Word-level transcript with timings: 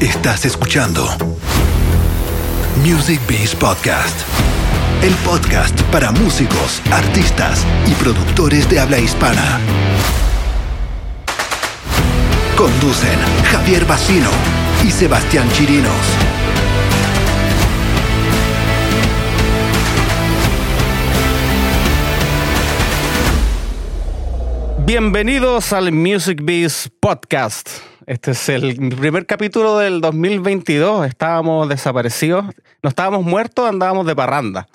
Estás 0.00 0.44
escuchando 0.44 1.08
Music 2.84 3.18
Beast 3.26 3.54
Podcast, 3.54 4.14
el 5.02 5.14
podcast 5.24 5.80
para 5.84 6.12
músicos, 6.12 6.82
artistas 6.92 7.64
y 7.86 7.94
productores 7.94 8.68
de 8.68 8.78
habla 8.78 8.98
hispana. 8.98 9.58
Conducen 12.58 13.18
Javier 13.50 13.86
Bacino 13.86 14.28
y 14.86 14.90
Sebastián 14.90 15.50
Chirinos. 15.52 15.90
Bienvenidos 24.84 25.72
al 25.72 25.90
Music 25.90 26.40
Beast 26.42 26.88
Podcast. 27.00 27.95
Este 28.06 28.30
es 28.30 28.48
el 28.48 28.76
primer 28.96 29.26
capítulo 29.26 29.78
del 29.78 30.00
2022. 30.00 31.08
Estábamos 31.08 31.68
desaparecidos. 31.68 32.44
No 32.80 32.88
estábamos 32.88 33.24
muertos, 33.24 33.68
andábamos 33.68 34.06
de 34.06 34.14
parranda. 34.14 34.68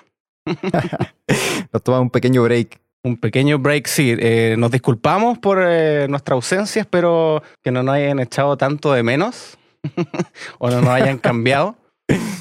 Nos 1.72 1.82
tomamos 1.82 2.08
un 2.08 2.10
pequeño 2.10 2.44
break. 2.44 2.82
Un 3.04 3.16
pequeño 3.16 3.58
break, 3.58 3.88
sí. 3.88 4.14
Eh, 4.20 4.56
nos 4.60 4.70
disculpamos 4.70 5.40
por 5.40 5.60
eh, 5.66 6.08
nuestra 6.08 6.36
ausencia, 6.36 6.82
espero 6.82 7.42
que 7.64 7.72
no 7.72 7.82
nos 7.82 7.96
hayan 7.96 8.20
echado 8.20 8.58
tanto 8.58 8.94
de 8.94 9.02
menos 9.02 9.58
o 10.60 10.70
no 10.70 10.82
nos 10.82 10.90
hayan 10.90 11.18
cambiado. 11.18 11.76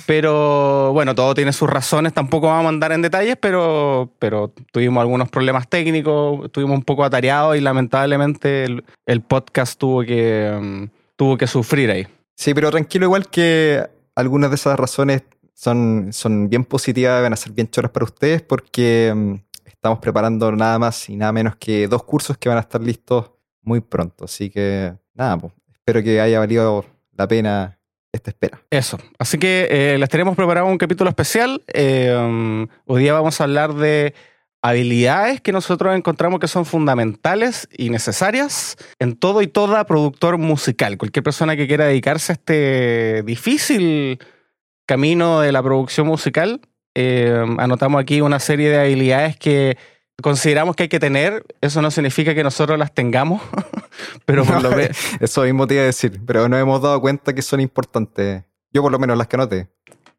Pero 0.06 0.92
bueno, 0.92 1.14
todo 1.14 1.34
tiene 1.34 1.52
sus 1.52 1.68
razones, 1.68 2.12
tampoco 2.12 2.48
vamos 2.48 2.66
a 2.66 2.68
andar 2.70 2.92
en 2.92 3.02
detalles, 3.02 3.36
pero, 3.40 4.12
pero 4.18 4.52
tuvimos 4.72 5.00
algunos 5.00 5.28
problemas 5.28 5.68
técnicos, 5.68 6.46
estuvimos 6.46 6.78
un 6.78 6.84
poco 6.84 7.04
atareados 7.04 7.56
y 7.56 7.60
lamentablemente 7.60 8.64
el, 8.64 9.20
podcast 9.22 9.78
tuvo 9.78 10.02
que, 10.02 10.58
mm, 10.60 10.84
tuvo 11.16 11.36
que 11.36 11.46
sufrir 11.46 11.90
ahí. 11.90 12.06
Sí, 12.36 12.54
pero 12.54 12.70
tranquilo, 12.70 13.06
igual 13.06 13.28
que 13.28 13.86
algunas 14.14 14.50
de 14.50 14.56
esas 14.56 14.78
razones 14.78 15.22
son, 15.54 16.08
son 16.12 16.48
bien 16.48 16.64
positivas, 16.64 17.22
van 17.22 17.32
a 17.32 17.36
ser 17.36 17.52
bien 17.52 17.70
choras 17.70 17.90
para 17.90 18.04
ustedes 18.04 18.42
porque 18.42 19.12
mm, 19.14 19.34
estamos 19.66 19.98
preparando 19.98 20.50
nada 20.52 20.78
más 20.78 21.08
y 21.08 21.16
nada 21.16 21.32
menos 21.32 21.56
que 21.56 21.86
dos 21.88 22.02
cursos 22.04 22.36
que 22.36 22.48
van 22.48 22.58
a 22.58 22.62
estar 22.62 22.80
listos 22.80 23.30
muy 23.62 23.80
pronto. 23.80 24.24
Así 24.24 24.50
que 24.50 24.94
nada, 25.14 25.38
pues, 25.38 25.52
espero 25.72 26.02
que 26.02 26.20
haya 26.20 26.38
valido 26.38 26.84
la 27.12 27.28
pena 27.28 27.79
esta 28.12 28.30
espera. 28.30 28.62
Eso. 28.70 28.98
Así 29.18 29.38
que 29.38 29.68
eh, 29.70 29.98
les 29.98 30.08
tenemos 30.08 30.36
preparado 30.36 30.66
un 30.66 30.78
capítulo 30.78 31.10
especial. 31.10 31.62
Eh, 31.72 32.66
hoy 32.86 33.02
día 33.02 33.12
vamos 33.12 33.40
a 33.40 33.44
hablar 33.44 33.74
de 33.74 34.14
habilidades 34.62 35.40
que 35.40 35.52
nosotros 35.52 35.96
encontramos 35.96 36.38
que 36.38 36.48
son 36.48 36.66
fundamentales 36.66 37.68
y 37.76 37.90
necesarias 37.90 38.76
en 38.98 39.16
todo 39.16 39.42
y 39.42 39.46
toda 39.46 39.84
productor 39.84 40.38
musical. 40.38 40.98
Cualquier 40.98 41.22
persona 41.22 41.56
que 41.56 41.66
quiera 41.66 41.86
dedicarse 41.86 42.32
a 42.32 42.34
este 42.34 43.22
difícil 43.22 44.18
camino 44.86 45.40
de 45.40 45.52
la 45.52 45.62
producción 45.62 46.06
musical, 46.06 46.60
eh, 46.94 47.44
anotamos 47.58 48.02
aquí 48.02 48.20
una 48.20 48.40
serie 48.40 48.68
de 48.68 48.80
habilidades 48.80 49.36
que 49.36 49.78
consideramos 50.20 50.76
que 50.76 50.84
hay 50.84 50.88
que 50.88 51.00
tener, 51.00 51.44
eso 51.60 51.80
no 51.80 51.90
significa 51.90 52.34
que 52.34 52.42
nosotros 52.42 52.78
las 52.78 52.92
tengamos, 52.92 53.40
pero 54.24 54.44
por 54.44 54.62
lo 54.62 54.70
menos... 54.76 54.96
Eso 55.20 55.42
mismo 55.42 55.66
te 55.66 55.74
iba 55.74 55.82
a 55.82 55.86
decir, 55.86 56.20
pero 56.26 56.48
nos 56.48 56.60
hemos 56.60 56.82
dado 56.82 57.00
cuenta 57.00 57.34
que 57.34 57.42
son 57.42 57.60
importantes. 57.60 58.44
Yo 58.72 58.82
por 58.82 58.92
lo 58.92 58.98
menos 58.98 59.18
las 59.18 59.26
que 59.26 59.36
anoté. 59.36 59.68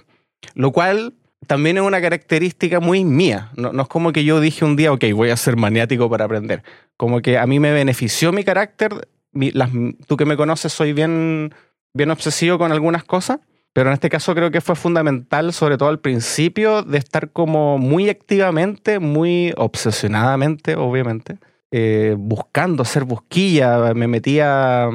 lo 0.53 0.72
cual 0.72 1.13
también 1.47 1.78
es 1.78 1.84
una 1.84 2.02
característica 2.02 2.80
muy 2.80 3.06
mía. 3.06 3.52
No, 3.56 3.80
es 3.80 3.88
como 3.88 4.12
que 4.12 4.24
yo 4.24 4.40
dije 4.40 4.66
un 4.66 4.75
día, 4.75 4.92
ok, 4.92 5.06
voy 5.13 5.30
a 5.30 5.38
ser 5.38 5.56
maniático 5.57 6.09
para 6.09 6.25
aprender. 6.25 6.63
Como 6.97 7.22
que 7.22 7.38
a 7.38 7.46
mí 7.46 7.59
me 7.59 7.72
benefició 7.72 8.31
mi 8.31 8.44
carácter. 8.44 9.07
tú 10.07 10.18
que 10.18 10.25
me 10.25 10.38
conoces, 10.38 10.74
soy 10.74 10.94
bien, 10.94 11.53
bien 11.94 12.09
obsesivo 12.12 12.57
con 12.57 12.72
algunas 12.72 13.03
cosas, 13.03 13.40
pero 13.75 13.90
en 13.90 13.96
este 13.96 14.08
caso 14.08 14.34
creo 14.34 14.52
que 14.52 14.62
fue 14.62 14.78
fundamental, 14.78 15.52
sobre 15.52 15.78
todo 15.78 15.90
al 15.90 16.00
principio, 16.00 16.81
de 16.81 16.97
estar 16.97 17.34
como 17.34 17.78
muy 17.78 18.08
activamente, 18.08 19.00
muy 19.00 19.53
obsesionadamente, 19.58 20.78
obviamente, 20.78 21.40
eh, 21.72 22.16
buscando 22.18 22.84
hacer 22.84 23.03
busquilla. 23.03 23.94
Me 23.94 24.08
metía 24.08 24.88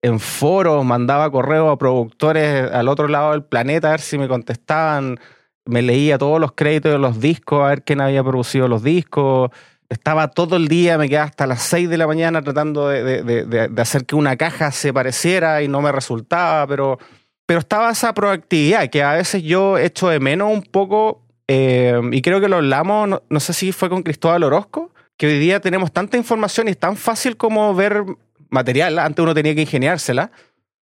en 0.00 0.18
foros, 0.18 0.82
mandaba 0.82 1.30
correos 1.30 1.70
a 1.70 1.76
productores 1.76 2.72
al 2.72 2.88
otro 2.88 3.06
lado 3.06 3.32
del 3.32 3.44
planeta 3.44 3.88
a 3.88 3.90
ver 3.90 4.00
si 4.00 4.16
me 4.16 4.28
contestaban 4.28 5.18
me 5.66 5.82
leía 5.82 6.16
todos 6.16 6.40
los 6.40 6.52
créditos 6.52 6.90
de 6.90 6.98
los 6.98 7.20
discos, 7.20 7.62
a 7.62 7.68
ver 7.68 7.82
quién 7.82 8.00
había 8.00 8.24
producido 8.24 8.66
los 8.66 8.82
discos. 8.82 9.50
Estaba 9.90 10.28
todo 10.28 10.56
el 10.56 10.68
día, 10.68 10.96
me 10.96 11.06
quedaba 11.06 11.26
hasta 11.26 11.46
las 11.46 11.62
6 11.64 11.90
de 11.90 11.98
la 11.98 12.06
mañana 12.06 12.40
tratando 12.40 12.88
de, 12.88 13.70
hacer 13.76 14.06
que 14.06 14.16
una 14.16 14.36
caja 14.36 14.72
se 14.72 14.90
pareciera 14.90 15.62
y 15.62 15.68
no 15.68 15.82
me 15.82 15.92
resultaba, 15.92 16.66
pero, 16.66 16.98
pero 17.46 17.60
estaba 17.60 17.90
esa 17.90 18.14
proactividad 18.14 18.88
que 18.90 19.02
a 19.02 19.14
veces 19.14 19.42
yo 19.42 19.78
echo 19.78 20.08
de 20.08 20.20
menos 20.20 20.50
un 20.52 20.62
poco, 20.62 21.22
eh, 21.48 22.00
y 22.12 22.22
creo 22.22 22.40
que 22.40 22.48
lo 22.48 22.56
hablamos, 22.56 23.20
no, 23.28 23.40
sé 23.40 23.52
si 23.52 23.72
fue 23.72 23.88
con 23.88 24.02
Cristóbal 24.02 24.42
Orozco, 24.44 24.90
que 25.16 25.26
hoy 25.26 25.38
día 25.38 25.60
tenemos 25.60 25.92
tanta 25.92 26.16
información 26.16 26.68
y 26.68 26.72
es 26.72 26.78
tan 26.78 26.96
fácil 26.96 27.36
como 27.36 27.74
ver 27.74 28.04
material. 28.48 28.98
Antes 28.98 29.22
uno 29.22 29.34
tenía 29.34 29.54
que 29.54 29.60
ingeniársela. 29.62 30.30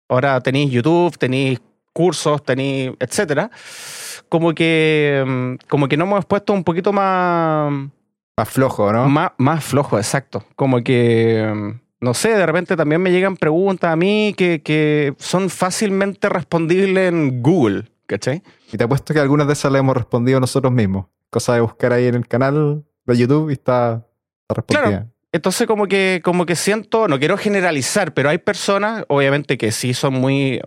Ahora 0.08 0.40
tenéis 0.40 0.70
YouTube, 0.70 1.16
tenéis 1.18 1.60
cursos, 1.92 2.44
tenéis, 2.44 2.92
etcétera 3.00 3.50
como 4.28 4.54
que, 4.54 5.24
mm, 5.26 5.66
como 5.68 5.88
que 5.88 5.96
no 5.96 6.04
hemos 6.04 6.24
puesto 6.24 6.52
un 6.52 6.64
poquito 6.64 6.92
más... 6.92 7.72
Más 8.36 8.48
flojo, 8.48 8.92
¿no? 8.92 9.08
Más, 9.08 9.32
más 9.38 9.64
flojo, 9.64 9.98
exacto. 9.98 10.44
Como 10.54 10.82
que, 10.82 11.52
mm, 11.54 11.80
no 12.00 12.14
sé, 12.14 12.30
de 12.30 12.46
repente 12.46 12.76
también 12.76 13.02
me 13.02 13.10
llegan 13.10 13.36
preguntas 13.36 13.92
a 13.92 13.96
mí 13.96 14.34
que, 14.36 14.62
que 14.62 15.14
son 15.18 15.50
fácilmente 15.50 16.28
respondibles 16.28 17.08
en 17.08 17.42
Google, 17.42 17.84
¿cachai? 18.06 18.42
Y 18.72 18.76
te 18.76 18.84
apuesto 18.84 19.12
que 19.12 19.20
algunas 19.20 19.46
de 19.46 19.54
esas 19.54 19.72
las 19.72 19.80
hemos 19.80 19.96
respondido 19.96 20.38
nosotros 20.40 20.72
mismos. 20.72 21.06
Cosa 21.30 21.54
de 21.54 21.60
buscar 21.60 21.92
ahí 21.92 22.06
en 22.06 22.14
el 22.14 22.28
canal 22.28 22.84
de 23.04 23.16
YouTube 23.16 23.50
y 23.50 23.54
está, 23.54 24.06
está 24.42 24.54
respondida. 24.54 25.08
Entonces 25.30 25.66
como 25.66 25.86
que, 25.86 26.22
como 26.24 26.46
que 26.46 26.56
siento, 26.56 27.06
no 27.06 27.18
quiero 27.18 27.36
generalizar, 27.36 28.14
pero 28.14 28.30
hay 28.30 28.38
personas, 28.38 29.04
obviamente 29.08 29.58
que 29.58 29.72
sí 29.72 29.92
son 29.92 30.14
muy 30.14 30.60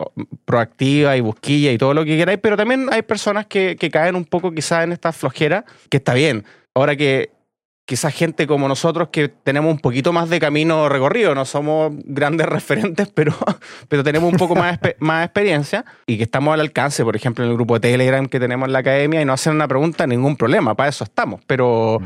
proactivas 0.46 1.18
y 1.18 1.22
busquillas 1.22 1.74
y 1.74 1.78
todo 1.80 1.96
lo 1.96 2.06
que 2.06 2.16
queráis, 2.16 2.40
pero 2.44 2.56
también 2.58 2.88
hay 2.92 3.02
personas 3.02 3.48
que, 3.48 3.76
que 3.76 3.90
caen 3.90 4.16
un 4.16 4.26
poco 4.26 4.52
quizás 4.52 4.84
en 4.84 4.92
esta 4.92 5.12
flojera, 5.14 5.66
que 5.90 5.98
está 5.98 6.14
bien. 6.14 6.46
Ahora 6.76 6.96
que 6.96 7.32
quizás 7.92 8.14
gente 8.14 8.48
como 8.48 8.70
nosotros 8.70 9.10
que 9.12 9.28
tenemos 9.28 9.70
un 9.70 9.80
poquito 9.80 10.14
más 10.14 10.30
de 10.30 10.40
camino 10.40 10.88
recorrido, 10.88 11.36
no 11.36 11.44
somos 11.44 11.92
grandes 12.06 12.48
referentes, 12.48 13.10
pero, 13.14 13.36
pero 13.90 14.02
tenemos 14.02 14.32
un 14.32 14.38
poco 14.38 14.56
más, 14.56 14.80
más 15.00 15.26
experiencia 15.26 15.84
y 16.08 16.16
que 16.16 16.24
estamos 16.24 16.54
al 16.54 16.62
alcance, 16.62 17.04
por 17.04 17.18
ejemplo, 17.18 17.44
en 17.44 17.50
el 17.50 17.58
grupo 17.58 17.74
de 17.74 17.82
Telegram 17.82 18.26
que 18.28 18.40
tenemos 18.40 18.68
en 18.68 18.72
la 18.72 18.80
academia 18.80 19.22
y 19.22 19.26
no 19.26 19.34
hacen 19.34 19.56
una 19.56 19.68
pregunta, 19.68 20.08
ningún 20.08 20.38
problema, 20.38 20.74
para 20.74 20.88
eso 20.88 21.04
estamos. 21.04 21.42
Pero. 21.48 22.00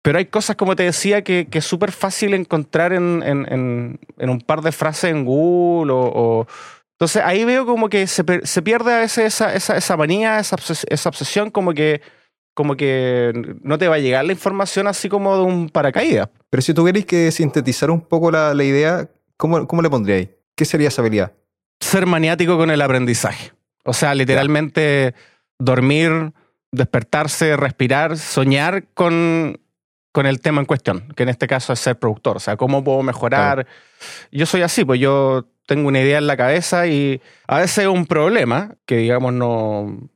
Pero 0.00 0.18
hay 0.18 0.26
cosas, 0.26 0.54
como 0.54 0.76
te 0.76 0.84
decía, 0.84 1.24
que, 1.24 1.48
es 1.50 1.64
súper 1.64 1.90
fácil 1.90 2.34
encontrar 2.34 2.92
en, 2.92 3.02
un 4.18 4.40
par 4.46 4.60
de 4.60 4.70
frases 4.70 5.10
en 5.10 5.24
Google 5.24 5.92
o, 5.92 6.46
entonces 6.92 7.22
ahí 7.24 7.44
veo 7.44 7.66
como 7.66 7.88
que 7.88 8.06
se, 8.06 8.22
pierde 8.62 8.94
a 8.94 8.98
veces 8.98 9.40
esa, 9.40 9.96
manía, 9.96 10.38
esa, 10.38 11.08
obsesión, 11.08 11.50
como 11.50 11.72
que, 11.72 12.00
como 12.54 12.76
que 12.76 13.32
no 13.62 13.78
te 13.78 13.88
va 13.88 13.96
a 13.96 13.98
llegar 13.98 14.24
la 14.24 14.32
información 14.32 14.86
así 14.86 15.08
como 15.08 15.36
de 15.36 15.42
un 15.42 15.68
paracaídas. 15.68 16.28
Pero 16.50 16.62
si 16.62 16.72
tuvierais 16.72 17.04
que 17.04 17.30
sintetizar 17.30 17.90
un 17.90 18.00
poco 18.00 18.30
la, 18.30 18.54
idea, 18.64 19.08
¿cómo, 19.36 19.66
¿cómo 19.66 19.82
le 19.82 19.90
pondríais? 19.90 20.28
¿Qué 20.54 20.64
sería 20.64 20.88
esa 20.88 21.02
habilidad? 21.02 21.32
Ser 21.80 22.06
maniático 22.06 22.56
con 22.56 22.70
el 22.70 22.80
aprendizaje. 22.80 23.52
O 23.84 23.92
sea, 23.92 24.14
literalmente 24.14 25.14
dormir, 25.58 26.32
despertarse, 26.70 27.56
respirar, 27.56 28.16
soñar 28.16 28.86
con 28.94 29.58
con 30.14 30.26
el 30.26 30.40
tema 30.40 30.60
en 30.60 30.66
cuestión, 30.66 31.12
que 31.16 31.24
en 31.24 31.28
este 31.28 31.48
caso 31.48 31.72
es 31.72 31.80
ser 31.80 31.98
productor. 31.98 32.36
O 32.36 32.40
sea, 32.40 32.56
¿cómo 32.56 32.84
puedo 32.84 33.02
mejorar? 33.02 33.66
Yo 34.30 34.46
soy 34.46 34.62
así, 34.62 34.84
pues 34.84 35.00
yo 35.00 35.48
tengo 35.66 35.88
una 35.88 36.00
idea 36.00 36.18
en 36.18 36.28
la 36.28 36.36
cabeza 36.36 36.86
y 36.86 37.20
a 37.48 37.58
veces 37.58 37.78
es 37.78 37.86
un 37.88 38.06
problema 38.06 38.76
que, 38.86 38.98
digamos, 38.98 39.32
no, 39.32 40.08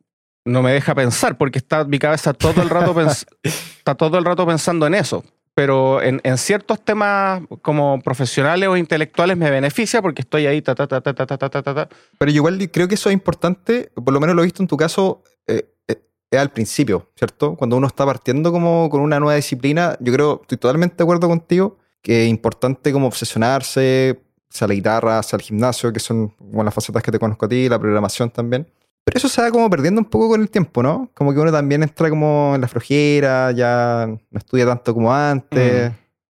no 0.48 0.62
me 0.62 0.72
deja 0.72 0.94
pensar 0.94 1.36
porque 1.38 1.58
está 1.58 1.84
mi 1.84 1.98
cabeza 1.98 2.32
todo 2.32 2.62
el 2.62 2.70
rato, 2.70 2.94
está 3.42 3.94
todo 3.94 4.18
el 4.18 4.24
rato 4.24 4.46
pensando 4.46 4.86
en 4.86 4.94
eso. 4.94 5.24
pero 5.54 6.00
en, 6.02 6.20
en 6.22 6.38
ciertos 6.38 6.84
temas 6.84 7.42
como 7.62 8.00
profesionales 8.00 8.68
o 8.68 8.76
intelectuales 8.76 9.36
me 9.36 9.50
beneficia 9.50 10.00
porque 10.00 10.22
estoy 10.22 10.46
ahí, 10.46 10.62
ta, 10.62 10.74
ta, 10.74 10.86
ta, 10.86 11.00
ta, 11.00 11.14
ta, 11.14 11.26
ta, 11.26 11.48
ta, 11.48 11.62
ta. 11.62 11.88
Pero 12.18 12.30
igual 12.30 12.70
creo 12.70 12.86
que 12.86 12.94
eso 12.94 13.08
es 13.08 13.14
importante, 13.14 13.90
por 13.94 14.12
lo 14.14 14.20
menos 14.20 14.36
lo 14.36 14.42
he 14.42 14.44
visto 14.44 14.62
en 14.62 14.68
tu 14.68 14.76
caso, 14.76 15.22
eh, 15.46 15.68
eh, 15.88 16.00
es 16.30 16.38
al 16.38 16.50
principio, 16.50 17.10
¿cierto? 17.16 17.56
Cuando 17.56 17.76
uno 17.76 17.88
está 17.88 18.06
partiendo 18.06 18.52
como 18.52 18.88
con 18.88 19.00
una 19.00 19.18
nueva 19.18 19.34
disciplina, 19.34 19.96
yo 20.00 20.12
creo, 20.12 20.40
estoy 20.42 20.58
totalmente 20.58 20.96
de 20.96 21.02
acuerdo 21.02 21.26
contigo, 21.28 21.78
que 22.02 22.24
es 22.24 22.28
importante 22.28 22.92
como 22.92 23.08
obsesionarse, 23.08 24.20
sea 24.48 24.68
la 24.68 24.74
guitarra, 24.74 25.22
sea 25.22 25.38
el 25.38 25.42
gimnasio, 25.42 25.92
que 25.92 26.00
son 26.00 26.28
como 26.28 26.64
las 26.64 26.72
facetas 26.72 27.02
que 27.02 27.12
te 27.12 27.18
conozco 27.18 27.46
a 27.46 27.48
ti, 27.48 27.68
la 27.68 27.78
programación 27.78 28.30
también. 28.30 28.66
Pero 29.12 29.18
eso 29.18 29.28
se 29.28 29.40
va 29.42 29.50
como 29.50 29.68
perdiendo 29.70 30.00
un 30.00 30.04
poco 30.06 30.28
con 30.28 30.40
el 30.40 30.50
tiempo, 30.50 30.82
¿no? 30.82 31.10
Como 31.14 31.32
que 31.32 31.40
uno 31.40 31.50
también 31.52 31.82
entra 31.82 32.10
como 32.10 32.52
en 32.54 32.60
la 32.60 32.68
flojera, 32.68 33.50
ya 33.52 34.06
no 34.08 34.38
estudia 34.38 34.66
tanto 34.66 34.92
como 34.94 35.12
antes, 35.14 35.90
Mm. 35.90 35.94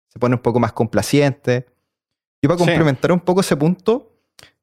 se 0.09 0.19
pone 0.19 0.35
un 0.35 0.41
poco 0.41 0.59
más 0.59 0.73
complaciente. 0.73 1.65
Y 2.41 2.47
para 2.47 2.57
Sí. 2.57 2.65
complementar 2.65 3.11
un 3.11 3.19
poco 3.19 3.41
ese 3.41 3.55
punto, 3.55 4.11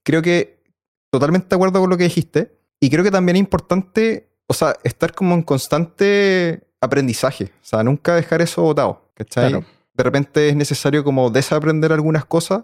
creo 0.03 0.23
que 0.23 0.63
totalmente 1.11 1.49
de 1.49 1.57
acuerdo 1.57 1.81
con 1.81 1.91
lo 1.91 1.97
que 1.97 2.05
dijiste. 2.05 2.57
Y 2.81 2.89
creo 2.91 3.03
que 3.05 3.11
también 3.11 3.37
es 3.37 3.41
importante, 3.41 4.29
o 4.47 4.55
sea, 4.55 4.77
estar 4.85 5.13
como 5.15 5.35
en 5.35 5.43
constante 5.43 6.63
aprendizaje. 6.81 7.45
O 7.45 7.65
sea, 7.65 7.83
nunca 7.83 8.15
dejar 8.15 8.41
eso 8.43 8.63
botado. 8.63 9.11
¿Cachai? 9.15 9.51
Claro. 9.51 9.65
De 9.95 10.05
repente 10.05 10.49
es 10.49 10.57
necesario 10.57 11.05
como 11.05 11.29
desaprender 11.31 11.93
algunas 11.93 12.25
cosas 12.25 12.63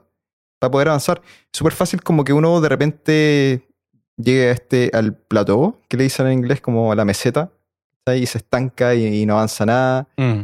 para 0.58 0.70
poder 0.70 0.88
avanzar. 0.88 1.20
Es 1.52 1.58
súper 1.58 1.74
fácil 1.74 2.02
como 2.02 2.24
que 2.24 2.32
uno 2.32 2.60
de 2.62 2.68
repente 2.68 3.68
llegue 4.16 4.48
a 4.48 4.52
este, 4.52 4.90
al 4.94 5.14
plató, 5.14 5.78
que 5.88 5.96
le 5.96 6.04
dicen 6.04 6.26
en 6.26 6.32
inglés 6.34 6.60
como 6.60 6.92
a 6.92 6.94
la 6.94 7.04
meseta, 7.04 7.50
¿cachai? 8.04 8.22
y 8.22 8.26
se 8.26 8.38
estanca 8.38 8.94
y, 8.94 9.22
y 9.22 9.26
no 9.26 9.34
avanza 9.34 9.66
nada. 9.66 10.08
Mm. 10.16 10.40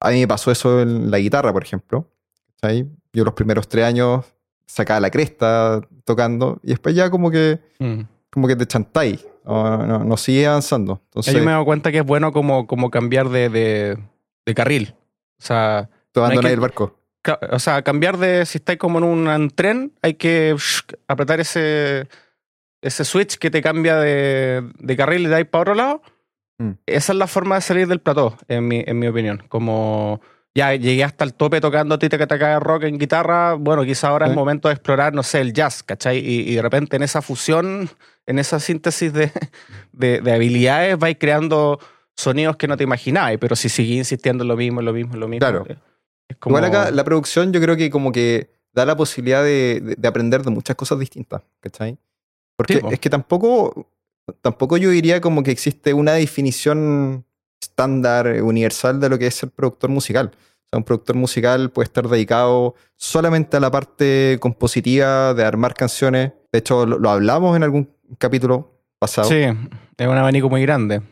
A 0.00 0.10
mí 0.10 0.20
me 0.20 0.28
pasó 0.28 0.50
eso 0.50 0.80
en 0.82 1.10
la 1.10 1.18
guitarra, 1.18 1.52
por 1.52 1.62
ejemplo. 1.62 2.06
¿cachai? 2.60 2.86
Yo 3.12 3.24
los 3.24 3.34
primeros 3.34 3.68
tres 3.68 3.84
años 3.84 4.24
sacaba 4.66 5.00
la 5.00 5.10
cresta 5.10 5.80
tocando 6.04 6.58
y 6.62 6.68
después 6.68 6.94
ya 6.94 7.10
como 7.10 7.30
que, 7.30 7.60
Mm. 7.78 8.00
como 8.30 8.48
que 8.48 8.56
te 8.56 8.66
chantáis, 8.66 9.26
no, 9.44 9.86
no, 9.86 10.04
no 10.04 10.16
sigue 10.16 10.46
avanzando. 10.46 11.00
Entonces, 11.06 11.32
Yo 11.34 11.40
me 11.40 11.46
he 11.46 11.50
dado 11.50 11.64
cuenta 11.64 11.92
que 11.92 11.98
es 11.98 12.04
bueno 12.04 12.32
como, 12.32 12.66
como 12.66 12.90
cambiar 12.90 13.28
de, 13.28 13.48
de, 13.48 13.98
de 14.44 14.54
carril. 14.54 14.94
O 15.38 15.42
sea, 15.44 15.88
te 16.12 16.20
abandonáis 16.20 16.54
el 16.54 16.60
barco. 16.60 16.98
o 17.50 17.58
sea, 17.58 17.82
cambiar 17.82 18.18
de, 18.18 18.44
si 18.46 18.58
estáis 18.58 18.78
como 18.78 18.98
en 18.98 19.04
un 19.04 19.50
tren, 19.50 19.92
hay 20.02 20.14
que 20.14 20.54
shh, 20.56 20.82
apretar 21.08 21.40
ese, 21.40 22.08
ese 22.84 23.04
switch 23.04 23.36
que 23.38 23.50
te 23.50 23.60
cambia 23.62 23.96
de, 23.96 24.62
de 24.78 24.96
carril 24.96 25.22
y 25.22 25.26
de 25.26 25.34
ahí 25.36 25.44
para 25.44 25.62
otro 25.62 25.74
lado. 25.74 26.02
Mm. 26.58 26.70
Esa 26.86 27.12
es 27.12 27.18
la 27.18 27.26
forma 27.26 27.56
de 27.56 27.60
salir 27.62 27.88
del 27.88 28.00
plató, 28.00 28.36
en 28.48 28.68
mi, 28.68 28.82
en 28.86 28.98
mi 28.98 29.06
opinión. 29.08 29.42
Como 29.48 30.20
ya 30.54 30.72
llegué 30.76 31.02
hasta 31.02 31.24
el 31.24 31.34
tope 31.34 31.60
tocando 31.60 31.98
tita 31.98 32.16
que 32.16 32.26
te 32.28 32.60
rock 32.60 32.84
en 32.84 32.96
guitarra, 32.98 33.54
bueno, 33.54 33.84
quizá 33.84 34.08
ahora 34.08 34.26
es 34.26 34.32
Sí. 34.32 34.36
momento 34.36 34.68
de 34.68 34.74
explorar, 34.74 35.12
no 35.12 35.24
sé, 35.24 35.40
el 35.40 35.52
jazz, 35.52 35.82
¿cachai? 35.82 36.18
Y, 36.18 36.48
y 36.48 36.54
de 36.54 36.62
repente 36.62 36.94
en 36.96 37.02
esa 37.02 37.22
fusión, 37.22 37.88
en 38.26 38.38
esa 38.38 38.60
síntesis 38.60 39.12
de, 39.12 39.32
de, 39.92 40.20
de 40.20 40.32
habilidades, 40.32 40.96
vais 40.96 41.16
creando 41.18 41.80
sonidos 42.16 42.56
que 42.56 42.68
no 42.68 42.76
te 42.76 42.84
imaginabas, 42.84 43.36
pero 43.40 43.56
si 43.56 43.68
seguís 43.68 43.98
insistiendo 43.98 44.44
en 44.44 44.48
lo 44.48 44.56
mismo, 44.56 44.78
en 44.80 44.86
lo 44.86 44.92
mismo, 44.92 45.14
en 45.14 45.20
lo 45.20 45.26
mismo. 45.26 45.40
Claro. 45.40 45.64
eh, 45.68 45.76
Es 46.28 46.36
como, 46.36 46.56
Igual 46.58 46.70
acá 46.70 46.90
la 46.92 47.02
producción 47.02 47.52
yo 47.52 47.60
creo 47.60 47.76
que 47.76 47.90
como 47.90 48.12
que 48.12 48.50
da 48.72 48.86
la 48.86 48.96
posibilidad 48.96 49.42
de, 49.42 49.80
de- 49.82 49.94
de 49.96 50.08
aprender 50.08 50.42
de 50.44 50.50
muchas 50.50 50.76
cosas 50.76 51.00
distintas, 51.00 51.42
¿cachai? 51.60 51.98
Porque 52.56 52.80
es 52.90 53.00
que 53.00 53.10
tampoco, 53.10 53.88
tampoco 54.40 54.76
yo 54.76 54.90
diría 54.90 55.20
como 55.20 55.42
que 55.42 55.50
existe 55.50 55.92
una 55.92 56.12
definición 56.12 57.24
estándar, 57.60 58.42
universal 58.42 59.00
de 59.00 59.08
lo 59.08 59.18
que 59.18 59.26
es 59.26 59.34
ser 59.34 59.50
productor 59.50 59.90
musical. 59.90 60.30
O 60.34 60.68
sea, 60.68 60.78
un 60.78 60.84
productor 60.84 61.16
musical 61.16 61.70
puede 61.70 61.84
estar 61.84 62.08
dedicado 62.08 62.74
solamente 62.96 63.56
a 63.56 63.60
la 63.60 63.70
parte 63.70 64.38
compositiva, 64.40 65.34
de 65.34 65.44
armar 65.44 65.74
canciones. 65.74 66.32
De 66.52 66.58
hecho, 66.58 66.86
lo, 66.86 66.98
lo 66.98 67.10
hablamos 67.10 67.56
en 67.56 67.62
algún 67.62 67.90
capítulo 68.18 68.70
pasado. 68.98 69.28
Sí, 69.28 69.42
es 69.42 70.06
un 70.06 70.16
abanico 70.16 70.48
muy 70.48 70.62
grande. 70.62 71.02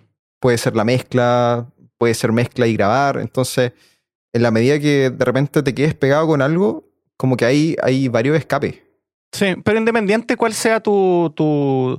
puede 0.40 0.58
ser 0.58 0.76
la 0.76 0.84
mezcla, 0.84 1.66
puede 1.98 2.14
ser 2.14 2.32
mezcla 2.32 2.66
y 2.66 2.74
grabar. 2.74 3.18
Entonces, 3.18 3.72
en 4.32 4.42
la 4.42 4.50
medida 4.50 4.78
que 4.78 5.10
de 5.10 5.24
repente 5.24 5.62
te 5.62 5.74
quedes 5.74 5.94
pegado 5.94 6.26
con 6.26 6.42
algo, 6.42 6.88
como 7.16 7.36
que 7.36 7.44
hay, 7.44 7.76
hay 7.82 8.08
varios 8.08 8.36
escapes. 8.36 8.76
Sí, 9.32 9.54
pero 9.64 9.78
independiente 9.78 10.36
cuál 10.36 10.52
sea 10.52 10.80
tu, 10.80 11.32
tu, 11.34 11.98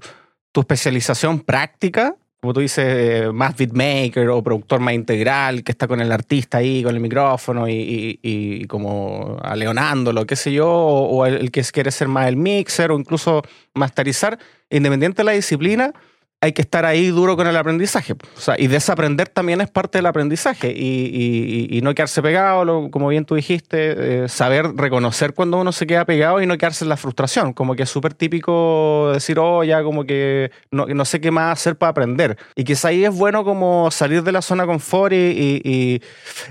tu 0.51 0.61
especialización 0.61 1.39
práctica, 1.39 2.15
como 2.39 2.53
tú 2.53 2.59
dices, 2.59 2.85
eh, 2.87 3.31
más 3.33 3.55
beatmaker 3.55 4.29
o 4.29 4.43
productor 4.43 4.81
más 4.81 4.93
integral, 4.93 5.63
que 5.63 5.71
está 5.71 5.87
con 5.87 5.99
el 6.01 6.11
artista 6.11 6.57
ahí, 6.59 6.83
con 6.83 6.93
el 6.93 7.01
micrófono 7.01 7.67
y, 7.69 7.73
y- 7.73 8.19
y 8.21 8.65
como 8.65 9.37
aleonándolo, 9.41 10.25
qué 10.25 10.35
sé 10.35 10.51
yo, 10.51 10.69
o, 10.69 11.25
el, 11.25 11.35
el 11.35 11.51
que 11.51 11.63
quiere 11.63 11.89
ser 11.91 12.07
más 12.09 12.27
el 12.27 12.35
mixer 12.35 12.91
o 12.91 12.99
incluso 12.99 13.41
masterizar, 13.73 14.37
independiente 14.69 15.17
de 15.21 15.23
la 15.23 15.31
disciplina, 15.31 15.93
hay 16.43 16.51
que 16.51 16.61
estar 16.61 16.85
ahí 16.85 17.07
duro 17.07 17.37
con 17.37 17.47
el 17.47 17.55
aprendizaje. 17.55 18.15
Y 18.57 18.67
desaprender 18.67 19.29
también 19.29 19.61
es 19.61 19.69
parte 19.69 19.99
del 19.99 20.07
aprendizaje 20.07 20.73
y, 20.75 21.79
no 21.81 21.95
quedarse 21.95 22.21
pegado, 22.21 22.91
como 22.91 23.07
bien 23.07 23.23
tú 23.23 23.35
dijiste, 23.35 24.23
eh, 24.23 24.27
saber 24.27 24.75
reconocer 24.75 25.33
cuando 25.33 25.57
uno 25.57 25.71
se 25.71 25.87
queda 25.87 26.03
pegado 26.03 26.41
y 26.41 26.45
no 26.45 26.57
quedarse 26.57 26.83
en 26.83 26.89
la 26.89 26.97
frustración. 26.97 27.53
Como 27.53 27.75
que 27.75 27.83
es 27.83 27.89
súper 27.89 28.13
típico 28.13 29.11
decir, 29.13 29.39
oh, 29.39 29.63
ya 29.63 29.83
como 29.83 30.03
que 30.03 30.51
no, 30.69 31.05
sé 31.05 31.21
qué 31.21 31.31
más 31.31 31.53
hacer 31.53 31.77
para 31.77 31.91
aprender. 31.91 32.37
Y 32.57 32.65
quizá 32.65 32.89
ahí 32.89 33.05
es 33.05 33.15
bueno 33.15 33.45
como 33.45 33.89
salir 33.89 34.21
de 34.23 34.33
la 34.33 34.41
zona 34.41 34.65
confort 34.65 35.13
y- 35.13 36.01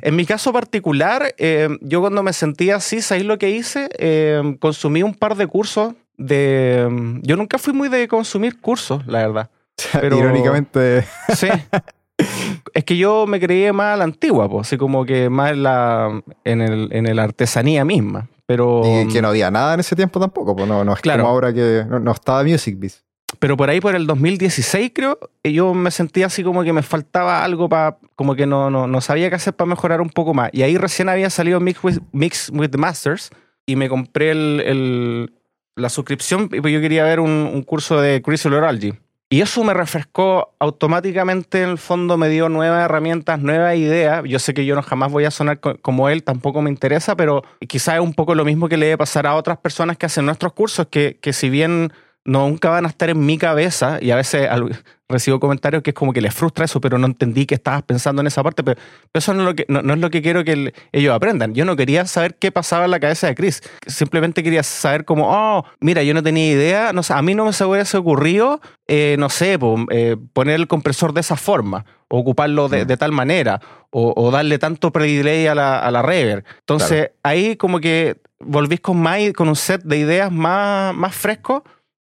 en 0.01 0.17
mi 0.17 0.25
caso 0.25 0.55
particular, 0.55 1.35
eh, 1.37 1.69
yo 1.83 2.01
cuando 2.01 2.23
me 2.23 2.33
sentía 2.33 2.77
así, 2.77 3.03
¿sabéis 3.03 3.27
lo 3.27 3.37
que 3.37 3.51
hice? 3.51 3.91
Eh, 3.99 4.57
consumí 4.59 5.03
un 5.03 5.15
par 5.15 5.37
de 5.37 5.47
cursos 5.47 5.93
de... 6.17 7.19
Yo 7.23 7.37
nunca 7.37 7.59
fui 7.59 7.75
muy 7.75 7.91
de 7.91 8.09
consumir 8.09 8.59
cursos, 8.59 9.07
la 9.07 9.27
verdad. 9.27 9.51
Pero- 10.01 10.19
Irónicamente, 10.19 11.05
Sí. 11.35 11.49
es 12.75 12.85
que 12.85 12.97
yo 12.97 13.27
me 13.27 13.41
creía 13.41 13.73
más 13.73 13.95
a 13.95 13.97
la 13.97 14.05
antigua, 14.05 14.49
pues, 14.49 14.67
así 14.69 14.77
como 14.77 15.05
que 15.05 15.29
más 15.29 15.53
en 15.53 15.63
la, 15.63 16.23
en 16.45 16.61
el, 16.61 16.89
en 16.93 17.07
el 17.07 17.19
artesanía 17.19 17.85
misma. 17.85 18.29
Pero, 18.47 18.83
y 18.85 19.09
que 19.13 19.23
no 19.23 19.29
había 19.29 19.51
nada 19.51 19.75
en 19.75 19.81
ese 19.81 19.97
tiempo 19.97 20.21
tampoco. 20.21 20.55
Pues 20.55 20.69
no, 20.69 20.85
no 20.85 20.93
es 20.93 21.01
Claro. 21.01 21.23
como 21.23 21.33
ahora 21.35 21.53
que 21.55 21.85
no, 21.89 21.99
no 22.01 22.13
estaba 22.13 22.43
Music 22.45 22.77
Biz. 22.79 23.03
pero 23.39 23.57
por 23.57 23.71
ahí, 23.71 23.81
por 23.81 23.95
el 23.95 24.07
2016, 24.07 24.91
creo, 24.95 25.19
yo 25.43 25.73
me 25.75 25.91
sentía 25.91 26.27
así 26.27 26.43
como 26.45 26.63
que 26.63 26.73
me 26.73 26.83
faltaba 26.83 27.43
algo 27.45 27.69
para, 27.69 27.97
como 28.15 28.35
que 28.35 28.47
no, 28.47 28.69
no, 28.69 28.87
no 28.87 29.01
sabía 29.01 29.31
qué 29.31 29.37
hacer 29.37 29.55
para 29.55 29.69
mejorar 29.69 30.01
un 30.01 30.11
poco 30.11 30.35
más. 30.35 30.51
Y 30.53 30.63
ahí 30.63 30.77
recién 30.77 31.09
había 31.09 31.31
salido 31.31 31.61
Mix 31.61 31.83
with, 31.83 31.99
Mix 32.13 32.51
with 32.53 32.71
the 32.71 32.79
Masters 32.79 33.31
y 33.65 33.77
me 33.77 33.89
compré 33.89 34.33
el, 34.33 34.61
el- 34.67 35.33
la 35.75 35.89
suscripción, 35.89 36.51
y 36.53 36.61
pues 36.61 36.75
yo 36.75 36.83
quería 36.83 37.05
ver 37.05 37.19
un, 37.21 37.31
un 37.31 37.63
curso 37.63 37.99
de 37.99 38.21
Crystallurgy. 38.21 38.93
Y 39.33 39.41
eso 39.41 39.65
me 39.65 39.73
refrescó 39.73 40.53
automáticamente, 40.59 41.63
en 41.63 41.71
el 41.71 41.79
fondo 41.79 42.19
me 42.19 42.29
dio 42.29 42.51
nuevas 42.51 42.85
herramientas, 42.85 43.41
nuevas 43.41 43.77
ideas. 43.77 44.23
Yo 44.27 44.39
sé 44.39 44.53
que 44.53 44.67
yo 44.67 44.75
no 44.75 44.83
jamás 44.83 45.11
voy 45.11 45.25
a 45.25 45.31
sonar 45.31 45.59
co- 45.59 45.79
como 45.81 46.11
él, 46.11 46.23
tampoco 46.23 46.61
me 46.61 46.69
interesa, 46.69 47.17
pero 47.17 47.43
quizás 47.67 47.95
es 47.95 48.01
un 48.03 48.13
poco 48.13 48.35
lo 48.35 48.45
mismo 48.45 48.69
que 48.69 48.77
le 48.77 48.85
debe 48.85 48.99
pasar 48.99 49.27
a 49.27 49.35
otras 49.35 49.57
personas 49.57 49.97
que 49.97 50.05
hacen 50.05 50.27
nuestros 50.27 50.53
cursos, 50.53 50.87
que, 50.91 51.19
que 51.23 51.33
si 51.33 51.49
bien 51.49 51.95
nunca 52.25 52.71
van 52.71 52.87
a 52.87 52.89
estar 52.89 53.11
en 53.11 53.25
mi 53.25 53.37
cabeza, 53.39 53.99
y 54.01 54.11
a 54.11 54.17
veces 54.17 54.49
recibo 55.09 55.39
comentarios 55.41 55.83
que 55.83 55.91
es 55.91 55.95
como 55.95 56.13
que 56.13 56.21
les 56.23 56.33
frustra 56.33 56.65
eso, 56.65 56.81
pero 56.81 56.97
no 56.97 57.07
entendí 57.07 57.45
que 57.45 57.55
estabas 57.55 57.83
pensando 57.83 58.21
en 58.23 58.27
esa 58.29 58.43
parte, 58.43 58.63
pero, 58.65 58.81
eso 59.13 59.35
no 59.35 59.41
es, 59.43 59.47
lo 59.47 59.55
que, 59.55 59.67
no, 59.69 59.83
no 59.83 59.93
es 59.95 60.01
lo 60.01 60.09
que 60.09 60.23
quiero 60.23 60.43
que 60.43 60.53
el- 60.53 60.75
ellos 60.93 61.15
aprendan. 61.15 61.53
Yo 61.55 61.65
no 61.67 61.77
quería 61.77 62.07
saber 62.07 62.37
qué 62.37 62.51
pasaba 62.51 62.87
en 62.87 62.93
la 62.93 63.01
cabeza 63.01 63.27
de 63.27 63.35
Chris, 63.35 63.63
simplemente 63.87 64.43
quería 64.43 64.63
saber 64.63 65.05
como, 65.05 65.25
oh, 65.29 65.65
mira, 65.81 66.03
yo 66.03 66.15
no 66.15 66.23
tenía 66.23 66.51
idea, 66.51 66.93
no 66.95 67.03
a 67.07 67.23
mí 67.23 67.35
no 67.35 67.45
me 67.45 67.53
se 67.53 67.65
hubiese 67.67 67.97
ocurrido, 67.99 68.61
eh, 68.87 69.17
no 69.19 69.29
sé, 69.29 69.59
po, 69.59 69.77
eh, 69.91 70.17
poner 70.33 70.55
el 70.55 70.67
compresor 70.69 71.13
de 71.13 71.21
esa 71.21 71.37
forma, 71.37 71.85
o 72.09 72.19
ocuparlo 72.21 72.69
de, 72.69 72.85
Mm. 72.85 72.87
de 72.89 72.97
tal 72.97 73.13
manera, 73.13 73.61
o, 73.91 74.15
o 74.17 74.31
darle 74.31 74.59
tanto 74.59 74.93
pre-delay 74.93 75.47
a 75.47 75.55
la, 75.55 75.79
a 75.81 75.91
la 75.91 76.01
reverb. 76.03 76.45
Entonces, 76.61 77.11
ahí 77.23 77.57
como 77.57 77.81
que 77.81 78.17
volvís 78.41 78.81
con 78.81 78.97
más, 78.99 79.19
con 79.37 79.49
un 79.49 79.57
set 79.57 79.83
de 79.83 79.99
ideas 79.99 80.33
más, 80.33 80.95
más 80.95 81.15
fresco 81.15 81.65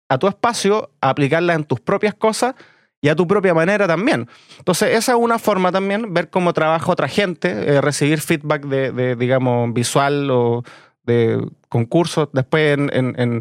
a 0.08 0.18
tu 0.18 0.28
espacio, 0.28 0.90
a 1.00 1.10
aplicarlas 1.10 1.56
en 1.56 1.64
tus 1.64 1.80
propias 1.80 2.14
cosas 2.14 2.54
y 3.00 3.08
a 3.08 3.14
tu 3.16 3.26
propia 3.26 3.54
manera 3.54 3.86
también. 3.86 4.28
Entonces, 4.58 4.94
esa 4.96 5.12
es 5.12 5.18
una 5.18 5.38
forma 5.38 5.70
también, 5.72 6.14
ver 6.14 6.30
cómo 6.30 6.52
trabaja 6.52 6.90
otra 6.90 7.08
gente, 7.08 7.48
eh, 7.50 7.80
recibir 7.80 8.20
feedback 8.20 8.64
de, 8.66 9.16
digamos, 9.16 9.72
visual 9.72 10.30
o 10.30 10.62
de 11.04 11.44
concursos. 11.68 12.28
Después, 12.32 12.78
en, 12.78 13.40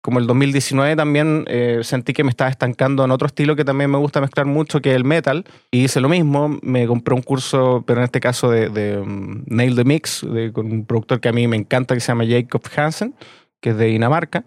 como 0.00 0.18
el 0.18 0.26
2019 0.26 0.96
también 0.96 1.44
eh, 1.46 1.80
sentí 1.82 2.12
que 2.12 2.24
me 2.24 2.30
estaba 2.30 2.50
estancando 2.50 3.04
en 3.04 3.10
otro 3.12 3.26
estilo 3.26 3.54
que 3.54 3.64
también 3.64 3.90
me 3.90 3.98
gusta 3.98 4.20
mezclar 4.20 4.46
mucho, 4.46 4.80
que 4.80 4.90
es 4.90 4.96
el 4.96 5.04
metal. 5.04 5.44
Y 5.70 5.84
hice 5.84 6.00
lo 6.00 6.08
mismo, 6.08 6.58
me 6.62 6.86
compré 6.86 7.14
un 7.14 7.22
curso, 7.22 7.84
pero 7.86 8.00
en 8.00 8.04
este 8.04 8.18
caso 8.20 8.50
de, 8.50 8.68
de, 8.68 8.98
um, 8.98 9.44
Nail 9.46 9.76
the 9.76 9.84
Mix, 9.84 10.26
de- 10.28 10.52
con 10.52 10.66
un 10.72 10.84
productor 10.86 11.20
que 11.20 11.28
a 11.28 11.32
mí 11.32 11.46
me 11.48 11.56
encanta, 11.56 11.94
que 11.94 12.00
se 12.00 12.08
llama 12.08 12.24
Jacob 12.26 12.62
Hansen, 12.76 13.14
que 13.60 13.70
es 13.70 13.76
de 13.76 13.86
Dinamarca. 13.86 14.44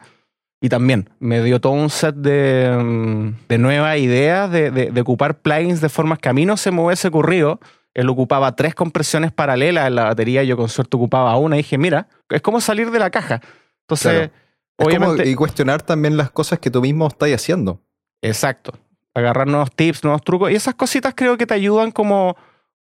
Y 0.62 0.70
también 0.70 1.10
me 1.20 1.42
dio 1.44 1.60
todo 1.62 1.74
un 1.74 1.90
set 1.90 2.16
de, 2.16 2.76
mm, 2.82 3.48
de 3.50 3.58
nuevas 3.58 3.98
ideas 3.98 4.50
de, 4.52 4.72
de- 4.72 4.92
de 4.92 5.02
ocupar 5.02 5.40
plugins 5.42 5.82
de 5.82 5.90
formas 5.90 6.20
que 6.20 6.30
a 6.30 6.34
mí 6.34 6.46
no 6.46 6.58
se 6.58 6.72
me 6.72 6.82
hubiese 6.82 7.08
ocurrido 7.10 7.60
él 7.94 8.10
ocupaba 8.10 8.54
tres 8.58 8.76
compresiones 8.76 9.32
paralelas 9.32 9.88
en 9.88 9.96
la 9.96 10.04
batería, 10.04 10.44
yo 10.44 10.58
con 10.58 10.68
suerte 10.68 10.98
ocupaba 10.98 11.38
una 11.38 11.56
y 11.56 11.60
dije, 11.60 11.78
mira, 11.78 12.10
es 12.30 12.42
como 12.42 12.60
salir 12.60 12.92
de 12.92 13.00
la 13.00 13.10
caja. 13.10 13.40
Entonces, 13.84 14.32
obviamente... 14.76 15.26
y 15.30 15.34
cuestionar 15.34 15.82
también 15.82 16.18
las 16.18 16.30
cosas 16.30 16.60
que 16.60 16.70
tú 16.70 16.82
mismo 16.82 17.08
estás 17.08 17.30
haciendo. 17.30 17.82
Exacto. 18.22 18.74
Agarrar 19.14 19.48
nuevos 19.48 19.72
tips, 19.74 20.04
nuevos 20.04 20.22
trucos. 20.24 20.52
Y 20.52 20.56
esas 20.56 20.76
cositas 20.76 21.14
creo 21.16 21.38
que 21.38 21.46
te 21.46 21.54
ayudan 21.54 21.92
como, 21.92 22.36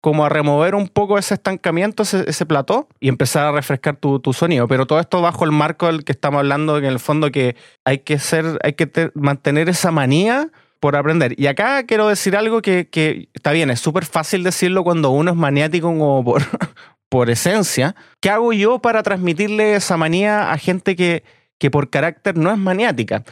como 0.05 0.27
a 0.27 0.29
remover 0.29 0.75
un 0.75 0.89
poco 0.89 1.17
ese 1.17 1.33
estancamiento, 1.33 2.03
ese, 2.03 2.45
plató, 2.45 2.89
y 3.01 3.09
empezar 3.09 3.47
a 3.47 3.53
refrescar 3.53 3.97
tu, 3.97 4.21
sonido. 4.35 4.69
Pero 4.69 4.85
todo 4.85 5.01
esto 5.01 5.23
bajo 5.23 5.47
el 5.47 5.51
marco 5.51 5.87
del 5.87 6.05
que 6.05 6.13
estamos 6.13 6.41
hablando, 6.41 6.77
en 6.77 6.85
el 6.85 6.99
fondo 6.99 7.31
que 7.31 7.57
hay 7.87 8.01
que 8.01 8.19
ser, 8.19 8.59
hay 8.63 8.75
que 8.75 9.11
mantener 9.15 9.71
esa 9.71 9.91
manía 9.93 10.51
por 10.79 10.95
aprender. 10.95 11.35
Y 11.41 11.47
acá 11.47 11.85
quiero 11.85 12.07
decir 12.07 12.37
algo 12.37 12.61
que, 12.61 12.87
que 12.91 13.31
está 13.33 13.53
bien, 13.53 13.71
es 13.71 13.81
súper 13.81 14.05
fácil 14.05 14.45
decirlo 14.45 14.85
cuando 14.85 15.09
uno 15.09 15.31
es 15.31 15.39
maniático 15.39 15.87
como 15.87 16.23
por, 16.23 16.43
por 17.09 17.31
esencia. 17.31 17.97
¿Qué 18.21 18.29
hago 18.29 18.53
yo 18.53 18.81
para 18.81 19.03
transmitirle 19.03 19.75
esa 19.75 19.97
manía 19.97 20.53
a 20.53 20.59
gente 20.59 20.97
que, 20.97 21.25
que 21.57 21.71
por 21.71 21.89
carácter 21.89 22.37
no 22.37 22.51
es 22.51 22.59
maniática? 22.59 23.25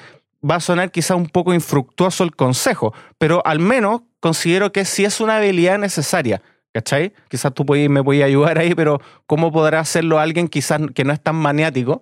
Va 0.43 0.55
a 0.55 0.61
sonar 0.61 0.91
quizá 0.91 1.17
un 1.17 1.27
poco 1.27 1.53
infructuoso 1.53 2.25
el 2.25 2.35
consejo, 2.35 2.95
pero 3.19 3.43
al 3.45 3.59
menos 3.59 4.01
considero 4.21 4.73
que 4.73 4.87
sí 4.87 5.05
es 5.05 5.21
una 5.21 5.37
habilidad 5.37 5.77
necesaria. 5.77 6.41
¿Cachai? 6.73 7.13
Quizás 7.29 7.53
tú 7.53 7.65
me 7.65 8.03
puedes 8.03 8.25
ayudar 8.25 8.59
ahí, 8.59 8.75
pero 8.75 9.01
¿cómo 9.27 9.53
podrá 9.53 9.81
hacerlo 9.81 10.19
alguien 10.19 10.49
quizás 10.49 10.81
que 10.95 11.05
no 11.05 11.13
es 11.13 11.21
tan 11.21 11.37
maniático? 11.37 12.01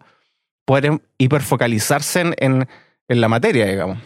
Poder 0.64 1.00
hiperfocalizarse 1.18 2.20
en, 2.20 2.34
en, 2.38 2.68
en 3.08 3.20
la 3.20 3.28
materia, 3.28 3.66
digamos. 3.66 3.98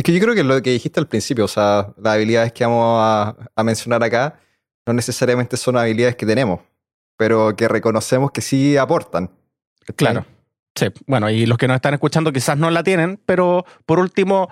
Es 0.00 0.04
que 0.04 0.14
yo 0.14 0.20
creo 0.20 0.34
que 0.34 0.42
lo 0.42 0.62
que 0.62 0.70
dijiste 0.70 0.98
al 0.98 1.06
principio, 1.08 1.44
o 1.44 1.48
sea, 1.48 1.92
las 1.98 2.14
habilidades 2.14 2.52
que 2.54 2.64
vamos 2.64 2.98
a, 3.54 3.62
mencionar 3.62 4.02
acá 4.02 4.40
no 4.86 4.94
necesariamente 4.94 5.58
son 5.58 5.76
habilidades 5.76 6.16
que 6.16 6.24
tenemos, 6.24 6.60
pero 7.18 7.54
que 7.54 7.68
reconocemos 7.68 8.30
que 8.30 8.40
sí 8.40 8.78
aportan. 8.78 9.30
Claro. 9.96 10.24
Sí, 10.74 10.86
bueno, 11.06 11.28
y 11.28 11.44
los 11.44 11.58
que 11.58 11.68
nos 11.68 11.74
están 11.74 11.92
escuchando 11.92 12.32
quizás 12.32 12.56
no 12.56 12.70
la 12.70 12.82
tienen, 12.82 13.20
pero 13.26 13.66
por 13.84 13.98
último 13.98 14.48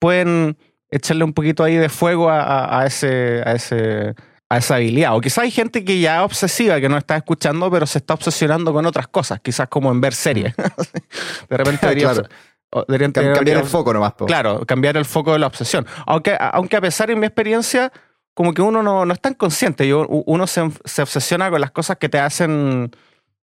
pueden 0.00 0.58
echarle 0.90 1.22
un 1.22 1.32
poquito 1.32 1.62
ahí 1.62 1.76
de 1.76 1.88
fuego 1.88 2.28
a, 2.28 2.82
ese, 2.84 3.40
a, 3.46 3.52
ese, 3.52 4.16
a 4.48 4.58
esa 4.58 4.76
habilidad. 4.76 5.16
O 5.16 5.20
quizás 5.20 5.44
hay 5.44 5.50
gente 5.50 5.84
que 5.84 6.00
ya 6.00 6.18
es 6.18 6.24
obsesiva, 6.24 6.80
que 6.80 6.88
no 6.88 6.96
está 6.96 7.16
escuchando, 7.16 7.70
pero 7.70 7.86
se 7.86 7.98
está 7.98 8.14
obsesionando 8.14 8.72
con 8.72 8.86
otras 8.86 9.08
cosas, 9.08 9.40
quizás 9.40 9.68
como 9.68 9.90
en 9.90 10.00
ver 10.00 10.14
series. 10.14 10.54
Mm. 10.56 10.62
de 11.50 11.56
repente 11.56 11.86
debería, 11.86 12.12
claro 12.12 12.28
cambiar 12.70 13.58
el 13.58 13.64
foco 13.64 13.92
nomás. 13.92 14.14
Claro, 14.26 14.66
cambiar 14.66 14.96
el 14.96 15.04
foco 15.04 15.32
de 15.32 15.38
la 15.38 15.46
obsesión. 15.46 15.86
Aunque, 16.06 16.36
aunque 16.38 16.76
a 16.76 16.80
pesar 16.80 17.08
de 17.08 17.16
mi 17.16 17.26
experiencia, 17.26 17.92
como 18.34 18.52
que 18.52 18.62
uno 18.62 18.82
no, 18.82 19.04
no 19.04 19.12
es 19.12 19.20
tan 19.20 19.34
consciente. 19.34 19.88
Yo, 19.88 20.06
uno 20.06 20.46
se, 20.46 20.60
obsesiona 20.60 21.50
con 21.50 21.60
las 21.60 21.70
cosas 21.70 21.96
que 21.96 22.08
te 22.08 22.18
hacen 22.18 22.90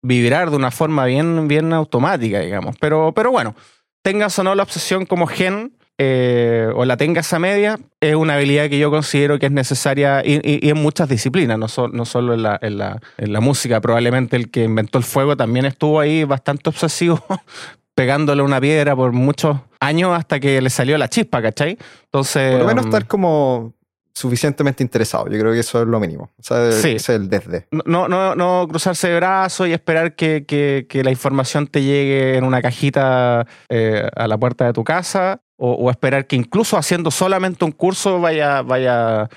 vibrar 0.02 0.50
de 0.50 0.58
una 0.58 0.72
forma 0.72 1.06
bien, 1.06 1.48
bien 1.48 1.74
automática, 1.74 2.40
digamos. 2.40 2.76
Pero, 2.80 3.14
pero 3.14 3.32
bueno, 3.32 3.56
tengas 4.02 4.38
o 4.38 4.44
no 4.44 4.54
la 4.54 4.64
obsesión 4.64 5.06
como 5.06 5.28
gen, 5.28 5.78
eh, 5.98 6.68
o 6.76 6.84
la 6.84 6.98
tengas 6.98 7.32
a 7.32 7.40
media, 7.40 7.80
es 8.02 8.16
una 8.16 8.36
habilidad 8.36 8.70
que 8.70 8.78
yo 8.78 8.92
considero 8.92 9.40
que 9.40 9.46
es 9.46 9.52
necesaria 9.52 10.22
y, 10.26 10.68
en 10.68 10.78
muchas 10.78 11.08
disciplinas, 11.08 11.58
no, 11.58 11.68
no 11.88 12.06
solo 12.06 12.34
en 12.34 12.44
la, 12.44 12.60
en, 12.62 12.78
la, 12.78 13.02
en 13.18 13.32
la, 13.32 13.40
música. 13.40 13.80
Probablemente 13.80 14.36
el 14.36 14.52
que 14.52 14.66
inventó 14.66 14.98
el 14.98 15.06
fuego 15.06 15.38
también 15.38 15.66
estuvo 15.66 16.00
ahí 16.02 16.26
bastante 16.26 16.70
obsesivo, 16.70 17.24
pegándole 17.96 18.42
una 18.42 18.60
piedra 18.60 18.96
por 18.96 19.14
muchos 19.14 19.58
años 19.80 20.18
hasta 20.18 20.40
que 20.40 20.62
le 20.62 20.70
salió 20.70 20.98
la 20.98 21.08
chispa, 21.08 21.42
¿cachai? 21.42 21.78
Entonces. 22.06 22.52
Por 22.52 22.62
lo 22.62 22.68
menos 22.68 22.86
um, 22.86 22.90
estar 22.90 23.08
como 23.08 23.74
suficientemente 24.16 24.82
interesado. 24.82 25.30
Yo 25.30 25.38
creo 25.40 25.52
que 25.52 25.60
eso 25.60 25.82
es 25.82 25.88
lo 25.88 26.00
mínimo. 26.00 26.32
O 26.40 26.44
sea, 26.44 26.72
sí. 26.72 26.94
es 26.96 27.10
el 27.10 27.30
desde. 27.30 27.68
No, 27.86 28.08
no, 28.08 28.34
no 28.36 28.66
cruzarse 28.68 29.10
de 29.10 29.18
brazos 29.18 29.68
y 29.68 29.74
esperar 29.74 30.16
que, 30.16 30.46
que, 30.46 31.04
la 31.04 31.12
información 31.12 31.68
te 31.68 31.84
llegue 31.84 32.38
en 32.38 32.46
una 32.46 32.62
cajita 32.62 33.46
eh, 33.70 34.10
a 34.16 34.28
la 34.28 34.38
puerta 34.38 34.66
de 34.66 34.74
tu 34.74 34.84
casa. 34.84 35.42
O, 35.58 35.90
esperar 35.90 36.28
que 36.28 36.36
incluso 36.36 36.78
haciendo 36.78 37.12
solamente 37.12 37.64
un 37.64 37.72
curso 37.72 38.20
vaya, 38.20 38.62
vaya, 38.62 39.30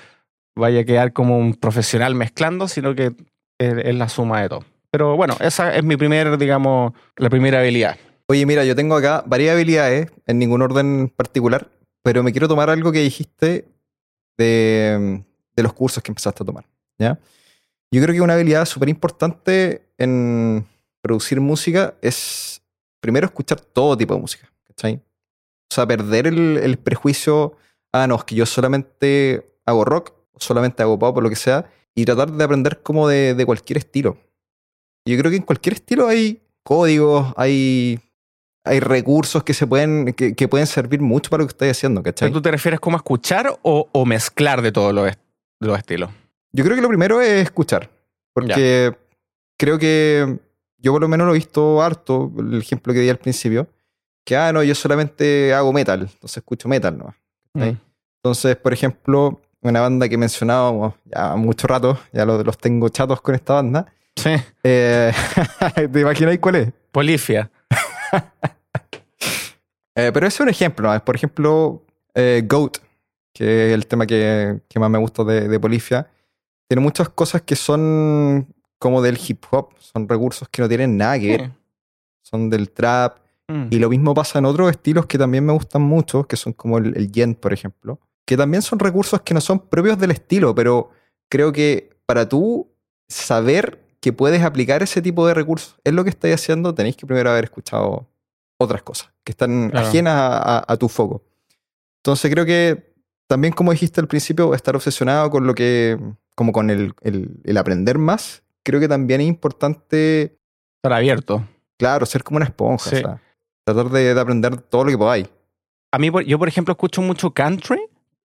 vaya 0.55 0.81
a 0.81 0.83
quedar 0.83 1.13
como 1.13 1.37
un 1.37 1.53
profesional 1.53 2.13
mezclando, 2.13 2.67
sino 2.67 2.93
que 2.93 3.13
es, 3.57 3.95
la 3.95 4.09
suma 4.09 4.41
de 4.41 4.49
todo. 4.49 4.65
Pero 4.91 5.15
bueno, 5.15 5.37
esa 5.39 5.73
es 5.75 5.83
mi 5.83 5.95
primer, 5.95 6.37
digamos, 6.37 6.93
la 7.15 7.29
primera 7.29 7.59
habilidad. 7.59 7.97
Oye, 8.27 8.45
mira, 8.45 8.65
yo 8.65 8.75
tengo 8.75 8.95
acá 8.95 9.23
varias 9.25 9.55
habilidades, 9.55 10.11
en 10.27 10.39
ningún 10.39 10.61
orden 10.61 11.11
particular, 11.15 11.69
pero 12.03 12.21
me 12.21 12.31
quiero 12.31 12.47
tomar 12.47 12.69
algo 12.69 12.91
que 12.91 12.99
dijiste 12.99 13.65
de, 14.37 15.23
los 15.55 15.73
cursos 15.73 16.03
que 16.03 16.11
empezaste 16.11 16.43
a 16.43 16.45
tomar. 16.45 16.65
¿ya? 16.97 17.19
Yo 17.91 18.01
creo 18.01 18.13
que 18.13 18.21
una 18.21 18.33
habilidad 18.33 18.65
súper 18.65 18.89
importante 18.89 19.87
en 19.97 20.65
producir 21.01 21.41
música 21.41 21.95
es, 22.01 22.61
primero, 22.99 23.25
escuchar 23.25 23.59
todo 23.59 23.97
tipo 23.97 24.13
de 24.13 24.21
música. 24.21 24.51
¿cachai? 24.67 25.01
O 25.71 25.75
sea, 25.75 25.87
perder 25.87 26.27
el, 26.27 26.77
prejuicio, 26.79 27.57
ah, 27.93 28.07
no, 28.07 28.15
es 28.15 28.23
que 28.23 28.35
yo 28.35 28.45
solamente 28.45 29.55
hago 29.65 29.85
rock, 29.85 30.13
o 30.33 30.39
solamente 30.39 30.81
hago 30.81 30.97
pop 30.97 31.17
o 31.17 31.21
lo 31.21 31.29
que 31.29 31.35
sea, 31.35 31.69
y 31.93 32.05
tratar 32.05 32.31
de 32.31 32.43
aprender 32.43 32.81
como 32.81 33.07
de, 33.07 33.35
de 33.35 33.45
cualquier 33.45 33.77
estilo. 33.77 34.17
Yo 35.05 35.17
creo 35.17 35.31
que 35.31 35.37
en 35.37 35.43
cualquier 35.43 35.75
estilo 35.75 36.07
hay 36.07 36.41
códigos, 36.63 37.33
hay 37.37 37.99
hay 38.69 38.79
recursos 38.79 39.43
que 39.43 39.53
se 39.53 39.65
pueden, 39.65 40.13
que, 40.13 40.47
pueden 40.47 40.67
servir 40.67 41.01
mucho 41.01 41.29
para 41.29 41.41
lo 41.41 41.47
que 41.47 41.53
estáis 41.53 41.71
haciendo, 41.71 42.03
¿cachai? 42.03 42.31
¿Tú 42.31 42.41
te 42.41 42.51
refieres 42.51 42.79
como 42.79 42.97
a 42.97 42.99
escuchar 42.99 43.57
o, 43.63 44.05
mezclar 44.05 44.61
de 44.61 44.71
todos 44.71 44.93
los, 44.93 45.11
los 45.59 45.77
estilos? 45.77 46.11
Yo 46.51 46.63
creo 46.63 46.75
que 46.75 46.81
lo 46.81 46.87
primero 46.87 47.21
es 47.21 47.43
escuchar. 47.43 47.89
Porque 48.33 48.95
creo 49.57 49.79
que 49.79 50.39
yo 50.77 50.91
por 50.91 51.01
lo 51.01 51.07
menos 51.07 51.25
lo 51.25 51.33
he 51.33 51.37
visto 51.37 51.81
harto, 51.81 52.31
el 52.37 52.59
ejemplo 52.59 52.93
que 52.93 52.99
di 52.99 53.09
al 53.09 53.17
principio, 53.17 53.67
que, 54.29 54.37
ah, 54.37 54.53
no, 54.53 54.61
yo 54.61 54.75
solamente 54.75 55.51
hago 55.55 55.73
metal, 55.73 56.01
entonces 56.01 56.37
escucho 56.37 56.69
metal, 56.69 56.95
¿no? 56.95 57.15
Mm. 57.55 57.75
Entonces, 58.17 58.55
por 58.57 58.73
ejemplo, 58.73 59.41
una 59.59 59.81
banda 59.81 60.07
que 60.07 60.13
he 60.13 60.17
mencionado 60.19 60.93
ya 61.03 61.35
mucho 61.35 61.65
rato, 61.65 61.97
ya 62.13 62.27
los, 62.27 62.45
los 62.45 62.55
tengo 62.59 62.89
chatos 62.89 63.21
con 63.21 63.33
esta 63.33 63.53
banda. 63.55 63.91
Sí. 64.15 64.29
Eh, 64.63 65.11
¿Te 65.91 65.99
imagináis 65.99 66.39
cuál 66.39 66.55
es? 66.55 66.69
Polifia. 66.91 67.49
Eh, 69.95 70.11
pero 70.13 70.27
ese 70.27 70.35
es 70.35 70.39
un 70.39 70.49
ejemplo, 70.49 70.93
¿no? 70.93 71.03
Por 71.03 71.17
ejemplo, 71.17 71.83
eh, 72.13 72.41
Goat, 72.47 72.77
que 73.33 73.67
es 73.67 73.73
el 73.73 73.85
tema 73.85 74.05
que, 74.05 74.61
más 74.75 74.89
me 74.89 74.97
gusta 74.97 75.25
de, 75.25 75.59
Polifia, 75.59 76.09
tiene 76.69 76.79
muchas 76.81 77.09
cosas 77.09 77.41
que 77.41 77.57
son 77.57 78.47
como 78.77 79.01
del 79.01 79.19
hip 79.27 79.43
hop, 79.51 79.73
son 79.79 80.07
recursos 80.07 80.47
que 80.47 80.61
no 80.61 80.69
tienen 80.69 80.95
nada 80.95 81.19
que 81.19 81.27
ver, 81.27 81.51
son 82.21 82.49
del 82.49 82.69
trap. 82.69 83.17
Mm. 83.49 83.67
Y 83.71 83.79
lo 83.79 83.89
mismo 83.89 84.13
pasa 84.13 84.39
en 84.39 84.45
otros 84.45 84.69
estilos 84.69 85.07
que 85.07 85.17
también 85.17 85.45
me 85.45 85.51
gustan 85.51 85.81
mucho, 85.81 86.23
que 86.25 86.37
son 86.37 86.53
como 86.53 86.77
el, 86.77 86.95
el 86.95 87.11
yen, 87.11 87.35
por 87.35 87.51
ejemplo, 87.51 87.99
que 88.25 88.37
también 88.37 88.61
son 88.61 88.79
recursos 88.79 89.21
que 89.21 89.33
no 89.33 89.41
son 89.41 89.59
propios 89.67 89.97
del 89.99 90.11
estilo, 90.11 90.55
pero 90.55 90.91
creo 91.29 91.51
que 91.51 91.89
para 92.05 92.29
tú 92.29 92.71
saber 93.07 93.83
que 93.99 94.13
puedes 94.13 94.43
aplicar 94.43 94.83
ese 94.83 95.01
tipo 95.01 95.27
de 95.27 95.33
recursos 95.33 95.77
es 95.83 95.93
lo 95.93 96.03
que 96.03 96.11
estáis 96.11 96.35
haciendo, 96.35 96.73
tenéis 96.73 96.95
que 96.95 97.05
primero 97.05 97.31
haber 97.31 97.45
escuchado 97.45 98.07
otras 98.57 98.83
cosas 98.83 99.11
que 99.23 99.31
están 99.31 99.75
ajenas 99.75 100.15
a, 100.15 100.77
tu 100.77 100.89
foco. 100.89 101.23
Entonces 101.97 102.31
creo 102.31 102.45
que 102.45 102.93
también, 103.27 103.53
como 103.53 103.71
dijiste 103.71 104.01
al 104.01 104.07
principio, 104.07 104.53
estar 104.53 104.75
obsesionado 104.75 105.29
con 105.29 105.45
lo 105.45 105.53
que, 105.53 105.97
como 106.35 106.51
con 106.51 106.69
el, 106.69 106.93
aprender 107.57 107.97
más, 107.97 108.43
creo 108.63 108.79
que 108.79 108.87
también 108.87 109.21
es 109.21 109.27
importante... 109.27 110.37
Estar 110.77 110.93
abierto. 110.93 111.47
Claro, 111.77 112.05
ser 112.05 112.23
como 112.23 112.37
una 112.37 112.45
esponja. 112.45 113.21
Tratar 113.73 113.91
de, 113.91 114.13
de, 114.13 114.19
aprender 114.19 114.57
todo 114.57 114.83
lo 114.83 114.91
que 114.91 114.97
podáis. 114.97 115.27
A 115.91 115.97
mí, 115.97 116.11
yo 116.25 116.37
por 116.37 116.47
ejemplo, 116.47 116.71
escucho 116.71 117.01
mucho 117.01 117.31
country 117.31 117.79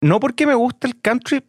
no 0.05 0.21
porque 0.21 0.47
me 0.47 0.55
guste 0.55 0.87
el 0.87 1.01
country 1.01 1.43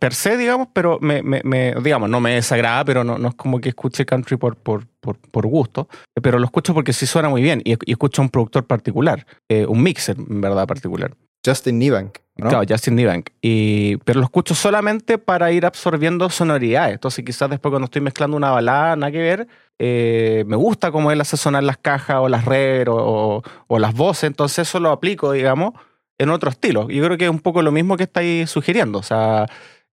per 0.00 0.12
se, 0.12 0.36
digamos, 0.36 0.66
pero 0.72 0.98
me, 1.00 1.22
me, 1.22 1.74
digamos, 1.80 2.10
no 2.10 2.20
me 2.20 2.34
desagrada, 2.34 2.84
pero 2.84 3.04
no, 3.04 3.18
no 3.18 3.28
es 3.28 3.34
como 3.36 3.60
que 3.60 3.68
escuche 3.68 4.04
country 4.04 4.36
por, 4.36 4.56
por, 4.56 4.84
por, 4.98 5.46
gusto, 5.46 5.88
pero 6.20 6.40
lo 6.40 6.44
escucho 6.44 6.74
porque 6.74 6.92
sí 6.92 7.06
suena 7.06 7.28
muy 7.28 7.40
bien 7.40 7.62
y, 7.64 7.76
escucho 7.88 8.20
a 8.20 8.24
un 8.24 8.30
productor 8.30 8.66
particular, 8.66 9.24
eh, 9.48 9.64
un 9.64 9.80
mixer, 9.80 10.16
en 10.18 10.40
verdad, 10.40 10.66
particular. 10.66 11.14
Justin 11.46 11.78
Niebank. 11.78 12.18
¿no? 12.36 12.48
Claro, 12.48 12.66
Justin 12.68 12.96
Niebank. 12.96 13.30
Y, 13.40 13.96
pero 13.98 14.18
lo 14.18 14.24
escucho 14.24 14.56
solamente 14.56 15.16
para 15.16 15.52
ir 15.52 15.64
absorbiendo 15.64 16.28
sonoridades. 16.30 16.94
Entonces, 16.94 17.24
quizás 17.24 17.48
después 17.48 17.70
cuando 17.70 17.84
estoy 17.84 18.02
mezclando 18.02 18.36
una 18.36 18.50
balada, 18.50 18.96
nada 18.96 19.12
que 19.12 19.18
ver, 19.18 19.48
eh, 19.78 20.44
me 20.46 20.56
gusta 20.56 20.90
cómo 20.90 21.12
él 21.12 21.20
hace 21.20 21.36
sonar 21.36 21.62
las 21.64 21.78
cajas 21.78 22.18
o 22.20 22.28
las 22.28 22.44
redes 22.44 22.88
o, 22.88 23.42
o, 23.66 23.78
las 23.78 23.94
voces. 23.94 24.24
Entonces, 24.24 24.68
eso 24.68 24.80
lo 24.80 24.90
aplico, 24.90 25.32
digamos, 25.32 25.74
en 26.18 26.30
otro 26.30 26.50
estilo. 26.50 26.88
Yo 26.90 27.04
creo 27.04 27.18
que 27.18 27.24
es 27.24 27.30
un 27.30 27.40
poco 27.40 27.62
lo 27.62 27.72
mismo 27.72 27.96
que 27.96 28.04
estáis 28.04 28.50
sugiriendo. 28.50 28.98
O 28.98 29.02
sea, 29.02 29.46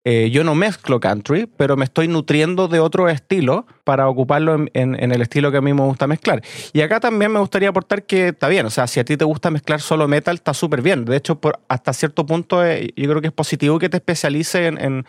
eh, 0.08 0.30
yo 0.30 0.44
no 0.44 0.54
mezclo 0.54 1.00
country, 1.00 1.48
pero 1.48 1.76
me 1.78 1.84
estoy 1.84 2.08
nutriendo 2.08 2.68
de 2.68 2.80
otro 2.80 3.10
estilo 3.10 3.66
para 3.84 4.08
ocuparlo 4.08 4.56
en, 4.72 4.96
el 5.12 5.22
estilo 5.24 5.52
que 5.52 5.58
a 5.58 5.62
mí 5.62 5.74
me 5.74 5.82
gusta 5.82 6.06
mezclar. 6.06 6.44
Y 6.74 6.82
acá 6.82 7.00
también 7.00 7.32
me 7.32 7.40
gustaría 7.40 7.70
aportar 7.70 8.04
que 8.04 8.28
está 8.28 8.48
bien, 8.48 8.68
o 8.68 8.70
sea, 8.70 8.86
si 8.86 9.00
a 9.00 9.04
ti 9.04 9.18
te 9.18 9.26
gusta 9.26 9.50
mezclar 9.50 9.82
solo 9.82 10.08
metal, 10.08 10.36
está 10.36 10.54
súper 10.54 10.84
bien. 10.84 11.06
De 11.06 11.18
hecho, 11.18 11.40
hasta 11.68 11.92
cierto 11.92 12.24
punto, 12.24 12.64
eh, 12.64 12.94
yo 12.96 13.10
creo 13.10 13.20
que 13.20 13.28
es 13.28 13.34
positivo 13.34 13.80
que 13.80 13.90
te 13.90 13.98
especialices 13.98 14.68
en, 14.68 14.78
en 14.78 15.06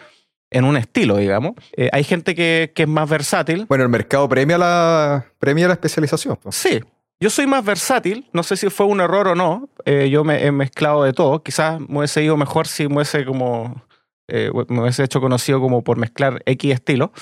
un 0.53 0.77
estilo, 0.77 1.17
digamos. 1.17 1.53
Eh, 1.77 1.89
hay 1.93 2.05
gente 2.05 2.35
que, 2.35 2.73
que, 2.75 2.83
es 2.85 2.89
más 2.89 3.09
versátil. 3.09 3.67
Bueno, 3.69 3.85
el 3.85 3.91
mercado 3.91 4.29
premia 4.29 4.59
la, 4.59 5.27
premia 5.39 5.69
la 5.69 5.75
especialización. 5.75 6.39
Pues. 6.43 6.57
Sí. 6.57 6.81
Yo 7.19 7.31
soy 7.31 7.47
más 7.47 7.65
versátil, 7.65 8.29
no 8.33 8.43
sé 8.43 8.57
si 8.57 8.69
fue 8.69 8.85
un 8.85 9.01
error 9.01 9.29
o 9.29 9.35
no, 9.35 9.71
eh, 9.87 10.11
yo 10.11 10.23
me 10.23 10.45
he 10.45 10.53
mezclado 10.53 11.03
de 11.03 11.15
todo, 11.15 11.43
quizás 11.43 11.81
me 11.81 11.99
hubiese 11.99 12.23
ido 12.23 12.37
mejor 12.37 12.67
si 12.67 12.89
me 12.89 12.97
hubiese 12.97 13.25
como 13.25 13.87
eh, 14.29 14.51
me 14.69 14.83
hubiese 14.83 15.05
hecho 15.05 15.21
conocido 15.21 15.61
como 15.61 15.83
por 15.83 15.97
mezclar 15.97 16.43
X 16.45 16.75
estilo. 16.75 17.13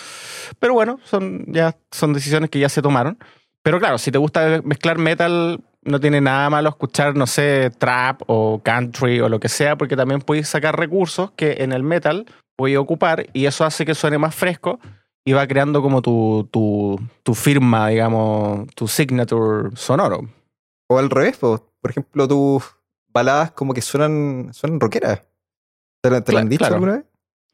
Pero 0.59 0.75
bueno, 0.75 0.99
son, 1.04 1.45
ya 1.47 1.76
son 1.90 2.12
decisiones 2.12 2.50
que 2.50 2.59
ya 2.59 2.69
se 2.69 2.83
tomaron. 2.83 3.19
Pero 3.62 3.78
claro, 3.78 3.99
si 3.99 4.11
te 4.11 4.19
gusta 4.19 4.61
mezclar 4.64 4.99
metal, 4.99 5.61
no 5.83 6.00
tiene 6.00 6.21
nada 6.21 6.50
malo 6.50 6.71
escuchar, 6.71 7.14
no 7.14 7.26
sé, 7.26 7.71
trap 7.78 8.23
o 8.26 8.61
country 8.62 9.21
o 9.21 9.28
lo 9.28 9.38
que 9.40 9.49
sea, 9.49 9.76
porque 9.76 9.97
también 9.97 10.21
puedes 10.21 10.49
sacar 10.49 10.78
recursos 10.78 11.31
que 11.33 11.57
en 11.61 11.73
el 11.73 11.83
metal 11.83 12.26
puedes 12.56 12.78
ocupar 12.78 13.26
y 13.32 13.46
eso 13.46 13.64
hace 13.64 13.84
que 13.84 13.94
suene 13.94 14.18
más 14.18 14.34
fresco 14.34 14.78
y 15.25 15.32
va 15.32 15.46
creando 15.46 15.82
como 15.82 16.02
tu, 16.02 16.49
tu, 16.50 17.00
tu 17.23 17.34
firma, 17.34 17.88
digamos, 17.88 18.66
tu 18.75 18.87
signature 18.87 19.70
sonoro. 19.75 20.28
O 20.88 20.99
al 20.99 21.08
revés, 21.08 21.38
por 21.38 21.62
ejemplo, 21.84 22.28
tus 22.28 22.62
baladas 23.08 23.52
como 23.52 23.73
que 23.73 23.80
suenan, 23.80 24.50
suenan 24.52 24.80
rockeras. 24.80 25.23
¿Te, 26.02 26.11
lo 26.11 26.38
han 26.38 26.49
dicho 26.49 26.66
alguna 26.66 26.96
vez? 26.96 27.04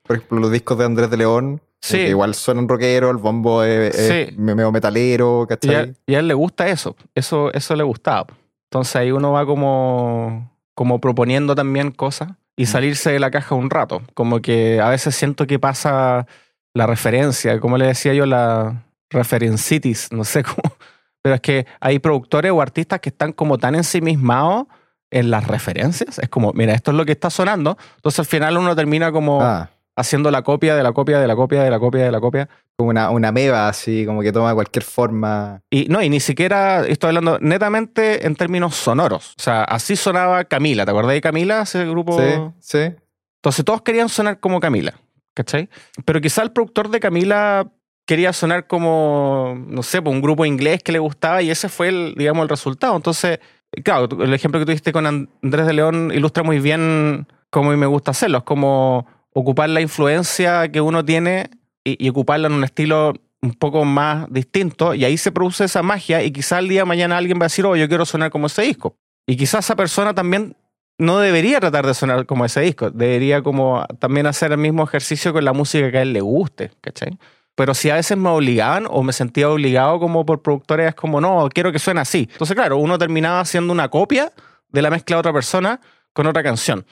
Por 0.03 0.17
ejemplo, 0.17 0.41
los 0.41 0.51
discos 0.51 0.77
de 0.79 0.85
Andrés 0.85 1.11
de 1.11 1.17
León, 1.17 1.63
sí. 1.81 1.99
igual 1.99 2.35
suenan 2.35 2.69
rockeros, 2.69 3.13
el 3.13 3.19
bombo 3.19 3.63
es, 3.63 3.95
sí. 3.95 4.35
medio 4.37 4.73
metalero, 4.73 5.47
¿cachai? 5.49 5.95
Y 6.07 6.15
a, 6.15 6.19
él 6.19 6.27
le 6.27 6.35
gusta 6.35 6.67
eso, 6.69 6.97
eso, 7.15 7.53
eso 7.53 7.77
le 7.77 7.85
gustaba. 7.85 8.27
Entonces 8.65 8.97
ahí 8.97 9.13
uno 9.13 9.31
va 9.33 9.47
como, 9.47 10.51
como 10.75 11.01
proponiendo 11.01 11.55
también 11.55 11.93
cosas 11.93 12.33
y 12.61 12.67
salirse 12.67 13.11
de 13.11 13.19
la 13.19 13.31
caja 13.31 13.55
un 13.55 13.71
rato. 13.71 14.03
Como 14.13 14.43
que 14.43 14.83
a 14.83 14.91
veces 14.91 15.17
siento 15.17 15.47
que 15.47 15.59
pasa 15.59 16.27
la 16.75 16.87
referencia, 16.87 17.59
como 17.59 17.79
le 17.79 17.87
decía 17.87 18.13
yo, 18.13 18.27
la 18.27 18.85
referencitis, 19.09 20.13
no 20.13 20.25
sé 20.25 20.43
cómo. 20.45 20.77
Pero 21.23 21.37
es 21.37 21.41
que 21.41 21.67
hay 21.81 22.01
productores 22.01 22.53
o 22.53 22.61
artistas 22.61 23.01
que 23.01 23.09
están 23.09 23.33
como 23.33 23.57
tan 23.57 23.77
ensimismados 23.77 24.67
en 25.11 25.31
las 25.31 25.47
referencias. 25.47 26.19
Es 26.19 26.29
como, 26.29 26.53
mira, 26.53 26.75
esto 26.75 26.91
es 26.91 26.99
lo 26.99 27.07
que 27.07 27.13
está 27.13 27.31
sonando. 27.31 27.79
Entonces 27.97 28.19
al 28.19 28.27
final 28.27 28.59
uno 28.59 28.77
termina 28.77 29.11
como 29.11 29.41
ah. 29.41 29.71
Haciendo 30.01 30.31
la 30.31 30.43
copia 30.43 30.75
de 30.75 30.83
la 30.83 30.93
copia 30.93 31.21
de 31.21 31.27
la 31.27 31.37
copia 31.37 31.63
de 31.63 31.71
la 31.71 31.79
copia 31.79 32.05
de 32.05 32.11
la 32.11 32.21
copia. 32.21 32.49
Como 32.77 32.91
una, 32.91 33.11
una 33.11 33.31
meba 33.33 33.69
así, 33.69 34.05
como 34.07 34.23
que 34.23 34.33
toma 34.33 34.55
cualquier 34.55 34.85
forma. 34.85 35.63
Y 35.71 35.87
no, 35.89 36.03
y 36.03 36.09
ni 36.09 36.21
siquiera 36.21 36.87
estoy 36.87 37.09
hablando 37.09 37.39
netamente 37.41 38.27
en 38.27 38.35
términos 38.35 38.75
sonoros. 38.75 39.35
O 39.39 39.43
sea, 39.43 39.65
así 39.65 39.97
sonaba 39.97 40.45
Camila. 40.45 40.85
¿Te 40.85 40.91
acordás 40.91 41.13
de 41.13 41.21
Camila, 41.21 41.63
ese 41.63 41.85
grupo? 41.87 42.19
Sí, 42.19 42.35
sí. 42.61 42.95
Entonces 43.37 43.65
todos 43.65 43.83
querían 43.83 44.09
sonar 44.09 44.41
como 44.41 44.61
Camila. 44.61 44.95
¿Cachai? 45.35 45.69
Pero 46.05 46.21
quizá 46.21 46.43
el 46.43 46.53
productor 46.53 46.91
de 46.91 47.01
Camila 47.01 47.71
quería 48.05 48.33
sonar 48.33 48.67
como, 48.67 49.57
no 49.69 49.83
sé, 49.83 50.03
pues, 50.03 50.13
un 50.13 50.21
grupo 50.21 50.45
inglés 50.45 50.83
que 50.83 50.91
le 50.91 50.99
gustaba 50.99 51.41
y 51.41 51.51
ese 51.51 51.69
fue 51.69 51.89
el, 51.89 52.15
digamos, 52.17 52.43
el 52.43 52.49
resultado. 52.49 52.97
Entonces 52.97 53.39
claro, 53.85 54.09
el 54.23 54.35
ejemplo 54.35 54.61
que 54.61 54.67
tuviste 54.67 54.93
con 54.93 55.07
Andrés 55.07 55.67
de 55.67 55.73
León 55.73 56.11
ilustra 56.15 56.43
muy 56.43 56.59
bien 56.59 57.27
cómo 57.51 57.71
me 57.77 57.87
gusta 57.87 58.11
hacerlo. 58.11 58.39
Es 58.39 58.45
como 58.45 59.07
ocupar 59.33 59.69
la 59.69 59.81
influencia 59.81 60.71
que 60.71 60.81
uno 60.81 61.05
tiene 61.05 61.51
y, 61.85 62.09
ocuparla 62.09 62.49
en 62.49 62.55
un 62.55 62.65
estilo 62.65 63.15
un 63.43 63.55
poco 63.55 63.85
más 63.85 64.27
distinto 64.31 64.95
y 64.95 65.05
ahí 65.05 65.17
se 65.17 65.33
produce 65.33 65.65
esa 65.65 65.83
magia 65.83 66.23
y 66.23 66.31
quizás 66.31 66.59
el 66.59 66.69
día 66.69 66.83
de 66.83 66.87
mañana 66.87 67.17
alguien 67.17 67.39
va 67.39 67.45
a 67.45 67.47
decir, 67.47 67.65
oh, 67.65 67.77
yo 67.77 67.89
quiero 67.89 68.05
sonar 68.05 68.31
como 68.31 68.49
ese 68.49 68.63
disco. 68.63 68.97
Y 69.27 69.37
quizás 69.37 69.65
esa 69.65 69.77
persona 69.77 70.15
también 70.15 70.57
no 70.99 71.19
debería 71.19 71.61
tratar 71.61 71.87
de 71.87 71.95
sonar 71.95 72.27
como 72.27 72.45
ese 72.45 72.61
disco, 72.61 72.91
debería 72.91 73.43
como 73.43 73.87
también 73.99 74.27
hacer 74.27 74.53
el 74.53 74.59
mismo 74.59 74.85
ejercicio 74.85 75.33
con 75.33 75.45
la 75.45 75.53
música 75.53 75.91
que 75.91 75.99
a 75.99 76.03
él 76.03 76.13
le 76.13 76.21
guste, 76.21 76.73
¿cachai? 76.81 77.17
pero 77.61 77.75
si 77.75 77.91
a 77.91 77.97
veces 77.97 78.17
me 78.17 78.31
obligaban 78.31 78.87
o 78.89 79.03
me 79.03 79.13
sentía 79.13 79.51
obligado 79.51 80.01
como 80.01 80.25
por 80.25 80.41
productores, 80.41 80.89
es 80.89 80.95
como, 80.95 81.21
no, 81.21 81.47
quiero 81.53 81.71
que 81.73 81.79
suene 81.79 82.01
así. 82.01 82.27
Entonces, 82.33 82.55
claro, 82.55 82.79
uno 82.79 82.97
terminaba 82.97 83.41
haciendo 83.41 83.71
una 83.71 83.91
copia 83.91 84.33
de 84.71 84.81
la 84.81 84.89
mezcla 84.89 85.17
de 85.17 85.21
otra 85.21 85.33
persona 85.35 85.79
con 86.15 86.27
otra 86.27 86.43
canción. 86.43 86.87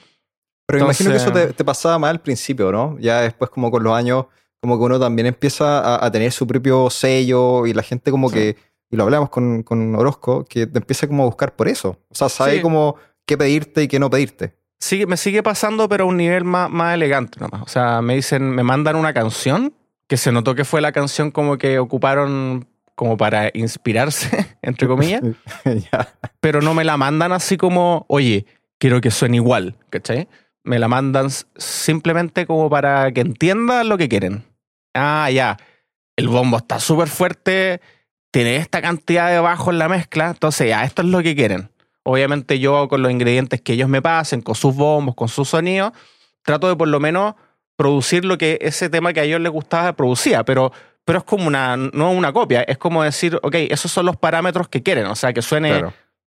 Pero 0.69 0.85
imagino 0.85 1.09
que 1.09 1.17
eso 1.17 1.31
te, 1.31 1.65
pasaba 1.65 1.97
más 1.97 2.11
al 2.11 2.21
principio, 2.21 2.71
¿no? 2.71 2.95
Ya 2.99 3.21
después, 3.21 3.49
como 3.49 3.71
con 3.71 3.83
los 3.83 3.91
años, 3.91 4.27
como 4.61 4.77
que 4.77 4.83
uno 4.83 4.99
también 4.99 5.25
empieza 5.25 6.05
a, 6.05 6.11
tener 6.11 6.31
su 6.31 6.45
propio 6.45 6.91
sello 6.91 7.65
y 7.65 7.73
la 7.73 7.81
gente 7.81 8.11
como 8.11 8.29
que, 8.29 8.55
y 8.91 8.95
lo 8.95 9.03
hablamos 9.03 9.29
con, 9.31 9.63
con, 9.63 9.95
Orozco, 9.95 10.45
que 10.45 10.67
te 10.67 10.77
empieza 10.77 11.07
como 11.07 11.23
a 11.23 11.25
buscar 11.25 11.55
por 11.55 11.67
eso. 11.67 11.97
O 12.09 12.13
sea, 12.13 12.29
sabe 12.29 12.61
como 12.61 12.97
qué 13.25 13.35
pedirte 13.35 13.81
y 13.81 13.87
qué 13.87 13.97
no 13.97 14.11
pedirte. 14.11 14.53
Sí, 14.79 15.07
me 15.07 15.17
sigue 15.17 15.41
pasando, 15.41 15.89
pero 15.89 16.03
a 16.03 16.07
un 16.07 16.17
nivel 16.17 16.43
más, 16.43 16.69
más 16.69 16.93
elegante 16.93 17.39
nomás. 17.39 17.63
O 17.63 17.67
sea, 17.67 18.03
me 18.03 18.13
dicen, 18.13 18.51
me 18.51 18.61
mandan 18.61 18.95
una 18.95 19.11
canción 19.11 19.73
que 20.07 20.17
se 20.17 20.31
notó 20.31 20.53
que 20.53 20.65
fue 20.65 20.81
la 20.81 20.91
canción 20.91 21.31
como 21.31 21.57
que 21.57 21.79
ocuparon 21.79 22.67
como 22.93 23.17
para 23.17 23.49
inspirarse, 23.55 24.55
entre 24.61 24.87
comillas, 24.87 25.21
pero 26.39 26.61
no 26.61 26.75
me 26.75 26.83
la 26.83 26.95
mandan 26.97 27.31
así 27.31 27.57
como, 27.57 28.05
oye, 28.07 28.45
quiero 28.77 29.01
que 29.01 29.09
suene 29.09 29.37
igual, 29.37 29.77
¿cachai? 29.89 30.27
Me 30.69 30.77
la 30.77 30.87
mandan 30.87 31.29
simplemente 31.57 32.45
como 32.45 32.69
para 32.69 33.11
que 33.11 33.21
entiendan 33.21 33.89
lo 33.89 33.97
que 33.97 34.07
quieren. 34.07 34.43
Ah, 34.93 35.31
ya, 35.31 35.57
el 36.15 36.27
bombo 36.27 36.57
está 36.57 36.79
súper 36.79 37.07
fuerte, 37.07 37.81
tiene 38.29 38.57
esta 38.57 38.79
cantidad 38.79 39.31
de 39.31 39.39
bajo 39.39 39.71
en 39.71 39.79
la 39.79 39.89
mezcla, 39.89 40.27
entonces 40.27 40.69
ya, 40.69 40.83
esto 40.83 41.01
es 41.01 41.07
lo 41.07 41.23
que 41.23 41.35
quieren. 41.35 41.71
Obviamente 42.03 42.59
yo 42.59 42.87
con 42.87 43.01
los 43.01 43.11
ingredientes 43.11 43.61
que 43.61 43.73
ellos 43.73 43.89
me 43.89 43.99
pasen, 43.99 44.41
con 44.41 44.53
sus 44.53 44.75
bombos, 44.75 45.15
con 45.15 45.27
sus 45.27 45.49
sonidos, 45.49 45.91
trato 46.43 46.67
de 46.67 46.75
por 46.75 46.87
lo 46.87 46.99
menos 46.99 47.33
producir 47.75 48.23
lo 48.23 48.37
que 48.37 48.59
ese 48.61 48.91
tema 48.91 49.11
que 49.11 49.21
a 49.21 49.23
ellos 49.23 49.41
les 49.41 49.51
gustaba 49.51 49.93
producía, 49.93 50.45
pero, 50.45 50.71
pero 51.03 51.17
es 51.17 51.25
como 51.25 51.47
una, 51.47 51.77
no 51.77 52.11
una 52.11 52.31
copia, 52.31 52.61
es 52.61 52.77
como 52.77 53.01
decir, 53.01 53.39
ok, 53.41 53.55
esos 53.71 53.91
son 53.91 54.05
los 54.05 54.17
parámetros 54.17 54.67
que 54.67 54.83
quieren, 54.83 55.07
o 55.07 55.15
sea, 55.15 55.33
que 55.33 55.41
suene 55.41 55.83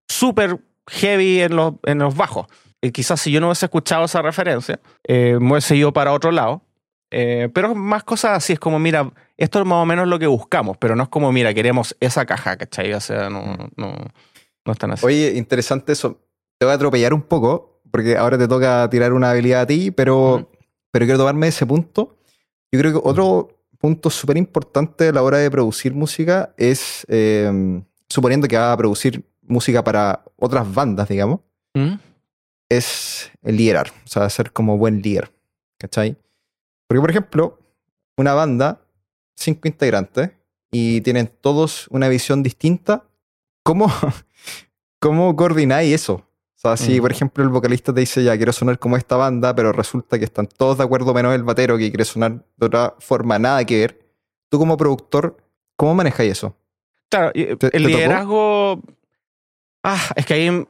súper 0.08 0.58
heavy 0.88 1.42
en 1.42 1.54
los, 1.54 1.74
en 1.84 1.98
los 2.00 2.16
bajos. 2.16 2.46
Y 2.82 2.90
quizás 2.90 3.20
si 3.20 3.30
yo 3.30 3.40
no 3.40 3.46
hubiese 3.46 3.66
escuchado 3.66 4.04
esa 4.04 4.20
referencia, 4.20 4.80
eh, 5.04 5.38
me 5.40 5.52
hubiese 5.52 5.76
ido 5.76 5.92
para 5.92 6.12
otro 6.12 6.32
lado. 6.32 6.62
Eh, 7.10 7.48
pero 7.54 7.74
más 7.74 8.04
cosas 8.04 8.32
así, 8.32 8.54
es 8.54 8.58
como, 8.58 8.78
mira, 8.78 9.10
esto 9.36 9.60
es 9.60 9.66
más 9.66 9.82
o 9.82 9.86
menos 9.86 10.08
lo 10.08 10.18
que 10.18 10.26
buscamos, 10.26 10.76
pero 10.78 10.96
no 10.96 11.04
es 11.04 11.08
como, 11.08 11.30
mira, 11.30 11.54
queremos 11.54 11.96
esa 12.00 12.26
caja, 12.26 12.56
¿cachai? 12.56 12.92
O 12.92 13.00
sea, 13.00 13.30
no, 13.30 13.42
mm. 13.42 13.68
no, 13.76 13.94
no 14.64 14.72
están 14.72 14.90
así. 14.90 15.06
Oye, 15.06 15.32
interesante 15.36 15.92
eso. 15.92 16.18
Te 16.58 16.66
voy 16.66 16.72
a 16.72 16.76
atropellar 16.76 17.14
un 17.14 17.22
poco, 17.22 17.80
porque 17.90 18.16
ahora 18.16 18.36
te 18.36 18.48
toca 18.48 18.88
tirar 18.90 19.12
una 19.12 19.30
habilidad 19.30 19.62
a 19.62 19.66
ti, 19.66 19.90
pero 19.90 20.48
pero 20.92 21.06
quiero 21.06 21.18
tomarme 21.18 21.48
ese 21.48 21.66
punto. 21.66 22.18
Yo 22.70 22.78
creo 22.78 22.92
que 22.92 23.08
otro 23.08 23.48
punto 23.78 24.10
súper 24.10 24.36
importante 24.36 25.08
a 25.08 25.12
la 25.12 25.22
hora 25.22 25.38
de 25.38 25.50
producir 25.50 25.94
música 25.94 26.54
es, 26.56 27.04
em, 27.08 27.82
suponiendo 28.08 28.46
que 28.46 28.56
va 28.56 28.72
a 28.72 28.76
producir 28.76 29.24
música 29.42 29.82
para 29.82 30.22
otras 30.36 30.72
bandas, 30.72 31.08
digamos, 31.08 31.40
¿Mm? 31.74 31.94
Es 32.76 33.30
el 33.42 33.56
liderar, 33.56 33.92
o 34.04 34.08
sea, 34.08 34.28
ser 34.30 34.52
como 34.52 34.78
buen 34.78 35.02
líder, 35.02 35.32
¿cachai? 35.78 36.16
Porque, 36.86 37.00
por 37.00 37.10
ejemplo, 37.10 37.58
una 38.16 38.34
banda, 38.34 38.80
cinco 39.36 39.68
integrantes, 39.68 40.30
y 40.70 41.02
tienen 41.02 41.30
todos 41.40 41.86
una 41.88 42.08
visión 42.08 42.42
distinta, 42.42 43.04
¿cómo, 43.62 43.92
cómo 45.00 45.36
coordináis 45.36 45.94
eso? 45.94 46.14
O 46.14 46.62
sea, 46.62 46.76
si 46.76 47.00
por 47.00 47.10
ejemplo 47.10 47.42
el 47.42 47.50
vocalista 47.50 47.92
te 47.92 48.00
dice, 48.00 48.22
ya 48.22 48.36
quiero 48.36 48.52
sonar 48.52 48.78
como 48.78 48.96
esta 48.96 49.16
banda, 49.16 49.52
pero 49.52 49.72
resulta 49.72 50.16
que 50.16 50.24
están 50.24 50.46
todos 50.46 50.78
de 50.78 50.84
acuerdo 50.84 51.12
menos 51.12 51.34
el 51.34 51.42
batero 51.42 51.76
que 51.76 51.90
quiere 51.90 52.04
sonar 52.04 52.44
de 52.56 52.66
otra 52.66 52.94
forma, 53.00 53.36
nada 53.36 53.64
que 53.64 53.80
ver, 53.80 54.00
tú 54.48 54.60
como 54.60 54.76
productor, 54.76 55.36
¿cómo 55.76 55.96
manejáis 55.96 56.32
eso? 56.32 56.56
Claro, 57.10 57.32
el 57.34 57.82
liderazgo... 57.82 58.80
Ah, 59.82 60.00
es 60.14 60.24
que 60.24 60.34
ahí 60.34 60.66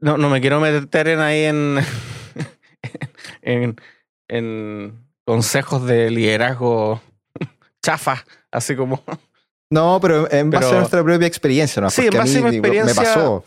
no, 0.00 0.16
no 0.16 0.28
me 0.28 0.40
quiero 0.40 0.60
meter 0.60 1.08
en 1.08 1.20
ahí 1.20 1.44
en, 1.44 1.78
en, 3.42 3.76
en 4.28 5.06
consejos 5.24 5.86
de 5.86 6.10
liderazgo 6.10 7.00
chafa, 7.82 8.24
así 8.50 8.76
como... 8.76 9.02
No, 9.68 9.98
pero 10.00 10.30
en 10.30 10.50
base 10.50 10.74
a 10.74 10.78
nuestra 10.78 11.02
propia 11.02 11.26
experiencia, 11.26 11.82
¿no? 11.82 11.90
Sí, 11.90 12.06
en 12.06 12.16
base 12.16 12.38
a 12.38 12.42
mi 12.42 12.50
experiencia. 12.50 12.94
me 12.94 13.06
pasó 13.06 13.44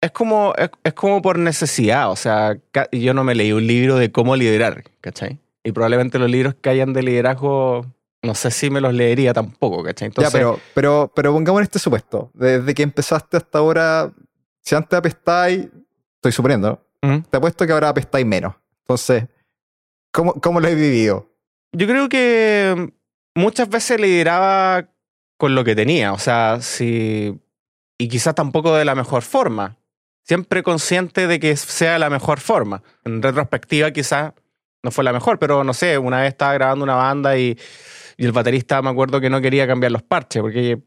es 0.00 0.10
como, 0.12 0.54
es, 0.56 0.94
como 0.94 1.20
por 1.22 1.38
necesidad. 1.38 2.10
O 2.10 2.16
sea, 2.16 2.56
yo 2.92 3.14
no 3.14 3.24
me 3.24 3.34
leí 3.34 3.52
un 3.52 3.66
libro 3.66 3.96
de 3.96 4.10
cómo 4.10 4.36
liderar, 4.36 4.84
¿cachai? 5.00 5.38
Y 5.62 5.72
probablemente 5.72 6.18
los 6.18 6.30
libros 6.30 6.54
que 6.60 6.70
hayan 6.70 6.92
de 6.92 7.02
liderazgo, 7.02 7.86
no 8.22 8.34
sé 8.34 8.50
si 8.50 8.70
me 8.70 8.80
los 8.80 8.94
leería 8.94 9.34
tampoco, 9.34 9.82
¿cachai? 9.84 10.06
Entonces, 10.06 10.32
ya, 10.32 10.38
pero, 10.38 10.58
pero, 10.74 11.12
pero 11.14 11.32
pongamos 11.32 11.60
en 11.60 11.64
este 11.64 11.78
supuesto. 11.78 12.30
Desde 12.34 12.72
que 12.74 12.82
empezaste 12.82 13.36
hasta 13.36 13.58
ahora, 13.58 14.10
si 14.62 14.74
antes 14.74 14.98
apestáis, 14.98 15.68
estoy 16.20 16.32
suponiendo, 16.32 16.86
te 17.00 17.36
apuesto 17.36 17.66
que 17.66 17.72
ahora 17.72 17.88
apestáis 17.88 18.26
menos. 18.26 18.54
Entonces, 18.82 19.24
¿cómo, 20.12 20.34
¿cómo 20.34 20.60
lo 20.60 20.68
he 20.68 20.74
vivido? 20.74 21.30
Yo 21.72 21.86
creo 21.86 22.08
que 22.08 22.92
muchas 23.34 23.68
veces 23.68 23.98
lideraba 24.00 24.90
con 25.38 25.54
lo 25.54 25.64
que 25.64 25.74
tenía. 25.74 26.12
O 26.12 26.18
sea, 26.18 26.58
si. 26.60 27.40
Y 27.98 28.08
quizás 28.08 28.34
tampoco 28.34 28.74
de 28.74 28.84
la 28.84 28.94
mejor 28.94 29.22
forma 29.22 29.78
siempre 30.30 30.62
consciente 30.62 31.26
de 31.26 31.40
que 31.40 31.56
sea 31.56 31.98
la 31.98 32.08
mejor 32.08 32.38
forma. 32.38 32.82
En 33.04 33.20
retrospectiva, 33.20 33.90
quizás 33.90 34.32
no 34.82 34.90
fue 34.90 35.02
la 35.02 35.12
mejor, 35.12 35.40
pero 35.40 35.64
no 35.64 35.74
sé, 35.74 35.98
una 35.98 36.20
vez 36.20 36.28
estaba 36.28 36.54
grabando 36.54 36.84
una 36.84 36.94
banda 36.94 37.36
y, 37.36 37.58
y 38.16 38.24
el 38.26 38.32
baterista 38.32 38.80
me 38.80 38.90
acuerdo 38.90 39.20
que 39.20 39.28
no 39.28 39.40
quería 39.40 39.66
cambiar 39.66 39.90
los 39.90 40.02
parches 40.02 40.40
porque 40.40 40.80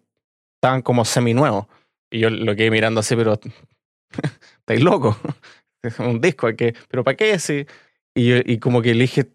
estaban 0.56 0.82
como 0.82 1.04
semi-nuevos. 1.04 1.66
Y 2.10 2.20
yo 2.20 2.30
lo 2.30 2.56
quedé 2.56 2.72
mirando 2.72 3.02
así, 3.02 3.16
pero 3.16 3.38
estáis 4.60 4.82
loco. 4.82 5.18
Es 5.84 6.00
un 6.00 6.22
disco, 6.22 6.48
hay 6.48 6.56
que, 6.56 6.74
pero 6.88 7.04
¿para 7.04 7.18
qué? 7.18 7.38
Sí. 7.40 7.66
Y, 8.16 8.28
yo- 8.30 8.38
y 8.46 8.58
como 8.60 8.82
que 8.82 8.94
le 8.96 9.02
dije, 9.02 9.30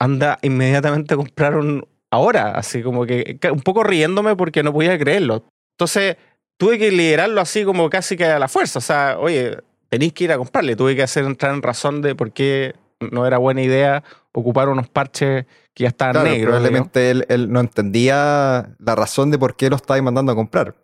anda 0.00 0.36
inmediatamente 0.42 1.14
a 1.14 1.16
comprar 1.16 1.54
un 1.56 1.86
ahora, 2.10 2.50
así 2.58 2.82
como 2.82 3.06
que 3.06 3.38
un 3.52 3.60
poco 3.60 3.84
riéndome 3.84 4.34
porque 4.34 4.64
no 4.64 4.72
podía 4.72 4.98
creerlo. 4.98 5.44
Entonces 5.78 6.16
tuve 6.58 6.76
que 6.78 6.90
liderarlo 6.90 7.40
así 7.40 7.64
como 7.64 7.88
casi 7.88 8.16
que 8.16 8.24
a 8.24 8.40
la 8.40 8.48
fuerza. 8.48 8.80
O 8.80 8.82
sea, 8.82 9.16
oye, 9.20 9.58
tenéis 9.90 10.12
que 10.12 10.24
ir 10.24 10.32
a 10.32 10.38
comprarle. 10.38 10.74
Tuve 10.74 10.96
que 10.96 11.04
hacer 11.04 11.24
entrar 11.24 11.54
en 11.54 11.62
razón 11.62 12.02
de 12.02 12.16
por 12.16 12.32
qué 12.32 12.74
no 13.12 13.24
era 13.24 13.38
buena 13.38 13.62
idea 13.62 14.02
ocupar 14.32 14.68
unos 14.70 14.88
parches 14.88 15.46
que 15.72 15.84
ya 15.84 15.88
estaban 15.90 16.14
Claro, 16.14 16.30
negros. 16.30 16.50
probablemente 16.52 17.10
él, 17.12 17.26
él 17.28 17.52
no 17.52 17.60
entendía 17.60 18.74
la 18.80 18.94
razón 18.96 19.30
de 19.30 19.38
por 19.38 19.54
qué 19.54 19.70
lo 19.70 19.76
estabais 19.76 20.02
mandando 20.02 20.32
a 20.32 20.34
comprar. 20.34 20.74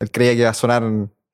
Él 0.00 0.10
creía 0.10 0.32
que 0.34 0.40
iba 0.40 0.50
a 0.50 0.54
sonar 0.54 0.82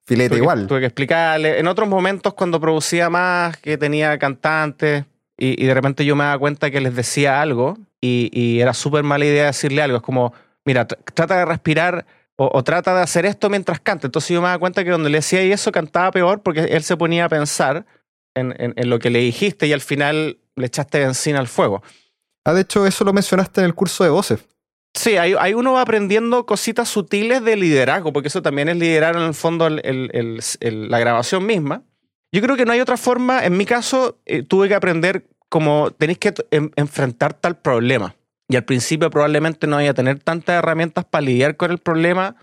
filete 0.06 0.28
Tuve 0.30 0.38
que- 0.38 0.42
igual. 0.42 0.66
Tuve 0.66 0.80
que 0.80 0.86
explicarle. 0.86 1.58
En 1.58 1.66
otros 1.66 1.88
momentos, 1.88 2.34
cuando 2.34 2.60
producía 2.60 3.10
más, 3.10 3.56
que 3.58 3.76
tenía 3.76 4.18
cantantes, 4.18 5.04
y, 5.38 5.62
y 5.62 5.66
de 5.66 5.74
repente 5.74 6.04
yo 6.04 6.16
me 6.16 6.24
daba 6.24 6.38
cuenta 6.38 6.70
que 6.70 6.80
les 6.80 6.94
decía 6.94 7.42
algo, 7.42 7.76
y, 8.00 8.30
y 8.32 8.60
era 8.60 8.72
súper 8.72 9.02
mala 9.04 9.24
idea 9.24 9.46
decirle 9.46 9.82
algo. 9.82 9.96
Es 9.98 10.02
como, 10.02 10.32
mira, 10.64 10.86
tr- 10.86 10.98
trata 11.12 11.38
de 11.38 11.44
respirar 11.44 12.06
o, 12.36 12.50
o 12.52 12.62
trata 12.62 12.94
de 12.94 13.00
hacer 13.02 13.26
esto 13.26 13.48
mientras 13.50 13.80
canta. 13.80 14.06
Entonces 14.06 14.30
yo 14.30 14.40
me 14.40 14.46
daba 14.48 14.58
cuenta 14.58 14.84
que 14.84 14.90
donde 14.90 15.10
le 15.10 15.18
decía 15.18 15.44
y 15.44 15.52
eso 15.52 15.72
cantaba 15.72 16.10
peor 16.12 16.42
porque 16.42 16.60
él 16.60 16.82
se 16.82 16.96
ponía 16.96 17.24
a 17.24 17.28
pensar 17.28 17.84
en, 18.34 18.54
en- 18.58 18.74
en 18.76 18.90
lo 18.90 18.98
que 18.98 19.10
le 19.10 19.18
dijiste 19.20 19.66
y 19.66 19.72
al 19.72 19.80
final 19.80 20.38
le 20.54 20.66
echaste 20.66 20.98
benzina 21.00 21.38
al 21.38 21.48
fuego. 21.48 21.82
Ah, 22.44 22.52
de 22.54 22.60
hecho, 22.60 22.86
eso 22.86 23.04
lo 23.04 23.12
mencionaste 23.12 23.60
en 23.60 23.64
el 23.66 23.74
curso 23.74 24.04
de 24.04 24.10
voces. 24.10 24.46
Sí, 24.96 25.16
ahí, 25.18 25.34
ahí 25.38 25.54
uno 25.54 25.74
va 25.74 25.82
aprendiendo 25.82 26.46
cositas 26.46 26.88
sutiles 26.88 27.44
de 27.44 27.56
liderazgo, 27.56 28.12
porque 28.12 28.28
eso 28.28 28.42
también 28.42 28.68
es 28.68 28.76
liderar 28.76 29.14
en 29.16 29.22
el 29.22 29.34
fondo 29.34 29.66
el- 29.66 29.80
el- 29.84 30.10
el- 30.14 30.40
el- 30.60 30.90
la 30.90 30.98
grabación 30.98 31.44
misma. 31.46 31.82
Yo 32.32 32.40
creo 32.42 32.56
que 32.56 32.64
no 32.64 32.72
hay 32.72 32.80
otra 32.80 32.96
forma. 32.96 33.44
En 33.44 33.56
mi 33.56 33.66
caso, 33.66 34.18
eh, 34.26 34.42
tuve 34.42 34.68
que 34.68 34.74
aprender 34.74 35.26
como 35.48 35.90
tenéis 35.92 36.18
que 36.18 36.34
en- 36.50 36.72
enfrentar 36.76 37.34
tal 37.34 37.58
problema. 37.58 38.16
Y 38.48 38.56
al 38.56 38.64
principio 38.64 39.10
probablemente 39.10 39.66
no 39.66 39.76
vaya 39.76 39.90
a 39.90 39.94
tener 39.94 40.18
tantas 40.20 40.56
herramientas 40.58 41.04
para 41.04 41.22
lidiar 41.22 41.56
con 41.56 41.70
el 41.70 41.78
problema, 41.78 42.36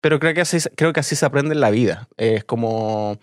pero 0.00 0.18
creo 0.20 0.32
que 0.32 0.40
así, 0.42 0.60
se- 0.60 0.70
creo 0.70 0.92
que 0.92 1.00
así 1.00 1.16
se 1.16 1.26
aprende 1.26 1.54
en 1.54 1.60
la 1.60 1.70
vida. 1.70 2.08
Eh, 2.16 2.34
es 2.36 2.44
como 2.44 3.18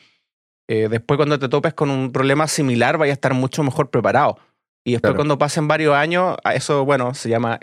eh, 0.69 0.89
después 0.89 1.17
cuando 1.17 1.39
te 1.39 1.47
topes 1.47 1.73
con 1.73 1.89
un 1.89 2.11
problema 2.11 2.45
similar, 2.47 2.97
vaya 2.97 3.13
a 3.13 3.15
estar 3.15 3.33
mucho 3.33 3.63
mejor 3.63 3.89
preparado. 3.89 4.37
Y 4.85 4.91
después 4.91 5.11
Claro. 5.11 5.15
cuando 5.15 5.37
pasen 5.37 5.67
varios 5.69 5.95
años, 5.95 6.35
eso, 6.53 6.83
bueno, 6.83 7.13
se 7.13 7.29
llama 7.29 7.57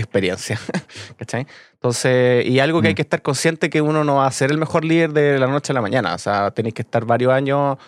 experiencia. 0.00 0.58
¿Cachai? 1.18 1.46
Entonces, 1.74 2.44
y 2.46 2.58
algo 2.60 2.80
que 2.82 2.88
hay 2.88 2.94
Mm. 2.94 2.96
que 2.96 3.02
estar 3.02 3.22
consciente 3.22 3.70
que 3.70 3.80
uno 3.80 4.04
no 4.04 4.16
va 4.16 4.26
a 4.26 4.30
ser 4.32 4.50
el 4.50 4.58
mejor 4.58 4.84
líder 4.84 5.12
de 5.12 5.38
la 5.38 5.46
noche 5.46 5.72
a 5.72 5.74
la 5.74 5.80
mañana. 5.82 6.14
O 6.14 6.18
sea, 6.18 6.50
tenéis 6.50 6.74
que 6.74 6.82
estar 6.82 7.04
varios 7.04 7.32
años 7.32 7.78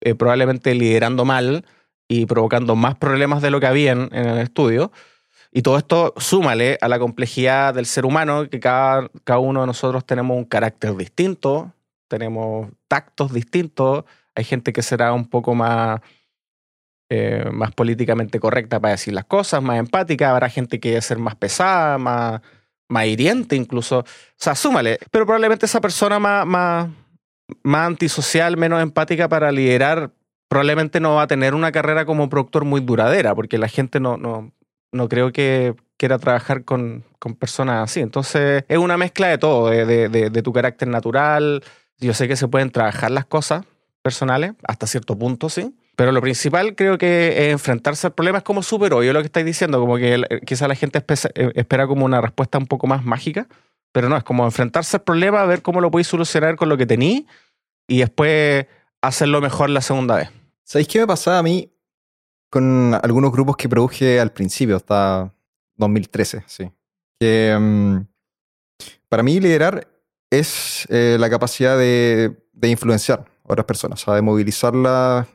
eh, 0.00 0.14
probablemente 0.14 0.74
liderando 0.74 1.24
mal 1.24 1.64
y 2.08 2.26
provocando 2.26 2.74
más 2.74 2.96
problemas 2.96 3.42
de 3.42 3.50
lo 3.50 3.60
que 3.60 3.66
habían 3.66 4.08
en 4.12 4.26
el 4.26 4.38
estudio. 4.38 4.90
Y 5.52 5.62
todo 5.62 5.76
esto 5.78 6.14
súmale 6.16 6.78
a 6.80 6.88
la 6.88 6.98
complejidad 6.98 7.74
del 7.74 7.84
ser 7.86 8.04
humano, 8.06 8.48
que 8.48 8.60
cada, 8.60 9.08
cada 9.24 9.40
uno 9.40 9.60
de 9.62 9.66
nosotros 9.66 10.04
tenemos 10.06 10.36
un 10.36 10.44
carácter 10.44 10.96
distinto, 10.96 11.72
tenemos 12.08 12.68
tactos 12.88 13.32
distintos. 13.32 14.04
Hay 14.34 14.44
gente 14.44 14.72
que 14.72 14.82
será 14.82 15.12
un 15.12 15.26
poco 15.28 15.54
más, 15.54 16.00
eh, 17.10 17.44
más 17.52 17.72
políticamente 17.72 18.40
correcta 18.40 18.80
para 18.80 18.92
decir 18.92 19.12
las 19.12 19.24
cosas, 19.26 19.62
más 19.62 19.78
empática. 19.78 20.30
Habrá 20.30 20.48
gente 20.48 20.80
que 20.80 20.90
debe 20.90 21.02
ser 21.02 21.18
más 21.18 21.34
pesada, 21.34 21.98
más, 21.98 22.40
más 22.88 23.06
hiriente 23.06 23.56
incluso. 23.56 23.98
O 24.00 24.04
sea, 24.36 24.54
súmale. 24.54 24.98
Pero 25.10 25.26
probablemente 25.26 25.66
esa 25.66 25.80
persona 25.80 26.18
más, 26.18 26.46
más, 26.46 26.88
más 27.62 27.86
antisocial, 27.86 28.56
menos 28.56 28.80
empática 28.80 29.28
para 29.28 29.50
liderar, 29.52 30.12
probablemente 30.48 31.00
no 31.00 31.16
va 31.16 31.22
a 31.22 31.26
tener 31.26 31.54
una 31.54 31.72
carrera 31.72 32.04
como 32.04 32.28
productor 32.28 32.64
muy 32.64 32.80
duradera, 32.80 33.34
porque 33.34 33.58
la 33.58 33.68
gente 33.68 34.00
no, 34.00 34.16
no, 34.16 34.52
no 34.92 35.08
creo 35.08 35.32
que 35.32 35.74
quiera 35.96 36.18
trabajar 36.18 36.64
con, 36.64 37.04
con 37.18 37.34
personas 37.34 37.82
así. 37.90 38.00
Entonces, 38.00 38.64
es 38.68 38.78
una 38.78 38.96
mezcla 38.96 39.26
de 39.28 39.38
todo, 39.38 39.68
de- 39.68 39.84
de- 40.08 40.30
de 40.30 40.42
tu 40.42 40.52
carácter 40.52 40.88
natural. 40.88 41.62
Yo 41.98 42.14
sé 42.14 42.26
que 42.28 42.36
se 42.36 42.48
pueden 42.48 42.70
trabajar 42.70 43.10
las 43.10 43.26
cosas 43.26 43.64
personales, 44.02 44.52
hasta 44.66 44.86
cierto 44.86 45.18
punto, 45.18 45.48
sí. 45.50 45.74
Pero 46.00 46.12
lo 46.12 46.22
principal 46.22 46.74
creo 46.74 46.96
que 46.96 47.28
es 47.28 47.52
enfrentarse 47.52 48.06
al 48.06 48.14
problema 48.14 48.38
es 48.38 48.44
como 48.44 48.62
súper 48.62 48.94
obvio 48.94 49.12
lo 49.12 49.20
que 49.20 49.26
estáis 49.26 49.44
diciendo, 49.44 49.78
como 49.78 49.98
que 49.98 50.24
quizá 50.46 50.66
la 50.66 50.74
gente 50.74 51.04
eh, 51.34 51.52
espera 51.54 51.86
como 51.86 52.06
una 52.06 52.22
respuesta 52.22 52.56
un 52.56 52.66
poco 52.66 52.86
más 52.86 53.04
mágica, 53.04 53.46
pero 53.92 54.08
no, 54.08 54.16
es 54.16 54.24
como 54.24 54.46
enfrentarse 54.46 54.96
al 54.96 55.02
problema, 55.02 55.44
ver 55.44 55.60
cómo 55.60 55.82
lo 55.82 55.90
podéis 55.90 56.06
solucionar 56.06 56.56
con 56.56 56.70
lo 56.70 56.78
que 56.78 56.86
tení 56.86 57.26
y 57.86 57.98
después 57.98 58.64
hacerlo 59.02 59.42
mejor 59.42 59.68
la 59.68 59.82
segunda 59.82 60.16
vez. 60.16 60.30
¿Sabéis 60.64 60.88
qué 60.88 61.00
me 61.00 61.06
pasaba 61.06 61.36
a 61.36 61.42
mí 61.42 61.70
con 62.48 62.98
algunos 63.02 63.30
grupos 63.30 63.58
que 63.58 63.68
produje 63.68 64.18
al 64.20 64.32
principio, 64.32 64.76
hasta 64.76 65.34
2013? 65.76 66.44
Sí. 66.46 66.72
Que 67.20 67.54
mm, 67.60 68.06
para 69.10 69.22
mí 69.22 69.38
liderar 69.38 69.86
es 70.30 70.86
eh, 70.88 71.18
la 71.20 71.28
capacidad 71.28 71.76
de, 71.76 72.42
de 72.54 72.68
influenciar 72.70 73.26
a 73.46 73.52
otras 73.52 73.66
personas, 73.66 74.00
o 74.00 74.04
sea, 74.06 74.14
de 74.14 74.22
movilizarlas 74.22 75.26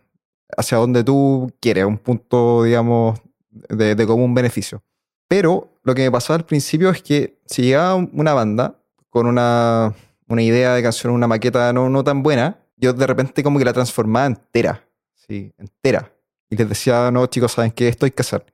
hacia 0.56 0.78
donde 0.78 1.04
tú 1.04 1.52
quieres, 1.60 1.86
un 1.86 1.98
punto, 1.98 2.64
digamos, 2.64 3.20
de, 3.50 3.96
de 3.96 4.08
común 4.08 4.34
beneficio. 4.34 4.84
Pero 5.28 5.70
lo 5.84 5.96
que 5.96 6.04
me 6.04 6.12
pasaba 6.12 6.38
al 6.38 6.46
principio 6.46 6.90
es 6.90 7.02
que 7.02 7.40
si 7.46 7.64
llegaba 7.64 7.96
una 7.96 8.34
banda 8.34 8.80
con 9.10 9.28
una, 9.28 9.94
una 10.28 10.42
idea 10.42 10.74
de 10.74 10.84
canción, 10.84 11.14
una 11.14 11.28
maqueta 11.28 11.72
no, 11.74 11.90
no 11.90 12.04
tan 12.04 12.24
buena, 12.24 12.60
yo 12.78 12.94
de 12.94 13.08
repente 13.08 13.44
como 13.44 13.60
que 13.60 13.66
la 13.66 13.74
transformaba 13.74 14.26
entera, 14.26 14.88
sí, 15.14 15.54
entera. 15.58 16.12
Y 16.50 16.58
les 16.58 16.70
decía, 16.70 17.10
no, 17.12 17.26
chicos, 17.28 17.54
¿saben 17.54 17.72
qué? 17.72 17.88
Esto 17.88 18.06
hay 18.06 18.12
que 18.12 18.22
hacer. 18.22 18.46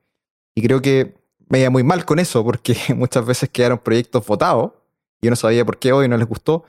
Y 0.54 0.62
creo 0.62 0.80
que 0.80 1.14
me 1.48 1.60
iba 1.60 1.70
muy 1.70 1.82
mal 1.82 2.04
con 2.04 2.18
eso, 2.18 2.44
porque 2.44 2.76
muchas 2.96 3.24
veces 3.26 3.50
quedaron 3.50 3.78
proyectos 3.78 4.26
votados. 4.26 4.72
y 5.20 5.26
Yo 5.26 5.30
no 5.30 5.36
sabía 5.36 5.64
por 5.64 5.78
qué 5.78 5.92
hoy 5.92 6.08
no 6.08 6.16
les 6.16 6.26
gustó. 6.26 6.64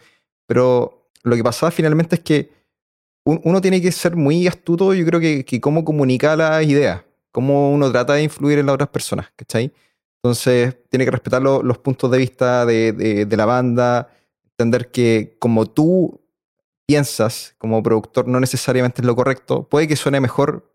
Pero 0.46 1.10
lo 1.24 1.36
que 1.36 1.44
pasaba 1.44 1.72
finalmente 1.72 2.16
es 2.16 2.22
que 2.22 2.52
uno 3.26 3.62
tiene 3.62 3.82
que 3.82 3.92
ser 3.92 4.16
muy 4.16 4.48
astuto, 4.48 4.94
yo 4.94 5.06
creo 5.06 5.20
que, 5.20 5.46
que 5.46 5.62
cómo 5.62 5.86
comunica 5.86 6.36
las 6.36 6.64
ideas, 6.66 7.04
cómo 7.32 7.72
uno 7.72 7.92
trata 7.92 8.14
de 8.14 8.24
influir 8.24 8.60
en 8.60 8.66
las 8.66 8.74
otras 8.76 8.90
personas, 8.90 9.28
¿cachai? 9.36 9.72
Entonces, 10.22 10.76
tiene 10.90 11.06
que 11.06 11.12
respetar 11.12 11.42
lo- 11.42 11.64
los 11.64 11.78
puntos 11.78 12.10
de 12.12 12.18
vista 12.18 12.66
de, 12.66 12.92
de- 12.94 13.26
de 13.26 13.38
la 13.38 13.46
banda, 13.46 14.10
entender 14.52 14.92
que 14.92 15.36
como 15.40 15.66
tú 15.66 16.22
piensas 16.86 17.56
como 17.58 17.82
productor 17.82 18.28
no 18.28 18.40
necesariamente 18.40 19.02
es 19.02 19.06
lo 19.06 19.16
correcto, 19.16 19.68
puede 19.70 19.88
que 19.88 19.96
suene 19.96 20.20
mejor 20.20 20.70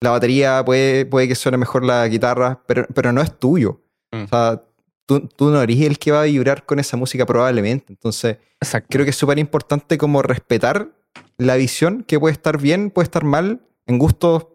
la 0.00 0.10
batería, 0.10 0.64
puede, 0.64 1.04
puede 1.06 1.28
que 1.28 1.34
suene 1.34 1.58
mejor 1.58 1.84
la 1.84 2.06
guitarra, 2.08 2.62
pero, 2.66 2.86
pero 2.94 3.12
no 3.12 3.20
es 3.22 3.38
tuyo. 3.38 3.80
Mm. 4.12 4.22
O 4.24 4.28
sea, 4.28 4.62
tú, 5.06 5.28
tú 5.28 5.50
no 5.50 5.60
eres 5.62 5.80
el 5.80 5.98
que 5.98 6.10
va 6.12 6.22
a 6.22 6.24
vibrar 6.24 6.64
con 6.64 6.78
esa 6.78 6.96
música 6.96 7.24
probablemente. 7.26 7.92
Entonces, 7.92 8.38
Exacto. 8.60 8.88
creo 8.90 9.04
que 9.04 9.10
es 9.10 9.16
súper 9.16 9.38
importante 9.38 9.98
como 9.98 10.22
respetar 10.22 10.90
la 11.38 11.56
visión, 11.56 12.04
que 12.04 12.18
puede 12.20 12.32
estar 12.32 12.58
bien, 12.60 12.90
puede 12.90 13.04
estar 13.04 13.24
mal, 13.24 13.60
en 13.86 13.98
gustos 13.98 14.46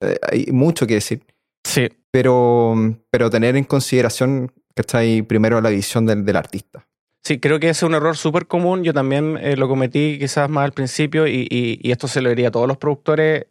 eh, 0.00 0.16
hay 0.30 0.46
mucho 0.52 0.86
que 0.86 0.94
decir, 0.94 1.22
Sí, 1.64 1.88
pero, 2.10 2.74
pero 3.10 3.28
tener 3.30 3.56
en 3.56 3.64
consideración, 3.64 4.50
¿cachai? 4.74 5.22
Primero 5.22 5.60
la 5.60 5.68
visión 5.70 6.06
del, 6.06 6.24
del 6.24 6.36
artista. 6.36 6.86
Sí, 7.22 7.38
creo 7.38 7.60
que 7.60 7.68
ese 7.68 7.84
es 7.84 7.88
un 7.88 7.94
error 7.94 8.16
súper 8.16 8.46
común. 8.46 8.82
Yo 8.82 8.94
también 8.94 9.36
eh, 9.42 9.56
lo 9.56 9.68
cometí 9.68 10.18
quizás 10.18 10.48
más 10.48 10.64
al 10.64 10.72
principio 10.72 11.26
y, 11.26 11.46
y- 11.50 11.78
y 11.82 11.90
esto 11.92 12.08
se 12.08 12.22
lo 12.22 12.30
diría 12.30 12.48
a 12.48 12.50
todos 12.50 12.66
los 12.66 12.78
productores. 12.78 13.44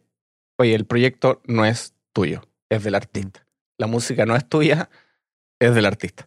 Oye, 0.58 0.74
el 0.74 0.86
proyecto 0.86 1.40
no 1.46 1.64
es 1.64 1.94
tuyo, 2.12 2.42
es 2.68 2.82
del 2.82 2.96
artista. 2.96 3.46
La 3.78 3.86
música 3.86 4.26
no 4.26 4.34
es 4.34 4.46
tuya, 4.48 4.90
es 5.60 5.72
del 5.74 5.86
artista. 5.86 6.26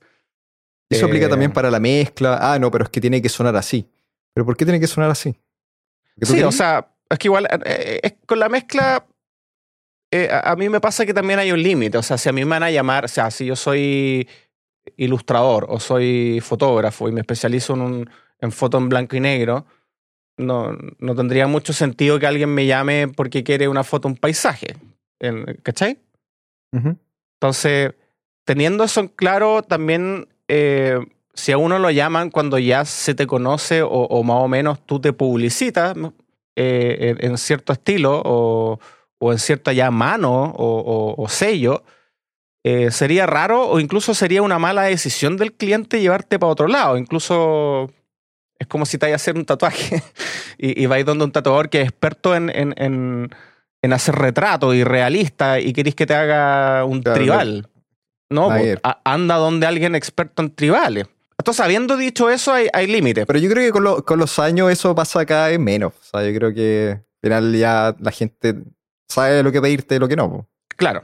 Eso 0.89 1.06
Eh, 1.06 1.10
aplica 1.10 1.28
también 1.28 1.52
para 1.52 1.70
la 1.70 1.82
mezcla. 1.82 2.39
Ah, 2.42 2.58
no, 2.60 2.72
pero 2.72 2.86
es 2.86 2.89
que 2.89 3.02
tiene 3.02 3.22
que 3.22 3.30
sonar 3.30 3.56
así. 3.58 3.89
¿Pero 4.34 4.46
por 4.46 4.56
qué 4.56 4.63
tiene 4.63 4.80
que 4.80 4.88
sonar 4.88 5.10
así? 5.12 5.36
¿Porque 6.15 6.26
tú 6.28 6.34
Sí, 6.34 6.43
o 6.43 6.52
sea, 6.52 6.88
es 7.10 7.17
que 7.19 7.28
igual 7.28 7.47
eh, 7.65 7.99
es- 8.04 8.15
con 8.26 8.39
la 8.39 8.49
mezcla, 8.49 9.06
eh, 10.12 10.30
a, 10.32 10.52
a 10.52 10.56
mí 10.56 10.69
me 10.69 10.80
pasa 10.80 11.06
que 11.06 11.13
también 11.13 11.39
hay 11.39 11.52
un 11.52 11.62
límite. 11.62 11.97
O 11.97 12.04
sea, 12.04 12.17
si 12.17 12.30
a 12.30 12.32
mí 12.32 12.43
me 12.45 12.52
van 12.52 12.63
a 12.63 12.71
llamar, 12.71 13.06
o 13.06 13.08
sea, 13.08 13.32
si 13.32 13.45
yo 13.45 13.56
soy 13.56 14.28
ilustrador 14.97 15.65
o 15.69 15.80
soy 15.80 16.39
fotógrafo 16.41 17.08
y 17.08 17.12
me 17.12 17.21
especializo 17.21 17.73
en, 17.73 17.82
un, 17.82 18.10
en 18.39 18.52
foto 18.52 18.78
en 18.78 18.89
blanco 18.89 19.15
y 19.15 19.19
negro, 19.21 19.65
no, 20.38 20.78
no 20.99 21.15
tendría 21.15 21.47
mucho 21.47 21.73
sentido 21.73 22.19
que 22.19 22.28
alguien 22.28 22.49
me 22.54 22.65
llame 22.65 23.08
porque 23.08 23.43
quiere 23.43 23.67
una 23.67 23.84
foto, 23.84 24.08
un 24.08 24.17
paisaje. 24.17 24.76
En- 25.19 25.45
¿Cachai? 25.63 25.99
Entonces, 27.39 27.93
teniendo 28.45 28.84
eso 28.84 28.99
en 29.02 29.08
claro, 29.10 29.62
también 29.63 30.28
eh, 30.47 30.99
si 31.34 31.52
a 31.52 31.58
uno 31.58 31.80
lo 31.80 31.89
llaman 31.91 32.30
cuando 32.30 32.60
ya 32.60 32.86
se 32.86 33.15
te 33.15 33.28
conoce 33.28 33.82
o, 33.82 33.89
o 33.89 34.24
más 34.24 34.38
o 34.38 34.48
menos 34.48 34.86
tú 34.86 35.00
te 35.00 35.13
publicitas. 35.13 35.96
Eh, 36.56 37.15
en, 37.19 37.32
en 37.32 37.38
cierto 37.39 37.74
estilo 37.74 38.22
o, 38.24 38.80
o 39.17 39.32
en 39.32 39.39
cierta 39.39 39.74
ya 39.74 39.89
mano 39.89 40.54
o, 40.56 41.15
o, 41.17 41.28
sello, 41.28 41.84
eh, 42.63 42.91
sería 42.91 43.26
raro 43.26 43.67
o 43.67 43.80
incluso 43.80 44.13
sería 44.13 44.43
una 44.43 44.60
mala 44.60 44.84
decisión 44.84 45.36
del 45.36 45.54
cliente 45.54 46.00
llevarte 46.00 46.38
para 46.38 46.52
otro 46.52 46.67
lado. 46.67 46.98
Incluso 46.98 47.89
es 48.60 48.67
como 48.67 48.86
si 48.86 49.00
te 49.00 49.08
vayas 49.08 49.22
a 49.22 49.24
hacer 49.24 49.36
un 49.36 49.46
tatuaje 49.46 50.04
y, 50.60 50.84
y 50.84 50.86
vais 50.86 51.06
donde 51.06 51.26
un 51.26 51.32
tatuador 51.32 51.69
que 51.69 51.82
es 51.82 51.89
experto 51.89 52.36
en, 52.36 52.52
en, 52.54 52.76
en, 53.82 53.93
hacer 53.93 54.13
retratos 54.13 54.76
y 54.76 54.84
realista 54.84 55.60
y 55.60 55.74
queréis 55.74 55.96
que 55.96 56.06
te 56.06 56.13
haga 56.13 56.86
un 56.86 57.02
tribal. 57.02 57.67
No, 58.30 58.50
pues, 58.50 58.78
anda 59.04 59.36
donde 59.38 59.65
alguien 59.65 59.96
experto 59.96 60.43
en 60.43 60.54
tribales. 60.54 61.08
Entonces, 61.38 61.63
habiendo 61.63 61.98
dicho 61.98 62.30
eso, 62.30 62.54
hay, 62.54 62.67
hay 62.74 62.88
límites. 62.88 63.26
Pero 63.26 63.39
yo 63.39 63.50
creo 63.50 63.65
que 63.65 63.72
con, 63.72 64.02
con, 64.02 64.19
los 64.19 64.39
años 64.39 64.72
eso 64.72 64.93
pasa 64.96 65.26
cada 65.26 65.50
vez 65.50 65.60
menos. 65.60 65.93
O 65.93 66.04
sea, 66.04 66.24
yo 66.30 66.38
creo 66.38 66.54
que 66.54 66.91
al 66.91 67.06
final 67.22 67.56
ya 67.56 67.96
la 68.00 68.12
gente 68.12 68.56
sabe 69.08 69.43
lo 69.43 69.52
que 69.52 69.62
pedirte 69.62 69.96
y 69.96 70.00
lo 70.00 70.08
que 70.08 70.15
no. 70.15 70.48
Claro. 70.76 71.04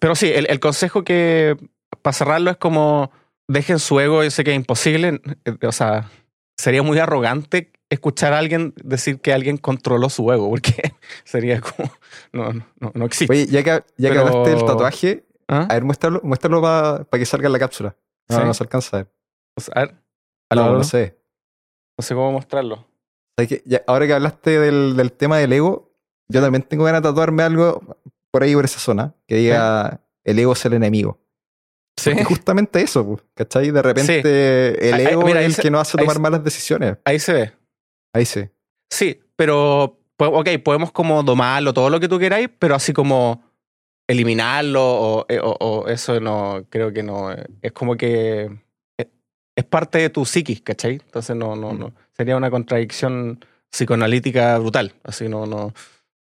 Pero 0.00 0.14
sí, 0.14 0.30
el, 0.32 0.46
el, 0.48 0.60
consejo 0.60 1.04
que, 1.04 1.56
para 2.02 2.12
cerrarlo, 2.12 2.50
es 2.50 2.56
como 2.56 3.10
dejen 3.48 3.78
su 3.78 3.98
ego. 4.00 4.22
Yo 4.22 4.30
sé 4.30 4.44
que 4.44 4.50
es 4.50 4.56
imposible. 4.56 5.20
O 5.62 5.72
sea, 5.72 6.10
sería 6.56 6.82
muy 6.82 6.98
arrogante 6.98 7.72
escuchar 7.90 8.32
a 8.32 8.38
alguien 8.38 8.74
decir 8.82 9.20
que 9.20 9.32
alguien 9.32 9.56
controló 9.56 10.10
su 10.10 10.30
ego, 10.32 10.50
porque 10.50 10.94
sería 11.24 11.60
como. 11.60 11.90
No, 12.32 12.52
no, 12.52 12.92
no 12.94 13.04
existe. 13.06 13.32
Oye, 13.32 13.46
ya 13.46 13.62
que, 13.62 13.84
ya 13.96 14.10
que 14.10 14.18
hablaste 14.18 14.50
del 14.50 14.64
tatuaje, 14.64 15.24
¿Ah? 15.48 15.66
a 15.70 15.74
ver, 15.74 15.84
muéstralo, 15.84 16.20
muéstralo 16.22 16.60
para 16.62 17.18
que 17.18 17.26
salga 17.26 17.46
en 17.46 17.52
la 17.52 17.58
cápsula. 17.58 17.96
No, 18.28 18.38
¿Sí? 18.38 18.44
no 18.44 18.54
se 18.54 18.62
alcanza 18.64 18.96
a 18.96 19.00
ver. 19.00 19.13
No, 20.54 20.72
no 20.72 20.84
sé. 20.84 21.18
No 21.98 22.02
sé 22.02 22.14
cómo 22.14 22.32
mostrarlo. 22.32 22.86
Que 23.36 23.62
ya, 23.64 23.82
ahora 23.86 24.06
que 24.06 24.12
hablaste 24.12 24.58
del, 24.60 24.96
del, 24.96 25.12
tema 25.12 25.38
del 25.38 25.52
ego, 25.52 25.92
yo 26.28 26.40
también 26.40 26.62
tengo 26.62 26.84
ganas 26.84 27.02
de 27.02 27.08
tatuarme 27.08 27.42
algo 27.42 27.98
por 28.30 28.42
ahí, 28.42 28.54
por 28.54 28.64
esa 28.64 28.78
zona, 28.78 29.14
que 29.26 29.36
diga 29.36 30.00
el 30.24 30.38
ego 30.38 30.52
es 30.52 30.64
el 30.64 30.74
enemigo. 30.74 31.20
Sí. 31.96 32.10
Porque 32.10 32.24
justamente 32.24 32.80
eso, 32.80 33.20
¿cachai? 33.34 33.70
De 33.70 33.82
repente 33.82 34.22
sí. 34.22 34.88
el 34.88 35.00
ego 35.00 35.22
mira, 35.22 35.40
es 35.40 35.46
el 35.46 35.54
se, 35.54 35.62
que 35.62 35.70
nos 35.70 35.82
hace 35.82 35.98
tomar 35.98 36.18
malas 36.18 36.42
decisiones. 36.42 36.96
Ahí 37.04 37.18
se 37.18 37.32
ve. 37.32 37.52
Ahí 38.12 38.24
sí. 38.24 38.48
Sí, 38.90 39.20
pero, 39.36 40.00
ok, 40.18 40.48
podemos 40.64 40.92
como 40.92 41.22
domarlo, 41.22 41.72
todo 41.72 41.90
lo 41.90 42.00
que 42.00 42.08
tú 42.08 42.18
queráis, 42.18 42.48
pero 42.58 42.74
así 42.74 42.92
como 42.92 43.42
eliminarlo 44.08 44.82
o, 44.82 45.26
o, 45.26 45.56
o 45.60 45.88
eso 45.88 46.20
no, 46.20 46.64
creo 46.68 46.92
que 46.92 47.02
no. 47.02 47.32
Es 47.62 47.72
como 47.72 47.96
que 47.96 48.63
es 49.56 49.64
parte 49.64 49.98
de 49.98 50.10
tu 50.10 50.24
psiquis, 50.24 50.60
¿cachai? 50.60 50.94
Entonces 50.94 51.36
no, 51.36 51.56
no, 51.56 51.72
no. 51.72 51.92
Sería 52.16 52.36
una 52.36 52.50
contradicción 52.50 53.44
psicoanalítica 53.70 54.58
brutal. 54.58 54.94
Así 55.02 55.28
no, 55.28 55.46
no. 55.46 55.72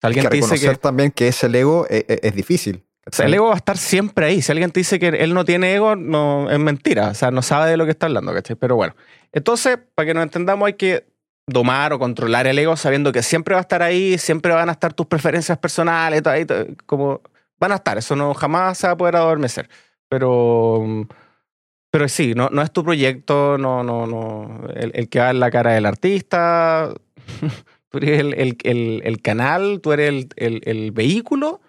Alguien 0.02 0.24
que 0.24 0.30
te 0.30 0.36
dice 0.36 0.58
que 0.58 0.74
también 0.76 1.10
que 1.10 1.28
ese 1.28 1.46
ego 1.46 1.86
es, 1.88 2.04
es 2.08 2.34
difícil. 2.34 2.84
Sea, 3.10 3.26
el 3.26 3.34
ego 3.34 3.46
va 3.46 3.54
a 3.54 3.56
estar 3.56 3.76
siempre 3.76 4.26
ahí. 4.26 4.42
Si 4.42 4.52
alguien 4.52 4.70
te 4.70 4.80
dice 4.80 4.98
que 5.00 5.08
él 5.08 5.34
no 5.34 5.44
tiene 5.44 5.74
ego, 5.74 5.96
no, 5.96 6.48
es 6.50 6.58
mentira. 6.58 7.08
O 7.08 7.14
sea, 7.14 7.30
no 7.30 7.42
sabe 7.42 7.70
de 7.70 7.76
lo 7.76 7.84
que 7.84 7.90
está 7.90 8.06
hablando, 8.06 8.32
¿cachai? 8.32 8.56
Pero 8.56 8.76
bueno. 8.76 8.94
Entonces, 9.32 9.78
para 9.94 10.06
que 10.06 10.14
nos 10.14 10.22
entendamos, 10.22 10.66
hay 10.66 10.74
que 10.74 11.06
domar 11.46 11.92
o 11.92 11.98
controlar 11.98 12.46
el 12.46 12.58
ego 12.58 12.76
sabiendo 12.76 13.10
que 13.10 13.22
siempre 13.22 13.54
va 13.54 13.60
a 13.60 13.62
estar 13.62 13.82
ahí, 13.82 14.18
siempre 14.18 14.52
van 14.52 14.68
a 14.68 14.72
estar 14.72 14.92
tus 14.92 15.06
preferencias 15.06 15.58
personales, 15.58 16.22
todo 16.22 16.34
ahí, 16.34 16.44
todo, 16.44 16.64
como 16.86 17.22
van 17.58 17.72
a 17.72 17.76
estar. 17.76 17.98
Eso 17.98 18.14
no 18.14 18.34
jamás 18.34 18.78
se 18.78 18.86
va 18.86 18.92
a 18.92 18.96
poder 18.96 19.16
adormecer. 19.16 19.68
Pero 20.08 21.06
pero 21.92 22.08
sí, 22.08 22.32
no, 22.34 22.48
no 22.48 22.62
es 22.62 22.72
tu 22.72 22.82
proyecto, 22.82 23.58
no, 23.58 23.84
no, 23.84 24.06
no. 24.06 24.66
El, 24.74 25.10
que 25.10 25.18
va 25.18 25.28
en 25.28 25.40
la 25.40 25.50
cara 25.50 25.72
del 25.72 25.84
artista, 25.84 26.94
tú 27.90 27.98
eres 27.98 28.20
el, 28.20 28.56
el, 28.64 29.02
el, 29.04 29.20
canal, 29.20 29.80
tú 29.82 29.92
eres 29.92 30.26
el, 30.36 30.90
vehículo 30.92 31.60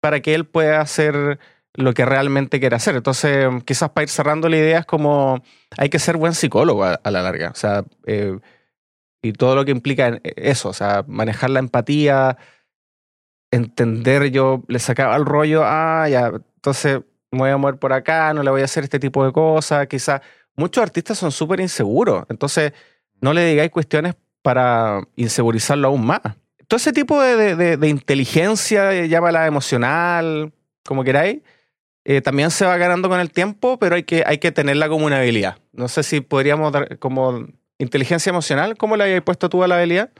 para 0.00 0.20
que 0.20 0.34
él 0.34 0.44
pueda 0.44 0.82
hacer 0.82 1.38
lo 1.72 1.94
que 1.94 2.04
realmente 2.04 2.60
quiere 2.60 2.76
hacer. 2.76 2.96
Entonces, 2.96 3.48
quizás 3.64 3.88
para 3.88 4.02
ir 4.02 4.10
cerrando 4.10 4.50
la 4.50 4.58
idea 4.58 4.80
es 4.80 4.86
como 4.86 5.42
hay 5.78 5.88
que 5.88 6.00
ser 6.00 6.18
buen 6.18 6.34
psicólogo 6.34 6.84
a, 6.84 7.00
la 7.04 7.22
larga. 7.22 7.48
O 7.48 7.54
sea, 7.54 7.82
eh, 8.04 8.38
y 9.22 9.32
todo 9.32 9.54
lo 9.54 9.64
que 9.64 9.70
implica 9.70 10.20
eso, 10.22 10.68
o 10.68 10.74
sea, 10.74 11.02
manejar 11.08 11.48
la 11.48 11.60
empatía, 11.60 12.36
entender, 13.50 14.30
yo 14.30 14.64
le 14.68 14.80
sacaba 14.80 15.16
el 15.16 15.24
rollo, 15.24 15.62
ah, 15.64 16.06
ya, 16.10 16.26
entonces 16.56 17.00
me 17.36 17.42
voy 17.42 17.50
a 17.50 17.56
mover 17.56 17.78
por 17.78 17.92
acá, 17.92 18.32
no 18.34 18.42
le 18.42 18.50
voy 18.50 18.62
a 18.62 18.64
hacer 18.64 18.84
este 18.84 18.98
tipo 18.98 19.24
de 19.24 19.32
cosas. 19.32 19.86
Quizás 19.86 20.20
muchos 20.56 20.82
artistas 20.82 21.18
son 21.18 21.30
súper 21.32 21.60
inseguros, 21.60 22.24
entonces 22.28 22.72
no 23.20 23.32
le 23.32 23.44
digáis 23.46 23.70
cuestiones 23.70 24.14
para 24.42 25.02
insegurizarlo 25.16 25.88
aún 25.88 26.04
más. 26.04 26.20
Todo 26.68 26.78
ese 26.78 26.92
tipo 26.92 27.20
de, 27.20 27.54
de, 27.54 27.76
de 27.76 27.88
inteligencia, 27.88 29.06
llámala 29.06 29.46
emocional, 29.46 30.52
como 30.84 31.04
queráis, 31.04 31.40
eh, 32.08 32.22
también 32.22 32.52
se 32.52 32.64
va 32.64 32.76
ganando 32.76 33.08
con 33.08 33.18
el 33.18 33.32
tiempo, 33.32 33.78
pero 33.80 33.96
hay 33.96 34.04
que, 34.04 34.22
hay 34.24 34.38
que 34.38 34.52
tenerla 34.52 34.88
como 34.88 35.06
una 35.06 35.18
habilidad. 35.18 35.58
No 35.72 35.88
sé 35.88 36.04
si 36.04 36.20
podríamos 36.20 36.72
dar 36.72 36.98
como 37.00 37.48
inteligencia 37.78 38.30
emocional, 38.30 38.76
¿cómo 38.76 38.96
le 38.96 39.02
habías 39.02 39.22
puesto 39.22 39.48
tú 39.48 39.64
a 39.64 39.68
la 39.68 39.76
habilidad? 39.78 40.10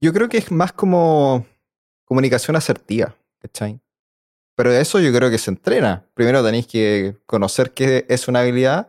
Yo 0.00 0.12
creo 0.12 0.28
que 0.28 0.38
es 0.38 0.50
más 0.50 0.72
como 0.72 1.46
comunicación 2.04 2.56
asertiva, 2.56 3.14
¿cachai? 3.38 3.78
Pero 4.60 4.74
eso 4.74 5.00
yo 5.00 5.10
creo 5.10 5.30
que 5.30 5.38
se 5.38 5.50
entrena. 5.50 6.04
Primero 6.12 6.44
tenéis 6.44 6.66
que 6.66 7.16
conocer 7.24 7.70
qué 7.70 8.04
es 8.10 8.28
una 8.28 8.40
habilidad 8.40 8.88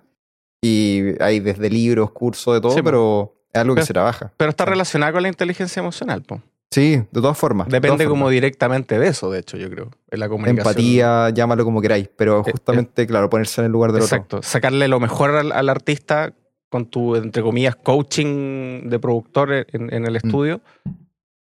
y 0.62 1.14
hay 1.24 1.40
desde 1.40 1.70
libros, 1.70 2.12
cursos, 2.12 2.56
de 2.56 2.60
todo, 2.60 2.74
sí, 2.74 2.82
pero 2.84 3.36
es 3.54 3.62
algo 3.62 3.76
pero, 3.76 3.82
que 3.82 3.88
se 3.88 3.94
trabaja. 3.94 4.34
Pero 4.36 4.50
está 4.50 4.66
relacionado 4.66 5.14
con 5.14 5.22
la 5.22 5.30
inteligencia 5.30 5.80
emocional, 5.80 6.24
po. 6.24 6.42
Sí, 6.72 6.98
de 6.98 7.22
todas 7.22 7.38
formas. 7.38 7.68
Depende 7.70 7.88
de 7.92 7.98
todas 8.00 8.08
como 8.10 8.26
formas. 8.26 8.34
directamente 8.34 9.00
de 9.00 9.08
eso, 9.08 9.32
de 9.32 9.40
hecho, 9.40 9.56
yo 9.56 9.70
creo, 9.70 9.92
en 10.10 10.20
la 10.20 10.28
comunicación. 10.28 10.60
Empatía, 10.60 11.30
llámalo 11.30 11.64
como 11.64 11.80
queráis, 11.80 12.10
pero 12.18 12.44
justamente, 12.44 13.04
eh, 13.04 13.06
eh, 13.06 13.08
claro, 13.08 13.30
ponerse 13.30 13.62
en 13.62 13.68
el 13.68 13.72
lugar 13.72 13.94
del 13.94 14.02
exacto. 14.02 14.40
otro. 14.40 14.50
Sacarle 14.50 14.90
lo 14.90 15.00
mejor 15.00 15.38
al, 15.38 15.54
al, 15.54 15.70
artista 15.70 16.34
con 16.68 16.88
tu, 16.88 17.16
entre 17.16 17.44
comillas, 17.44 17.78
coaching 17.78 18.90
de 18.90 19.00
productor 19.00 19.54
en, 19.54 19.94
en 19.94 20.06
el 20.06 20.18
estudio 20.18 20.60
mm. 20.84 20.92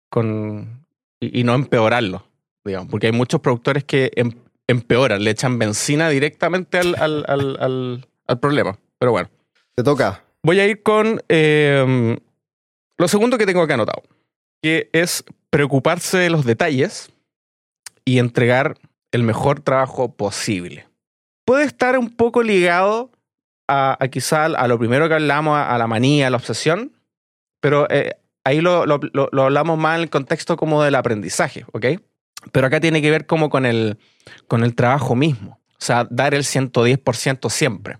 con, 0.09 0.87
y, 1.19 1.41
y 1.41 1.43
no 1.43 1.53
empeorarlo 1.53 2.23
digamos, 2.65 2.89
porque 2.89 3.07
hay 3.07 3.13
muchos 3.13 3.41
productores 3.41 3.83
que 3.83 4.11
em, 4.15 4.31
empeoran, 4.67 5.23
le 5.23 5.31
echan 5.31 5.59
benzina 5.59 6.09
directamente 6.09 6.79
al, 6.79 6.95
al, 6.99 7.25
al, 7.27 7.57
al, 7.59 8.07
al 8.27 8.39
problema. 8.39 8.77
Pero 8.99 9.11
bueno. 9.11 9.29
Te 9.75 9.83
toca. 9.83 10.23
Voy 10.43 10.59
a 10.59 10.67
ir 10.67 10.83
con 10.83 11.21
eh, 11.29 12.17
lo 12.97 13.07
segundo 13.07 13.37
que 13.37 13.45
tengo 13.45 13.61
acá 13.61 13.73
anotado, 13.73 14.03
que 14.61 14.89
es 14.93 15.23
preocuparse 15.49 16.17
de 16.17 16.29
los 16.29 16.45
detalles 16.45 17.11
y 18.05 18.19
entregar 18.19 18.77
el 19.11 19.23
mejor 19.23 19.61
trabajo 19.61 20.13
posible. 20.13 20.87
Puede 21.45 21.65
estar 21.65 21.97
un 21.97 22.09
poco 22.09 22.43
ligado 22.43 23.11
a, 23.67 23.97
a 23.99 24.07
quizá 24.07 24.45
a 24.45 24.67
lo 24.67 24.77
primero 24.77 25.07
que 25.07 25.15
hablamos, 25.15 25.57
a, 25.57 25.73
a, 25.73 25.77
la 25.77 25.87
manía, 25.87 26.27
a 26.27 26.29
la 26.29 26.37
obsesión, 26.37 26.91
pero 27.59 27.87
eh, 27.89 28.15
ahí 28.43 28.61
lo, 28.61 28.85
lo, 28.85 28.99
lo, 29.13 29.29
lo 29.31 29.43
hablamos 29.43 29.77
más 29.77 29.97
en 29.97 30.03
el 30.03 30.09
contexto 30.09 30.57
como 30.57 30.83
del 30.83 30.95
aprendizaje, 30.95 31.65
¿ok? 31.71 31.85
Pero 32.51 32.67
acá 32.67 32.79
tiene 32.79 33.01
que 33.01 33.11
ver 33.11 33.25
como 33.25 33.49
con 33.49 33.65
el, 33.65 33.97
con 34.47 34.63
el 34.63 34.75
trabajo 34.75 35.15
mismo. 35.15 35.59
O 35.71 35.85
sea, 35.85 36.07
dar 36.09 36.33
el 36.33 36.43
110% 36.43 37.49
siempre. 37.49 37.97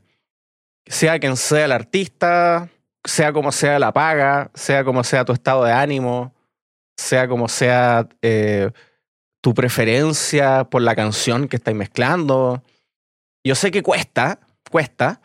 Sea 0.87 1.19
quien 1.19 1.35
sea 1.35 1.65
el 1.65 1.71
artista, 1.71 2.69
sea 3.03 3.33
como 3.33 3.51
sea 3.51 3.79
la 3.79 3.91
paga, 3.91 4.51
sea 4.53 4.83
como 4.83 5.03
sea 5.03 5.25
tu 5.25 5.33
estado 5.33 5.63
de 5.63 5.71
ánimo, 5.71 6.33
sea 6.97 7.27
como 7.27 7.47
sea 7.47 8.07
eh, 8.21 8.71
tu 9.41 9.53
preferencia 9.53 10.65
por 10.65 10.81
la 10.81 10.95
canción 10.95 11.47
que 11.47 11.57
estáis 11.57 11.77
mezclando. 11.77 12.63
Yo 13.43 13.55
sé 13.55 13.71
que 13.71 13.83
cuesta, 13.83 14.39
cuesta. 14.71 15.21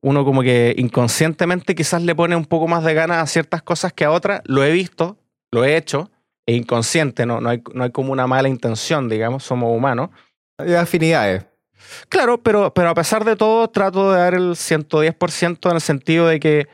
Uno 0.00 0.24
como 0.24 0.42
que 0.42 0.74
inconscientemente 0.76 1.74
quizás 1.74 2.02
le 2.02 2.14
pone 2.14 2.34
un 2.34 2.44
poco 2.44 2.66
más 2.66 2.82
de 2.82 2.94
ganas 2.94 3.18
a 3.18 3.26
ciertas 3.26 3.62
cosas 3.62 3.92
que 3.92 4.04
a 4.04 4.10
otras. 4.10 4.40
Lo 4.44 4.64
he 4.64 4.72
visto, 4.72 5.16
lo 5.52 5.64
he 5.64 5.76
hecho 5.76 6.10
e 6.46 6.54
inconsciente, 6.54 7.26
no, 7.26 7.40
no, 7.40 7.50
hay, 7.50 7.62
no 7.72 7.84
hay 7.84 7.90
como 7.90 8.12
una 8.12 8.26
mala 8.26 8.48
intención, 8.48 9.08
digamos, 9.08 9.44
somos 9.44 9.76
humanos. 9.76 10.10
Hay 10.58 10.74
afinidades. 10.74 11.44
Claro, 12.08 12.42
pero, 12.42 12.72
pero 12.72 12.90
a 12.90 12.94
pesar 12.94 13.24
de 13.24 13.36
todo, 13.36 13.68
trato 13.68 14.12
de 14.12 14.18
dar 14.18 14.34
el 14.34 14.52
110% 14.52 15.70
en 15.70 15.74
el 15.74 15.80
sentido 15.80 16.26
de 16.26 16.40
que 16.40 16.68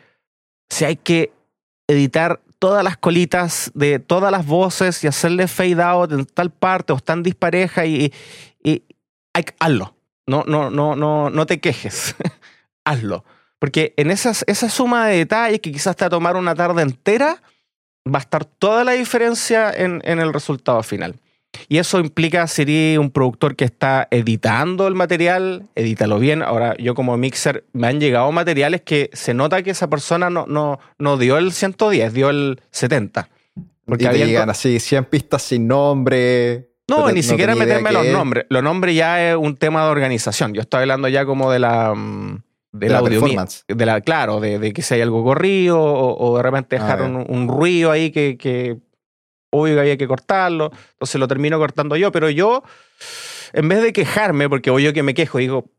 si 0.69 0.85
hay 0.85 0.97
que 0.97 1.33
editar 1.87 2.41
todas 2.59 2.83
las 2.85 2.97
colitas 2.97 3.71
de 3.75 3.99
todas 3.99 4.33
las 4.33 4.45
voces 4.45 5.03
y 5.05 5.07
hacerle 5.07 5.49
fade 5.49 5.83
out 5.83 6.13
en 6.13 6.27
tal 6.27 6.51
parte 6.51 6.93
o 6.93 6.97
están 6.97 7.23
dispareja 7.23 7.87
y, 7.87 8.13
y, 8.63 8.71
y 8.71 8.83
hay, 9.33 9.45
hazlo. 9.59 9.95
No, 10.27 10.45
no, 10.47 10.71
no, 10.71 10.95
no, 10.95 11.31
no 11.31 11.47
te 11.47 11.61
quejes. 11.61 12.15
hazlo. 12.85 13.25
Porque 13.59 13.95
en 13.97 14.11
esas, 14.11 14.45
esa 14.47 14.69
suma 14.69 15.07
de 15.07 15.19
detalles 15.19 15.61
que 15.61 15.73
quizás 15.73 15.97
te 15.97 16.05
va 16.05 16.09
a 16.09 16.11
tomar 16.11 16.37
una 16.37 16.55
tarde 16.55 16.83
entera, 16.83 17.43
va 18.13 18.19
a 18.19 18.23
estar 18.23 18.45
toda 18.45 18.85
la 18.85 18.93
diferencia 18.93 19.71
en, 19.71 20.01
en 20.05 20.19
el 20.19 20.33
resultado 20.33 20.83
final. 20.83 21.17
Y 21.69 21.79
eso 21.79 21.99
implica 21.99 22.47
ser 22.47 22.99
un 22.99 23.11
productor 23.11 23.57
que 23.57 23.65
está 23.65 24.07
editando 24.11 24.87
el 24.87 24.95
material, 24.95 25.65
edítalo 25.75 26.19
bien. 26.19 26.43
Ahora, 26.43 26.77
yo 26.79 26.95
como 26.95 27.17
mixer, 27.17 27.65
me 27.73 27.87
han 27.87 28.01
llegado 28.01 28.31
materiales 28.33 28.83
que 28.83 29.09
se 29.15 29.33
nota 29.33 29.63
que 29.63 29.71
esa 29.71 29.89
persona 29.89 30.29
no, 30.29 30.45
no, 30.47 30.79
no 30.99 31.17
dio 31.17 31.39
el 31.39 31.53
110, 31.53 32.13
dio 32.13 32.29
el 32.31 32.61
70. 32.71 33.31
Porque 33.87 34.05
y 34.05 34.09
te 34.09 34.19
llegan 34.19 34.51
así 34.51 34.79
100 34.79 35.07
pistas 35.07 35.43
sin 35.43 35.67
nombre. 35.67 36.69
No, 36.87 37.07
te- 37.07 37.15
ni 37.15 37.21
no 37.21 37.27
siquiera 37.27 37.55
meterme 37.55 37.93
los 37.93 38.05
es. 38.07 38.13
nombres. 38.13 38.45
Los 38.51 38.63
nombres 38.63 38.95
ya 38.95 39.31
es 39.31 39.37
un 39.37 39.57
tema 39.57 39.85
de 39.85 39.91
organización. 39.91 40.53
Yo 40.53 40.61
estoy 40.61 40.83
hablando 40.83 41.09
ya 41.09 41.25
como 41.25 41.51
de 41.51 41.59
la. 41.59 41.95
De, 42.73 42.87
la 42.89 42.95
la 42.95 42.99
audio 43.01 43.21
performance. 43.21 43.65
De 43.67 43.87
la, 43.87 44.01
claro, 44.03 44.41
de, 44.41 44.59
de 44.59 44.73
que 44.73 44.83
si 44.83 44.95
hay 44.95 45.01
algo 45.01 45.25
corrido 45.25 45.81
o, 45.81 46.17
o 46.33 46.37
de 46.37 46.43
repente 46.43 46.77
Ah, 46.77 46.81
dejar 46.81 46.99
ya. 47.01 47.05
un, 47.07 47.25
un 47.29 47.49
ruido 47.49 47.91
ahí 47.91 48.11
que, 48.11 48.37
que 48.37 48.77
obvio 49.51 49.75
que 49.75 49.81
había 49.81 49.97
que 49.97 50.07
cortarlo. 50.07 50.71
Entonces 50.93 51.19
lo 51.19 51.27
termino 51.29 51.59
cortando 51.59 51.97
yo. 51.97 52.13
Pero 52.13 52.29
yo, 52.31 52.63
en 53.53 53.69
vez 53.69 53.83
de 53.83 53.93
quejarme, 53.93 54.49
porque 54.49 54.71
yo 54.83 54.93
que 54.93 55.03
me 55.03 55.15
quejo, 55.15 55.39
digo, 55.39 55.71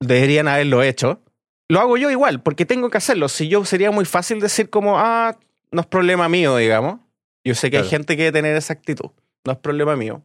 deberían 0.00 0.46
haberlo 0.48 0.82
hecho, 0.82 1.22
lo 1.68 1.80
hago 1.80 1.96
yo 1.96 2.10
igual, 2.10 2.42
porque 2.42 2.66
tengo 2.66 2.90
que 2.90 2.98
hacerlo. 2.98 3.28
Si 3.28 3.48
yo 3.48 3.64
sería 3.64 3.90
muy 3.90 4.04
fácil 4.04 4.38
decir 4.40 4.68
como, 4.70 4.98
ah, 4.98 5.36
no 5.72 5.80
es 5.80 5.86
problema 5.86 6.28
mío, 6.28 6.56
digamos. 6.56 7.00
Yo 7.44 7.54
sé 7.54 7.70
que 7.70 7.78
hay 7.78 7.82
Claro. 7.84 7.90
gente 7.90 8.16
que 8.16 8.24
debe 8.24 8.32
tener 8.38 8.56
esa 8.56 8.72
actitud. 8.74 9.10
No 9.44 9.52
es 9.52 9.58
problema 9.58 9.96
mío. 9.96 10.22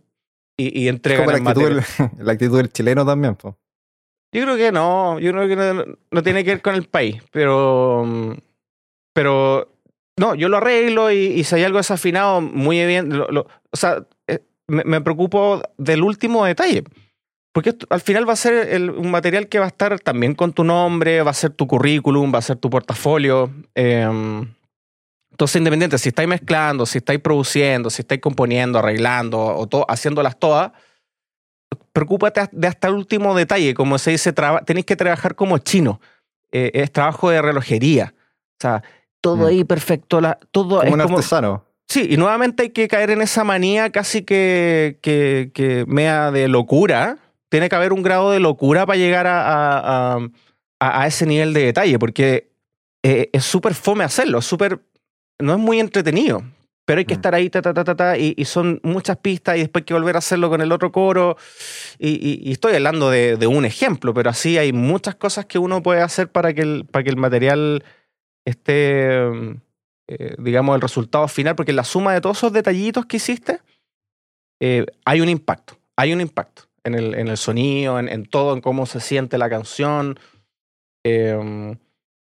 Y, 0.57 0.77
y 0.81 0.87
Es 0.87 0.93
entregan 0.95 1.25
como 1.25 1.31
la 1.31 1.51
actitud, 1.51 1.81
la 2.19 2.31
actitud 2.33 2.57
del 2.57 2.71
chileno 2.71 3.05
también. 3.05 3.35
po. 3.35 3.57
Yo 4.33 4.43
creo 4.43 4.55
que 4.57 4.71
no, 4.71 5.19
yo 5.19 5.31
creo 5.31 5.47
que 5.47 5.55
no, 5.55 5.83
no 6.11 6.23
tiene 6.23 6.43
que 6.43 6.51
ver 6.51 6.61
con 6.61 6.75
el 6.75 6.83
país, 6.87 7.21
pero, 7.31 8.05
pero 9.13 9.69
no, 10.17 10.35
yo 10.35 10.47
lo 10.49 10.57
arreglo 10.57 11.11
y, 11.11 11.17
y 11.17 11.43
si 11.43 11.55
hay 11.55 11.63
algo 11.63 11.77
desafinado, 11.79 12.39
muy 12.41 12.85
bien, 12.85 13.11
o 13.13 13.45
sea, 13.73 14.05
eh, 14.27 14.39
me, 14.67 14.83
me 14.85 15.01
preocupo 15.01 15.61
del 15.77 16.01
último 16.03 16.45
detalle, 16.45 16.83
porque 17.53 17.75
al 17.89 17.99
final 18.01 18.27
va 18.27 18.33
a 18.33 18.37
ser 18.37 18.69
el- 18.69 18.89
un 18.91 19.11
material 19.11 19.49
que 19.49 19.59
va 19.59 19.65
a 19.65 19.69
estar 19.69 19.99
también 19.99 20.33
con 20.35 20.53
tu 20.53 20.63
nombre, 20.63 21.21
va 21.23 21.31
a 21.31 21.33
ser 21.33 21.51
tu 21.51 21.67
currículum, 21.67 22.33
va 22.33 22.39
a 22.39 22.43
ser 22.43 22.55
tu 22.57 22.69
portafolio. 22.69 23.51
eh, 23.75 24.07
entonces, 25.31 25.55
independiente, 25.55 25.97
si 25.97 26.09
estáis 26.09 26.27
mezclando, 26.29 26.85
si 26.85 26.99
estáis 26.99 27.19
produciendo, 27.19 27.89
si 27.89 28.01
estáis 28.01 28.21
componiendo, 28.21 28.77
arreglando 28.79 29.39
o 29.41 29.65
to- 29.67 29.85
haciéndolas 29.89 30.37
todas, 30.37 30.71
preocúpate 31.93 32.41
de 32.51 32.67
hasta 32.67 32.87
el 32.87 32.95
último 32.95 33.35
detalle. 33.35 33.73
Como 33.73 33.97
se 33.97 34.11
dice, 34.11 34.33
tenéis 34.65 34.85
que 34.85 34.95
trabajar 34.95 35.35
como 35.35 35.57
chino. 35.57 35.99
Eh, 36.51 36.71
es 36.73 36.91
trabajo 36.91 37.29
de 37.29 37.41
relojería. 37.41 38.13
O 38.15 38.57
sea, 38.61 38.83
todo 39.21 39.37
Mm. 39.37 39.45
ahí 39.45 39.63
perfecto. 39.63 40.19
la- 40.21 40.39
todo 40.51 40.77
Como 40.79 40.83
es 40.83 40.93
un 40.93 40.99
como- 41.01 41.17
artesano. 41.17 41.65
Sí, 41.87 42.07
y 42.09 42.15
nuevamente 42.17 42.63
hay 42.63 42.69
que 42.69 42.87
caer 42.87 43.09
en 43.11 43.21
esa 43.21 43.43
manía 43.43 43.89
casi 43.91 44.21
que, 44.23 44.97
que, 45.01 45.51
que 45.53 45.83
mea 45.87 46.31
de 46.31 46.47
locura. 46.47 47.17
Tiene 47.49 47.67
que 47.67 47.75
haber 47.75 47.91
un 47.91 48.01
grado 48.01 48.31
de 48.31 48.39
locura 48.39 48.85
para 48.85 48.97
llegar 48.97 49.27
a, 49.27 50.13
a, 50.15 50.19
a- 50.79 51.07
ese 51.07 51.25
nivel 51.25 51.53
de 51.53 51.65
detalle, 51.65 51.99
porque 51.99 52.49
eh, 53.03 53.29
es 53.33 53.43
súper 53.43 53.73
fome 53.73 54.03
hacerlo, 54.05 54.39
es 54.39 54.45
súper. 54.45 54.79
No 55.39 55.53
es 55.53 55.59
muy 55.59 55.79
entretenido, 55.81 56.43
pero 56.85 56.99
hay 56.99 57.05
que 57.05 57.13
Mm. 57.13 57.17
estar 57.17 57.35
ahí, 57.35 57.49
ta, 57.49 57.61
ta, 57.61 57.73
ta, 57.73 57.83
ta, 57.83 57.95
ta, 57.95 58.17
y, 58.17 58.33
y 58.37 58.45
son 58.45 58.79
muchas 58.83 59.17
pistas, 59.17 59.55
y 59.57 59.59
después 59.59 59.81
hay 59.83 59.85
que 59.85 59.93
volver 59.93 60.15
a 60.15 60.19
hacerlo 60.19 60.49
con 60.49 60.61
el 60.61 60.71
otro 60.71 60.91
coro. 60.91 61.37
Y, 61.99 62.09
y- 62.09 62.39
y 62.49 62.51
estoy 62.51 62.73
hablando 62.75 63.09
de, 63.09 63.37
de 63.37 63.47
un 63.47 63.65
ejemplo, 63.65 64.13
pero 64.13 64.29
así 64.29 64.57
hay 64.57 64.73
muchas 64.73 65.15
cosas 65.15 65.45
que 65.45 65.59
uno 65.59 65.81
puede 65.83 66.01
hacer 66.01 66.29
para 66.31 66.53
que 66.53 66.61
el, 66.61 66.85
para 66.85 67.03
que 67.03 67.09
el 67.11 67.17
material 67.17 67.83
esté 68.45 69.19
eh, 70.07 70.35
digamos, 70.39 70.75
el 70.75 70.81
resultado 70.81 71.27
final, 71.29 71.55
porque 71.55 71.71
la 71.71 71.83
suma 71.85 72.13
de 72.13 72.19
todos 72.21 72.37
esos 72.37 72.51
detallitos 72.51 73.05
que 73.05 73.17
hiciste, 73.17 73.59
eh, 74.59 74.85
hay 75.05 75.21
un 75.21 75.29
impacto, 75.29 75.77
hay 75.95 76.11
un 76.11 76.19
impacto 76.19 76.63
en 76.83 76.95
el, 76.95 77.13
en 77.15 77.27
el 77.29 77.37
sonido, 77.37 77.97
en, 77.99 78.09
en 78.09 78.25
todo, 78.25 78.53
en 78.53 78.59
cómo 78.61 78.85
se 78.85 78.99
siente 78.99 79.37
la 79.37 79.49
canción. 79.49 80.19
eh, 81.05 81.77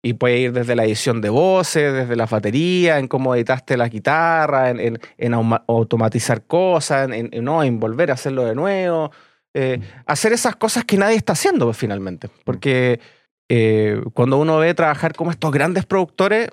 y 0.03 0.13
puede 0.15 0.39
ir 0.39 0.53
desde 0.53 0.77
la 0.77 0.85
edición 0.85 1.21
de 1.21 1.31
voces, 1.31 1.93
desde 1.93 2.15
la 2.17 2.27
batería, 2.27 2.99
en 2.99 3.09
cómo 3.09 3.35
editaste 3.35 3.77
la 3.77 3.89
guitarra, 3.89 4.71
en, 4.71 4.79
en- 4.81 5.01
en 5.19 5.35
automatizar 5.35 6.45
cosas, 6.47 7.07
en, 7.07 7.15
en- 7.15 7.29
en, 7.33 7.45
no, 7.45 7.63
en 7.65 7.81
volver 7.81 8.11
a 8.11 8.15
hacerlo 8.15 8.45
de 8.45 8.55
nuevo. 8.55 9.11
eh, 9.55 9.81
hacer 10.05 10.33
esas 10.35 10.55
cosas 10.57 10.85
que 10.85 10.99
nadie 10.99 11.17
está 11.17 11.33
haciendo 11.33 11.65
pues, 11.65 11.79
finalmente. 11.79 12.29
Porque 12.45 13.01
eh, 13.49 14.01
cuando 14.13 14.39
uno 14.39 14.59
ve 14.59 14.75
trabajar 14.75 15.15
como 15.15 15.31
estos 15.31 15.51
grandes 15.51 15.87
productores, 15.87 16.51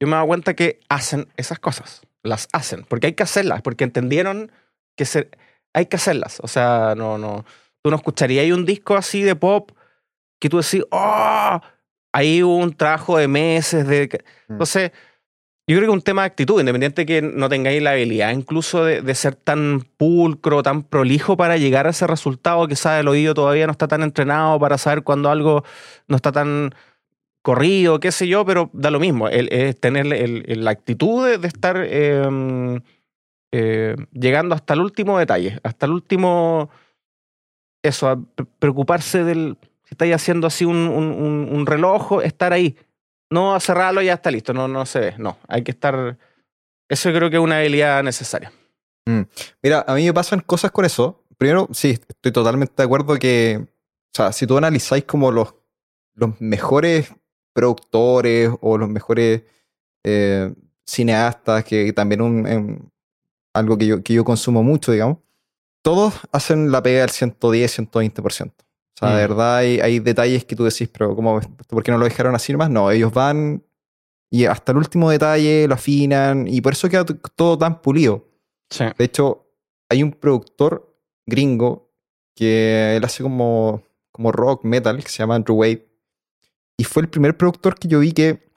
yo 0.00 0.08
me 0.08 0.16
doy 0.16 0.26
cuenta 0.26 0.54
que 0.54 0.80
hacen 0.88 1.28
esas 1.36 1.58
cosas, 1.58 2.00
las 2.22 2.48
hacen, 2.52 2.84
porque 2.88 3.08
hay 3.08 3.12
que 3.12 3.22
hacerlas, 3.22 3.60
porque 3.62 3.84
entendieron 3.84 4.50
que 4.96 5.04
se, 5.04 5.28
hay 5.74 5.86
que 5.86 5.96
hacerlas. 5.96 6.38
O 6.42 6.48
sea, 6.48 6.94
no, 6.96 7.18
no, 7.18 7.44
tú 7.82 7.90
no 7.90 7.96
escucharías 7.96 8.50
un 8.50 8.64
disco 8.64 8.96
así 8.96 9.22
de 9.22 9.36
pop 9.36 9.72
que 10.40 10.48
tú 10.48 10.56
decís, 10.58 10.84
oh, 10.90 11.60
ahí 12.12 12.42
hubo 12.42 12.56
un 12.56 12.72
trabajo 12.72 13.18
de 13.18 13.28
meses, 13.28 13.86
de... 13.86 14.08
Mm. 14.48 14.52
Entonces, 14.52 14.92
yo 15.66 15.76
creo 15.76 15.80
que 15.80 15.92
es 15.92 15.94
un 15.98 16.02
tema 16.02 16.22
de 16.22 16.26
actitud, 16.28 16.58
independiente 16.60 17.04
que 17.04 17.20
no 17.20 17.48
tengáis 17.50 17.82
la 17.82 17.90
habilidad 17.90 18.32
incluso 18.32 18.84
de, 18.84 19.02
de 19.02 19.14
ser 19.14 19.34
tan 19.34 19.82
pulcro, 19.98 20.62
tan 20.62 20.82
prolijo 20.82 21.36
para 21.36 21.58
llegar 21.58 21.86
a 21.86 21.90
ese 21.90 22.06
resultado, 22.06 22.66
quizás 22.66 23.00
el 23.00 23.08
oído 23.08 23.34
todavía 23.34 23.66
no 23.66 23.72
está 23.72 23.86
tan 23.86 24.02
entrenado 24.02 24.58
para 24.58 24.78
saber 24.78 25.02
cuando 25.02 25.30
algo 25.30 25.64
no 26.06 26.16
está 26.16 26.32
tan 26.32 26.70
corrido, 27.42 28.00
qué 28.00 28.12
sé 28.12 28.26
yo, 28.26 28.46
pero 28.46 28.70
da 28.72 28.90
lo 28.90 28.98
mismo. 28.98 29.28
El- 29.28 29.48
es 29.52 29.78
tener 29.78 30.06
el- 30.06 30.44
el- 30.50 30.64
la 30.64 30.70
actitud 30.70 31.26
de, 31.26 31.36
de 31.38 31.48
estar 31.48 31.76
eh, 31.86 32.80
eh, 33.52 33.96
llegando 34.12 34.54
hasta 34.54 34.72
el 34.74 34.80
último 34.80 35.18
detalle, 35.18 35.58
hasta 35.62 35.86
el 35.86 35.92
último. 35.92 36.70
Eso, 37.82 38.08
a 38.08 38.18
preocuparse 38.58 39.22
del. 39.22 39.56
Si 39.88 39.94
estáis 39.94 40.14
haciendo 40.14 40.46
así 40.46 40.66
un, 40.66 40.76
un, 40.76 41.48
un- 41.50 41.66
reloj, 41.66 42.20
estar 42.22 42.52
ahí. 42.52 42.76
No 43.30 43.58
cerrarlo 43.58 44.02
ya 44.02 44.14
está 44.14 44.30
listo, 44.30 44.52
no, 44.52 44.68
no 44.68 44.84
se 44.84 45.00
ve. 45.00 45.14
No, 45.16 45.38
hay 45.48 45.62
que 45.62 45.70
estar. 45.70 46.18
Eso 46.90 47.10
creo 47.10 47.30
que 47.30 47.36
es 47.36 47.42
una 47.42 47.56
habilidad 47.58 48.02
necesaria. 48.02 48.52
Mira, 49.62 49.86
a 49.88 49.94
mí 49.94 50.04
me 50.04 50.12
pasan 50.12 50.40
cosas 50.40 50.70
con 50.70 50.84
eso. 50.84 51.24
Primero, 51.38 51.68
sí, 51.72 51.98
estoy 52.06 52.32
totalmente 52.32 52.74
de 52.76 52.82
acuerdo 52.82 53.18
que, 53.18 53.60
o 53.62 54.12
sea, 54.12 54.32
si 54.32 54.46
tú 54.46 54.58
analizáis 54.58 55.04
como 55.04 55.32
los, 55.32 55.54
mejores 56.38 57.14
productores 57.54 58.50
o 58.60 58.76
los 58.76 58.88
mejores 58.90 59.42
eh, 60.04 60.52
cineastas, 60.84 61.64
que 61.64 61.92
también 61.94 62.20
un, 62.20 62.90
algo 63.54 63.78
que 63.78 63.86
yo, 63.86 64.02
que 64.02 64.12
yo 64.12 64.24
consumo 64.24 64.62
mucho, 64.62 64.92
digamos, 64.92 65.18
todos 65.82 66.14
hacen 66.32 66.70
la 66.70 66.82
pega 66.82 67.04
al 67.04 67.10
110, 67.10 67.78
120%. 67.78 68.52
O 69.00 69.06
sea, 69.06 69.10
de 69.16 69.24
Mm. 69.24 69.28
verdad 69.28 69.56
hay, 69.56 69.78
hay 69.80 69.98
detalles 70.00 70.44
que 70.44 70.56
tú 70.56 70.64
decís, 70.64 70.88
pero 70.88 71.14
¿cómo, 71.14 71.40
¿por 71.68 71.82
qué 71.84 71.92
no 71.92 71.98
lo 71.98 72.04
dejaron 72.04 72.34
así 72.34 72.50
nomás? 72.52 72.68
No, 72.70 72.90
ellos 72.90 73.12
van 73.12 73.62
y 74.30 74.44
hasta 74.46 74.72
el 74.72 74.78
último 74.78 75.08
detalle 75.10 75.66
lo 75.68 75.74
afinan 75.74 76.48
y 76.48 76.60
por 76.60 76.72
eso 76.72 76.88
queda 76.88 77.04
todo 77.04 77.56
tan 77.56 77.80
pulido. 77.80 78.26
Sí. 78.70 78.84
De 78.98 79.04
hecho, 79.04 79.46
hay 79.88 80.02
un 80.02 80.10
productor 80.12 80.96
gringo 81.26 81.92
que 82.34 82.96
él 82.96 83.04
hace 83.04 83.22
como, 83.22 83.82
como 84.12 84.32
rock 84.32 84.64
metal, 84.64 85.02
que 85.02 85.08
se 85.08 85.18
llama 85.18 85.36
Andrew 85.36 85.56
Wade. 85.56 85.86
Y 86.76 86.84
fue 86.84 87.02
el 87.02 87.08
primer 87.08 87.36
productor 87.36 87.78
que 87.78 87.88
yo 87.88 88.00
vi 88.00 88.12
que 88.12 88.50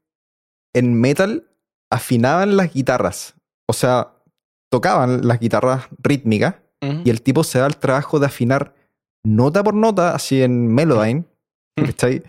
en 0.74 1.00
metal 1.00 1.48
afinaban 1.90 2.58
las 2.58 2.74
guitarras. 2.74 3.36
O 3.68 3.74
sea, 3.74 4.14
tocaban 4.70 5.28
las 5.28 5.40
guitarras 5.40 5.86
rítmicas 6.02 6.56
y 7.06 7.10
el 7.12 7.22
tipo 7.22 7.44
se 7.44 7.60
da 7.60 7.68
el 7.68 7.78
trabajo 7.78 8.20
de 8.20 8.26
afinar 8.26 8.74
nota 9.24 9.64
por 9.64 9.74
nota, 9.74 10.14
así 10.16 10.42
en 10.42 10.68
Melodyne, 10.74 11.26
¿cachai? 11.76 12.24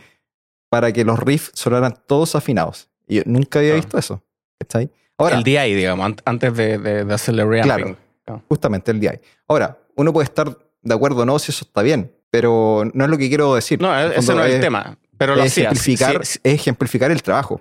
Para 0.71 0.93
que 0.93 1.05
los 1.05 1.19
riffs 1.19 1.51
sonaran 1.55 1.95
todos 2.07 2.35
afinados. 2.35 2.89
Y 3.07 3.17
yo 3.17 3.23
nunca 3.27 3.59
había 3.59 3.73
Ah. 3.73 3.77
visto 3.77 3.99
eso, 3.99 4.23
¿cachai? 4.59 4.91
Ahora, 5.19 5.37
el 5.37 5.45
DI, 5.45 5.75
digamos, 5.75 6.07
an- 6.07 6.17
antes 6.25 6.55
de, 6.57 6.79
de, 6.79 7.05
de 7.05 7.15
hacerle 7.15 7.45
reamping. 7.45 7.97
Claro. 8.25 8.43
justamente 8.49 8.91
el 8.93 9.01
DI. 9.01 9.09
Ahora, 9.49 9.79
uno 9.97 10.13
puede 10.13 10.25
estar 10.25 10.57
de 10.81 10.95
acuerdo 10.95 11.23
o 11.23 11.27
no 11.27 11.39
si 11.39 11.51
eso 11.51 11.65
está 11.65 11.83
bien, 11.83 12.13
pero 12.31 12.85
no 12.95 13.05
es 13.05 13.11
lo 13.11 13.19
que 13.19 13.29
quiero 13.29 13.55
decir. 13.55 13.81
No, 13.81 13.97
En 13.99 14.13
ese 14.13 14.35
no 14.35 14.43
es 14.45 14.55
el 14.55 14.61
tema. 14.61 14.97
Pero 15.19 15.35
lo 15.37 15.43
es 15.43 15.57
ejemplificar, 15.59 16.25
Sí, 16.25 16.35
sí. 16.35 16.41
es 16.45 16.55
ejemplificar 16.55 17.11
el 17.11 17.23
trabajo. 17.23 17.61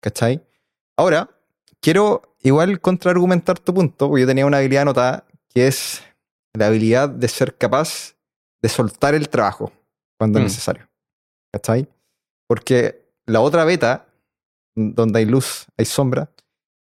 ¿Cachai? 0.00 0.42
Ahora, 0.96 1.28
quiero 1.80 2.22
igual 2.42 2.80
contraargumentar 2.80 3.58
tu 3.58 3.74
punto, 3.74 4.08
porque 4.08 4.20
yo 4.22 4.26
tenía 4.26 4.46
una 4.46 4.58
habilidad 4.58 4.82
anotada 4.82 5.24
que 5.52 5.66
es 5.66 6.02
la 6.52 6.66
habilidad 6.68 7.08
de 7.08 7.28
ser 7.28 7.56
capaz 7.56 8.13
de 8.64 8.68
soltar 8.70 9.14
el 9.14 9.28
trabajo 9.28 9.70
cuando 10.18 10.38
Mm. 10.38 10.42
es 10.42 10.52
necesario. 10.52 10.88
¿Cachai? 11.52 11.86
Porque 12.48 13.04
la 13.26 13.40
otra 13.40 13.64
beta, 13.66 14.06
donde 14.74 15.18
hay 15.18 15.26
luz, 15.26 15.66
hay 15.76 15.84
sombra, 15.84 16.30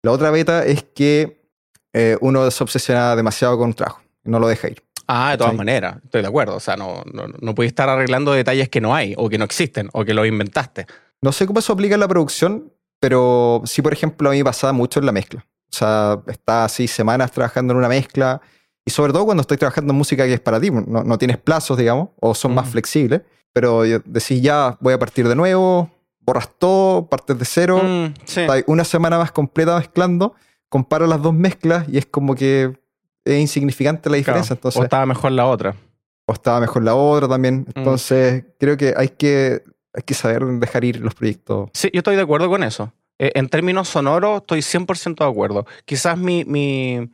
la 0.03 0.11
otra 0.11 0.31
beta 0.31 0.65
es 0.65 0.83
que 0.83 1.41
eh, 1.93 2.17
uno 2.19 2.49
se 2.51 2.61
obsesiona 2.63 3.15
demasiado 3.15 3.57
con 3.57 3.67
un 3.69 3.73
trabajo 3.73 4.01
y 4.25 4.29
no 4.29 4.39
lo 4.39 4.47
deja 4.49 4.67
ir. 4.69 4.83
Ah, 5.07 5.31
de 5.31 5.37
todas 5.37 5.51
¿Cachai? 5.51 5.57
maneras, 5.57 5.97
estoy 6.03 6.21
de 6.21 6.27
acuerdo. 6.27 6.55
O 6.55 6.59
sea, 6.59 6.75
no, 6.75 7.03
no, 7.13 7.27
no 7.27 7.55
puedes 7.55 7.71
estar 7.71 7.87
arreglando 7.89 8.33
detalles 8.33 8.67
que 8.69 8.81
no 8.81 8.93
hay, 8.93 9.13
o 9.17 9.29
que 9.29 9.37
no 9.37 9.45
existen, 9.45 9.89
o 9.93 10.03
que 10.05 10.13
los 10.13 10.27
inventaste. 10.27 10.85
No 11.21 11.31
sé 11.31 11.45
cómo 11.47 11.59
eso 11.59 11.71
aplica 11.73 11.93
en 11.95 11.99
la 12.01 12.07
producción, 12.07 12.71
pero 12.99 13.61
sí, 13.65 13.81
por 13.81 13.93
ejemplo, 13.93 14.29
a 14.29 14.31
mí 14.33 14.39
me 14.39 14.43
pasaba 14.45 14.73
mucho 14.73 14.99
en 14.99 15.05
la 15.05 15.11
mezcla. 15.11 15.45
O 15.73 15.75
sea, 15.75 16.21
está 16.27 16.65
así 16.65 16.87
semanas 16.87 17.31
trabajando 17.31 17.71
en 17.73 17.77
una 17.77 17.87
mezcla 17.89 18.41
y 18.91 18.93
sobre 18.93 19.13
todo 19.13 19.25
cuando 19.25 19.41
estoy 19.41 19.57
trabajando 19.57 19.93
en 19.93 19.97
música 19.97 20.25
que 20.25 20.33
es 20.33 20.39
para 20.41 20.59
ti, 20.59 20.69
no, 20.69 21.03
no 21.03 21.17
tienes 21.17 21.37
plazos, 21.37 21.77
digamos, 21.77 22.09
o 22.19 22.35
son 22.35 22.53
más 22.53 22.65
Ujú. 22.65 22.71
flexibles, 22.73 23.21
pero 23.53 23.81
decís 23.83 24.41
ya, 24.41 24.77
voy 24.81 24.93
a 24.93 24.99
partir 24.99 25.27
de 25.27 25.35
nuevo, 25.35 25.89
borras 26.19 26.49
todo, 26.59 27.07
partes 27.07 27.37
de 27.39 27.45
cero, 27.45 27.81
Mm, 27.83 28.13
sí. 28.25 28.41
una 28.67 28.83
semana 28.83 29.17
más 29.17 29.31
completa 29.31 29.77
mezclando, 29.77 30.33
comparo 30.69 31.07
las 31.07 31.21
dos 31.21 31.33
mezclas 31.33 31.87
y 31.89 31.97
es 31.97 32.05
como 32.05 32.35
que 32.35 32.77
es 33.25 33.39
insignificante 33.39 34.09
la 34.09 34.17
diferencia. 34.17 34.55
Claro, 34.55 34.59
Entonces, 34.59 34.79
o 34.81 34.83
estaba 34.83 35.05
mejor 35.05 35.31
la 35.31 35.45
otra. 35.47 35.75
o 36.27 36.33
estaba 36.33 36.59
mejor 36.59 36.83
la 36.83 36.95
otra 36.95 37.27
también. 37.27 37.61
Mm. 37.61 37.79
Entonces, 37.79 38.45
creo 38.59 38.77
que 38.77 38.93
hay 38.97 39.09
que 39.09 39.63
hay 39.93 40.03
que 40.03 40.13
saber 40.13 40.45
dejar 40.45 40.83
ir 40.85 41.01
los 41.01 41.13
proyectos. 41.15 41.69
Sí, 41.73 41.89
yo 41.93 41.99
estoy 41.99 42.15
de 42.15 42.21
acuerdo 42.21 42.47
con 42.49 42.63
eso. 42.63 42.93
Eh, 43.19 43.31
en 43.35 43.49
términos 43.49 43.89
sonoros, 43.89 44.37
estoy 44.41 44.61
100% 44.61 45.25
de 45.25 45.29
acuerdo. 45.29 45.65
Quizás 45.85 46.17
mi, 46.17 46.45
mi, 46.45 47.11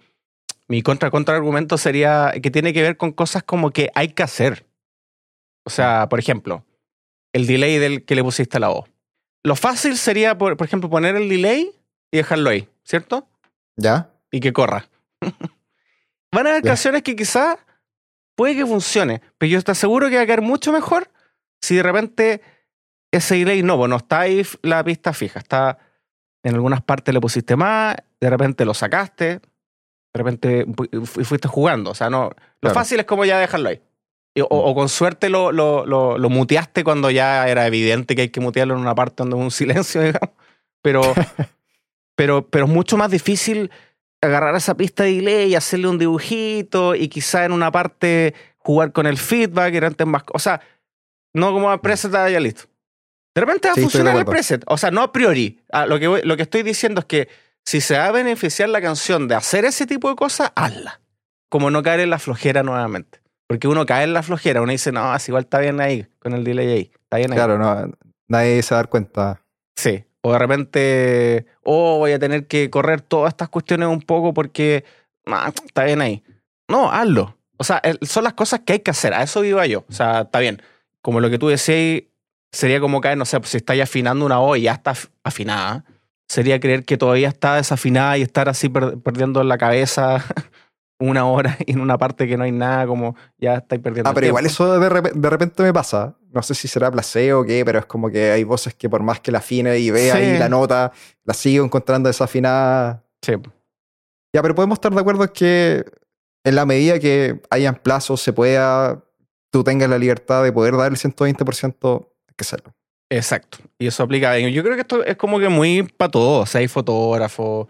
mi 0.67 0.81
contra 0.81 1.09
contraargumento 1.11 1.77
sería 1.77 2.33
que 2.41 2.51
tiene 2.51 2.73
que 2.73 2.81
ver 2.81 2.97
con 2.97 3.11
cosas 3.11 3.43
como 3.43 3.71
que 3.71 3.89
hay 3.95 4.09
que 4.09 4.23
hacer. 4.23 4.65
O 5.65 5.69
sea, 5.69 6.07
por 6.09 6.19
ejemplo, 6.19 6.65
el 7.33 7.47
delay 7.47 7.77
del 7.77 8.05
que 8.05 8.15
le 8.15 8.23
pusiste 8.23 8.57
a 8.57 8.59
la 8.59 8.69
voz. 8.69 8.89
Lo 9.43 9.55
fácil 9.55 9.97
sería, 9.97 10.37
por, 10.37 10.57
por 10.57 10.65
ejemplo, 10.67 10.89
poner 10.89 11.15
el 11.15 11.29
delay 11.29 11.71
y 12.11 12.17
dejarlo 12.17 12.49
ahí, 12.49 12.67
¿cierto? 12.83 13.27
¿Ya? 13.75 14.09
y 14.31 14.39
que 14.41 14.51
corra. 14.51 14.89
Van 16.33 16.47
a 16.47 16.49
haber 16.51 16.63
Ya. 16.63 16.71
canciones 16.71 17.01
que 17.03 17.15
quizás 17.15 17.57
puede 18.35 18.55
que 18.55 18.65
funcione, 18.65 19.21
pero 19.37 19.49
yo 19.49 19.57
estoy 19.57 19.75
seguro 19.75 20.09
que 20.09 20.17
va 20.17 20.23
a 20.23 20.25
quedar 20.25 20.41
mucho 20.41 20.71
mejor 20.73 21.09
si 21.61 21.75
de 21.75 21.83
repente 21.83 22.41
ese 23.11 23.35
delay 23.35 23.63
no, 23.63 23.77
bueno, 23.77 23.95
está 23.95 24.19
ahí 24.21 24.45
la 24.61 24.83
pista 24.83 25.13
fija, 25.13 25.39
está 25.39 25.77
en 26.43 26.55
algunas 26.55 26.81
partes 26.81 27.13
le 27.13 27.21
pusiste 27.21 27.55
más, 27.55 27.95
de 28.19 28.29
repente 28.29 28.65
lo 28.65 28.73
sacaste, 28.73 29.39
de 30.17 30.23
repente 30.23 30.65
fu- 30.75 31.05
fu- 31.05 31.23
fuiste 31.23 31.47
jugando, 31.47 31.91
o 31.91 31.95
sea, 31.95 32.09
no, 32.09 32.23
lo 32.25 32.35
Claro. 32.61 32.73
fácil 32.73 32.99
es 32.99 33.05
como 33.05 33.23
ya 33.25 33.37
dejarlo 33.39 33.69
ahí. 33.69 33.79
O, 34.39 34.45
o 34.55 34.75
con 34.75 34.87
suerte 34.89 35.29
lo, 35.29 35.51
lo, 35.51 35.85
lo, 35.85 36.17
lo 36.17 36.29
muteaste 36.29 36.83
cuando 36.83 37.09
ya 37.09 37.47
era 37.47 37.65
evidente 37.65 38.15
que 38.15 38.21
hay 38.23 38.29
que 38.29 38.39
mutearlo 38.39 38.75
en 38.75 38.81
una 38.81 38.93
parte 38.93 39.15
donde 39.17 39.35
hubo 39.35 39.43
un 39.43 39.51
silencio, 39.61 40.01
digamos. 40.01 40.29
Pero, 40.83 41.01
pero, 42.15 42.47
pero 42.47 42.65
es 42.65 42.71
mucho 42.71 42.97
más 42.97 43.11
difícil 43.11 43.71
agarrar 44.21 44.55
esa 44.55 44.75
pista 44.75 45.03
de 45.03 45.13
delay 45.15 45.49
y 45.51 45.55
hacerle 45.55 45.87
un 45.87 45.97
dibujito 45.97 46.95
y 46.95 47.07
quizá 47.07 47.45
en 47.45 47.51
una 47.51 47.71
parte 47.71 48.33
jugar 48.57 48.91
con 48.91 49.05
el 49.05 49.17
feedback 49.17 49.73
y 49.73 49.77
antes 49.77 50.07
más. 50.07 50.23
O 50.33 50.39
sea, 50.39 50.61
no 51.33 51.51
como 51.51 51.69
a 51.71 51.81
preset 51.81 52.13
ah, 52.15 52.29
ya 52.29 52.39
listo. 52.39 52.63
De 53.35 53.41
repente 53.41 53.67
va 53.67 53.73
a 53.73 53.75
Sí, 53.75 53.81
funcionar 53.81 54.15
el 54.17 54.25
preset. 54.25 54.63
O 54.67 54.77
sea, 54.77 54.89
no 54.91 55.01
a 55.01 55.11
priori. 55.11 55.61
Ah, 55.71 55.85
lo, 55.85 55.99
que 55.99 56.07
voy- 56.07 56.21
lo 56.23 56.35
que 56.35 56.43
estoy 56.43 56.63
diciendo 56.63 56.99
es 57.01 57.05
que 57.05 57.27
si 57.67 57.81
se 57.81 57.97
va 57.97 58.05
a 58.05 58.11
beneficiar 58.13 58.69
la 58.69 58.81
canción 58.81 59.27
de 59.27 59.35
hacer 59.35 59.65
ese 59.65 59.85
tipo 59.85 60.07
de 60.09 60.15
cosas, 60.15 60.53
hazla. 60.55 61.01
Como 61.49 61.69
no 61.69 61.83
caer 61.83 61.99
en 61.99 62.09
la 62.09 62.17
flojera 62.17 62.63
nuevamente. 62.63 63.19
Porque 63.45 63.67
uno 63.67 63.85
cae 63.85 64.05
en 64.05 64.13
la 64.13 64.23
flojera, 64.23 64.61
uno 64.61 64.71
dice, 64.71 64.93
no, 64.93 65.13
es 65.13 65.27
igual 65.27 65.43
está 65.43 65.59
bien 65.59 65.81
ahí, 65.81 66.07
con 66.19 66.31
el 66.31 66.45
delay 66.45 66.69
ahí. 66.69 66.91
Está 67.03 67.17
bien 67.17 67.31
ahí. 67.31 67.35
Claro, 67.35 67.57
no, 67.57 67.91
nadie 68.29 68.61
se 68.63 68.73
va 68.73 68.79
a 68.79 68.83
dar 68.83 68.89
cuenta. 68.89 69.41
Sí. 69.75 70.05
O 70.21 70.31
de 70.31 70.39
repente, 70.39 71.45
oh, 71.63 71.97
voy 71.97 72.13
a 72.13 72.19
tener 72.19 72.47
que 72.47 72.69
correr 72.69 73.01
todas 73.01 73.29
estas 73.33 73.49
cuestiones 73.49 73.89
un 73.89 74.01
poco 74.01 74.33
porque 74.33 74.85
ah, 75.25 75.51
está 75.65 75.83
bien 75.83 75.99
ahí. 75.99 76.23
No, 76.69 76.89
hazlo. 76.89 77.37
O 77.57 77.63
sea, 77.65 77.81
son 78.01 78.23
las 78.23 78.33
cosas 78.33 78.61
que 78.65 78.73
hay 78.73 78.79
que 78.79 78.91
hacer. 78.91 79.13
A 79.13 79.23
eso 79.23 79.43
iba 79.43 79.65
yo. 79.65 79.83
O 79.89 79.93
sea, 79.93 80.21
está 80.21 80.39
bien. 80.39 80.61
Como 81.01 81.19
lo 81.19 81.29
que 81.29 81.37
tú 81.37 81.47
decías, 81.49 82.03
sería 82.51 82.79
como 82.79 83.01
caer, 83.01 83.17
no 83.17 83.25
sé, 83.25 83.39
pues 83.39 83.51
si 83.51 83.57
estáis 83.57 83.81
afinando 83.83 84.25
una 84.25 84.39
O 84.39 84.55
y 84.55 84.61
ya 84.63 84.73
está 84.73 84.91
af- 84.91 85.09
afinada, 85.23 85.83
sería 86.29 86.59
creer 86.59 86.83
que 86.85 86.97
todavía 86.97 87.27
está 87.29 87.55
desafinada 87.55 88.17
y 88.17 88.21
estar 88.21 88.49
así 88.49 88.69
per- 88.69 88.97
perdiendo 88.99 89.43
la 89.43 89.57
cabeza 89.57 90.23
una 90.99 91.25
hora 91.25 91.57
en 91.67 91.79
una 91.79 91.97
parte 91.97 92.27
que 92.27 92.37
no 92.37 92.43
hay 92.43 92.51
nada, 92.51 92.87
como 92.87 93.15
ya 93.37 93.55
estáis 93.55 93.81
perdiendo 93.81 94.09
Ah, 94.09 94.13
pero 94.13 94.27
igual 94.27 94.45
eso 94.45 94.79
de, 94.79 95.11
de 95.13 95.29
repente 95.29 95.61
me 95.63 95.73
pasa. 95.73 96.15
No 96.33 96.41
sé 96.43 96.53
si 96.55 96.67
será 96.67 96.91
placeo 96.91 97.41
o 97.41 97.43
qué, 97.45 97.63
pero 97.65 97.79
es 97.79 97.85
como 97.85 98.09
que 98.09 98.31
hay 98.31 98.43
voces 98.43 98.73
que 98.75 98.89
por 98.89 99.01
más 99.03 99.19
que 99.19 99.31
la 99.31 99.37
afine 99.39 99.77
y 99.79 99.89
vea 99.91 100.15
Sí. 100.15 100.21
ahí 100.21 100.37
la 100.37 100.49
nota, 100.49 100.91
la 101.23 101.33
sigo 101.33 101.63
encontrando 101.65 102.07
desafinada. 102.09 103.03
Sí. 103.21 103.33
Ya, 104.35 104.41
pero 104.41 104.53
podemos 104.53 104.75
estar 104.77 104.93
de 104.93 104.99
acuerdo 104.99 105.23
en 105.23 105.29
que 105.29 105.85
en 106.45 106.55
la 106.55 106.65
medida 106.65 106.99
que 106.99 107.41
hayan 107.49 107.75
plazos, 107.75 108.21
se 108.21 108.33
pueda, 108.33 109.03
tú 109.51 109.63
tengas 109.63 109.89
la 109.89 109.97
libertad 109.97 110.43
de 110.43 110.51
poder 110.51 110.75
dar 110.77 110.91
el 110.91 110.97
120%, 110.97 112.07
hay 112.27 112.35
que 112.35 112.41
hacerlo. 112.43 112.73
Exacto. 113.09 113.59
Y 113.79 113.87
eso 113.87 114.03
aplica. 114.03 114.37
Yo 114.39 114.63
creo 114.63 114.75
que 114.75 114.81
esto 114.81 115.03
es 115.03 115.15
como 115.15 115.39
que 115.39 115.49
muy 115.49 115.83
para 115.83 116.11
todo. 116.11 116.41
O 116.41 116.45
sea, 116.45 116.59
hay 116.59 116.67
fotógrafo 116.67 117.67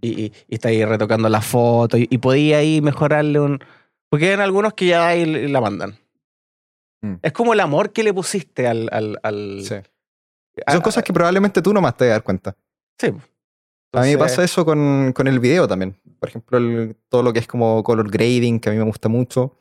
y, 0.00 0.08
y, 0.24 0.32
y 0.48 0.54
está 0.54 0.68
ahí 0.68 0.84
retocando 0.84 1.28
la 1.28 1.40
foto 1.40 1.96
y, 1.96 2.08
y 2.10 2.18
podía 2.18 2.58
ahí 2.58 2.80
mejorarle 2.80 3.38
un. 3.40 3.60
Porque 4.10 4.32
hay 4.32 4.40
algunos 4.40 4.74
que 4.74 4.86
ya 4.86 5.06
ahí 5.08 5.24
la 5.48 5.60
mandan. 5.60 5.96
Mm. 7.02 7.14
Es 7.22 7.32
como 7.32 7.52
el 7.52 7.60
amor 7.60 7.92
que 7.92 8.02
le 8.02 8.12
pusiste 8.12 8.66
al. 8.66 8.88
al, 8.92 9.18
al- 9.22 9.62
Sí. 9.62 9.74
a- 10.66 10.72
Son 10.72 10.80
cosas 10.82 11.04
que 11.04 11.12
probablemente 11.12 11.62
tú 11.62 11.72
nomás 11.72 11.96
te 11.96 12.04
vas 12.04 12.10
a 12.10 12.14
dar 12.14 12.22
cuenta. 12.24 12.56
Sí. 12.98 13.08
A 13.94 14.02
mí 14.02 14.10
me 14.12 14.18
pasa 14.18 14.42
eso 14.42 14.64
con, 14.64 15.12
con 15.12 15.26
el 15.28 15.38
video 15.38 15.68
también. 15.68 15.94
Por 16.18 16.28
ejemplo, 16.28 16.58
el- 16.58 16.96
todo 17.08 17.22
lo 17.22 17.32
que 17.32 17.38
es 17.38 17.46
como 17.46 17.82
color 17.84 18.10
grading, 18.10 18.58
que 18.58 18.68
a 18.70 18.72
mí 18.72 18.78
me 18.78 18.84
gusta 18.84 19.08
mucho, 19.08 19.54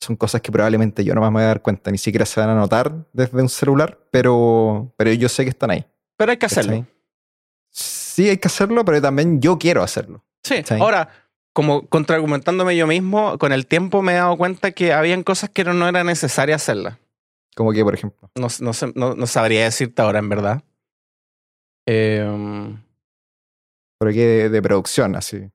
son 0.00 0.16
cosas 0.16 0.40
que 0.40 0.50
probablemente 0.50 1.04
yo 1.04 1.14
nomás 1.14 1.30
me 1.30 1.34
voy 1.36 1.42
a 1.44 1.48
dar 1.48 1.62
cuenta. 1.62 1.90
Ni 1.90 1.98
siquiera 1.98 2.24
se 2.26 2.40
van 2.40 2.48
a 2.50 2.54
notar 2.54 3.06
desde 3.12 3.40
un 3.40 3.48
celular, 3.48 3.98
pero, 4.10 4.92
pero 4.96 5.12
yo 5.12 5.28
sé 5.28 5.44
que 5.44 5.50
están 5.50 5.70
ahí. 5.70 5.84
Pero 6.16 6.30
hay 6.32 6.38
que 6.38 6.46
hacerlo. 6.46 6.72
¿cachai? 6.72 6.86
Sí, 7.70 8.28
hay 8.28 8.38
que 8.38 8.48
hacerlo, 8.48 8.84
pero 8.84 9.00
también 9.00 9.40
yo 9.40 9.58
quiero 9.58 9.82
hacerlo. 9.82 10.24
Sí. 10.42 10.62
Ahora, 10.80 11.08
como 11.52 11.86
contraargumentándome 11.88 12.76
yo 12.76 12.86
mismo, 12.86 13.36
con 13.38 13.52
el 13.52 13.66
tiempo 13.66 14.02
me 14.02 14.12
he 14.12 14.16
dado 14.16 14.36
cuenta 14.36 14.72
que 14.72 14.92
habían 14.92 15.22
cosas 15.22 15.50
que 15.50 15.64
no, 15.64 15.74
no 15.74 15.86
era 15.88 16.02
necesaria 16.02 16.56
hacerlas. 16.56 16.96
Como 17.54 17.72
que, 17.72 17.82
por 17.84 17.94
ejemplo. 17.94 18.30
No, 18.36 18.46
no, 18.60 18.72
sé- 18.72 18.92
no- 18.94 19.14
no 19.14 19.26
sabría 19.26 19.64
decirte 19.64 20.00
ahora, 20.00 20.18
en 20.20 20.28
verdad. 20.28 20.62
Em, 21.86 22.82
Pero 23.98 24.12
que 24.12 24.18
de, 24.26 24.48
de 24.48 24.62
producción, 24.62 25.14
así. 25.16 25.50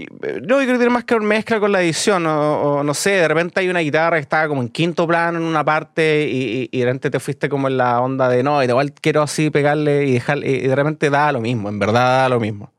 Y, 0.00 0.26
eh, 0.26 0.40
No, 0.42 0.58
yo 0.60 0.66
creo 0.66 0.72
que 0.72 0.78
tiene 0.78 0.90
más 0.90 1.04
que 1.04 1.18
mezcla 1.20 1.60
con 1.60 1.72
la 1.72 1.82
edición, 1.82 2.24
o, 2.26 2.82
no 2.82 2.94
sé, 2.94 3.10
de 3.10 3.28
repente 3.28 3.60
hay 3.60 3.68
una 3.68 3.80
guitarra 3.80 4.16
que 4.16 4.22
estaba 4.22 4.48
como 4.48 4.62
en 4.62 4.68
quinto 4.68 5.06
plano 5.06 5.38
en 5.38 5.44
una 5.44 5.64
parte 5.64 6.26
y, 6.28 6.36
y- 6.62 6.68
y 6.72 6.78
de 6.80 6.84
repente 6.86 7.10
te 7.10 7.20
fuiste 7.20 7.48
como 7.48 7.68
en 7.68 7.76
la 7.76 8.00
onda 8.00 8.28
de 8.28 8.42
no, 8.42 8.62
igual 8.62 8.92
quiero 8.92 9.22
así 9.22 9.50
pegarle 9.50 10.04
y 10.06 10.12
dejarle, 10.14 10.48
y 10.50 10.60
de 10.66 10.74
repente 10.76 11.10
da 11.10 11.30
lo 11.32 11.40
mismo, 11.40 11.68
en 11.68 11.78
verdad 11.78 12.22
da 12.22 12.28
lo 12.28 12.40
mismo. 12.40 12.72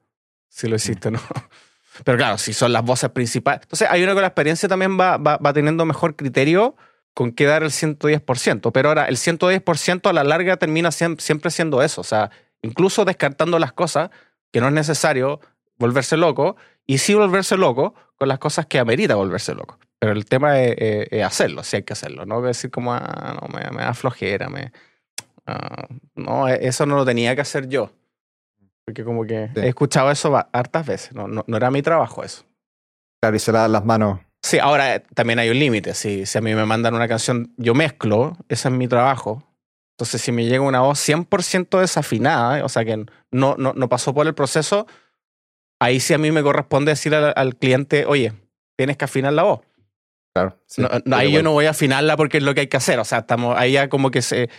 Si 0.50 0.68
lo 0.68 0.76
hiciste 0.76 1.12
no. 1.12 1.20
Pero 2.04 2.18
claro, 2.18 2.38
si 2.38 2.54
son 2.54 2.74
las 2.74 2.84
voces 2.84 3.10
principales. 3.12 3.62
Entonces 3.64 3.88
hay 3.92 4.04
uno 4.04 4.14
con 4.14 4.22
la 4.22 4.28
experiencia 4.30 4.68
también 4.68 5.00
va, 5.00 5.18
va, 5.18 5.38
va 5.38 5.54
teniendo 5.54 5.86
mejor 5.86 6.16
criterio 6.16 6.76
con 7.14 7.32
qué 7.34 7.46
dar 7.46 7.64
el 7.64 7.70
110%. 7.72 8.72
Pero 8.72 8.90
ahora 8.90 9.06
el 9.06 9.18
110% 9.18 10.10
a 10.10 10.14
la 10.14 10.24
larga 10.24 10.58
termina 10.58 10.90
siem- 10.90 11.20
siempre 11.20 11.52
siendo 11.52 11.82
eso. 11.84 12.02
O 12.02 12.04
sea, 12.06 12.32
incluso 12.62 13.06
descartando 13.06 13.60
las 13.60 13.74
cosas 13.74 14.10
que 14.52 14.62
no 14.62 14.68
es 14.68 14.74
necesario 14.74 15.42
volverse 15.78 16.16
loco 16.18 16.56
y 16.88 16.98
sí 16.98 17.14
volverse 17.14 17.58
loco 17.58 17.94
con 18.18 18.28
las 18.28 18.40
cosas 18.40 18.66
que 18.66 18.80
amerita 18.80 19.16
volverse 19.16 19.54
loco. 19.56 19.78
Pero 20.00 20.14
el 20.14 20.26
tema 20.26 20.60
es, 20.62 20.76
es- 20.78 21.08
es 21.12 21.24
hacerlo, 21.24 21.64
sí 21.64 21.78
hay 21.78 21.84
que 21.84 21.94
hacerlo. 21.94 22.26
No 22.26 22.42
decir 22.42 22.72
como, 22.72 22.94
ah, 22.94 23.38
no, 23.42 23.48
me, 23.48 23.70
me 23.72 23.84
da 23.84 23.94
flojera, 23.94 24.50
me, 24.50 24.72
ah, 25.48 25.88
no, 26.16 26.48
e- 26.48 26.68
eso 26.68 26.86
no 26.86 26.96
lo 26.96 27.06
tenía 27.06 27.36
que 27.36 27.42
hacer 27.42 27.68
yo. 27.70 27.92
Porque 28.86 29.04
como 29.04 29.26
que 29.26 29.50
Sí. 29.54 29.62
he 29.62 29.68
escuchado 29.68 30.10
eso 30.12 30.36
hartas 30.52 30.86
veces. 30.86 31.14
No, 31.14 31.28
no, 31.28 31.44
no 31.48 31.58
era 31.58 31.70
mi 31.72 31.82
trabajo 31.82 32.24
eso. 32.24 32.44
Claro, 33.22 33.36
y 33.36 33.40
se 33.40 33.52
lavan 33.52 33.72
las 33.72 33.86
manos. 33.86 34.20
Sí, 34.44 34.58
ahora 34.58 34.96
eh, 34.96 35.04
también 35.14 35.38
hay 35.38 35.50
un 35.52 35.60
límite. 35.60 35.94
Si, 35.94 36.26
si 36.26 36.38
a 36.38 36.42
mí 36.42 36.56
me 36.56 36.66
mandan 36.66 36.96
una 36.96 37.08
canción, 37.08 37.54
yo 37.58 37.76
mezclo, 37.76 38.36
ese 38.50 38.70
es 38.70 38.74
mi 38.74 38.88
trabajo. 38.88 39.44
Entonces, 39.96 40.20
si 40.22 40.32
me 40.32 40.46
llega 40.46 40.62
una 40.64 40.80
voz 40.82 40.98
100% 40.98 41.80
desafinada, 41.80 42.66
o 42.66 42.70
sea 42.70 42.84
que 42.84 43.06
no, 43.32 43.56
no, 43.58 43.74
no 43.76 43.88
pasó 43.88 44.16
por 44.16 44.26
el 44.26 44.34
proceso, 44.34 44.88
ahí 45.82 46.00
sí 46.00 46.14
a 46.14 46.18
mí 46.18 46.32
me 46.32 46.44
corresponde 46.44 46.92
decir 46.92 47.14
al, 47.16 47.34
al 47.36 47.56
cliente, 47.56 48.06
oye, 48.06 48.34
tienes 48.78 48.98
que 48.98 49.06
afinar 49.06 49.34
la 49.34 49.44
voz. 49.44 49.62
Claro. 50.34 50.58
sí, 50.66 50.82
No, 50.82 50.88
no, 50.88 50.96
estoy 50.98 51.10
de 51.12 51.16
ahí 51.18 51.32
yo 51.34 51.44
no 51.44 51.52
voy 51.52 51.66
a 51.66 51.72
afinarla 51.72 52.16
porque 52.16 52.38
es 52.38 52.44
lo 52.44 52.54
que 52.54 52.62
hay 52.62 52.68
que 52.68 52.78
hacer. 52.78 53.00
O 53.00 53.04
sea, 53.06 53.20
estamos 53.20 53.58
ahí 53.58 53.74
ya 53.74 53.90
como 53.90 54.12
que 54.12 54.22
se, 54.22 54.50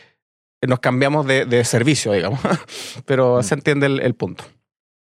nos 0.66 0.80
cambiamos 0.80 1.26
de, 1.26 1.46
de 1.46 1.64
servicio, 1.64 2.12
digamos. 2.12 2.40
Pero 3.06 3.38
Mm. 3.38 3.42
se 3.42 3.54
entiende 3.54 3.86
el, 3.86 4.00
el 4.00 4.14
punto. 4.14 4.44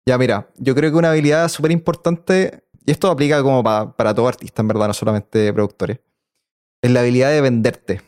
Ya, 0.07 0.19
mira, 0.19 0.49
yo 0.57 0.75
creo 0.75 0.91
que 0.91 0.97
una 0.97 1.11
habilidad 1.11 1.49
súper 1.49 1.71
importante, 1.71 2.65
y 2.85 2.91
esto 2.91 3.11
aplica 3.11 3.43
como 3.43 3.63
pa- 3.63 3.95
para 3.97 4.15
todo 4.15 4.27
artista, 4.29 4.63
en 4.63 4.69
verdad, 4.69 4.89
no 4.89 4.95
solamente 4.95 5.53
productores, 5.53 6.01
es 6.83 6.91
la 6.91 7.01
habilidad 7.01 7.31
de 7.31 7.41
venderte. 7.41 8.01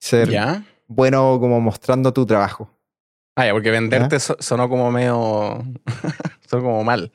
Ser 0.00 0.30
¿Ya? 0.30 0.64
bueno 0.88 1.38
como 1.40 1.60
mostrando 1.60 2.12
tu 2.12 2.24
trabajo. 2.26 2.70
Ah, 3.36 3.46
ya, 3.46 3.52
porque 3.52 3.70
venderte 3.70 4.18
so- 4.20 4.36
sonó 4.40 4.68
como 4.68 4.90
medio... 4.90 5.62
sonó 6.48 6.62
como 6.62 6.84
mal. 6.84 7.12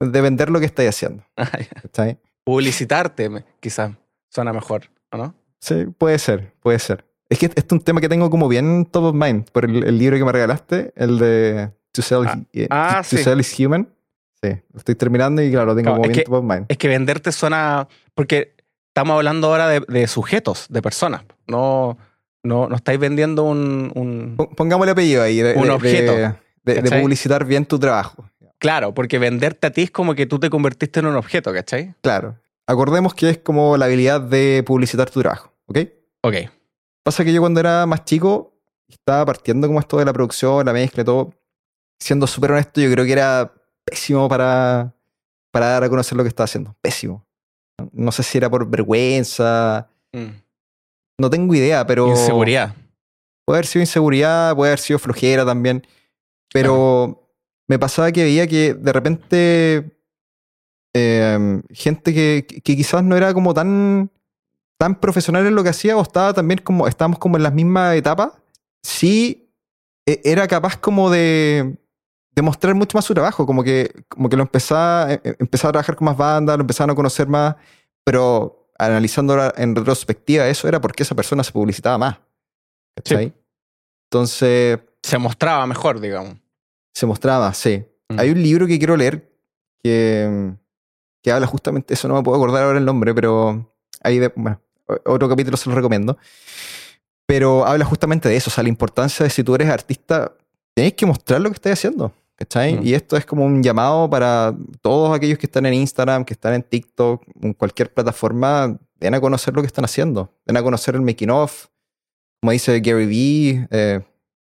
De 0.00 0.20
vender 0.20 0.50
lo 0.50 0.60
que 0.60 0.66
estáis 0.66 0.90
haciendo. 0.90 1.24
Ah, 1.36 1.50
ya. 1.58 1.82
¿cachai? 1.82 2.18
Publicitarte, 2.44 3.44
quizás, 3.60 3.92
suena 4.30 4.52
mejor, 4.52 4.84
¿o 5.12 5.16
no? 5.16 5.34
Sí, 5.60 5.86
puede 5.98 6.18
ser, 6.18 6.52
puede 6.60 6.78
ser. 6.78 7.04
Es 7.28 7.38
que 7.38 7.46
este 7.46 7.60
es 7.60 7.66
un 7.70 7.80
tema 7.80 8.00
que 8.00 8.08
tengo 8.08 8.30
como 8.30 8.48
bien 8.48 8.86
top 8.86 9.04
of 9.04 9.14
mind 9.14 9.50
por 9.50 9.64
el, 9.64 9.84
el 9.84 9.98
libro 9.98 10.16
que 10.16 10.24
me 10.24 10.32
regalaste, 10.32 10.92
el 10.96 11.18
de 11.18 11.70
To 11.92 12.02
Sell, 12.02 12.26
Ah, 12.26 12.38
eh, 12.52 12.66
ah, 12.70 13.02
to 13.08 13.16
sí. 13.16 13.22
Sell 13.22 13.38
is 13.40 13.54
Human. 13.60 13.88
Sí, 14.42 14.50
lo 14.72 14.78
estoy 14.78 14.94
terminando 14.94 15.42
y 15.42 15.50
claro, 15.50 15.66
lo 15.66 15.76
tengo 15.76 15.90
como 15.90 16.02
bien 16.02 16.12
que- 16.14 16.22
top 16.22 16.34
of 16.34 16.44
mind. 16.44 16.66
Es 16.68 16.78
que 16.78 16.88
venderte 16.88 17.32
suena. 17.32 17.86
Porque 18.14 18.54
estamos 18.88 19.14
hablando 19.16 19.48
ahora 19.48 19.68
de, 19.68 19.80
de 19.88 20.06
sujetos, 20.06 20.66
de 20.70 20.80
personas. 20.80 21.22
No, 21.48 21.98
no, 22.44 22.68
no 22.68 22.76
estáis 22.76 22.98
vendiendo 22.98 23.42
un. 23.44 23.92
un- 23.94 24.34
Pon- 24.36 24.50
Pongámosle 24.56 24.92
apellido 24.92 25.22
ahí. 25.22 25.38
De, 25.42 25.54
Un 25.54 25.64
de- 25.64 25.70
objeto, 25.70 26.36
De, 26.64 27.00
publicitar 27.00 27.44
bien 27.44 27.66
tu 27.66 27.78
trabajo. 27.78 28.24
Claro, 28.58 28.92
porque 28.92 29.18
venderte 29.18 29.66
a 29.66 29.70
ti 29.70 29.82
es 29.82 29.90
como 29.90 30.14
que 30.14 30.26
tú 30.26 30.38
te 30.38 30.50
convertiste 30.50 31.00
en 31.00 31.06
un 31.06 31.16
objeto, 31.16 31.52
¿cachai? 31.52 31.94
Claro. 32.02 32.36
acordemos 32.66 33.14
que 33.14 33.30
es 33.30 33.38
como 33.38 33.76
la 33.76 33.86
habilidad 33.86 34.20
de 34.20 34.62
publicitar 34.66 35.10
tu 35.10 35.20
trabajo, 35.20 35.52
¿ok? 35.66 35.78
Ok. 36.22 36.34
Pasa 37.04 37.24
que 37.24 37.32
yo 37.32 37.40
cuando 37.40 37.60
era 37.60 37.86
más 37.86 38.04
chico, 38.04 38.52
estaba 38.88 39.24
partiendo 39.24 39.66
como 39.66 39.80
esto 39.80 39.98
de 39.98 40.04
la 40.04 40.12
producción, 40.12 40.66
la 40.66 40.72
mezcla 40.72 41.02
y 41.02 41.04
todo. 41.06 41.32
Siendo 42.00 42.26
súper 42.26 42.52
honesto, 42.52 42.80
yo 42.80 42.90
creo 42.90 43.04
que 43.04 43.12
era 43.12 43.52
pésimo 43.84 44.28
para, 44.28 44.92
para 45.50 45.66
dar 45.68 45.84
a 45.84 45.88
conocer 45.88 46.16
lo 46.16 46.24
que 46.24 46.28
estaba 46.28 46.44
haciendo. 46.44 46.76
Pésimo. 46.82 47.24
No 47.92 48.12
sé 48.12 48.22
si 48.22 48.38
era 48.38 48.50
por 48.50 48.68
vergüenza. 48.68 49.88
Mm. 50.12 50.40
No 51.20 51.30
tengo 51.30 51.54
idea, 51.54 51.86
pero. 51.86 52.08
Inseguridad. 52.08 52.74
Puede 53.44 53.58
haber 53.58 53.66
sido 53.66 53.82
inseguridad, 53.82 54.54
puede 54.54 54.70
haber 54.72 54.80
sido 54.80 54.98
flojera 54.98 55.44
también. 55.44 55.86
Pero 56.52 57.27
me 57.68 57.78
pasaba 57.78 58.10
que 58.12 58.24
veía 58.24 58.46
que 58.46 58.74
de 58.74 58.92
repente 58.92 59.98
eh, 60.94 61.62
gente 61.70 62.14
que, 62.14 62.46
que 62.46 62.76
quizás 62.76 63.04
no 63.04 63.16
era 63.16 63.34
como 63.34 63.54
tan, 63.54 64.10
tan 64.78 64.98
profesional 64.98 65.46
en 65.46 65.54
lo 65.54 65.62
que 65.62 65.68
hacía 65.70 65.96
o 65.96 66.02
estaba 66.02 66.32
también 66.32 66.60
como, 66.62 66.88
estábamos 66.88 67.18
como 67.18 67.36
en 67.36 67.42
las 67.42 67.52
mismas 67.52 67.94
etapas, 67.96 68.32
sí 68.82 69.52
e- 70.06 70.20
era 70.24 70.48
capaz 70.48 70.76
como 70.78 71.10
de, 71.10 71.76
de 72.34 72.42
mostrar 72.42 72.74
mucho 72.74 72.96
más 72.96 73.04
su 73.04 73.14
trabajo, 73.14 73.46
como 73.46 73.62
que, 73.62 74.04
como 74.08 74.28
que 74.28 74.36
lo 74.36 74.42
empezaba, 74.42 75.12
eh, 75.12 75.20
empezaba 75.38 75.70
a 75.70 75.72
trabajar 75.72 75.96
con 75.96 76.06
más 76.06 76.16
bandas, 76.16 76.56
lo 76.56 76.62
empezaban 76.62 76.90
a 76.90 76.94
conocer 76.94 77.28
más, 77.28 77.56
pero 78.04 78.70
analizando 78.78 79.52
en 79.56 79.74
retrospectiva 79.76 80.46
eso 80.48 80.68
era 80.68 80.80
porque 80.80 81.02
esa 81.02 81.14
persona 81.14 81.44
se 81.44 81.52
publicitaba 81.52 81.98
más. 81.98 82.18
¿cachai? 82.96 83.34
Entonces 84.10 84.78
Se 85.02 85.18
mostraba 85.18 85.66
mejor, 85.66 86.00
digamos. 86.00 86.36
Se 86.98 87.06
mostraba, 87.06 87.52
sí. 87.54 87.84
Mm. 88.08 88.18
Hay 88.20 88.30
un 88.30 88.42
libro 88.42 88.66
que 88.66 88.78
quiero 88.78 88.96
leer 88.96 89.30
que, 89.82 90.52
que 91.22 91.32
habla 91.32 91.46
justamente 91.46 91.94
eso, 91.94 92.08
no 92.08 92.14
me 92.14 92.22
puedo 92.22 92.36
acordar 92.36 92.64
ahora 92.64 92.78
el 92.78 92.84
nombre, 92.84 93.14
pero 93.14 93.72
ahí 94.02 94.18
de, 94.18 94.32
bueno, 94.34 94.60
otro 95.04 95.28
capítulo 95.28 95.56
se 95.56 95.68
lo 95.68 95.76
recomiendo. 95.76 96.18
Pero 97.26 97.66
habla 97.66 97.84
justamente 97.84 98.28
de 98.28 98.36
eso, 98.36 98.48
o 98.48 98.52
sea, 98.52 98.62
la 98.62 98.70
importancia 98.70 99.22
de 99.24 99.30
si 99.30 99.44
tú 99.44 99.54
eres 99.54 99.68
artista, 99.68 100.32
tenés 100.74 100.94
que 100.94 101.04
mostrar 101.06 101.40
lo 101.40 101.50
que 101.50 101.54
estás 101.54 101.72
haciendo. 101.74 102.12
¿Cachai? 102.36 102.76
Mm. 102.78 102.86
Y 102.86 102.94
esto 102.94 103.16
es 103.16 103.26
como 103.26 103.44
un 103.44 103.62
llamado 103.64 104.08
para 104.08 104.54
todos 104.80 105.14
aquellos 105.14 105.38
que 105.38 105.46
están 105.46 105.66
en 105.66 105.74
Instagram, 105.74 106.24
que 106.24 106.34
están 106.34 106.54
en 106.54 106.62
TikTok, 106.62 107.24
en 107.42 107.52
cualquier 107.52 107.92
plataforma, 107.92 108.78
den 108.94 109.14
a 109.14 109.20
conocer 109.20 109.52
lo 109.54 109.60
que 109.60 109.66
están 109.66 109.84
haciendo. 109.84 110.32
Den 110.46 110.56
a 110.56 110.62
conocer 110.62 110.94
el 110.94 111.00
making 111.02 111.30
of, 111.30 111.66
como 112.40 112.52
dice 112.52 112.78
Gary 112.78 113.06
Vee, 113.06 113.66
eh, 113.72 114.00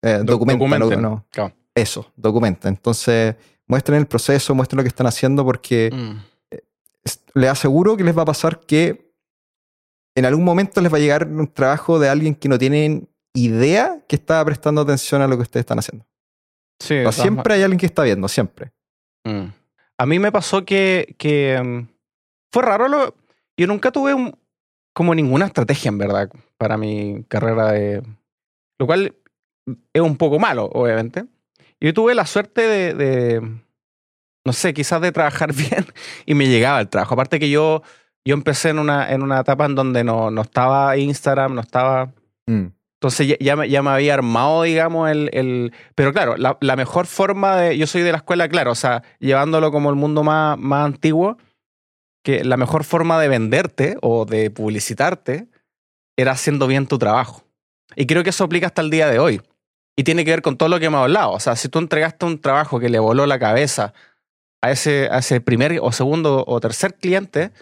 eh, 0.03 0.19
Do- 0.25 0.33
documenta, 0.33 0.65
no- 0.67 0.71
documenten. 0.87 1.03
no, 1.03 1.27
Claro. 1.31 1.55
Eso, 1.75 2.13
documenta. 2.17 2.69
Entonces, 2.69 3.37
muestren 3.67 3.99
el 3.99 4.07
proceso, 4.07 4.55
muestren 4.55 4.77
lo 4.79 4.83
que 4.83 4.89
están 4.89 5.07
haciendo 5.07 5.45
porque 5.45 5.91
Mm. 5.93 6.57
es- 7.05 7.23
les 7.35 7.51
aseguro 7.51 7.97
que 7.97 8.05
les 8.05 8.17
va 8.17 8.23
a 8.23 8.27
pasar 8.27 8.61
que 8.61 9.13
en 10.17 10.25
algún 10.25 10.45
momento 10.45 10.81
les 10.81 10.93
va 10.93 10.97
a 10.99 11.01
llegar 11.01 11.27
un 11.27 11.49
trabajo 11.49 11.99
de 11.99 12.09
alguien 12.09 12.35
que 12.35 12.49
no 12.49 12.59
tienen 12.59 13.09
idea 13.35 14.01
que 14.07 14.15
está 14.17 14.45
prestando 14.45 14.83
atención 14.83 15.21
a 15.23 15.27
lo 15.27 15.37
que 15.37 15.43
ustedes 15.43 15.63
están 15.63 15.79
haciendo. 15.81 16.07
Sí, 16.81 16.97
siempre 17.13 17.55
hay 17.55 17.63
alguien 17.63 17.79
que 17.79 17.87
está 17.87 18.03
viendo, 18.05 18.29
siempre. 18.29 18.73
Mm. 19.25 19.47
A 19.99 20.07
mí 20.07 20.19
me 20.19 20.31
pasó 20.31 20.65
que, 20.65 21.15
que, 21.19 21.61
mm, 21.61 21.89
fue 22.53 22.63
raro. 22.63 22.87
Lo, 22.89 23.15
yo 23.57 23.67
nunca 23.67 23.91
tuve 23.91 24.15
un- 24.15 24.37
como 24.95 25.15
ninguna 25.15 25.47
estrategia, 25.47 25.89
en 25.89 25.99
verdad, 25.99 26.31
para 26.57 26.77
mi 26.77 27.25
carrera 27.29 27.73
de... 27.73 28.03
Lo 28.79 28.87
cual 28.87 29.17
es 29.93 30.03
un 30.03 30.17
poco 30.17 30.39
malo, 30.39 30.67
obviamente. 30.73 31.25
Yo 31.81 31.93
tuve 31.93 32.15
la 32.15 32.27
suerte 32.27 32.63
de, 32.63 32.95
de, 32.95 33.41
no 34.45 34.53
sé, 34.53 34.75
quizás 34.75 35.01
de 35.01 35.13
trabajar 35.13 35.53
bien 35.55 35.87
y 36.27 36.35
me 36.35 36.49
llegaba 36.49 36.81
el 36.81 36.89
trabajo. 36.89 37.15
Aparte 37.15 37.39
que 37.39 37.51
yo, 37.51 37.83
yo 38.25 38.35
empecé 38.35 38.71
en 38.71 38.79
una, 38.79 39.13
en 39.13 39.23
una 39.23 39.41
etapa 39.41 39.67
en 39.67 39.75
donde 39.75 40.05
no, 40.05 40.31
no 40.31 40.43
estaba 40.43 40.97
Instagram, 40.97 41.55
no 41.55 41.61
estaba... 41.61 42.13
Mm. 42.47 42.67
Entonces 43.01 43.27
ya, 43.27 43.37
ya, 43.39 43.57
me, 43.57 43.69
ya 43.69 43.83
me 43.83 43.91
había 43.91 44.15
armado, 44.15 44.63
digamos, 44.63 45.11
el... 45.11 45.29
el 45.35 45.73
pero 45.95 46.13
claro, 46.13 46.37
la, 46.39 46.57
la 46.61 46.77
mejor 46.77 47.07
forma 47.07 47.57
de... 47.57 47.77
Yo 47.77 47.87
soy 47.87 48.03
de 48.03 48.13
la 48.13 48.19
escuela, 48.19 48.49
claro, 48.49 48.73
o 48.73 48.77
sea, 48.77 49.03
llevándolo 49.19 49.71
como 49.71 49.91
el 49.91 49.97
mundo 49.97 50.23
más, 50.23 50.59
más 50.59 50.87
antiguo, 50.87 51.37
que 52.23 52.45
la 52.45 52.57
mejor 52.57 52.85
forma 52.85 53.21
de 53.21 53.29
venderte 53.29 53.99
o 54.01 54.25
de 54.25 54.51
publicitarte 54.51 55.49
era 56.17 56.33
haciendo 56.33 56.67
bien 56.67 56.87
tu 56.87 56.99
trabajo. 56.99 57.45
Y 57.97 58.07
creo 58.07 58.25
que 58.25 58.31
eso 58.31 58.45
aplica 58.45 58.69
hasta 58.69 58.81
el 58.83 58.91
día 58.91 59.09
de 59.09 59.19
hoy. 59.19 59.43
Y 59.97 60.03
tiene 60.05 60.25
que 60.25 60.31
ver 60.33 60.43
con 60.43 60.57
todo 60.57 60.69
lo 60.69 60.79
que 60.81 60.87
hemos 60.87 61.01
hablado. 61.01 61.33
O 61.33 61.41
sea, 61.41 61.55
si 61.57 61.69
tú 61.69 61.79
entregaste 61.79 62.27
un 62.27 62.41
trabajo 62.41 62.81
que 62.81 62.89
le 62.89 62.99
voló 62.99 63.27
la 63.27 63.39
cabeza 63.39 63.93
a 64.61 64.71
ese, 64.73 65.09
a 65.11 65.19
ese 65.19 65.41
primer 65.41 65.79
o 65.83 65.93
segundo 65.93 66.43
o 66.47 66.59
tercer 66.61 66.95
cliente, 66.95 67.53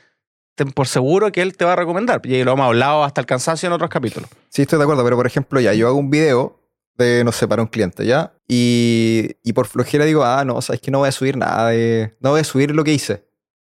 ten 0.55 0.71
por 0.73 0.87
seguro 0.87 1.31
que 1.33 1.43
él 1.43 1.57
te 1.57 1.65
va 1.65 1.75
a 1.75 1.77
recomendar. 1.77 2.21
Y 2.25 2.43
lo 2.45 2.53
hemos 2.53 2.67
hablado 2.67 3.05
hasta 3.05 3.21
el 3.21 3.27
cansancio 3.27 3.67
en 3.67 3.73
otros 3.75 3.91
capítulos. 3.91 4.31
Sí, 4.49 4.63
estoy 4.63 4.79
de 4.79 4.85
acuerdo, 4.85 5.05
pero 5.05 5.17
por 5.17 5.27
ejemplo, 5.27 5.61
ya 5.61 5.75
yo 5.75 5.89
hago 5.89 5.99
un 5.99 6.11
video 6.11 6.59
de, 6.97 7.23
no 7.25 7.33
sé, 7.33 7.47
para 7.49 7.61
un 7.63 7.69
cliente, 7.69 8.07
¿ya? 8.07 8.33
Y, 8.49 9.31
y 9.43 9.53
por 9.53 9.67
flojera 9.67 10.05
digo, 10.05 10.25
ah, 10.25 10.45
no, 10.45 10.61
sabes 10.63 10.81
que 10.81 10.91
no 10.91 10.99
voy 10.99 11.09
a 11.09 11.13
subir 11.13 11.37
nada, 11.37 11.69
de- 11.71 12.15
no 12.21 12.31
voy 12.31 12.41
a 12.41 12.45
subir 12.45 12.75
lo 12.75 12.85
que 12.85 12.93
hice. 12.93 13.27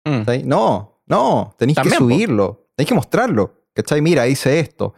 Mm. 0.05 0.47
No, 0.47 1.01
no, 1.07 1.55
tenéis 1.57 1.79
que 1.79 1.89
subirlo, 1.89 2.67
tenéis 2.75 2.89
que 2.89 2.95
mostrarlo, 2.95 3.63
¿cachai? 3.73 4.01
Mira, 4.01 4.27
hice 4.27 4.59
esto. 4.59 4.93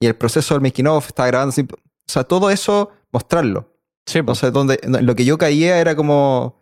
Y 0.00 0.06
el 0.06 0.14
proceso 0.16 0.54
del 0.54 0.62
making 0.62 0.86
of 0.86 1.06
está 1.08 1.26
grabando, 1.26 1.50
así, 1.50 1.66
o 2.10 2.12
sea, 2.12 2.24
todo 2.24 2.50
eso, 2.50 2.90
mostrarlo. 3.12 3.72
Sí, 4.06 4.22
pues. 4.22 4.42
Entonces, 4.42 4.80
donde, 4.82 5.02
lo 5.02 5.14
que 5.14 5.24
yo 5.24 5.38
caía 5.38 5.78
era 5.78 5.94
como, 5.94 6.60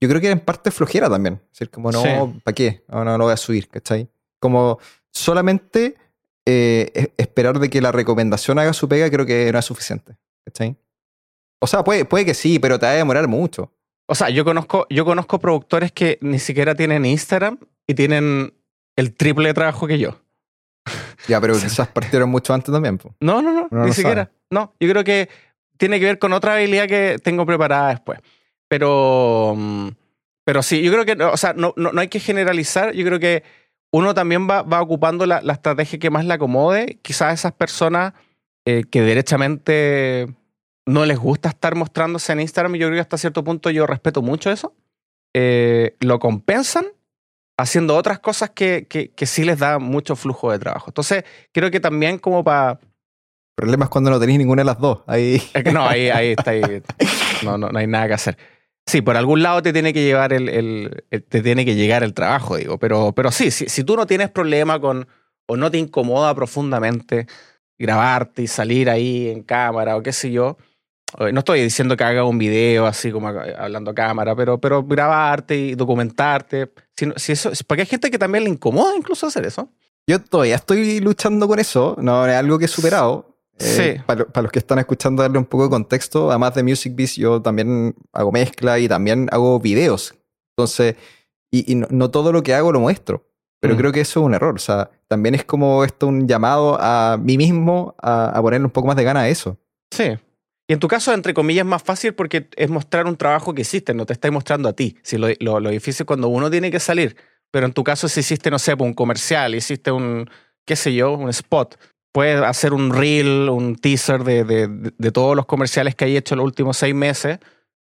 yo 0.00 0.08
creo 0.08 0.20
que 0.20 0.28
era 0.28 0.32
en 0.32 0.40
parte 0.40 0.70
flojera 0.70 1.10
también. 1.10 1.34
Es 1.44 1.58
decir, 1.58 1.70
como, 1.70 1.90
no, 1.92 2.00
Sí. 2.02 2.08
¿para 2.42 2.54
qué? 2.54 2.84
No, 2.88 3.04
no 3.04 3.18
lo 3.18 3.24
voy 3.24 3.32
a 3.34 3.36
subir, 3.36 3.68
¿cachai? 3.68 4.08
Como 4.40 4.78
solamente 5.12 5.96
eh, 6.46 6.90
es- 6.94 7.10
esperar 7.16 7.58
de 7.58 7.68
que 7.68 7.80
la 7.80 7.90
recomendación 7.92 8.58
haga 8.58 8.72
su 8.72 8.88
pega, 8.88 9.10
creo 9.10 9.26
que 9.26 9.50
no 9.52 9.58
es 9.58 9.64
suficiente, 9.64 10.16
¿cachai? 10.44 10.76
O 11.60 11.66
sea, 11.66 11.82
puede, 11.82 12.04
puede 12.04 12.24
que 12.24 12.34
sí, 12.34 12.58
pero 12.58 12.78
te 12.78 12.86
va 12.86 12.92
a 12.92 12.96
demorar 12.96 13.26
mucho. 13.28 13.72
O 14.06 14.14
sea, 14.14 14.30
yo 14.30 14.44
conozco, 14.44 14.86
yo 14.88 15.04
conozco 15.04 15.38
productores 15.40 15.90
que 15.92 16.18
ni 16.22 16.38
siquiera 16.38 16.74
tienen 16.76 17.04
Instagram 17.04 17.58
y 17.86 17.94
tienen 17.94 18.54
el 18.94 19.14
triple 19.14 19.48
de 19.48 19.54
trabajo 19.54 19.86
que 19.88 19.98
yo. 19.98 20.20
Ya, 21.28 21.40
pero 21.40 21.54
quizás 21.54 21.88
partieron 21.88 22.30
mucho 22.30 22.54
antes 22.54 22.72
también. 22.72 22.98
po. 22.98 23.14
No, 23.20 23.42
no, 23.42 23.52
no, 23.52 23.68
Uno 23.70 23.82
ni 23.82 23.88
no 23.88 23.94
siquiera. 23.94 24.30
No, 24.50 24.74
yo 24.78 24.88
creo 24.88 25.02
que 25.02 25.28
tiene 25.76 25.98
que 25.98 26.06
ver 26.06 26.18
con 26.18 26.32
otra 26.32 26.54
habilidad 26.54 26.86
que 26.86 27.18
tengo 27.22 27.44
preparada 27.44 27.88
después. 27.88 28.20
Pero, 28.68 29.54
mm, 29.56 29.88
pero 30.44 30.62
sí, 30.62 30.82
yo 30.82 30.92
creo 30.92 31.04
que, 31.04 31.20
o 31.24 31.36
sea, 31.36 31.52
no, 31.52 31.74
no, 31.76 31.92
no 31.92 32.00
hay 32.00 32.08
que 32.08 32.20
generalizar. 32.20 32.92
Yo 32.92 33.04
creo 33.04 33.18
que 33.18 33.42
uno 33.90 34.14
también 34.14 34.48
va, 34.48 34.62
va 34.62 34.80
ocupando 34.80 35.26
la, 35.26 35.40
la 35.42 35.54
estrategia 35.54 35.98
que 35.98 36.10
más 36.10 36.24
le 36.24 36.34
acomode. 36.34 36.98
Quizás 37.02 37.34
esas 37.34 37.52
personas 37.52 38.12
eh, 38.64 38.84
que 38.90 39.00
derechamente 39.00 40.26
no 40.86 41.04
les 41.04 41.18
gusta 41.18 41.48
estar 41.48 41.74
mostrándose 41.74 42.32
en 42.32 42.40
Instagram, 42.40 42.74
yo 42.74 42.86
creo 42.86 42.96
que 42.96 43.00
hasta 43.00 43.18
cierto 43.18 43.44
punto 43.44 43.70
yo 43.70 43.86
respeto 43.86 44.22
mucho 44.22 44.50
eso, 44.50 44.74
eh, 45.34 45.96
lo 46.00 46.18
compensan 46.18 46.86
haciendo 47.58 47.96
otras 47.96 48.18
cosas 48.18 48.50
que, 48.50 48.86
que, 48.88 49.10
que 49.12 49.26
sí 49.26 49.44
les 49.44 49.58
da 49.58 49.78
mucho 49.78 50.16
flujo 50.16 50.52
de 50.52 50.58
trabajo. 50.58 50.86
Entonces, 50.88 51.24
creo 51.52 51.70
que 51.70 51.80
también 51.80 52.18
como 52.18 52.44
para... 52.44 52.72
El 52.72 53.62
problema 53.62 53.84
es 53.86 53.90
cuando 53.90 54.10
no 54.10 54.20
tenéis 54.20 54.38
ninguna 54.38 54.60
de 54.60 54.66
las 54.66 54.78
dos. 54.78 55.00
Ahí. 55.06 55.42
Es 55.54 55.64
que 55.64 55.72
no, 55.72 55.86
ahí, 55.86 56.10
ahí 56.10 56.32
está. 56.32 56.50
ahí. 56.50 56.82
No, 57.42 57.56
no, 57.56 57.70
no 57.70 57.78
hay 57.78 57.86
nada 57.86 58.06
que 58.08 58.12
hacer. 58.14 58.36
Sí, 58.86 59.00
por 59.00 59.16
algún 59.16 59.42
lado 59.42 59.62
te 59.62 59.72
tiene 59.72 59.92
que 59.94 60.04
llevar 60.04 60.32
el, 60.34 60.48
el- 60.50 61.04
el- 61.10 61.24
te 61.24 61.40
tiene 61.42 61.64
que 61.64 61.74
llegar 61.74 62.02
el 62.04 62.12
trabajo, 62.12 62.56
digo. 62.56 62.78
Pero, 62.78 63.12
pero 63.14 63.30
sí, 63.32 63.50
si, 63.50 63.68
si 63.68 63.82
tú 63.82 63.96
no 63.96 64.06
tienes 64.06 64.30
problema 64.30 64.78
con 64.78 65.08
o 65.46 65.56
no 65.56 65.70
te 65.70 65.78
incomoda 65.78 66.34
profundamente 66.34 67.26
grabarte 67.78 68.42
y 68.42 68.46
salir 68.46 68.90
ahí 68.90 69.28
en 69.28 69.42
cámara 69.42 69.96
o 69.96 70.02
qué 70.02 70.12
sé 70.12 70.30
yo. 70.30 70.58
Eh, 71.18 71.32
No 71.32 71.40
estoy 71.40 71.62
diciendo 71.62 71.96
que 71.96 72.04
haga 72.04 72.24
un 72.24 72.38
video 72.38 72.86
así 72.86 73.10
como 73.12 73.28
hablando 73.28 73.90
a 73.90 73.94
cámara, 73.94 74.34
pero, 74.36 74.58
pero 74.58 74.82
grabarte 74.84 75.56
y 75.56 75.74
documentarte. 75.74 76.72
Si, 76.96 77.06
si 77.16 77.32
eso, 77.32 77.50
porque 77.66 77.82
hay 77.82 77.86
gente 77.86 78.10
que 78.10 78.18
también 78.18 78.44
le 78.44 78.50
incomoda 78.50 78.96
incluso 78.96 79.26
hacer 79.26 79.46
eso. 79.46 79.68
Yo 80.08 80.20
todavía 80.20 80.54
estoy 80.56 81.00
luchando 81.00 81.48
con 81.48 81.58
eso. 81.58 81.96
No 82.00 82.26
es 82.26 82.34
algo 82.34 82.58
que 82.58 82.66
he 82.66 82.68
superado. 82.68 83.32
Sí. 83.58 83.94
para, 84.06 84.26
para 84.26 84.42
los 84.42 84.52
que 84.52 84.58
están 84.58 84.78
escuchando, 84.78 85.22
darle 85.22 85.38
un 85.38 85.46
poco 85.46 85.64
de 85.64 85.70
contexto. 85.70 86.30
Además 86.30 86.54
de 86.54 86.62
Music 86.62 86.92
Biz, 86.94 87.16
yo 87.16 87.40
también 87.42 87.94
hago 88.12 88.30
mezcla 88.30 88.78
y 88.78 88.86
también 88.86 89.28
hago 89.32 89.58
videos. 89.58 90.14
Entonces, 90.56 90.94
y, 91.50 91.72
y 91.72 91.74
no, 91.74 91.86
no 91.90 92.10
todo 92.10 92.32
lo 92.32 92.42
que 92.42 92.54
hago 92.54 92.70
lo 92.72 92.80
muestro. 92.80 93.24
Pero 93.58 93.74
Mm. 93.74 93.78
creo 93.78 93.92
que 93.92 94.00
eso 94.02 94.20
es 94.20 94.26
un 94.26 94.34
error. 94.34 94.54
O 94.54 94.58
sea, 94.58 94.90
también 95.08 95.34
es 95.34 95.44
como 95.44 95.82
esto 95.84 96.06
un 96.06 96.28
llamado 96.28 96.76
a 96.80 97.16
mí 97.20 97.36
mismo 97.38 97.94
a, 98.00 98.26
a 98.38 98.42
ponerle 98.42 98.66
un 98.66 98.70
poco 98.70 98.86
más 98.88 98.96
de 98.96 99.04
gana 99.04 99.20
a 99.20 99.28
eso. 99.28 99.58
Sí. 99.90 100.18
Y 100.68 100.72
en 100.72 100.80
tu 100.80 100.88
caso, 100.88 101.12
entre 101.14 101.32
comillas, 101.32 101.64
es 101.64 101.68
más 101.70 101.82
fácil 101.82 102.14
porque 102.14 102.48
es 102.56 102.68
mostrar 102.70 103.06
un 103.06 103.16
trabajo 103.16 103.54
que 103.54 103.62
hiciste, 103.62 103.94
no 103.94 104.04
te 104.04 104.12
estáis 104.14 104.32
mostrando 104.32 104.68
a 104.68 104.72
ti. 104.72 104.96
Si 105.02 105.16
lo, 105.16 105.28
lo, 105.38 105.60
lo 105.60 105.70
difícil 105.70 106.02
es 106.02 106.06
cuando 106.06 106.28
uno 106.28 106.50
tiene 106.50 106.70
que 106.70 106.80
salir. 106.80 107.16
Pero 107.52 107.66
en 107.66 107.72
tu 107.72 107.84
caso, 107.84 108.08
si 108.08 108.20
hiciste, 108.20 108.50
no 108.50 108.58
sé, 108.58 108.74
un 108.74 108.92
comercial, 108.92 109.54
hiciste 109.54 109.92
un, 109.92 110.28
qué 110.64 110.74
sé 110.74 110.92
yo, 110.92 111.12
un 111.12 111.28
spot, 111.30 111.78
puedes 112.12 112.42
hacer 112.42 112.72
un 112.72 112.92
reel, 112.92 113.48
un 113.48 113.76
teaser 113.76 114.24
de, 114.24 114.42
de, 114.44 114.66
de- 114.66 114.92
de 114.96 115.12
todos 115.12 115.36
los 115.36 115.46
comerciales 115.46 115.94
que 115.94 116.06
hay 116.06 116.16
hecho 116.16 116.34
los 116.34 116.44
últimos 116.44 116.76
seis 116.76 116.94
meses. 116.94 117.38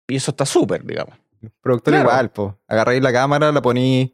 Y 0.08 0.16
eso 0.16 0.32
está 0.32 0.46
súper, 0.46 0.84
digamos. 0.84 1.16
Productor 1.62 1.94
Claro. 1.94 2.10
igual, 2.10 2.32
pues. 2.32 2.54
Agarráis 2.68 3.02
la 3.04 3.14
cámara, 3.14 3.52
la 3.52 3.62
poní 3.62 4.14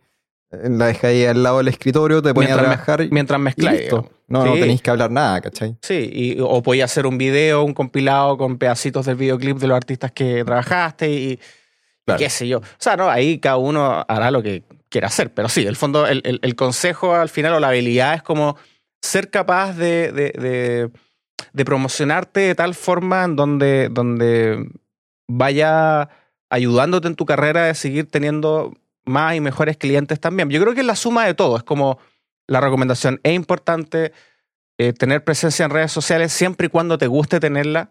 La 0.52 0.88
dejáis 0.88 1.04
ahí 1.22 1.26
al 1.26 1.44
lado 1.44 1.60
del 1.60 1.68
escritorio, 1.68 2.22
te 2.22 2.34
ponías 2.34 2.54
a 2.54 2.62
me- 2.62 2.68
trabajar 2.68 3.02
y 3.02 3.10
Mientras 3.12 3.40
mezcláis. 3.40 3.92
No, 4.28 4.46
no 4.46 4.54
tenéis 4.54 4.82
que 4.82 4.90
hablar 4.92 5.12
nada, 5.12 5.42
¿cachai? 5.42 5.76
Sí, 5.82 6.10
y, 6.12 6.38
o 6.40 6.62
podías 6.64 6.92
hacer 6.92 7.06
un 7.08 7.18
video, 7.18 7.64
un 7.64 7.74
compilado 7.74 8.38
con 8.38 8.58
pedacitos 8.58 9.06
del 9.06 9.16
videoclip 9.16 9.58
de 9.58 9.68
los 9.68 9.76
artistas 9.76 10.12
que 10.12 10.44
trabajaste 10.46 11.10
y, 11.12 11.40
qué 12.18 12.30
sé 12.30 12.48
yo. 12.48 12.60
O 12.60 12.64
sea, 12.78 12.96
no, 12.98 13.10
ahí 13.10 13.40
cada 13.40 13.58
uno 13.58 14.04
hará 14.08 14.32
lo 14.32 14.42
que 14.44 14.64
quiera 14.90 15.08
hacer. 15.08 15.32
Pero 15.34 15.50
sí, 15.50 15.66
el 15.66 15.76
fondo, 15.76 16.08
el, 16.08 16.22
el- 16.26 16.40
el 16.42 16.56
consejo 16.56 17.14
al 17.16 17.30
final 17.30 17.54
o 17.54 17.60
la 17.60 17.70
habilidad 17.70 18.16
es 18.16 18.24
como 18.24 18.56
ser 19.02 19.30
capaz 19.30 19.74
de, 19.74 20.12
de- 20.12 20.32
de- 20.40 20.90
de 21.54 21.66
promocionarte 21.66 22.40
de 22.42 22.56
tal 22.56 22.76
forma 22.76 23.24
en 23.24 23.36
donde, 23.36 23.90
donde 23.90 24.68
vaya 25.28 26.10
ayudándote 26.50 27.08
en 27.08 27.16
tu 27.16 27.26
carrera 27.26 27.66
de 27.66 27.76
seguir 27.76 28.10
teniendo 28.10 28.74
más 29.10 29.36
y 29.36 29.42
mejores 29.42 29.78
clientes 29.78 30.20
también. 30.20 30.50
Yo 30.50 30.62
creo 30.62 30.74
que 30.74 30.82
es 30.82 30.86
la 30.86 30.96
suma 30.96 31.26
de 31.26 31.34
todo. 31.34 31.58
Es 31.58 31.64
como 31.64 32.00
la 32.48 32.62
recomendación 32.62 33.20
es 33.24 33.34
importante, 33.34 34.14
eh, 34.78 34.94
tener 34.94 35.24
presencia 35.24 35.66
en 35.66 35.72
redes 35.72 35.92
sociales 35.92 36.32
siempre 36.32 36.68
y 36.68 36.70
cuando 36.70 36.98
te 36.98 37.08
guste 37.08 37.40
tenerla. 37.40 37.90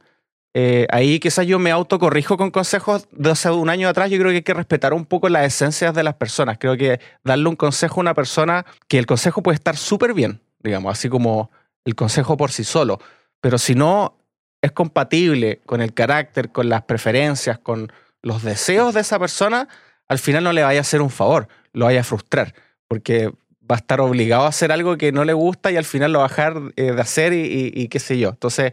Eh, 0.54 0.86
ahí 0.90 1.20
quizás 1.20 1.46
yo 1.46 1.58
me 1.58 1.70
autocorrijo 1.70 2.36
con 2.36 2.50
consejos 2.50 3.06
de 3.12 3.30
hace 3.30 3.50
un 3.50 3.68
año 3.68 3.88
atrás. 3.88 4.10
Yo 4.10 4.18
creo 4.18 4.30
que 4.30 4.36
hay 4.36 4.42
que 4.42 4.54
respetar 4.54 4.94
un 4.94 5.04
poco 5.04 5.28
las 5.28 5.46
esencias 5.46 5.94
de 5.94 6.02
las 6.02 6.14
personas. 6.14 6.58
Creo 6.58 6.76
que 6.76 7.00
darle 7.22 7.48
un 7.48 7.56
consejo 7.56 8.00
a 8.00 8.02
una 8.02 8.14
persona, 8.14 8.64
que 8.88 8.98
el 8.98 9.06
consejo 9.06 9.42
puede 9.42 9.56
estar 9.56 9.76
súper 9.76 10.14
bien, 10.14 10.40
digamos, 10.60 10.90
así 10.90 11.08
como 11.08 11.50
el 11.84 11.94
consejo 11.94 12.36
por 12.36 12.50
sí 12.50 12.64
solo. 12.64 12.98
Pero 13.40 13.58
si 13.58 13.74
no 13.74 14.18
es 14.62 14.72
compatible 14.72 15.60
con 15.66 15.80
el 15.80 15.94
carácter, 15.94 16.50
con 16.50 16.68
las 16.68 16.82
preferencias, 16.82 17.58
con 17.58 17.92
los 18.22 18.42
deseos 18.42 18.94
de 18.94 19.00
esa 19.00 19.18
persona, 19.18 19.68
al 20.08 20.18
final 20.18 20.44
no 20.44 20.52
le 20.52 20.62
vaya 20.62 20.80
a 20.80 20.82
hacer 20.82 21.02
un 21.02 21.10
favor, 21.10 21.48
lo 21.72 21.84
vaya 21.86 22.00
a 22.00 22.04
frustrar, 22.04 22.54
porque 22.88 23.28
va 23.70 23.76
a 23.76 23.78
estar 23.78 24.00
obligado 24.00 24.44
a 24.44 24.48
hacer 24.48 24.72
algo 24.72 24.96
que 24.96 25.12
no 25.12 25.24
le 25.24 25.34
gusta 25.34 25.70
y 25.70 25.76
al 25.76 25.84
final 25.84 26.12
lo 26.12 26.20
va 26.20 26.24
a 26.24 26.28
dejar 26.28 26.56
eh, 26.76 26.92
de 26.92 27.00
hacer 27.00 27.32
y, 27.34 27.40
y- 27.42 27.72
y 27.74 27.88
qué 27.88 27.98
sé 27.98 28.18
yo. 28.18 28.30
Entonces, 28.30 28.72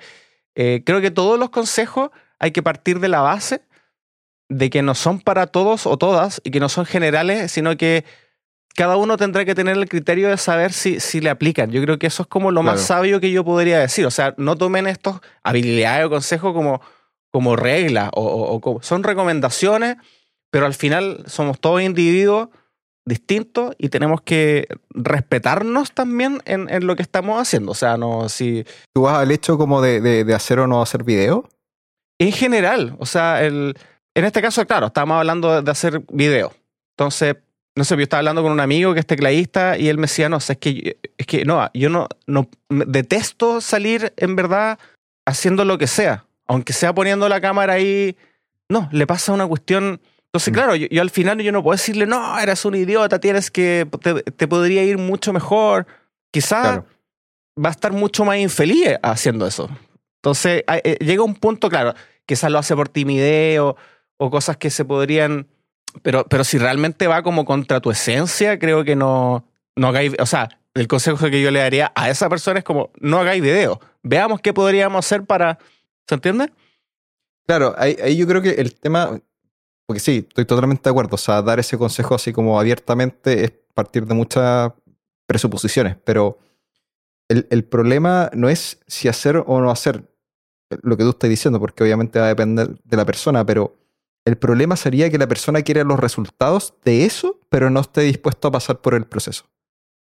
eh, 0.56 0.84
creo 0.86 1.02
que 1.02 1.12
todos 1.12 1.38
los 1.38 1.50
consejos 1.50 2.12
hay 2.40 2.52
que 2.52 2.64
partir 2.64 3.00
de 3.02 3.10
la 3.10 3.20
base 3.22 3.62
de 4.48 4.70
que 4.70 4.82
no 4.82 4.96
son 4.96 5.20
para 5.20 5.48
todos 5.48 5.86
o 5.86 5.98
todas 5.98 6.40
y 6.46 6.52
que 6.52 6.60
no 6.62 6.70
son 6.70 6.86
generales, 6.86 7.52
sino 7.52 7.76
que 7.76 8.06
cada 8.76 8.96
uno 8.98 9.18
tendrá 9.18 9.44
que 9.46 9.56
tener 9.56 9.76
el 9.78 9.88
criterio 9.90 10.30
de 10.30 10.38
saber 10.38 10.72
si, 10.72 11.00
si 11.00 11.20
le 11.22 11.30
aplican. 11.30 11.72
Yo 11.72 11.82
creo 11.82 11.98
que 11.98 12.08
eso 12.08 12.24
es 12.24 12.28
como 12.28 12.52
lo 12.52 12.62
más 12.62 12.82
sabio 12.82 13.20
que 13.20 13.32
yo 13.32 13.44
podría 13.44 13.80
decir. 13.80 14.06
O 14.06 14.12
sea, 14.12 14.34
no 14.38 14.56
tomen 14.58 14.86
estos 14.88 15.20
habilidades 15.44 16.06
o 16.06 16.10
consejos 16.10 16.54
como, 16.54 16.82
como 17.32 17.56
reglas 17.56 18.10
o, 18.14 18.22
o- 18.24 18.54
o 18.54 18.62
como- 18.62 18.82
son 18.82 19.04
recomendaciones, 19.04 19.96
pero 20.56 20.68
al 20.68 20.74
final 20.74 21.22
somos 21.28 21.60
todos 21.60 21.82
individuos 21.82 22.48
distintos 23.06 23.76
y 23.78 23.90
tenemos 23.90 24.22
que 24.22 24.70
respetarnos 24.92 25.92
también 25.92 26.42
en, 26.46 26.70
en 26.70 26.88
lo 26.88 26.96
que 26.96 27.02
estamos 27.02 27.42
haciendo. 27.42 27.74
O 27.74 27.76
sea, 27.76 27.98
no 27.98 28.30
si 28.30 28.66
¿Tú 28.94 29.02
vas 29.02 29.16
al 29.16 29.32
hecho 29.32 29.58
como 29.58 29.82
de, 29.82 30.00
de- 30.00 30.24
de 30.24 30.34
hacer 30.34 30.60
o 30.60 30.68
no 30.68 30.82
hacer 30.82 31.04
video? 31.04 31.50
en 32.22 32.32
general, 32.32 32.96
o 33.00 33.06
sea, 33.06 33.44
el, 33.44 33.76
en 34.16 34.24
este 34.24 34.42
caso, 34.42 34.66
claro, 34.66 34.88
estábamos 34.88 35.18
hablando 35.18 35.62
de, 35.62 35.70
hacer 35.70 36.02
video. 36.10 36.54
Entonces, 36.98 37.36
no 37.76 37.84
sé, 37.84 37.98
yo 37.98 38.04
estaba 38.04 38.20
hablando 38.20 38.42
con 38.42 38.54
un 38.54 38.62
amigo 38.62 38.94
que 38.94 39.02
es 39.02 39.06
tecladista 39.06 39.78
y 39.78 39.90
él 39.90 39.98
me 39.98 40.04
decía, 40.04 40.30
no, 40.30 40.38
o 40.38 40.40
sea, 40.40 40.54
es 40.54 40.60
que, 40.60 40.98
es 41.18 41.28
que 41.28 41.44
no, 41.44 41.70
yo 41.74 41.90
no, 41.90 42.08
no 42.28 42.48
detesto 42.70 43.60
salir 43.60 44.14
en 44.16 44.38
verdad 44.38 44.80
haciendo 45.28 45.66
lo 45.66 45.78
que 45.78 45.88
sea, 45.88 46.24
aunque 46.48 46.72
sea 46.72 46.96
poniendo 46.96 47.28
la 47.28 47.42
cámara 47.42 47.74
ahí. 47.74 48.16
No, 48.70 48.88
le 48.94 49.06
pasa 49.06 49.34
una 49.34 49.46
cuestión. 49.48 50.00
Entonces, 50.36 50.52
Mm. 50.52 50.56
claro, 50.56 50.76
yo, 50.76 50.88
yo 50.92 51.02
al 51.02 51.10
final 51.10 51.40
yo 51.40 51.52
no 51.52 51.64
puedo 51.64 51.76
decirle, 51.78 52.06
no, 52.06 52.38
eres 52.40 52.66
un 52.66 52.76
idiota, 52.76 53.20
tienes 53.20 53.50
que, 53.52 53.88
te, 54.02 54.22
te 54.24 54.48
podría 54.48 54.84
ir 54.84 54.98
mucho 54.98 55.32
mejor. 55.32 55.88
Quizás 56.32 56.62
Claro. 56.62 56.86
va 57.64 57.70
a 57.70 57.72
estar 57.72 57.94
mucho 57.94 58.26
más 58.26 58.38
infeliz 58.38 58.98
haciendo 59.02 59.48
eso. 59.48 59.70
Entonces, 60.22 60.64
eh, 60.68 60.98
llega 61.00 61.24
un 61.24 61.36
punto, 61.36 61.70
claro, 61.70 61.94
quizás 62.26 62.52
lo 62.52 62.58
hace 62.60 62.76
por 62.76 62.90
timidez 62.90 63.60
o, 63.60 63.78
o 64.18 64.30
cosas 64.30 64.58
que 64.58 64.70
se 64.70 64.84
podrían. 64.84 65.48
Pero, 66.02 66.26
pero 66.28 66.44
si 66.44 66.58
realmente 66.58 67.08
va 67.08 67.24
como 67.24 67.46
contra 67.46 67.80
tu 67.80 67.90
esencia, 67.92 68.60
creo 68.60 68.84
que 68.84 68.98
no, 68.98 69.48
no 69.78 69.88
hagáis. 69.88 70.14
O 70.20 70.26
sea, 70.26 70.50
el 70.74 70.88
consejo 70.90 71.30
que 71.30 71.42
yo 71.42 71.52
le 71.52 71.60
daría 71.60 71.94
a 71.96 72.10
esa 72.10 72.28
persona 72.28 72.60
es 72.60 72.66
como: 72.66 72.90
no 73.00 73.20
hagáis 73.20 73.42
video. 73.42 73.80
Veamos 74.04 74.42
qué 74.42 74.52
podríamos 74.54 75.06
hacer 75.06 75.24
para. 75.24 75.58
¿Se 76.10 76.16
entiende? 76.16 76.52
Claro, 77.48 77.74
ahí, 77.78 77.96
ahí 78.04 78.18
yo 78.18 78.28
creo 78.28 78.42
que 78.42 78.50
el 78.50 78.74
tema, 78.76 79.22
porque 79.88 80.00
sí, 80.00 80.26
estoy 80.28 80.46
totalmente 80.46 80.84
de 80.84 80.90
acuerdo, 80.92 81.16
o 81.16 81.18
sea, 81.18 81.42
dar 81.42 81.60
ese 81.60 81.78
consejo 81.78 82.16
así 82.16 82.34
como 82.34 82.60
abiertamente 82.60 83.44
es 83.44 83.54
partir 83.74 84.06
de 84.06 84.14
muchas 84.14 84.72
presuposiciones, 85.28 85.98
pero 86.04 86.38
el, 87.30 87.48
el 87.50 87.64
problema 87.66 88.30
no 88.34 88.50
es 88.50 88.80
si 88.88 89.08
hacer 89.08 89.44
o 89.46 89.60
no 89.62 89.72
hacer 89.72 90.10
lo 90.82 90.98
que 90.98 91.04
tú 91.04 91.10
estás 91.12 91.30
diciendo, 91.30 91.60
porque 91.60 91.84
obviamente 91.84 92.20
va 92.20 92.26
a 92.26 92.30
depender 92.30 92.80
de 92.84 92.98
la 92.98 93.06
persona, 93.06 93.46
pero 93.46 93.76
el 94.26 94.38
problema 94.38 94.76
sería 94.76 95.10
que 95.10 95.18
la 95.18 95.28
persona 95.28 95.62
quiera 95.62 95.84
los 95.84 96.00
resultados 96.00 96.74
de 96.84 97.06
eso, 97.06 97.40
pero 97.50 97.70
no 97.70 97.82
esté 97.82 98.02
dispuesto 98.02 98.48
a 98.48 98.52
pasar 98.52 98.82
por 98.82 98.96
el 98.96 99.06
proceso. 99.06 99.46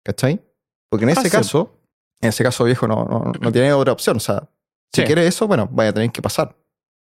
¿Cachai? 0.05 0.41
Porque 0.89 1.05
en 1.05 1.11
ese 1.11 1.17
Fácil. 1.23 1.33
caso, 1.33 1.81
en 2.21 2.29
ese 2.31 2.43
caso 2.45 2.65
viejo 2.65 2.87
no, 2.89 3.05
no, 3.05 3.33
no 3.41 3.53
tiene 3.53 3.73
otra 3.73 3.93
opción, 3.93 4.17
o 4.17 4.21
sea, 4.21 4.49
si 4.95 5.03
Sí. 5.03 5.07
quiere 5.07 5.27
eso, 5.27 5.47
bueno, 5.47 5.69
vaya 5.71 5.91
a 5.91 5.93
tener 5.93 6.11
que 6.11 6.23
pasar 6.23 6.57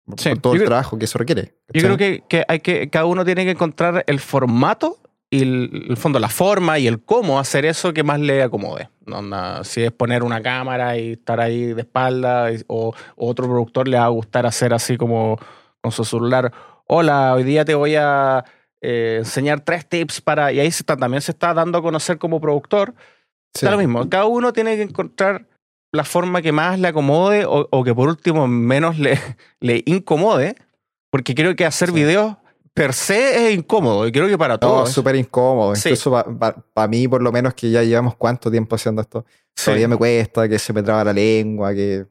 por 0.05 0.15
todo 0.39 0.53
Yo 0.53 0.53
el 0.53 0.57
creo- 0.59 0.67
trabajo 0.67 0.97
que 0.97 1.05
eso 1.05 1.17
requiere. 1.17 1.55
Yo 1.73 1.81
creo 1.81 1.97
que, 1.97 2.23
que 2.27 2.43
hay 2.47 2.59
que 2.59 2.89
cada 2.89 3.05
uno 3.05 3.25
tiene 3.25 3.43
que 3.45 3.51
encontrar 3.51 4.03
el 4.07 4.19
formato 4.19 4.97
y 5.31 5.41
el, 5.41 5.85
el 5.89 5.97
fondo, 5.97 6.19
la 6.19 6.29
forma 6.29 6.77
y 6.79 6.87
el 6.87 7.03
cómo 7.03 7.39
hacer 7.39 7.65
eso 7.65 7.93
que 7.93 8.03
más 8.03 8.19
le 8.19 8.43
acomode. 8.43 8.89
No, 9.05 9.63
si 9.63 9.81
es 9.83 9.91
poner 9.91 10.23
una 10.23 10.41
cámara 10.41 10.97
y 10.97 11.13
estar 11.13 11.39
ahí 11.39 11.73
de 11.73 11.81
espalda 11.81 12.51
y- 12.51 12.63
o, 12.67 12.93
o 13.15 13.29
otro 13.29 13.45
productor 13.45 13.87
le 13.87 13.97
va 13.97 14.05
a 14.05 14.09
gustar 14.09 14.45
hacer 14.45 14.73
así 14.73 14.97
como 14.97 15.37
con 15.81 15.91
su 15.91 16.03
celular. 16.05 16.51
Hola, 16.87 17.33
hoy 17.33 17.43
día 17.43 17.65
te 17.65 17.73
voy 17.75 17.95
a 17.95 18.45
eh, 18.81 19.15
enseñar 19.19 19.61
tres 19.61 19.87
tips 19.87 20.21
para... 20.21 20.51
Y 20.51 20.59
ahí 20.59 20.69
se 20.69 20.83
está, 20.83 20.95
también 20.95 21.21
se 21.21 21.31
está 21.31 21.53
dando 21.55 21.79
a 21.79 21.81
conocer 21.81 22.19
como 22.19 22.39
productor. 22.39 22.93
Sí. 23.55 23.65
Está 23.65 23.71
lo 23.71 23.77
mismo. 23.79 24.07
Cada 24.09 24.25
uno 24.25 24.53
tiene 24.53 24.75
que 24.75 24.83
encontrar 24.83 25.47
la 25.95 26.03
forma 26.03 26.41
que 26.41 26.51
más 26.51 26.79
le 26.79 26.87
acomode 26.89 27.45
o, 27.45 27.67
o 27.71 27.83
que 27.83 27.93
por 27.95 28.07
último 28.09 28.47
menos 28.47 28.99
le, 28.99 29.19
le 29.59 29.81
incomode. 29.85 30.55
Porque 31.09 31.33
creo 31.33 31.55
que 31.55 31.65
hacer 31.65 31.89
Sí. 31.89 31.95
videos 31.95 32.35
per 32.73 32.93
se 32.93 33.47
es 33.47 33.55
incómodo. 33.57 34.05
Y 34.07 34.11
creo 34.11 34.27
que 34.27 34.37
para 34.37 34.55
No, 34.55 34.59
todos. 34.59 34.91
súper 34.91 35.15
incómodo. 35.15 35.75
Sí. 35.75 35.89
Incluso 35.89 36.11
para 36.73 36.87
mí, 36.89 37.07
por 37.07 37.21
lo 37.21 37.31
menos, 37.31 37.53
que 37.53 37.71
ya 37.71 37.83
llevamos 37.83 38.15
cuánto 38.17 38.51
tiempo 38.51 38.75
haciendo 38.75 39.01
esto, 39.01 39.25
Sí. 39.55 39.65
todavía 39.65 39.87
me 39.87 39.95
cuesta, 39.95 40.49
que 40.49 40.59
se 40.59 40.73
me 40.73 40.83
traba 40.83 41.05
la 41.05 41.13
lengua, 41.13 41.73
que... 41.73 42.05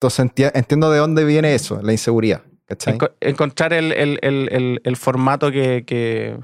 Entonces 0.00 0.26
enti- 0.26 0.52
entiendo 0.54 0.90
de 0.92 0.98
dónde 1.00 1.24
viene 1.24 1.52
eso, 1.54 1.80
la 1.82 1.90
inseguridad. 1.90 2.42
¿cachai? 2.66 2.96
Enco- 2.96 3.12
encontrar 3.20 3.72
el, 3.72 3.90
el- 3.92 4.18
el- 4.22 4.48
el- 4.52 4.80
el 4.84 4.96
formato 4.96 5.50
que, 5.50 5.82
que, 5.84 6.38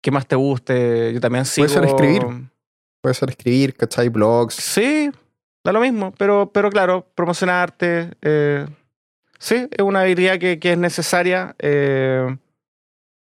que 0.00 0.10
más 0.12 0.28
te 0.28 0.36
guste. 0.36 1.12
Yo 1.12 1.20
también 1.20 1.44
sigo... 1.46 1.66
Puede 1.66 1.80
ser 1.80 1.84
escribir. 1.88 2.22
Puede 3.02 3.14
ser 3.14 3.30
escribir, 3.30 3.74
¿cachai? 3.74 4.08
Blogs. 4.10 4.54
Sí, 4.54 5.10
da 5.66 5.72
lo 5.72 5.80
mismo. 5.80 6.12
Pero, 6.16 6.50
pero 6.52 6.70
claro, 6.70 7.06
promocionarte. 7.14 8.10
eh, 8.22 8.66
sí, 9.38 9.68
es 9.70 9.82
una 9.84 10.00
habilidad 10.00 10.38
que, 10.38 10.58
que 10.58 10.72
es 10.72 10.78
necesaria. 10.78 11.54
eh, 11.58 12.36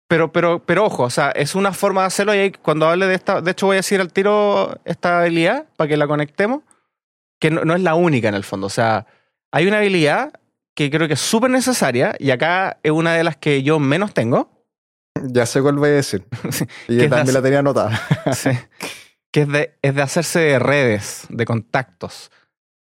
pero, 0.07 0.31
pero, 0.31 0.59
pero 0.63 0.85
ojo, 0.85 1.03
o 1.03 1.09
sea, 1.09 1.31
es 1.31 1.55
una 1.55 1.73
forma 1.73 2.01
de 2.01 2.07
hacerlo. 2.07 2.35
Y 2.35 2.37
ahí, 2.37 2.51
cuando 2.51 2.87
hable 2.87 3.07
de 3.07 3.15
esta, 3.15 3.41
de 3.41 3.51
hecho, 3.51 3.65
voy 3.65 3.75
a 3.75 3.77
decir 3.79 3.99
al 3.99 4.13
tiro 4.13 4.79
esta 4.85 5.21
habilidad 5.21 5.65
para 5.77 5.87
que 5.87 5.97
la 5.97 6.05
conectemos, 6.07 6.61
que 7.39 7.49
no, 7.49 7.65
no 7.65 7.73
es 7.75 7.81
la 7.81 7.95
única 7.95 8.29
en 8.29 8.35
el 8.35 8.43
fondo. 8.43 8.67
O 8.67 8.69
sea, 8.69 9.07
hay 9.51 9.65
una 9.67 9.77
habilidad 9.79 10.31
que 10.75 10.91
creo 10.91 11.07
que 11.07 11.15
es 11.15 11.21
súper 11.21 11.49
necesaria 11.49 12.15
y 12.19 12.29
acá 12.31 12.77
es 12.83 12.91
una 12.91 13.13
de 13.13 13.23
las 13.23 13.35
que 13.37 13.63
yo 13.63 13.79
menos 13.79 14.13
tengo. 14.13 14.51
Ya 15.23 15.45
sé 15.47 15.61
cuál 15.61 15.75
voy 15.77 15.89
a 15.89 15.93
decir. 15.93 16.23
Y 16.87 16.97
¿Qué 16.97 17.03
yo 17.03 17.09
también 17.09 17.25
das? 17.25 17.33
la 17.33 17.41
tenía 17.41 17.59
anotada. 17.59 17.99
Sí. 18.33 18.49
que 19.35 19.41
es 19.41 19.49
de, 19.49 19.73
es 19.81 19.93
de 19.93 20.01
hacerse 20.01 20.39
de 20.39 20.59
redes, 20.59 21.25
de 21.27 21.43
contactos. 21.43 22.31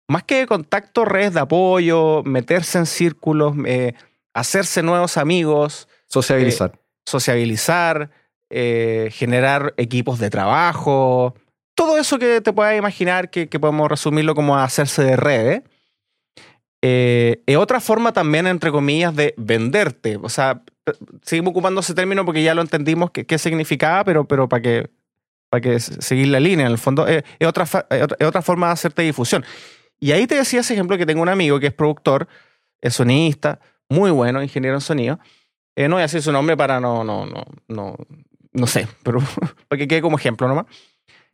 Más 0.07 0.23
que 0.23 0.41
de 0.41 0.47
contactos, 0.47 1.09
redes 1.09 1.33
de 1.33 1.41
apoyo, 1.41 2.23
meterse 2.25 2.77
en 2.77 2.85
círculos, 2.85 3.55
eh, 3.65 3.95
hacerse 4.35 4.83
nuevos 4.83 5.17
amigos, 5.17 5.89
Sociabilizar. 6.09 6.79
sociabilizar, 7.07 8.11
eh, 8.51 9.09
generar 9.13 9.73
equipos 9.79 10.19
de 10.19 10.29
trabajo, 10.29 11.35
todo 11.75 11.97
eso 11.97 12.19
que 12.19 12.43
te 12.43 12.53
puedas 12.53 12.77
imaginar 12.77 13.31
que, 13.31 13.49
que 13.49 13.59
podemos 13.59 13.89
resumirlo 13.89 14.35
como 14.35 14.59
hacerse 14.59 15.03
de 15.05 15.17
redes. 15.17 15.63
Eh, 16.83 17.41
es 17.47 17.57
otra 17.57 17.81
forma 17.81 18.13
también, 18.13 18.47
entre 18.47 18.71
comillas, 18.71 19.17
de 19.17 19.33
venderte. 19.39 20.19
O 20.23 20.29
sea, 20.29 20.61
seguimos 21.23 21.53
ocupando 21.53 21.81
ese 21.81 21.95
término 21.95 22.27
porque 22.27 22.43
ya 22.43 22.55
lo 22.55 22.61
entendimos 22.61 23.11
qué 23.11 23.39
significaba, 23.39 24.05
pero, 24.05 24.29
pero 24.29 24.51
para 24.51 24.61
que, 24.61 24.91
para 25.53 25.61
que 25.61 25.79
seguir 25.81 26.29
la 26.29 26.41
línea, 26.41 26.65
en 26.65 26.73
el 26.73 26.79
fondo, 26.79 27.07
eh, 27.07 27.19
es, 27.19 27.25
es 27.41 27.47
otra- 27.47 27.87
es 27.91 28.27
otra 28.27 28.41
forma 28.41 28.69
de 28.69 28.73
hacerte 28.73 29.03
difusión. 29.03 29.45
Y 30.01 30.13
ahí 30.13 30.27
te 30.27 30.35
decía 30.35 30.61
ese 30.61 30.73
ejemplo 30.73 30.97
que 30.97 31.05
tengo 31.05 31.21
un 31.21 31.29
amigo 31.29 31.61
que 31.61 31.67
es 31.67 31.75
productor, 31.75 32.27
es 32.81 32.95
sonista, 32.95 33.61
muy 33.91 34.11
bueno, 34.11 34.43
ingeniero 34.43 34.77
en 34.77 34.81
sonido. 34.81 35.19
Eh, 35.77 35.89
no 35.89 35.97
voy 35.97 36.01
a 36.01 36.05
decir 36.05 36.23
su 36.23 36.33
nombre 36.33 36.57
para 36.57 36.81
no, 36.81 37.05
no, 37.05 37.27
no, 37.27 37.45
no 37.69 37.97
no 38.55 38.67
sé, 38.67 38.89
pero 39.03 39.19
para 39.69 39.79
que 39.79 39.87
quede 39.87 40.01
como 40.01 40.17
ejemplo 40.17 40.49
nomás. 40.49 40.65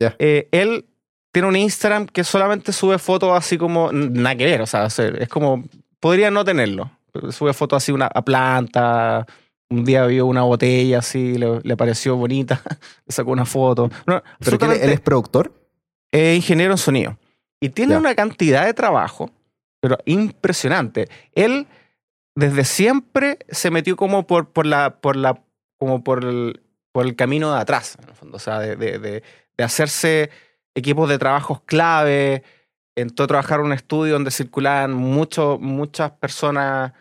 Ya. 0.01 0.15
Eh, 0.19 0.49
él 0.51 0.85
tiene 1.31 1.47
un 1.47 1.55
Instagram 1.55 2.05
que 2.07 2.25
solamente 2.25 2.73
sube 2.73 2.99
fotos 2.99 3.31
así 3.37 3.57
como, 3.57 3.89
nada 3.93 4.35
que 4.35 4.45
ver, 4.45 4.61
o 4.61 4.67
sea, 4.67 4.87
es 4.87 5.29
como, 5.29 5.63
podría 6.01 6.29
no 6.29 6.43
tenerlo. 6.43 6.91
Sube 7.31 7.53
fotos 7.53 7.77
así 7.81 7.93
una, 7.93 8.07
a 8.07 8.21
planta, 8.21 9.25
un 9.69 9.85
día 9.85 10.05
vio 10.05 10.25
una 10.25 10.41
botella 10.43 10.99
así, 10.99 11.37
le, 11.37 11.59
le 11.61 11.77
pareció 11.77 12.15
bonita, 12.15 12.61
le 13.05 13.11
sacó 13.13 13.31
una 13.31 13.45
foto. 13.45 13.89
No, 14.07 14.21
¿Pero 14.39 14.57
que 14.57 14.65
él, 14.65 14.89
es 14.91 14.99
productor? 14.99 15.53
es 16.11 16.35
ingeniero 16.35 16.71
en 16.73 16.77
sonido. 16.77 17.17
Y 17.61 17.69
tiene 17.69 17.93
Ya. 17.93 17.99
una 17.99 18.15
cantidad 18.15 18.65
de 18.65 18.73
trabajo, 18.73 19.29
pero 19.81 19.97
impresionante. 20.05 21.07
Él 21.33 21.67
desde 22.35 22.63
siempre 22.63 23.39
se 23.49 23.69
metió 23.69 23.95
como 23.95 24.25
por, 24.25 24.49
por 24.49 24.65
la, 24.65 25.01
por 25.01 25.15
la, 25.15 25.41
como 25.77 26.03
por 26.03 26.23
el, 26.23 26.61
por 26.91 27.05
el 27.05 27.15
camino 27.15 27.53
de 27.53 27.59
atrás, 27.59 27.97
en 28.01 28.09
el 28.09 28.15
fondo. 28.15 28.37
O 28.37 28.39
sea, 28.39 28.59
de, 28.59 28.75
de- 28.75 28.97
de- 28.99 29.23
de 29.57 29.63
hacerse 29.65 30.29
equipos 30.73 31.09
de 31.09 31.17
trabajos 31.19 31.61
clave. 31.65 32.43
Entró 32.95 33.25
a 33.25 33.27
trabajar 33.27 33.59
en 33.59 33.65
un 33.67 33.73
estudio 33.73 34.13
donde 34.13 34.31
circulaban 34.31 34.93
mucho, 34.93 35.57
muchas 35.59 36.11
personas, 36.11 36.93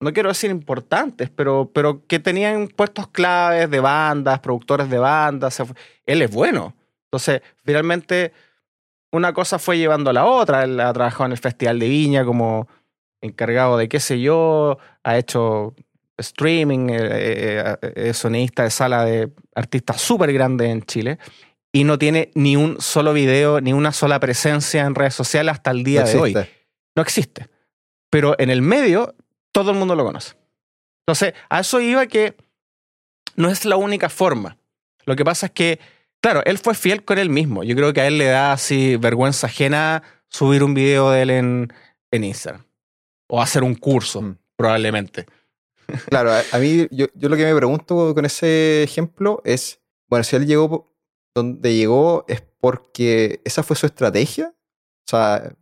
no 0.00 0.12
quiero 0.12 0.28
decir 0.28 0.50
importantes, 0.50 1.30
pero, 1.30 1.70
pero 1.72 2.06
que 2.06 2.18
tenían 2.20 2.68
puestos 2.68 3.08
claves 3.08 3.68
de 3.70 3.80
bandas, 3.80 4.38
productores 4.40 4.88
de 4.88 4.98
bandas. 4.98 5.62
Él 6.06 6.22
es 6.22 6.30
bueno. 6.30 6.74
Entonces, 7.06 7.42
finalmente, 7.64 8.32
una 9.10 9.32
cosa 9.32 9.58
fue 9.58 9.78
llevando 9.78 10.10
a 10.10 10.12
la 10.12 10.24
otra. 10.24 10.64
Él 10.64 10.78
ha 10.80 10.92
trabajado 10.92 11.26
en 11.26 11.32
el 11.32 11.38
Festival 11.38 11.78
de 11.78 11.88
Viña 11.88 12.24
como 12.24 12.68
encargado 13.20 13.76
de 13.76 13.88
qué 13.88 13.98
sé 13.98 14.20
yo, 14.20 14.78
ha 15.02 15.18
hecho 15.18 15.74
streaming, 16.16 16.90
eh, 16.90 16.98
eh, 17.00 17.76
eh, 17.82 17.92
es 17.96 18.18
sonidista 18.18 18.64
de 18.64 18.70
sala 18.70 19.04
de 19.04 19.30
artistas 19.54 20.00
súper 20.00 20.32
grandes 20.32 20.68
en 20.68 20.82
Chile. 20.82 21.18
Y 21.72 21.84
no 21.84 21.98
tiene 21.98 22.30
ni 22.34 22.56
un 22.56 22.80
solo 22.80 23.12
video, 23.12 23.60
ni 23.60 23.72
una 23.72 23.92
sola 23.92 24.20
presencia 24.20 24.84
en 24.84 24.94
redes 24.94 25.14
sociales 25.14 25.52
hasta 25.52 25.70
el 25.70 25.84
día 25.84 26.02
No 26.02 26.06
de 26.08 26.16
hoy. 26.18 26.34
No 26.94 27.02
existe. 27.02 27.48
Pero 28.10 28.34
en 28.38 28.50
el 28.50 28.62
medio, 28.62 29.14
todo 29.62 29.72
el 29.72 29.78
mundo 29.78 29.94
lo 29.94 30.04
conoce. 30.04 30.34
Entonces, 31.06 31.34
a 31.48 31.60
eso 31.60 31.80
iba 31.80 32.06
que 32.06 32.36
no 33.36 33.48
es 33.50 33.64
la 33.64 33.76
única 33.76 34.08
forma. 34.08 34.58
Lo 35.06 35.16
que 35.16 35.24
pasa 35.24 35.46
es 35.46 35.52
que, 35.52 35.80
claro, 36.20 36.42
él 36.44 36.58
fue 36.58 36.74
fiel 36.74 37.04
con 37.04 37.18
él 37.18 37.30
mismo. 37.30 37.64
Yo 37.64 37.74
creo 37.74 37.92
que 37.92 38.00
a 38.02 38.06
él 38.06 38.18
le 38.18 38.26
da 38.26 38.52
así 38.52 38.96
vergüenza 38.96 39.46
ajena 39.46 40.02
subir 40.28 40.62
un 40.62 40.74
video 40.74 41.10
de 41.10 41.22
él 41.22 41.30
en, 41.30 41.72
en 42.10 42.24
Instagram. 42.24 42.64
O 43.28 43.40
hacer 43.40 43.62
un 43.62 43.74
curso, 43.74 44.20
Mm. 44.22 44.36
probablemente. 44.56 45.26
Claro, 46.10 46.30
a, 46.32 46.42
a 46.52 46.58
mí, 46.58 46.86
yo, 46.90 47.06
yo 47.14 47.28
lo 47.30 47.36
que 47.36 47.44
me 47.46 47.54
pregunto 47.54 48.14
con 48.14 48.24
ese 48.26 48.82
ejemplo 48.82 49.40
es, 49.44 49.80
bueno, 50.08 50.22
si 50.24 50.36
él 50.36 50.46
llegó 50.46 50.94
donde 51.34 51.74
llegó, 51.74 52.24
¿es 52.28 52.42
porque 52.60 53.40
esa 53.44 53.62
fue 53.62 53.76
su 53.76 53.86
estrategia? 53.86 54.52
O 55.06 55.10
sea, 55.10 55.54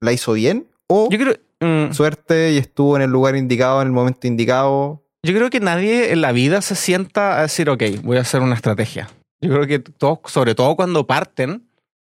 ¿la 0.00 0.12
hizo 0.12 0.32
bien? 0.34 0.68
¿O 0.88 1.08
Yo 1.10 1.18
creo, 1.18 1.34
mm, 1.62 1.92
suerte 1.92 2.52
y 2.52 2.58
estuvo 2.58 2.96
en 2.96 3.02
el 3.02 3.10
lugar 3.10 3.36
indicado, 3.36 3.80
en 3.82 3.88
el 3.88 3.92
momento 3.92 4.26
indicado? 4.26 5.02
yo 5.24 5.32
creo 5.34 5.50
que 5.50 5.60
nadie 5.60 6.12
en 6.12 6.20
la 6.20 6.32
vida 6.32 6.60
se 6.62 6.74
sienta 6.74 7.38
a 7.38 7.42
decir, 7.42 7.70
ok, 7.70 7.82
voy 8.02 8.16
a 8.16 8.22
hacer 8.22 8.40
una 8.42 8.56
estrategia. 8.56 9.08
Yo 9.40 9.50
creo 9.50 9.66
que 9.68 9.78
todos, 9.78 10.18
sobre 10.26 10.54
todo 10.56 10.74
cuando 10.74 11.06
parten, 11.06 11.68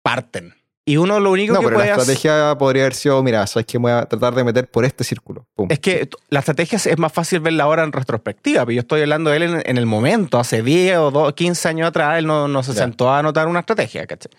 parten. 0.02 0.54
Y 0.86 0.98
uno 0.98 1.18
lo 1.18 1.30
único 1.32 1.54
No, 1.54 1.60
que 1.60 1.64
pero 1.66 1.78
la 1.78 1.84
puede 1.84 1.90
hacer... 1.92 2.14
estrategia 2.14 2.58
podría 2.58 2.82
haber 2.82 2.94
sido, 2.94 3.22
mira, 3.22 3.46
sabes 3.46 3.64
que 3.66 3.78
voy 3.78 3.90
a 3.92 4.04
tratar 4.04 4.34
de 4.34 4.44
meter 4.44 4.70
por 4.70 4.84
este 4.84 5.02
círculo. 5.02 5.46
Pum. 5.54 5.66
Es 5.70 5.78
que 5.80 6.08
la 6.28 6.40
estrategia 6.40 6.76
es- 6.76 6.98
más 6.98 7.10
fácil 7.12 7.40
verla 7.40 7.64
ahora 7.64 7.84
en 7.84 7.92
retrospectiva, 7.92 8.66
pero 8.66 8.74
yo 8.74 8.80
estoy 8.80 9.00
hablando 9.00 9.30
de 9.30 9.36
él 9.38 9.42
en, 9.44 9.62
en 9.64 9.78
el 9.78 9.86
momento, 9.86 10.38
hace 10.38 10.62
10 10.62 10.98
o 10.98 11.10
2, 11.10 11.32
15 11.34 11.68
años 11.68 11.88
atrás, 11.88 12.18
él 12.18 12.26
no, 12.26 12.48
no 12.48 12.62
se 12.62 12.74
sentó 12.74 13.08
a 13.10 13.18
anotar 13.20 13.48
una 13.48 13.60
estrategia, 13.60 14.06
¿cachai? 14.06 14.30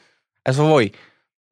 Eso 0.43 0.65
voy. 0.65 0.93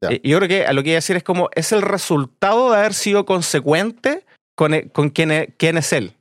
Ya. 0.03 0.15
Eh, 0.15 0.21
Yo 0.23 0.37
creo 0.37 0.49
que 0.49 0.65
a 0.65 0.73
lo 0.73 0.83
que 0.83 0.89
iba 0.89 0.95
a 0.95 1.01
decir 1.03 1.15
es 1.15 1.23
como, 1.23 1.49
es 1.55 1.71
el 1.71 1.81
resultado 1.81 2.71
de 2.71 2.77
haber 2.77 2.93
sido 2.93 3.25
consecuente 3.25 4.25
con, 4.55 4.73
e- 4.73 4.89
con 4.89 5.09
quién, 5.09 5.31
es, 5.31 5.47
quién 5.57 5.77
es 5.77 5.91
él. 5.93 6.13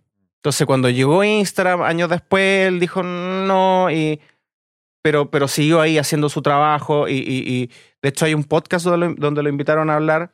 Entonces, 0.42 0.66
cuando 0.66 0.88
llegó 0.90 1.22
Instagram, 1.22 1.82
años 1.82 2.08
después, 2.10 2.66
él 2.68 2.80
dijo 2.80 3.02
no, 3.02 3.90
y, 3.90 4.20
pero, 5.02 5.30
pero 5.30 5.46
siguió 5.48 5.80
ahí 5.80 5.98
haciendo 5.98 6.28
su 6.28 6.42
trabajo, 6.42 7.08
y, 7.08 7.14
y- 7.14 7.44
y 7.62 7.66
de 8.02 8.08
hecho 8.08 8.24
hay 8.24 8.34
un 8.34 8.44
podcast 8.44 8.84
donde 8.86 9.06
lo, 9.08 9.14
donde 9.14 9.42
lo 9.42 9.48
invitaron 9.48 9.88
a 9.90 9.94
hablar, 9.96 10.32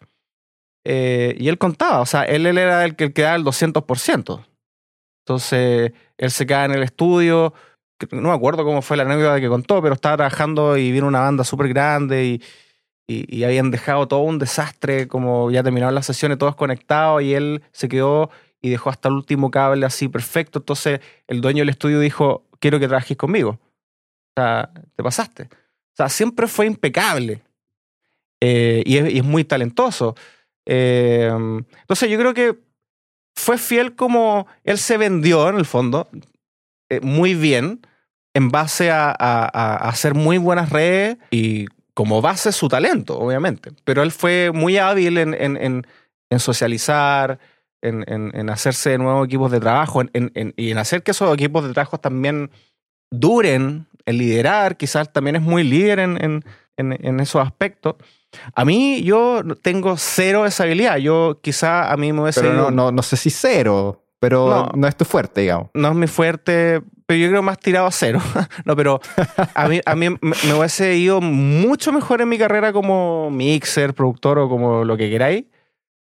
eh, 0.86 1.34
y 1.38 1.48
él 1.48 1.58
contaba, 1.58 2.00
o 2.00 2.06
sea, 2.06 2.22
él, 2.24 2.46
él 2.46 2.56
era 2.56 2.84
el 2.84 2.96
que, 2.96 3.04
el 3.04 3.12
que 3.12 3.22
daba 3.22 3.36
el 3.36 3.44
200%. 3.44 4.44
Entonces, 5.26 5.92
él 6.16 6.30
se 6.30 6.46
queda 6.46 6.64
en 6.64 6.72
el 6.72 6.82
estudio, 6.82 7.52
no 8.12 8.28
me 8.30 8.34
acuerdo 8.34 8.64
cómo 8.64 8.80
fue 8.80 8.96
la 8.96 9.02
anécdota 9.02 9.40
que 9.40 9.48
contó, 9.48 9.82
pero 9.82 9.94
estaba 9.94 10.16
trabajando 10.16 10.76
y 10.78 10.90
vino 10.92 11.06
una 11.06 11.20
banda 11.20 11.44
súper 11.44 11.68
grande 11.68 12.24
y, 12.24 12.42
y, 13.10 13.42
habían 13.42 13.70
dejado 13.70 14.06
todo 14.06 14.20
un 14.20 14.38
desastre, 14.38 15.08
como 15.08 15.50
ya 15.50 15.62
terminaron 15.62 15.94
las 15.94 16.04
sesiones, 16.06 16.36
todos 16.36 16.54
conectados, 16.54 17.22
y 17.22 17.32
él 17.34 17.62
se 17.72 17.88
quedó 17.88 18.30
y 18.60 18.68
dejó 18.68 18.90
hasta 18.90 19.08
el 19.08 19.14
último 19.14 19.50
cable 19.50 19.86
así 19.86 20.08
perfecto. 20.08 20.58
Entonces, 20.58 21.00
el 21.26 21.40
dueño 21.40 21.62
del 21.62 21.70
estudio 21.70 22.00
dijo, 22.00 22.44
quiero 22.60 22.78
que 22.78 22.86
trabajes 22.86 23.16
conmigo. 23.16 23.50
O 23.50 24.40
sea, 24.40 24.70
te 24.94 25.02
pasaste. 25.02 25.44
O 25.44 25.96
sea, 25.96 26.08
siempre 26.10 26.46
fue 26.46 26.66
impecable. 26.66 27.40
Eh, 28.42 28.82
y, 28.84 28.98
es, 28.98 29.10
y 29.14 29.18
es 29.18 29.24
muy 29.24 29.42
talentoso. 29.44 30.14
Eh, 30.66 31.30
entonces 31.80 32.10
yo 32.10 32.18
creo 32.18 32.34
que 32.34 32.58
fue 33.34 33.56
fiel 33.56 33.96
como 33.96 34.46
él 34.64 34.76
se 34.76 34.98
vendió 34.98 35.48
en 35.48 35.56
el 35.56 35.64
fondo 35.64 36.08
eh, 36.90 37.00
muy 37.00 37.34
bien 37.34 37.80
en 38.34 38.50
base 38.50 38.90
a- 38.90 39.16
a 39.18 39.88
hacer 39.88 40.12
muy 40.14 40.36
buenas 40.36 40.68
redes 40.70 41.16
y 41.30 41.66
como 41.98 42.22
base 42.22 42.52
su 42.52 42.68
talento, 42.68 43.18
obviamente. 43.18 43.72
Pero 43.82 44.04
él 44.04 44.12
fue 44.12 44.52
muy 44.54 44.78
hábil 44.78 45.18
en, 45.18 45.34
en- 45.34 45.56
en- 45.56 45.86
en 46.30 46.38
socializar, 46.38 47.40
en, 47.82 48.04
en- 48.06 48.50
hacerse 48.50 48.90
de 48.90 48.98
nuevos 48.98 49.26
equipos 49.26 49.50
de 49.50 49.58
trabajo 49.58 50.00
en- 50.02 50.10
en- 50.12 50.30
en- 50.36 50.54
y 50.56 50.70
en 50.70 50.78
hacer 50.78 51.02
que 51.02 51.10
esos 51.10 51.34
equipos 51.34 51.64
de 51.66 51.72
trabajo 51.72 51.98
también 51.98 52.52
duren, 53.10 53.88
en 54.06 54.16
liderar, 54.16 54.76
quizás 54.76 55.12
también 55.12 55.34
es 55.36 55.42
muy 55.42 55.64
líder 55.64 55.98
en, 55.98 56.44
en- 56.76 57.20
esos 57.20 57.42
aspectos. 57.44 57.96
A 58.54 58.64
mí, 58.64 59.02
yo 59.02 59.42
tengo 59.60 59.96
cero 59.96 60.46
esa 60.46 60.62
habilidad. 60.62 60.98
Yo 60.98 61.40
quizá 61.42 61.90
a 61.92 61.96
mí 61.96 62.12
me 62.12 62.22
hubiese 62.22 62.42
Pero 62.42 62.52
no, 62.54 62.70
no, 62.70 62.92
no 62.92 63.02
sé 63.02 63.16
si 63.16 63.30
cero, 63.30 64.04
pero 64.20 64.48
No. 64.48 64.70
no, 64.76 64.86
es 64.86 64.96
tu 64.96 65.04
fuerte, 65.04 65.40
digamos. 65.40 65.68
no 65.74 65.88
es 65.88 65.94
mi 65.96 66.06
fuerte, 66.06 66.80
pero 67.08 67.20
yo 67.20 67.30
creo 67.30 67.42
más 67.42 67.58
tirado 67.58 67.86
a 67.86 67.90
cero. 67.90 68.20
no, 68.66 68.76
pero 68.76 69.00
a 69.54 69.66
mí, 69.66 69.80
a 69.86 69.94
mí 69.94 70.10
me, 70.10 70.18
me 70.20 70.54
hubiese 70.54 70.94
ido 70.94 71.22
mucho 71.22 71.90
mejor 71.90 72.20
en 72.20 72.28
mi 72.28 72.36
carrera 72.36 72.70
como 72.70 73.30
mixer, 73.30 73.94
productor 73.94 74.38
o 74.38 74.48
como 74.50 74.84
lo 74.84 74.94
que 74.98 75.08
queráis, 75.08 75.46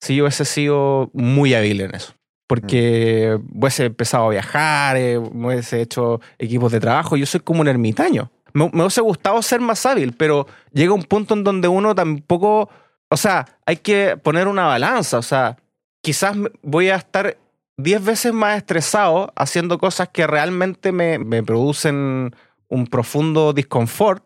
si 0.01 0.15
yo 0.15 0.23
hubiese 0.23 0.45
sido 0.45 1.11
muy 1.13 1.53
hábil 1.53 1.81
en 1.81 1.93
eso. 1.93 2.15
Porque 2.47 3.37
hubiese 3.53 3.85
empezado 3.85 4.25
a 4.25 4.29
viajar, 4.29 4.97
eh, 4.97 5.19
hubiese 5.19 5.79
hecho 5.79 6.21
equipos 6.39 6.71
de 6.71 6.79
trabajo. 6.79 7.15
Yo 7.17 7.27
soy 7.27 7.41
como 7.41 7.61
un 7.61 7.67
ermitaño. 7.67 8.31
Me, 8.53 8.67
me 8.73 8.81
hubiese 8.81 9.01
gustado 9.01 9.39
ser 9.43 9.61
más 9.61 9.85
hábil, 9.85 10.13
pero 10.13 10.47
llega 10.73 10.93
un 10.93 11.03
punto 11.03 11.35
en 11.35 11.43
donde 11.43 11.67
uno 11.67 11.93
tampoco. 11.93 12.67
O 13.09 13.17
sea, 13.17 13.45
hay 13.67 13.77
que 13.77 14.17
poner 14.17 14.47
una 14.47 14.65
balanza. 14.65 15.19
O 15.19 15.23
sea, 15.23 15.55
quizás 16.01 16.35
voy 16.63 16.89
a 16.89 16.95
estar 16.95 17.37
10 17.77 18.03
veces 18.03 18.33
más 18.33 18.57
estresado 18.57 19.33
haciendo 19.35 19.77
cosas 19.77 20.09
que 20.09 20.27
realmente 20.27 20.91
me, 20.91 21.19
me 21.19 21.43
producen 21.43 22.35
un 22.67 22.87
profundo 22.87 23.53
disconfort 23.53 24.23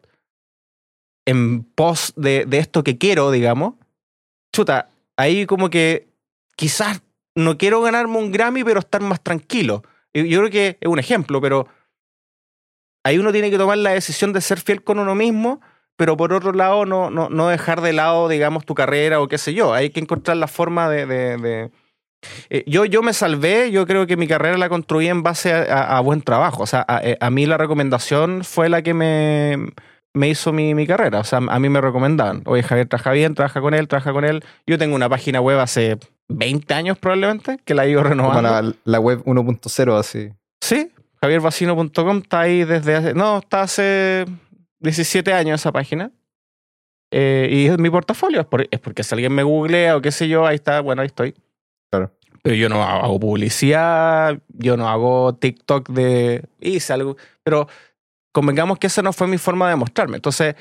en 1.26 1.64
pos 1.64 2.14
de, 2.16 2.46
de 2.46 2.58
esto 2.60 2.84
que 2.84 2.98
quiero, 2.98 3.32
digamos. 3.32 3.76
Chuta, 4.54 4.90
ahí 5.18 5.46
como 5.46 5.70
que 5.70 6.08
quizás 6.56 7.02
no 7.36 7.58
quiero 7.58 7.82
ganarme 7.82 8.18
un 8.18 8.32
Grammy, 8.32 8.64
pero 8.64 8.80
estar 8.80 9.02
más 9.02 9.22
tranquilo. 9.22 9.84
Yo 10.14 10.24
creo 10.40 10.50
que 10.50 10.78
es 10.82 10.88
un 10.90 11.00
ejemplo, 11.00 11.40
pero 11.42 11.68
ahí 13.06 13.18
uno 13.18 13.32
tiene 13.32 13.52
que 13.52 13.58
tomar 13.58 13.78
la 13.78 13.92
decisión 13.92 14.34
de 14.34 14.42
ser 14.42 14.60
fiel 14.60 14.84
con 14.84 15.00
uno 15.00 15.16
mismo, 15.16 15.62
pero 15.96 16.18
por 16.18 16.34
otro 16.34 16.52
lado 16.54 16.86
no, 16.86 17.10
no, 17.10 17.30
no 17.30 17.48
dejar 17.48 17.82
de 17.82 17.94
lado, 17.94 18.28
digamos, 18.28 18.66
tu 18.66 18.74
carrera 18.74 19.22
o 19.22 19.28
qué 19.28 19.38
sé 19.38 19.54
yo. 19.54 19.74
Hay 19.74 19.92
que 19.92 20.00
encontrar 20.00 20.38
la 20.38 20.48
forma 20.48 20.90
de- 20.90 21.72
Eh, 22.50 22.64
yo, 22.68 22.86
yo 22.86 23.02
me 23.02 23.14
salvé, 23.14 23.72
yo 23.72 23.86
creo 23.88 24.06
que 24.08 24.18
mi 24.18 24.28
carrera 24.28 24.58
la 24.58 24.68
construí 24.70 25.08
en 25.08 25.24
base 25.24 25.54
a, 25.54 25.62
a- 25.64 25.98
a 25.98 26.00
buen 26.02 26.22
trabajo. 26.22 26.64
O 26.64 26.68
sea, 26.68 26.86
a, 26.88 27.00
eh, 27.04 27.18
a 27.20 27.30
mí 27.30 27.46
la 27.46 27.58
recomendación 27.58 28.44
fue 28.44 28.68
la 28.70 28.82
que 28.82 28.94
me, 28.94 29.58
me 30.14 30.28
hizo 30.28 30.52
mi, 30.52 30.74
mi 30.76 30.86
carrera. 30.86 31.20
O 31.20 31.24
sea, 31.24 31.38
a 31.40 31.60
mí 31.60 31.70
me 31.70 31.80
recomendaban, 31.82 32.42
oye, 32.46 32.64
Javier 32.64 32.88
trabaja 32.88 33.12
bien, 33.12 33.36
trabaja 33.36 33.62
con 33.62 33.74
él, 33.74 33.88
trabaja 33.88 34.12
con 34.12 34.26
él. 34.26 34.44
Yo 34.68 34.78
tengo 34.78 34.96
una 34.96 35.08
página 35.10 35.40
web 35.40 35.60
hace 35.60 35.98
20 36.28 36.74
años 36.74 36.98
probablemente, 37.00 37.58
que 37.64 37.74
la 37.74 37.86
he 37.86 37.90
ido 37.92 38.02
Como 38.02 38.10
renovando. 38.10 38.42
la, 38.50 38.74
la 38.84 39.00
web 39.00 39.24
1.0, 39.26 39.98
así. 39.98 40.30
Sí, 40.62 40.92
javiervacino.com 41.22 42.18
está 42.18 42.42
ahí 42.42 42.66
desde 42.66 42.96
hace. 42.96 43.14
No, 43.14 43.38
está 43.40 43.62
hace 43.62 44.26
17 44.82 45.32
años 45.34 45.62
esa 45.62 45.72
página. 45.72 46.12
Eh, 47.12 47.48
y 47.52 47.66
es 47.68 47.78
mi 47.80 47.90
portafolio. 47.90 48.42
Es, 48.42 48.46
por- 48.46 48.68
es 48.70 48.80
porque 48.80 49.04
si 49.04 49.16
alguien 49.16 49.34
me 49.34 49.44
googlea 49.44 49.96
o 49.98 50.02
qué 50.02 50.12
sé 50.12 50.28
yo, 50.28 50.46
ahí 50.46 50.56
está, 50.56 50.82
bueno, 50.82 51.02
ahí 51.02 51.08
estoy. 51.08 51.34
Claro. 51.92 52.12
Pero 52.42 52.56
yo 52.56 52.70
no 52.70 52.84
hago 52.84 53.20
publicidad, 53.20 54.40
yo 54.50 54.78
no 54.78 54.88
hago 54.88 55.36
TikTok 55.36 55.90
de. 55.90 56.46
Hice 56.60 56.94
algo. 56.94 57.18
Pero 57.44 57.68
convengamos 58.32 58.80
que 58.80 58.88
esa 58.88 59.02
no 59.02 59.14
fue 59.14 59.28
mi 59.28 59.38
forma 59.38 59.70
de 59.70 59.76
mostrarme. 59.76 60.16
Entonces, 60.18 60.56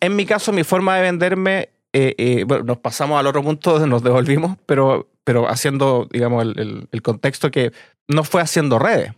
en 0.00 0.16
mi 0.16 0.26
caso, 0.26 0.52
mi 0.52 0.64
forma 0.64 0.96
de 0.96 1.02
venderme, 1.02 1.70
eh, 1.92 2.14
eh, 2.18 2.44
bueno, 2.46 2.64
nos 2.64 2.78
pasamos 2.78 3.18
al 3.18 3.26
otro 3.26 3.42
punto, 3.42 3.84
nos 3.86 4.02
devolvimos, 4.02 4.56
pero, 4.66 5.08
pero 5.24 5.48
haciendo, 5.48 6.08
digamos, 6.10 6.42
el, 6.44 6.88
el, 6.90 7.02
contexto 7.02 7.50
que 7.50 7.72
no 8.08 8.24
fue 8.24 8.40
haciendo 8.40 8.78
redes. 8.78 9.12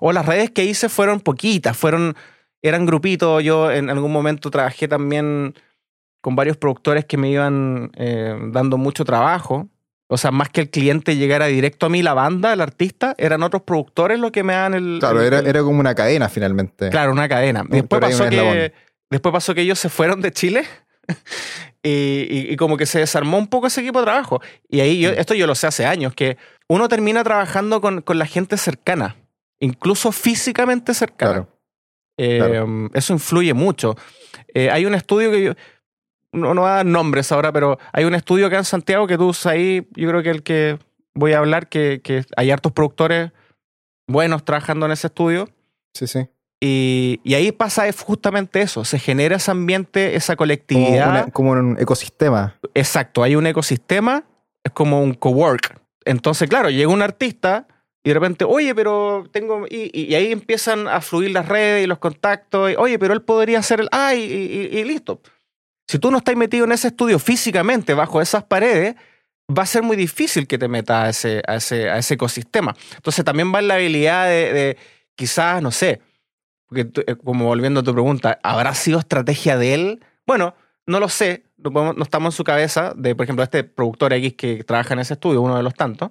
O 0.00 0.12
las 0.12 0.26
redes 0.26 0.50
que 0.50 0.64
hice 0.64 0.88
fueron 0.88 1.20
poquitas, 1.20 1.76
fueron, 1.76 2.14
eran 2.62 2.86
grupitos. 2.86 3.42
Yo 3.42 3.70
en 3.70 3.90
algún 3.90 4.12
momento 4.12 4.50
trabajé 4.50 4.88
también 4.88 5.54
con 6.20 6.36
varios 6.36 6.56
productores 6.56 7.04
que 7.04 7.16
me 7.16 7.30
iban 7.30 7.90
eh, 7.96 8.34
dando 8.50 8.78
mucho 8.78 9.04
trabajo. 9.04 9.68
O 10.06 10.18
sea, 10.18 10.30
más 10.30 10.50
que 10.50 10.60
el 10.60 10.70
cliente 10.70 11.16
llegara 11.16 11.46
directo 11.46 11.86
a 11.86 11.88
mí, 11.88 12.02
la 12.02 12.14
banda, 12.14 12.52
el 12.52 12.60
artista, 12.60 13.14
eran 13.16 13.42
otros 13.42 13.62
productores 13.62 14.18
los 14.18 14.30
que 14.32 14.42
me 14.42 14.52
dan 14.52 14.74
el. 14.74 14.98
Claro, 15.00 15.22
era, 15.22 15.38
era, 15.38 15.62
como 15.62 15.80
una 15.80 15.94
cadena 15.94 16.28
finalmente. 16.28 16.90
Claro, 16.90 17.12
una 17.12 17.28
cadena. 17.28 17.64
Después 17.68 18.00
pasó, 18.00 18.28
que, 18.28 18.72
después 19.10 19.32
pasó 19.32 19.54
que 19.54 19.62
ellos 19.62 19.78
se 19.78 19.88
fueron 19.88 20.20
de 20.20 20.30
Chile 20.30 20.64
y, 21.82 22.52
y, 22.52 22.56
como 22.56 22.76
que 22.76 22.84
se 22.84 22.98
desarmó 22.98 23.38
un 23.38 23.46
poco 23.46 23.66
ese 23.66 23.80
equipo 23.80 24.00
de 24.00 24.04
trabajo. 24.04 24.42
Y 24.68 24.80
ahí, 24.80 25.00
yo, 25.00 25.10
mm. 25.10 25.14
esto 25.18 25.34
yo 25.34 25.46
lo 25.46 25.54
sé 25.54 25.66
hace 25.66 25.86
años, 25.86 26.12
que 26.14 26.36
uno 26.68 26.88
termina 26.88 27.24
trabajando 27.24 27.80
con, 27.80 28.02
con 28.02 28.18
la 28.18 28.26
gente 28.26 28.58
cercana, 28.58 29.16
incluso 29.58 30.12
físicamente 30.12 30.92
cercana. 30.92 31.48
Eh, 32.16 32.88
eso 32.94 33.12
influye 33.12 33.54
mucho. 33.54 33.96
Eh, 34.52 34.70
hay 34.70 34.86
un 34.86 34.94
estudio 34.94 35.30
que 35.30 35.42
yo, 35.44 35.52
no, 36.34 36.54
no 36.54 36.62
voy 36.62 36.70
a 36.70 36.74
dar 36.74 36.86
nombres 36.86 37.32
ahora, 37.32 37.52
pero 37.52 37.78
hay 37.92 38.04
un 38.04 38.14
estudio 38.14 38.46
acá 38.46 38.58
en 38.58 38.64
Santiago 38.64 39.06
que 39.06 39.16
tú 39.16 39.34
ahí, 39.44 39.86
yo 39.94 40.08
creo 40.08 40.22
que 40.22 40.30
el 40.30 40.42
que 40.42 40.78
voy 41.14 41.32
a 41.32 41.38
hablar, 41.38 41.68
que, 41.68 42.00
que 42.02 42.24
hay 42.36 42.50
hartos 42.50 42.72
productores 42.72 43.32
buenos 44.06 44.44
trabajando 44.44 44.86
en 44.86 44.92
ese 44.92 45.06
estudio. 45.06 45.48
Sí, 45.94 46.06
sí. 46.06 46.28
Y, 46.60 47.20
y, 47.24 47.34
ahí 47.34 47.52
pasa 47.52 47.84
justamente 47.92 48.62
eso, 48.62 48.84
se 48.84 48.98
genera 48.98 49.36
ese 49.36 49.50
ambiente, 49.50 50.16
esa 50.16 50.34
colectividad. 50.34 51.30
Como, 51.32 51.52
un 51.52 51.76
ecosistema. 51.78 52.58
Exacto, 52.72 53.22
hay 53.22 53.36
un 53.36 53.46
ecosistema, 53.46 54.24
es 54.62 54.72
como 54.72 55.02
un 55.02 55.14
cowork. 55.14 55.78
Entonces, 56.06 56.48
claro, 56.48 56.70
llega 56.70 56.90
un 56.90 57.02
artista 57.02 57.66
y 58.02 58.10
de 58.10 58.14
repente, 58.14 58.44
oye, 58.44 58.74
pero 58.74 59.24
tengo. 59.30 59.66
Y, 59.68 59.90
y 59.92 60.14
ahí 60.14 60.32
empiezan 60.32 60.88
a 60.88 61.00
fluir 61.00 61.32
las 61.32 61.48
redes 61.48 61.84
y 61.84 61.86
los 61.86 61.98
contactos. 61.98 62.72
Y, 62.72 62.76
oye, 62.76 62.98
pero 62.98 63.12
él 63.12 63.22
podría 63.22 63.62
ser 63.62 63.80
el. 63.80 63.88
¡Ay! 63.90 64.22
y 64.72 64.84
listo. 64.84 65.20
Si 65.86 65.98
tú 65.98 66.10
no 66.10 66.18
estás 66.18 66.36
metido 66.36 66.64
en 66.64 66.72
ese 66.72 66.88
estudio 66.88 67.18
físicamente 67.18 67.94
bajo 67.94 68.20
esas 68.20 68.44
paredes, 68.44 68.96
va 69.50 69.64
a 69.64 69.66
ser 69.66 69.82
muy 69.82 69.96
difícil 69.96 70.46
que 70.46 70.58
te 70.58 70.68
metas 70.68 71.04
a 71.04 71.08
ese, 71.10 71.42
a 71.46 71.98
ese, 71.98 72.14
ecosistema. 72.14 72.74
Entonces 72.96 73.24
también 73.24 73.52
va 73.54 73.58
en 73.58 73.68
la 73.68 73.74
habilidad 73.74 74.26
de, 74.26 74.78
quizás, 75.14 75.62
no 75.62 75.70
sé, 75.70 76.00
porque 76.66 76.88
eh, 77.06 77.16
como 77.16 77.46
volviendo 77.46 77.80
a 77.80 77.82
tu 77.82 77.92
pregunta, 77.92 78.38
¿habrá 78.42 78.74
sido 78.74 78.98
estrategia 78.98 79.58
de 79.58 79.74
él? 79.74 80.04
Bueno, 80.26 80.54
no 80.86 81.00
lo 81.00 81.08
sé, 81.08 81.44
no, 81.58 82.02
estamos 82.02 82.34
en 82.34 82.36
su 82.36 82.44
cabeza 82.44 82.92
de, 82.96 83.14
por 83.14 83.24
ejemplo, 83.24 83.42
este 83.42 83.64
productor 83.64 84.12
X 84.14 84.34
que 84.34 84.64
trabaja 84.64 84.94
en 84.94 85.00
ese 85.00 85.14
estudio, 85.14 85.42
uno 85.42 85.56
de 85.56 85.62
los 85.62 85.74
tantos, 85.74 86.10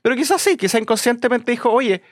pero 0.00 0.16
quizás 0.16 0.40
sí, 0.40 0.56
quizás 0.56 0.80
inconscientemente 0.80 1.50
dijo, 1.50 1.70
oye, 1.70 2.02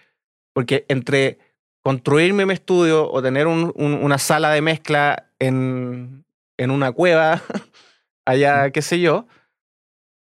porque 0.52 0.84
entre 0.88 1.38
construirme 1.82 2.46
mi 2.46 2.52
estudio 2.52 3.10
o 3.10 3.22
tener 3.22 3.46
una 3.46 4.18
sala 4.18 4.50
de 4.50 4.60
mezcla 4.60 5.30
en, 5.38 6.24
en 6.60 6.70
una 6.70 6.92
cueva, 6.92 7.42
allá, 8.26 8.70
qué 8.70 8.82
sé 8.82 9.00
yo, 9.00 9.26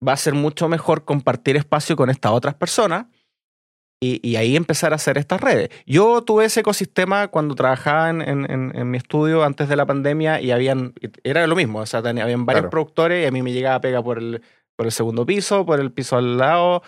va 0.08 0.14
a 0.14 0.18
ser 0.18 0.36
mucho 0.36 0.70
mejor 0.70 1.04
compartir 1.04 1.58
espacio 1.58 1.96
con 1.96 2.10
estas 2.10 2.32
otras 2.32 2.54
personas 2.54 3.08
y, 4.02 4.38
ahí 4.38 4.56
empezar 4.56 4.94
a 4.94 4.96
hacer 4.96 5.18
estas 5.18 5.42
redes. 5.42 5.70
Yo 5.86 6.22
tuve 6.22 6.46
ese 6.46 6.62
ecosistema 6.62 7.28
cuando 7.28 7.56
trabajaba 7.56 8.10
en, 8.12 8.92
mi 8.92 8.98
estudio 8.98 9.44
antes 9.44 9.68
de 9.68 9.76
la 9.76 9.86
pandemia 9.86 10.40
y 10.40 10.52
habían, 10.52 10.94
era 11.24 11.46
lo 11.48 11.56
mismo, 11.56 11.80
o 11.80 11.86
sea, 11.86 12.02
tenía, 12.02 12.24
habían 12.24 12.46
varios 12.46 12.68
productores 12.68 13.24
y 13.24 13.28
a 13.28 13.32
mí 13.32 13.42
me 13.42 13.52
llegaba 13.52 13.82
pega 13.82 14.02
por 14.02 14.20
el, 14.20 14.42
por 14.78 14.86
el 14.86 14.94
segundo 14.94 15.26
piso, 15.26 15.66
por 15.66 15.82
el 15.82 15.92
piso 15.92 16.16
al 16.16 16.38
lado, 16.38 16.82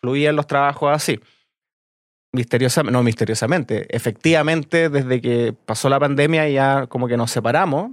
fluían 0.00 0.34
los 0.34 0.48
trabajos 0.48 0.90
así. 0.92 1.20
Misteriosamente, 2.34 2.92
no 2.92 3.02
misteriosamente, 3.02 3.94
efectivamente 3.94 4.88
desde 4.88 5.20
que 5.20 5.52
pasó 5.52 5.90
la 5.90 6.00
pandemia 6.00 6.48
ya 6.48 6.86
como 6.86 7.06
que 7.06 7.18
nos 7.18 7.30
separamos 7.30 7.92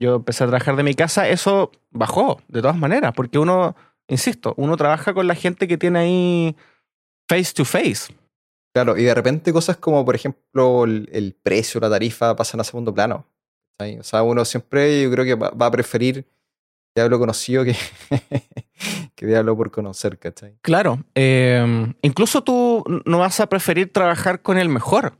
yo 0.00 0.16
empecé 0.16 0.44
a 0.44 0.46
trabajar 0.46 0.76
de 0.76 0.82
mi 0.82 0.94
casa, 0.94 1.28
eso 1.28 1.70
bajó 1.90 2.40
de 2.48 2.62
todas 2.62 2.76
maneras, 2.76 3.12
porque 3.14 3.38
uno, 3.38 3.76
insisto, 4.08 4.54
uno 4.56 4.76
trabaja 4.76 5.12
con 5.12 5.26
la 5.26 5.34
gente 5.34 5.68
que 5.68 5.76
tiene 5.76 5.98
ahí 5.98 6.56
face 7.28 7.52
to 7.54 7.66
face. 7.66 8.12
Claro, 8.74 8.96
y 8.96 9.04
de 9.04 9.14
repente 9.14 9.52
cosas 9.52 9.76
como, 9.76 10.04
por 10.04 10.14
ejemplo, 10.14 10.84
el, 10.84 11.36
precio, 11.42 11.80
la 11.80 11.90
tarifa 11.90 12.34
pasan 12.34 12.60
a 12.60 12.64
segundo 12.64 12.94
plano. 12.94 13.26
O 13.78 14.02
sea, 14.02 14.22
uno 14.22 14.44
siempre 14.44 15.02
yo 15.02 15.10
creo 15.10 15.24
que 15.24 15.34
va, 15.34 15.66
a 15.66 15.70
preferir 15.70 16.26
diablo 16.94 17.18
conocido 17.18 17.64
que, 17.64 17.74
que 19.14 19.26
diablo 19.26 19.56
por 19.56 19.70
conocer, 19.70 20.18
¿cachai? 20.18 20.56
Claro. 20.60 21.02
Em, 21.14 21.94
incluso 22.02 22.42
tú 22.42 22.84
no 23.06 23.18
vas 23.18 23.40
a 23.40 23.48
preferir 23.48 23.92
trabajar 23.92 24.42
con 24.42 24.58
el 24.58 24.68
mejor. 24.68 25.14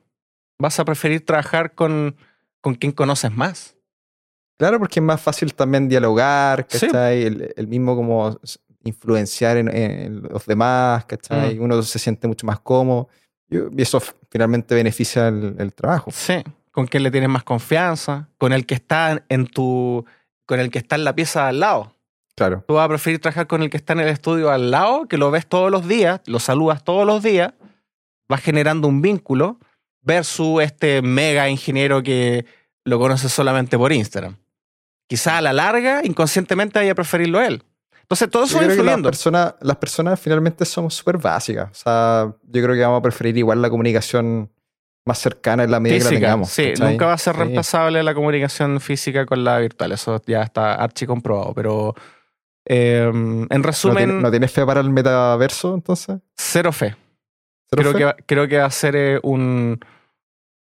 Vas 0.58 0.78
a 0.78 0.84
preferir 0.84 1.24
trabajar 1.24 1.74
con, 1.74 2.16
con 2.60 2.74
quien 2.74 2.92
conoces 2.92 3.32
más. 3.32 3.79
Claro, 4.60 4.78
porque 4.78 5.00
es 5.00 5.02
más 5.02 5.18
fácil 5.18 5.54
también 5.54 5.88
dialogar, 5.88 6.66
¿cachai? 6.66 7.22
El, 7.56 7.66
mismo 7.66 7.96
como 7.96 8.38
influenciar 8.84 9.56
en, 9.56 10.22
los 10.22 10.44
demás, 10.44 11.06
¿cachai? 11.06 11.58
Mm. 11.58 11.62
Uno 11.62 11.82
se 11.82 11.98
siente 11.98 12.28
mucho 12.28 12.46
más 12.46 12.60
cómodo 12.60 13.08
y 13.48 13.80
eso 13.80 14.02
finalmente 14.30 14.74
beneficia 14.74 15.28
el, 15.28 15.72
trabajo. 15.72 16.10
Sí, 16.12 16.44
con 16.72 16.86
quien 16.86 17.04
le 17.04 17.10
tienes 17.10 17.30
más 17.30 17.42
confianza, 17.42 18.28
con 18.36 18.52
el 18.52 18.66
que 18.66 18.74
está 18.74 19.24
en 19.30 19.46
tu, 19.46 20.04
con 20.44 20.60
el 20.60 20.70
que 20.70 20.78
está 20.78 20.96
en 20.96 21.04
la 21.04 21.14
pieza 21.14 21.48
al 21.48 21.60
lado. 21.60 21.96
Claro. 22.36 22.62
Tú 22.68 22.74
vas 22.74 22.84
a 22.84 22.88
preferir 22.90 23.18
trabajar 23.18 23.46
con 23.46 23.62
el 23.62 23.70
que 23.70 23.78
está 23.78 23.94
en 23.94 24.00
el 24.00 24.08
estudio 24.08 24.50
al 24.50 24.70
lado, 24.70 25.08
que 25.08 25.16
lo 25.16 25.30
ves 25.30 25.46
todos 25.46 25.70
los 25.70 25.88
días, 25.88 26.20
lo 26.26 26.38
saludas 26.38 26.84
todos 26.84 27.06
los 27.06 27.22
días, 27.22 27.54
vas 28.28 28.42
generando 28.42 28.88
un 28.88 29.00
vínculo, 29.00 29.58
versus 30.02 30.62
este 30.62 31.00
mega 31.00 31.48
ingeniero 31.48 32.02
que 32.02 32.44
lo 32.84 32.98
conoces 32.98 33.32
solamente 33.32 33.78
por 33.78 33.90
Instagram 33.90 34.36
quizá 35.10 35.38
a 35.38 35.40
la 35.40 35.52
larga, 35.52 36.02
inconscientemente, 36.04 36.78
vaya 36.78 36.92
a 36.92 36.94
preferirlo 36.94 37.42
él. 37.42 37.64
Entonces, 38.02 38.30
todo 38.30 38.44
eso 38.44 38.58
va 38.58 38.64
influyendo. 38.64 39.08
Las 39.08 39.18
personas, 39.18 39.54
las 39.60 39.76
personas 39.76 40.20
finalmente 40.20 40.64
somos 40.64 40.94
súper 40.94 41.18
básicas. 41.18 41.68
O 41.68 41.74
sea, 41.74 42.32
yo 42.44 42.62
creo 42.62 42.76
que 42.76 42.80
vamos 42.80 43.00
a 43.00 43.02
preferir 43.02 43.36
igual 43.36 43.60
la 43.60 43.68
comunicación 43.70 44.52
más 45.04 45.18
cercana 45.18 45.64
en 45.64 45.72
la 45.72 45.80
medida 45.80 45.98
que 45.98 46.04
la 46.04 46.10
tengamos. 46.10 46.50
Sí, 46.50 46.74
nunca 46.78 47.06
va 47.06 47.14
a 47.14 47.18
ser 47.18 47.34
reemplazable 47.34 48.04
la 48.04 48.14
comunicación 48.14 48.80
física 48.80 49.26
con 49.26 49.42
la 49.42 49.58
virtual. 49.58 49.90
Eso 49.90 50.22
ya 50.26 50.42
está 50.42 50.74
archi 50.74 51.06
comprobado. 51.06 51.54
Pero 51.54 51.94
em, 52.66 53.48
en 53.50 53.62
resumen. 53.64 54.22
¿No, 54.22 54.30
tienes 54.30 54.52
fe 54.52 54.64
para 54.64 54.80
el 54.80 54.90
metaverso 54.90 55.74
entonces? 55.74 56.20
Cero 56.36 56.70
fe. 56.70 56.94
creo, 57.68 57.94
Que, 57.94 58.14
creo 58.26 58.46
que 58.46 58.58
va 58.58 58.66
a 58.66 58.70
ser 58.70 58.94
eh, 58.94 59.20
un, 59.24 59.80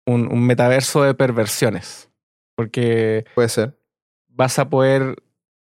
un 0.06 0.46
metaverso 0.46 1.04
de 1.04 1.14
perversiones. 1.14 2.10
Porque. 2.56 3.24
Puede 3.36 3.48
ser 3.48 3.83
vas 4.36 4.60
a 4.60 4.70
poder, 4.70 5.16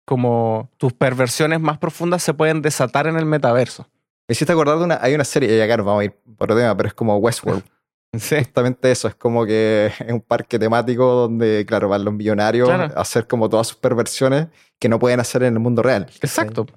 como 0.05 0.69
tus 0.77 0.93
perversiones 0.93 1.59
más 1.59 1.77
profundas 1.77 2.23
se 2.23 2.33
pueden 2.33 2.61
desatar 2.61 3.07
en 3.07 3.17
el 3.17 3.25
metaverso. 3.25 3.87
Me 4.27 4.33
hiciste 4.33 4.53
acordar 4.53 4.77
de 4.77 4.85
una, 4.85 4.99
hay 5.01 5.13
una 5.13 5.23
serie, 5.23 5.57
ya 5.57 5.65
claro, 5.65 5.83
vamos 5.83 6.01
a 6.01 6.05
ir 6.05 6.11
por 6.37 6.51
otro 6.51 6.57
tema, 6.57 6.75
pero 6.75 6.87
es 6.87 6.93
como 6.93 7.17
Westworld. 7.17 7.63
Sí. 8.15 8.35
Justamente 8.35 8.91
eso, 8.91 9.07
es 9.07 9.15
como 9.15 9.43
que 9.43 9.87
es 9.87 10.11
un 10.11 10.21
parque 10.21 10.59
temático 10.59 11.03
donde, 11.03 11.65
claro, 11.65 11.89
van 11.89 12.05
los 12.05 12.13
millonarios 12.13 12.69
a 12.69 12.85
hacer 13.01 13.25
como 13.25 13.49
todas 13.49 13.65
sus 13.65 13.77
perversiones 13.77 14.49
que 14.77 14.87
no 14.87 14.99
pueden 14.99 15.19
hacer 15.19 15.41
en 15.41 15.55
el 15.55 15.59
mundo 15.59 15.81
real. 15.81 16.05
Exacto. 16.21 16.67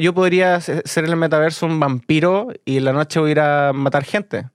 Yo 0.00 0.14
podría 0.14 0.62
ser 0.62 1.04
en 1.04 1.10
el 1.10 1.16
metaverso 1.16 1.66
un 1.66 1.78
vampiro 1.78 2.48
y 2.64 2.78
en 2.78 2.86
la 2.86 2.94
noche 2.94 3.20
voy 3.20 3.28
a 3.28 3.32
ir 3.32 3.40
a 3.40 3.72
matar 3.74 4.04
gente, 4.04 4.48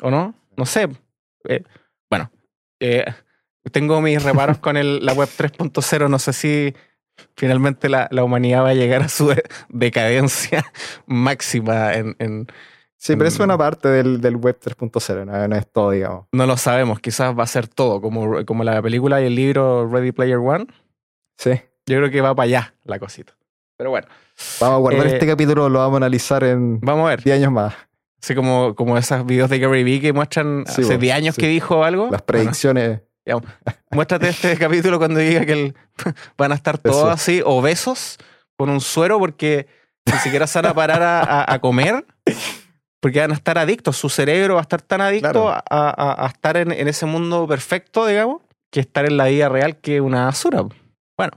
¿o 0.00 0.12
no? 0.12 0.34
No 0.56 0.64
sé. 0.64 0.88
Eh, 1.48 1.64
bueno, 2.08 2.30
eh, 2.78 3.04
tengo 3.70 4.00
mis 4.00 4.22
reparos 4.22 4.58
con 4.58 4.76
el, 4.76 5.04
la 5.04 5.12
web 5.12 5.28
3.0. 5.28 6.08
No 6.08 6.18
sé 6.18 6.32
si 6.32 6.74
finalmente 7.36 7.88
la, 7.88 8.08
la, 8.10 8.24
humanidad 8.24 8.64
va 8.64 8.70
a 8.70 8.74
llegar 8.74 9.02
a 9.02 9.08
su 9.08 9.34
decadencia 9.68 10.64
máxima 11.06 11.94
en, 11.94 12.16
en 12.18 12.46
Sí, 13.04 13.16
pero 13.16 13.28
eso 13.28 13.42
es 13.42 13.44
una 13.44 13.58
parte 13.58 13.88
del, 13.88 14.22
del 14.22 14.36
web 14.36 14.58
3.0, 14.58 15.26
no, 15.26 15.56
es 15.56 15.70
todo, 15.70 15.90
digamos. 15.90 16.24
No 16.32 16.46
lo 16.46 16.56
sabemos, 16.56 17.00
quizás 17.00 17.38
va 17.38 17.42
a 17.42 17.46
ser 17.46 17.68
todo, 17.68 18.00
como, 18.00 18.46
como 18.46 18.64
la 18.64 18.80
película 18.80 19.20
y 19.20 19.26
el 19.26 19.34
libro 19.34 19.86
Ready 19.86 20.12
Player 20.12 20.38
One. 20.38 20.66
Sí. 21.36 21.50
Yo 21.84 21.98
creo 21.98 22.10
que 22.10 22.22
va 22.22 22.34
para 22.34 22.44
allá 22.44 22.74
la 22.84 22.98
cosita. 22.98 23.36
Pero 23.76 23.90
bueno. 23.90 24.06
Vamos 24.58 24.76
a 24.76 24.78
guardar 24.78 25.06
este 25.08 25.26
eh, 25.26 25.28
capítulo, 25.28 25.68
lo 25.68 25.80
vamos 25.80 25.96
a 25.96 25.96
analizar 25.98 26.44
en 26.44 26.80
vamos 26.80 27.04
a 27.04 27.10
ver. 27.10 27.22
10 27.22 27.36
años 27.40 27.52
más. 27.52 27.74
Así 28.22 28.34
como, 28.34 28.74
como 28.74 28.96
esos 28.96 29.26
videos 29.26 29.50
de 29.50 29.58
Gary 29.58 29.84
Vee 29.84 30.00
que 30.00 30.14
muestran 30.14 30.64
hace 30.66 30.96
10 30.96 31.14
años 31.14 31.36
que 31.36 31.48
dijo 31.48 31.84
algo. 31.84 32.08
Las 32.10 32.22
predicciones. 32.22 33.02
muéstrate 33.90 34.28
este 34.28 34.56
capítulo 34.58 34.98
cuando 34.98 35.20
diga 35.20 35.44
que 35.46 35.74
van 36.36 36.52
a 36.52 36.54
estar 36.54 36.78
todos 36.78 37.10
así 37.10 37.42
obesos 37.44 38.18
con 38.56 38.68
un 38.70 38.80
suero 38.80 39.18
porque 39.18 39.66
ni 40.06 40.18
siquiera 40.18 40.46
se 40.46 40.60
van 40.60 40.70
a 40.70 40.74
parar 40.74 41.02
a, 41.02 41.58
comer 41.60 42.04
Porque 43.00 43.20
van 43.20 43.30
a 43.32 43.34
estar 43.34 43.56
adictos, 43.58 43.96
su 43.96 44.08
cerebro 44.08 44.54
va 44.54 44.60
a 44.60 44.62
estar 44.62 44.80
tan 44.82 45.00
adicto 45.00 45.30
Claro. 45.30 45.48
a, 45.50 45.62
a- 45.68 46.24
a 46.24 46.28
estar 46.28 46.56
en, 46.56 46.72
en 46.72 46.88
ese 46.88 47.06
mundo 47.06 47.46
perfecto, 47.48 48.06
digamos, 48.06 48.42
que 48.72 48.80
estar 48.80 49.04
en 49.06 49.16
la 49.16 49.26
vida 49.26 49.48
real 49.48 49.76
que 49.78 50.00
una 50.00 50.26
basura. 50.26 50.62
Bueno, 51.16 51.32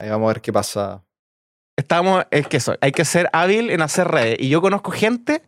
Ahí 0.00 0.10
vamos 0.10 0.26
a 0.26 0.32
ver 0.34 0.40
qué 0.42 0.52
pasa. 0.52 1.02
estamos, 1.78 2.24
es 2.30 2.46
que 2.48 2.58
eso, 2.58 2.76
hay 2.80 2.92
que 2.92 3.04
ser 3.04 3.28
hábil 3.32 3.70
en 3.70 3.80
hacer 3.82 4.08
redes. 4.08 4.36
Y 4.40 4.48
yo 4.48 4.60
conozco 4.60 4.90
gente 4.90 5.42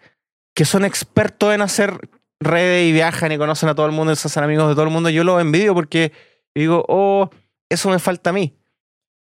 que 0.56 0.64
son 0.64 0.84
expertos 0.84 1.52
en 1.54 1.62
hacer 1.62 2.08
redes 2.40 2.88
y 2.88 2.92
viajan 2.92 3.32
y 3.32 3.38
conocen 3.38 3.68
a 3.68 3.74
todo 3.74 3.86
el 3.86 3.92
mundo 3.92 4.12
y 4.12 4.16
se 4.16 4.28
hacen 4.28 4.44
amigos 4.44 4.68
de 4.68 4.74
todo 4.74 4.84
el 4.84 4.90
mundo. 4.90 5.10
Yo 5.10 5.24
los 5.24 5.40
envidio 5.40 5.74
porque 5.74 6.12
digo, 6.54 6.84
oh, 6.88 7.30
eso 7.68 7.90
me 7.90 7.98
falta 7.98 8.30
a 8.30 8.32
mí. 8.32 8.56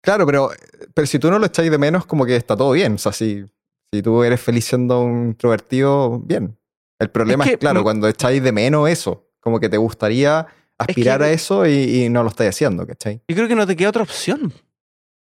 Claro, 0.04 0.26
pero, 0.26 0.50
pero 0.94 1.08
si 1.08 1.20
tú 1.20 1.32
no 1.32 1.40
lo 1.40 1.46
echáis 1.46 1.72
de 1.72 1.78
menos, 1.78 2.06
como 2.06 2.26
que 2.26 2.36
está 2.36 2.58
todo 2.58 2.72
bien. 2.72 2.96
O 2.96 2.98
sea, 2.98 3.14
si, 3.14 3.46
si 3.94 4.02
tú 4.02 4.24
eres 4.24 4.42
feliz 4.42 4.66
siendo 4.66 5.02
un 5.02 5.28
introvertido, 5.30 6.20
bien. 6.20 6.58
El 7.00 7.10
problema 7.10 7.46
es, 7.46 7.52
que, 7.52 7.58
claro, 7.58 7.84
cuando 7.84 8.08
echáis 8.08 8.42
de 8.44 8.52
menos 8.52 8.90
eso, 8.90 9.30
como 9.40 9.60
que 9.60 9.70
te 9.70 9.78
gustaría 9.78 10.46
aspirar 10.78 11.20
que- 11.20 11.26
a 11.26 11.32
eso 11.32 11.66
y, 11.68 12.04
y 12.06 12.10
no 12.10 12.24
lo 12.24 12.30
estáis 12.30 12.50
haciendo, 12.50 12.86
¿cachai? 12.86 13.22
Yo 13.28 13.36
creo 13.36 13.48
que 13.48 13.56
no 13.56 13.66
te 13.68 13.76
queda 13.76 13.90
otra 13.90 14.04
opción. 14.04 14.54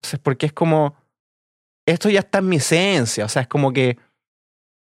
Entonces, 0.02 0.20
porque 0.22 0.46
es 0.46 0.52
como, 0.52 0.96
esto 1.86 2.08
ya 2.08 2.20
está 2.20 2.38
en 2.38 2.48
mi 2.48 2.56
esencia. 2.56 3.24
O 3.26 3.28
sea, 3.28 3.42
es 3.42 3.48
como 3.48 3.72
que, 3.72 3.98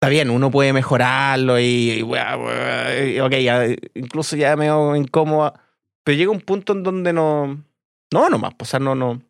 está 0.04 0.10
bien, 0.10 0.30
uno 0.30 0.52
puede 0.52 0.74
mejorarlo 0.74 1.58
y, 1.58 1.92
y, 2.00 2.04
wea, 2.04 2.36
wea, 2.36 3.08
y, 3.08 3.20
ok, 3.22 3.32
ya, 3.36 3.66
incluso 3.94 4.36
ya 4.36 4.54
me 4.58 4.66
veo 4.66 4.98
incómoda. 4.98 5.54
Pero 6.04 6.18
llega 6.18 6.30
un 6.30 6.42
punto 6.42 6.74
en 6.74 6.84
donde 6.84 7.14
no, 7.14 7.64
no, 8.12 8.30
nomás, 8.30 8.52
o 8.60 8.66
sea, 8.66 8.80
no, 8.82 8.96
no. 8.96 9.22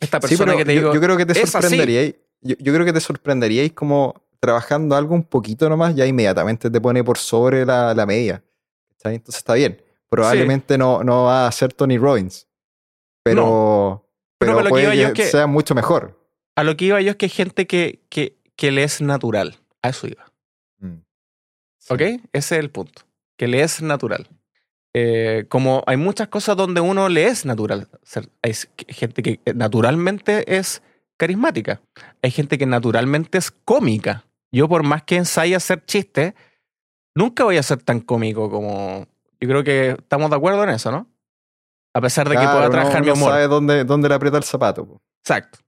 Esta 0.00 0.16
Sí, 0.22 0.28
persona 0.28 0.52
pero 0.52 0.58
que 0.58 0.64
te 0.64 0.74
yo, 0.74 0.80
digo, 0.80 0.94
yo 0.94 1.00
creo 1.02 1.16
que 1.18 1.26
te 1.26 1.34
sorprenderíais. 1.46 2.14
Yo, 2.40 2.54
yo 2.58 2.72
creo 2.72 2.86
que 2.86 2.94
te 2.94 3.00
sorprenderíais 3.00 3.72
como 3.74 4.14
trabajando 4.40 4.96
algo 4.96 5.14
un 5.14 5.24
poquito 5.24 5.68
nomás, 5.68 5.94
ya 5.94 6.06
inmediatamente 6.06 6.70
te 6.70 6.80
pone 6.80 7.04
por 7.04 7.18
sobre 7.18 7.66
la, 7.66 7.92
la 7.94 8.06
media. 8.06 8.42
¿cachai? 8.92 9.16
Entonces 9.16 9.40
está 9.40 9.52
bien. 9.54 9.82
Probablemente 10.08 10.78
no, 10.78 11.04
no 11.04 11.24
va 11.24 11.46
a 11.46 11.52
ser 11.52 11.74
Tony 11.74 11.98
Robbins. 11.98 12.46
Pero, 13.22 14.06
Pero 14.38 14.52
pero 14.52 14.58
lo 14.60 14.64
que 14.64 14.70
puede 14.70 14.84
iba 14.84 14.94
yo 14.94 15.12
que, 15.12 15.22
es 15.24 15.26
que- 15.28 15.32
sea 15.36 15.46
mucho 15.46 15.74
mejor. 15.74 16.18
a 16.56 16.64
lo 16.64 16.76
que 16.78 16.86
iba 16.86 16.98
yo 17.02 17.10
es 17.10 17.16
que 17.16 17.26
hay 17.26 17.30
gente 17.30 17.66
que, 17.66 18.00
que, 18.08 18.38
que 18.56 18.70
le 18.72 18.84
es 18.84 19.02
natural. 19.02 19.56
A 19.82 19.88
eso 19.90 20.06
iba. 20.06 20.24
Mm. 20.78 21.02
Sí. 21.78 21.94
¿Ok? 21.94 22.00
Ese 22.32 22.54
es 22.56 22.60
el 22.60 22.70
punto. 22.70 23.02
Que 23.36 23.46
le 23.48 23.62
es 23.62 23.80
natural. 23.82 24.28
Eh, 24.94 25.44
como 25.48 25.84
hay 25.86 25.96
muchas 25.96 26.28
cosas 26.28 26.56
donde 26.56 26.80
uno 26.80 27.08
le 27.08 27.26
es 27.26 27.44
natural. 27.44 27.88
Hay 28.42 28.54
gente 28.88 29.22
que 29.22 29.40
naturalmente 29.54 30.56
es 30.56 30.82
carismática. 31.16 31.80
Hay 32.22 32.30
gente 32.30 32.58
que 32.58 32.66
naturalmente 32.66 33.38
es 33.38 33.50
cómica. 33.50 34.24
Yo 34.50 34.68
por 34.68 34.82
más 34.82 35.02
que 35.04 35.16
ensaye 35.16 35.54
hacer 35.54 35.84
chistes, 35.84 36.34
nunca 37.14 37.44
voy 37.44 37.58
a 37.58 37.62
ser 37.62 37.82
tan 37.82 38.00
cómico 38.00 38.50
como... 38.50 39.06
Yo 39.40 39.48
creo 39.48 39.62
que 39.62 39.90
estamos 39.90 40.30
de 40.30 40.36
acuerdo 40.36 40.64
en 40.64 40.70
eso, 40.70 40.90
¿no? 40.90 41.06
A 41.94 42.00
pesar 42.00 42.28
de 42.28 42.34
que 42.36 42.42
pueda 42.42 42.64
no- 42.64 42.70
trabajar 42.70 43.00
mi 43.02 43.08
no 43.08 43.12
humor. 43.14 43.30
sabe 43.30 43.46
dónde, 43.46 43.84
dónde 43.84 44.08
le 44.08 44.14
aprieta 44.16 44.36
el 44.38 44.42
zapato. 44.44 44.84
po. 44.86 45.02
Exacto. 45.22 45.58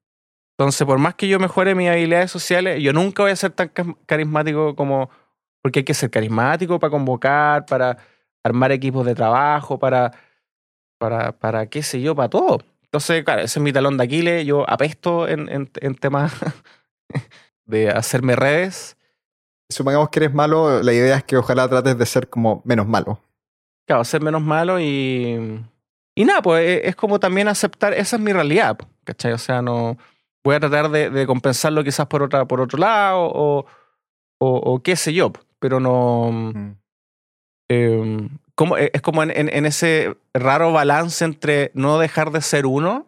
Entonces, 0.61 0.87
por 0.87 0.99
más 0.99 1.15
que 1.15 1.27
yo 1.27 1.39
mejore 1.39 1.75
mis 1.75 1.89
habilidades 1.89 2.31
sociales, 2.31 2.83
yo 2.83 2.93
nunca 2.93 3.23
voy 3.23 3.33
a 3.33 3.37
ser 3.37 3.51
tan 3.53 3.69
ca- 3.69 3.97
carismático 4.05 4.77
como. 4.77 5.09
Porque 5.63 5.81
hay 5.81 5.85
que 5.85 5.95
ser 5.95 6.11
carismático 6.11 6.79
para 6.79 6.91
convocar, 6.91 7.65
para 7.65 7.97
armar 8.45 8.71
equipos 8.73 9.07
de 9.07 9.15
trabajo, 9.15 9.79
para. 9.79 10.13
para, 10.99 11.33
para 11.33 11.67
qué 11.67 11.83
sé 11.83 12.03
yo, 12.03 12.15
para 12.15 12.29
todo. 12.29 12.59
Entonces, 12.83 13.25
claro, 13.25 13.41
ese 13.43 13.59
es 13.59 13.63
mi 13.63 13.73
talón 13.73 13.97
de 13.97 14.05
Aquiles. 14.05 14.45
Yo 14.45 14.69
apesto 14.69 15.27
en, 15.29 15.49
en, 15.49 15.71
en 15.81 15.95
temas 15.95 16.33
de 17.65 17.89
hacerme 17.89 18.37
redes. 18.37 18.97
Supongamos 19.71 20.11
que 20.11 20.19
eres 20.21 20.35
malo, 20.35 20.83
la 20.83 20.93
idea 20.93 21.17
es 21.17 21.25
que 21.25 21.37
ojalá 21.37 21.69
trates 21.69 21.97
de 21.97 22.05
ser 22.07 22.29
como 22.29 22.61
menos 22.65 22.87
malo. 22.87 23.21
Claro, 23.87 24.05
ser 24.05 24.21
menos 24.23 24.43
malo 24.43 24.79
y. 24.81 25.65
Y 26.15 26.25
nada, 26.27 26.43
pues 26.43 26.69
es- 26.69 26.89
es 26.91 26.97
como 26.97 27.19
también 27.19 27.49
aceptar, 27.49 27.95
esa 27.95 28.17
es 28.17 28.23
mi 28.23 28.33
realidad, 28.33 28.77
¿cachai? 29.05 29.33
O 29.33 29.39
sea, 29.39 29.63
no. 29.63 29.97
Voy 30.45 30.55
a 30.55 30.61
tratar 30.61 30.91
de, 30.91 31.11
de 31.11 31.27
compensarlo 31.27 31.85
quizás 31.85 32.07
por, 32.07 32.23
otra, 32.23 32.47
por 32.47 32.61
otro 32.61 32.79
lado 32.79 33.21
o, 33.23 33.67
o, 34.39 34.57
o 34.57 34.83
qué 34.83 34.97
sé 34.97 35.13
yo, 35.13 35.33
pero 35.59 35.81
no. 35.81 36.31
Mm. 36.33 36.77
eh, 37.71 38.29
como, 38.55 38.77
es 38.77 39.01
como 39.03 39.23
en, 39.23 39.31
en- 39.31 39.49
en 39.55 39.67
ese 39.67 40.17
raro 40.35 40.73
balance 40.73 41.25
entre 41.25 41.71
no 41.75 41.99
dejar 41.99 42.31
de 42.31 42.41
ser 42.43 42.67
uno, 42.67 43.07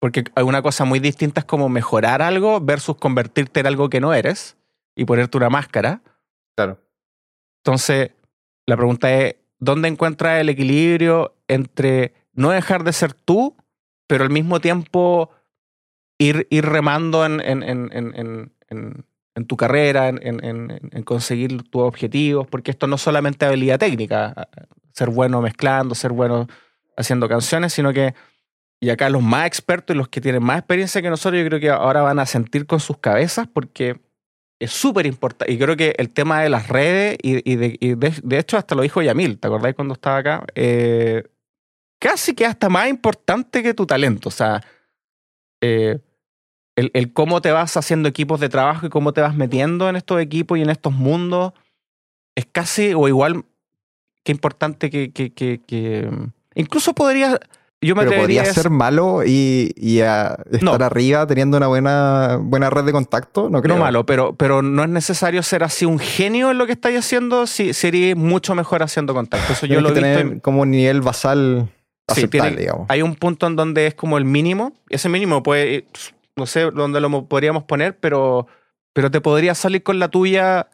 porque 0.00 0.24
hay 0.34 0.44
una 0.44 0.62
cosa 0.62 0.84
muy 0.84 0.98
distinta 0.98 1.40
es 1.40 1.44
como 1.44 1.68
mejorar 1.68 2.22
algo 2.22 2.60
versus 2.60 2.96
convertirte 2.96 3.60
en 3.60 3.66
algo 3.66 3.88
que 3.90 4.00
no 4.00 4.14
eres 4.14 4.56
y 4.96 5.04
ponerte 5.04 5.36
una 5.36 5.50
máscara. 5.50 6.00
Claro. 6.56 6.78
Entonces, 7.64 8.10
la 8.66 8.76
pregunta 8.76 9.12
es, 9.14 9.36
¿dónde 9.58 9.88
encuentras 9.88 10.40
el 10.40 10.48
equilibrio 10.48 11.34
entre 11.48 12.14
no 12.32 12.50
dejar 12.50 12.82
de 12.82 12.92
ser 12.92 13.12
tú, 13.12 13.56
pero 14.08 14.24
al 14.24 14.30
mismo 14.30 14.58
tiempo 14.60 15.30
ir, 16.22 16.64
remando 16.64 17.24
en, 17.24 18.52
tu 19.46 19.56
carrera, 19.56 20.08
en, 20.08 21.02
conseguir 21.04 21.62
tus 21.64 21.82
objetivos? 21.82 22.46
Porque 22.46 22.70
esto 22.70 22.86
no 22.86 22.96
es 22.96 23.02
solamente 23.02 23.44
habilidad 23.44 23.78
técnica, 23.78 24.48
ser 24.92 25.10
bueno 25.10 25.40
mezclando, 25.40 25.94
ser 25.94 26.12
bueno 26.12 26.46
haciendo 26.96 27.28
canciones, 27.28 27.72
sino 27.72 27.92
que, 27.92 28.14
y 28.80 28.90
acá 28.90 29.08
los 29.08 29.22
más 29.22 29.46
expertos 29.46 29.94
y 29.94 29.98
los 29.98 30.08
que 30.08 30.20
tienen 30.20 30.42
más 30.42 30.58
experiencia 30.58 31.02
que 31.02 31.10
nosotros, 31.10 31.40
yo 31.40 31.48
creo 31.48 31.60
que 31.60 31.70
ahora 31.70 32.02
van 32.02 32.18
a 32.18 32.26
sentir 32.26 32.66
con 32.66 32.80
sus 32.80 32.98
cabezas 32.98 33.48
porque 33.52 34.00
es 34.58 34.70
súper 34.70 35.06
importante. 35.06 35.52
Y 35.52 35.58
creo 35.58 35.76
que 35.76 35.94
el 35.98 36.10
tema 36.10 36.42
de 36.42 36.48
las 36.48 36.68
redes, 36.68 37.18
y, 37.22 37.56
de 37.56 38.38
hecho 38.38 38.56
hasta 38.56 38.74
lo 38.74 38.82
dijo 38.82 39.02
Yamil, 39.02 39.38
¿te 39.38 39.48
acordáis 39.48 39.74
cuando 39.74 39.94
estaba 39.94 40.18
acá? 40.18 40.44
Eh, 40.54 41.24
casi 41.98 42.34
que 42.34 42.46
hasta 42.46 42.68
más 42.68 42.88
importante 42.88 43.62
que 43.62 43.74
tu 43.74 43.86
talento. 43.86 44.28
O 44.28 44.32
sea, 44.32 44.60
eh, 45.60 45.98
el, 46.76 46.90
el 46.94 47.12
cómo 47.12 47.40
te 47.42 47.50
vas 47.52 47.76
haciendo 47.76 48.08
equipos 48.08 48.40
de 48.40 48.48
trabajo 48.48 48.86
y 48.86 48.90
cómo 48.90 49.12
te 49.12 49.20
vas 49.20 49.34
metiendo 49.34 49.88
en 49.88 49.96
estos 49.96 50.20
equipos 50.20 50.58
y 50.58 50.62
en 50.62 50.70
estos 50.70 50.92
mundos 50.92 51.52
es 52.34 52.46
casi 52.50 52.94
o 52.94 53.08
igual 53.08 53.44
que 54.24 54.32
importante 54.32 54.90
que... 54.90 55.10
que, 55.12 55.32
que, 55.32 55.60
que- 55.66 56.08
incluso 56.54 56.94
podría... 56.94 57.38
Yo 57.84 57.96
me 57.96 58.04
Pero 58.04 58.18
podría 58.20 58.44
ser 58.44 58.70
malo 58.70 59.24
y, 59.26 59.72
y 59.76 60.02
a 60.02 60.38
estar 60.52 60.78
No. 60.78 60.84
arriba 60.86 61.26
teniendo 61.26 61.56
una 61.56 61.66
buena, 61.66 62.38
buena 62.40 62.70
red 62.70 62.84
de 62.84 62.92
contacto, 62.92 63.50
no 63.50 63.60
creo. 63.60 63.74
No 63.74 63.82
malo, 63.82 64.06
pero, 64.06 64.36
pero 64.36 64.62
no 64.62 64.84
es 64.84 64.88
necesario 64.88 65.42
ser 65.42 65.64
así 65.64 65.84
un 65.84 65.98
genio 65.98 66.52
en 66.52 66.58
lo 66.58 66.66
que 66.66 66.72
estáis 66.74 66.96
haciendo, 67.00 67.48
si 67.48 67.74
sería 67.74 68.14
mucho 68.14 68.54
mejor 68.54 68.84
haciendo 68.84 69.14
contacto. 69.14 69.52
Eso 69.52 69.66
yo 69.66 69.80
lo 69.80 69.88
he 69.88 69.94
que 69.94 69.98
visto. 69.98 70.16
tener 70.16 70.32
en- 70.34 70.38
como 70.40 70.60
un 70.62 70.70
nivel 70.70 71.00
basal 71.00 71.68
Sí, 72.06 72.20
aceptable, 72.20 72.50
tiene- 72.50 72.60
digamos. 72.60 72.86
hay 72.88 73.02
un 73.02 73.16
punto 73.16 73.48
en 73.48 73.56
donde 73.56 73.88
es 73.88 73.94
como 73.94 74.16
el 74.16 74.26
mínimo. 74.26 74.72
Ese 74.88 75.08
mínimo 75.08 75.42
puede, 75.42 75.84
no 76.36 76.46
sé 76.46 76.70
dónde 76.70 77.00
lo 77.00 77.08
mo- 77.08 77.28
podríamos 77.28 77.64
poner, 77.64 77.98
pero, 77.98 78.46
pero 78.92 79.10
te 79.10 79.20
podría 79.20 79.54
salir 79.54 79.82
con 79.82 79.98
la 79.98 80.08
tuya. 80.08 80.68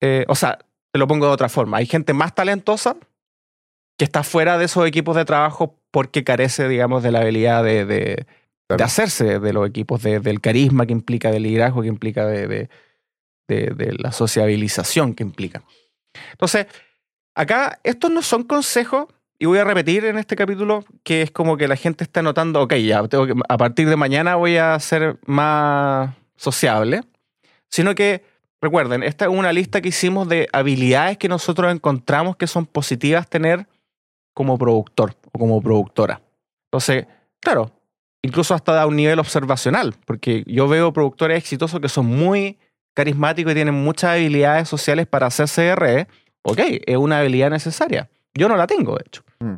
eh, 0.00 0.24
o 0.28 0.34
sea, 0.34 0.58
te 0.92 0.98
lo 0.98 1.06
pongo 1.06 1.26
de 1.26 1.32
otra 1.32 1.48
forma. 1.48 1.78
Hay 1.78 1.86
gente 1.86 2.12
más 2.12 2.34
talentosa 2.34 2.96
que 3.98 4.04
está 4.04 4.22
fuera 4.22 4.58
de 4.58 4.64
esos 4.64 4.86
equipos 4.86 5.14
de 5.16 5.24
trabajo 5.24 5.78
porque 5.90 6.24
carece, 6.24 6.68
digamos, 6.68 7.02
de 7.02 7.12
la 7.12 7.20
habilidad 7.20 7.62
de, 7.64 7.84
de, 7.84 8.26
hacerse 8.84 9.38
de 9.40 9.52
los 9.52 9.68
equipos, 9.68 10.02
de- 10.02 10.20
del 10.20 10.40
carisma 10.40 10.86
que 10.86 10.92
implica, 10.92 11.30
del 11.30 11.42
liderazgo 11.42 11.82
que 11.82 11.88
implica, 11.88 12.24
de 12.26 12.68
la 13.98 14.12
sociabilización 14.12 15.14
que 15.14 15.22
implica. 15.24 15.62
Entonces, 16.32 16.66
acá 17.34 17.80
estos 17.82 18.10
no 18.10 18.22
son 18.22 18.44
consejos, 18.44 19.06
y 19.42 19.46
voy 19.46 19.58
a 19.58 19.64
repetir 19.64 20.04
en 20.04 20.18
este 20.18 20.36
capítulo 20.36 20.84
que 21.02 21.22
es 21.22 21.30
como 21.30 21.56
que 21.56 21.66
la 21.66 21.76
gente 21.76 22.04
está 22.04 22.20
notando, 22.20 22.60
ok, 22.60 22.74
ya, 22.74 23.08
tengo 23.08 23.26
que, 23.26 23.32
a 23.48 23.56
partir 23.56 23.88
de 23.88 23.96
mañana 23.96 24.36
voy 24.36 24.58
a 24.58 24.78
ser 24.78 25.18
más 25.24 26.14
sociable, 26.36 27.00
sino 27.70 27.94
que, 27.94 28.22
recuerden, 28.60 29.02
esta 29.02 29.24
es 29.24 29.30
una 29.30 29.50
lista 29.54 29.80
que 29.80 29.88
hicimos 29.88 30.28
de 30.28 30.46
habilidades 30.52 31.16
que 31.16 31.30
nosotros 31.30 31.72
encontramos 31.72 32.36
que 32.36 32.46
son 32.46 32.66
positivas 32.66 33.30
tener 33.30 33.66
como 34.34 34.58
productor 34.58 35.16
o 35.32 35.38
como 35.38 35.62
productora. 35.62 36.20
Entonces, 36.66 37.06
claro, 37.40 37.72
incluso 38.20 38.54
hasta 38.54 38.82
a 38.82 38.86
un 38.86 38.96
nivel 38.96 39.18
observacional, 39.18 39.94
porque 40.04 40.44
yo 40.46 40.68
veo 40.68 40.92
productores 40.92 41.38
exitosos 41.38 41.80
que 41.80 41.88
son 41.88 42.04
muy 42.04 42.58
carismáticos 42.92 43.52
y 43.52 43.54
tienen 43.54 43.74
muchas 43.74 44.10
habilidades 44.10 44.68
sociales 44.68 45.06
para 45.06 45.28
hacer 45.28 45.48
CRE. 45.48 46.08
Ok, 46.42 46.58
es 46.86 46.96
una 46.98 47.20
habilidad 47.20 47.48
necesaria. 47.48 48.10
Yo 48.34 48.48
no 48.48 48.56
la 48.56 48.66
tengo, 48.66 48.96
de 48.96 49.04
hecho. 49.06 49.22
Mm. 49.40 49.56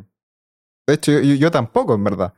De 0.87 0.93
hecho, 0.95 1.11
yo, 1.13 1.35
yo 1.35 1.51
tampoco, 1.51 1.93
en 1.95 2.03
verdad. 2.03 2.33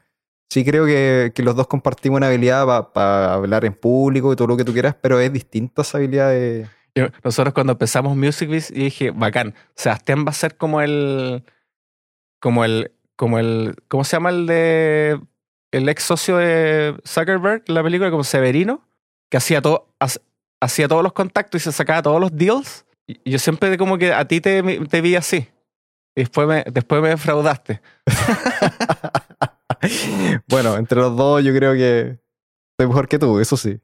Sí 0.49 0.63
creo 0.63 0.85
que, 0.85 1.31
que 1.33 1.41
los 1.43 1.55
dos 1.55 1.67
compartimos 1.67 2.17
una 2.17 2.27
habilidad 2.27 2.91
para 2.93 3.33
hablar 3.33 3.65
en 3.65 3.73
público 3.73 4.31
y 4.31 4.35
todo 4.35 4.47
lo 4.47 4.57
que 4.57 4.63
tú 4.63 4.73
quieras, 4.73 4.95
pero 5.01 5.19
es 5.19 5.31
distinta 5.33 5.81
esa 5.81 5.97
habilidad 5.97 6.29
de... 6.29 6.67
Yo- 6.93 7.07
Nosotros 7.23 7.53
cuando 7.53 7.73
empezamos 7.73 8.15
Music 8.15 8.49
Biz, 8.49 8.69
yo 8.69 8.83
dije, 8.83 9.11
bacán, 9.11 9.53
Sebastián 9.75 10.23
va 10.25 10.29
a 10.29 10.33
ser 10.33 10.55
como 10.55 10.81
el, 10.81 11.43
como 12.39 12.63
el, 12.63 12.91
como 13.15 13.39
el, 13.39 13.75
¿cómo 13.87 14.03
se 14.03 14.15
llama 14.15 14.29
el 14.29 14.45
de, 14.45 15.19
el 15.71 15.89
ex 15.89 16.03
socio 16.03 16.37
de 16.37 16.95
Zuckerberg 17.05 17.63
en 17.67 17.73
la 17.73 17.83
película, 17.83 18.11
como 18.11 18.23
Severino, 18.23 18.87
que 19.29 19.37
hacía 19.37 19.61
todo, 19.61 19.89
hacía 20.61 20.87
todos 20.87 21.01
los 21.03 21.11
contactos 21.13 21.61
y 21.61 21.63
se 21.65 21.71
sacaba 21.71 22.01
todos 22.03 22.21
los 22.21 22.31
deals. 22.35 22.85
Y 23.07 23.31
yo 23.31 23.39
siempre 23.39 23.77
como 23.77 23.97
que 23.97 24.13
a 24.13 24.25
ti 24.27 24.39
te, 24.39 24.61
te 24.87 25.01
vi 25.01 25.15
así. 25.15 25.47
Después 26.15 26.47
me, 26.47 26.63
después 26.71 27.01
me 27.01 27.09
defraudaste. 27.09 27.81
bueno, 30.47 30.77
entre 30.77 30.99
los 30.99 31.15
dos 31.15 31.43
yo 31.43 31.53
creo 31.53 31.73
que 31.73 32.17
soy 32.79 32.87
mejor 32.87 33.07
que 33.07 33.19
tú, 33.19 33.39
eso 33.39 33.57
sí. 33.57 33.79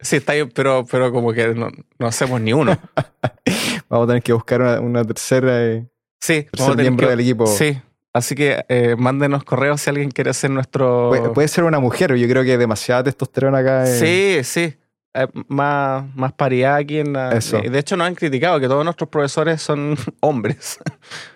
Sí, 0.00 0.16
está 0.16 0.32
bien, 0.32 0.50
pero, 0.54 0.84
pero 0.90 1.12
como 1.12 1.32
que 1.32 1.54
no, 1.54 1.68
no 1.98 2.06
hacemos 2.06 2.40
ni 2.40 2.52
uno. 2.52 2.76
vamos 3.88 4.04
a 4.04 4.06
tener 4.08 4.22
que 4.22 4.32
buscar 4.32 4.80
una, 4.80 5.04
tercera, 5.04 5.64
eh, 5.64 5.86
sí, 6.20 6.46
tercer 6.50 6.76
miembro 6.76 7.08
del 7.08 7.20
equipo. 7.20 7.46
Sí, 7.46 7.80
así 8.12 8.34
que 8.34 8.64
eh, 8.68 8.96
mándenos 8.98 9.44
correos 9.44 9.80
si 9.80 9.90
alguien 9.90 10.10
quiere 10.10 10.34
ser 10.34 10.50
nuestro... 10.50 11.12
Puede, 11.34 11.48
ser 11.48 11.64
una 11.64 11.78
mujer, 11.78 12.16
yo 12.16 12.28
creo 12.28 12.42
que 12.42 12.58
demasiada 12.58 13.04
testosterona 13.04 13.58
acá. 13.58 13.86
Sí, 13.86 14.40
sí. 14.42 14.76
Eh, 15.16 15.26
más, 15.48 16.04
más 16.14 16.32
paridad 16.32 16.76
aquí 16.76 16.98
en 16.98 17.14
la... 17.14 17.32
Eso. 17.32 17.58
De 17.58 17.78
hecho, 17.78 17.96
nos 17.96 18.06
han 18.06 18.14
criticado 18.14 18.60
que 18.60 18.68
todos 18.68 18.84
nuestros 18.84 19.08
profesores 19.08 19.62
son 19.62 19.96
hombres. 20.20 20.78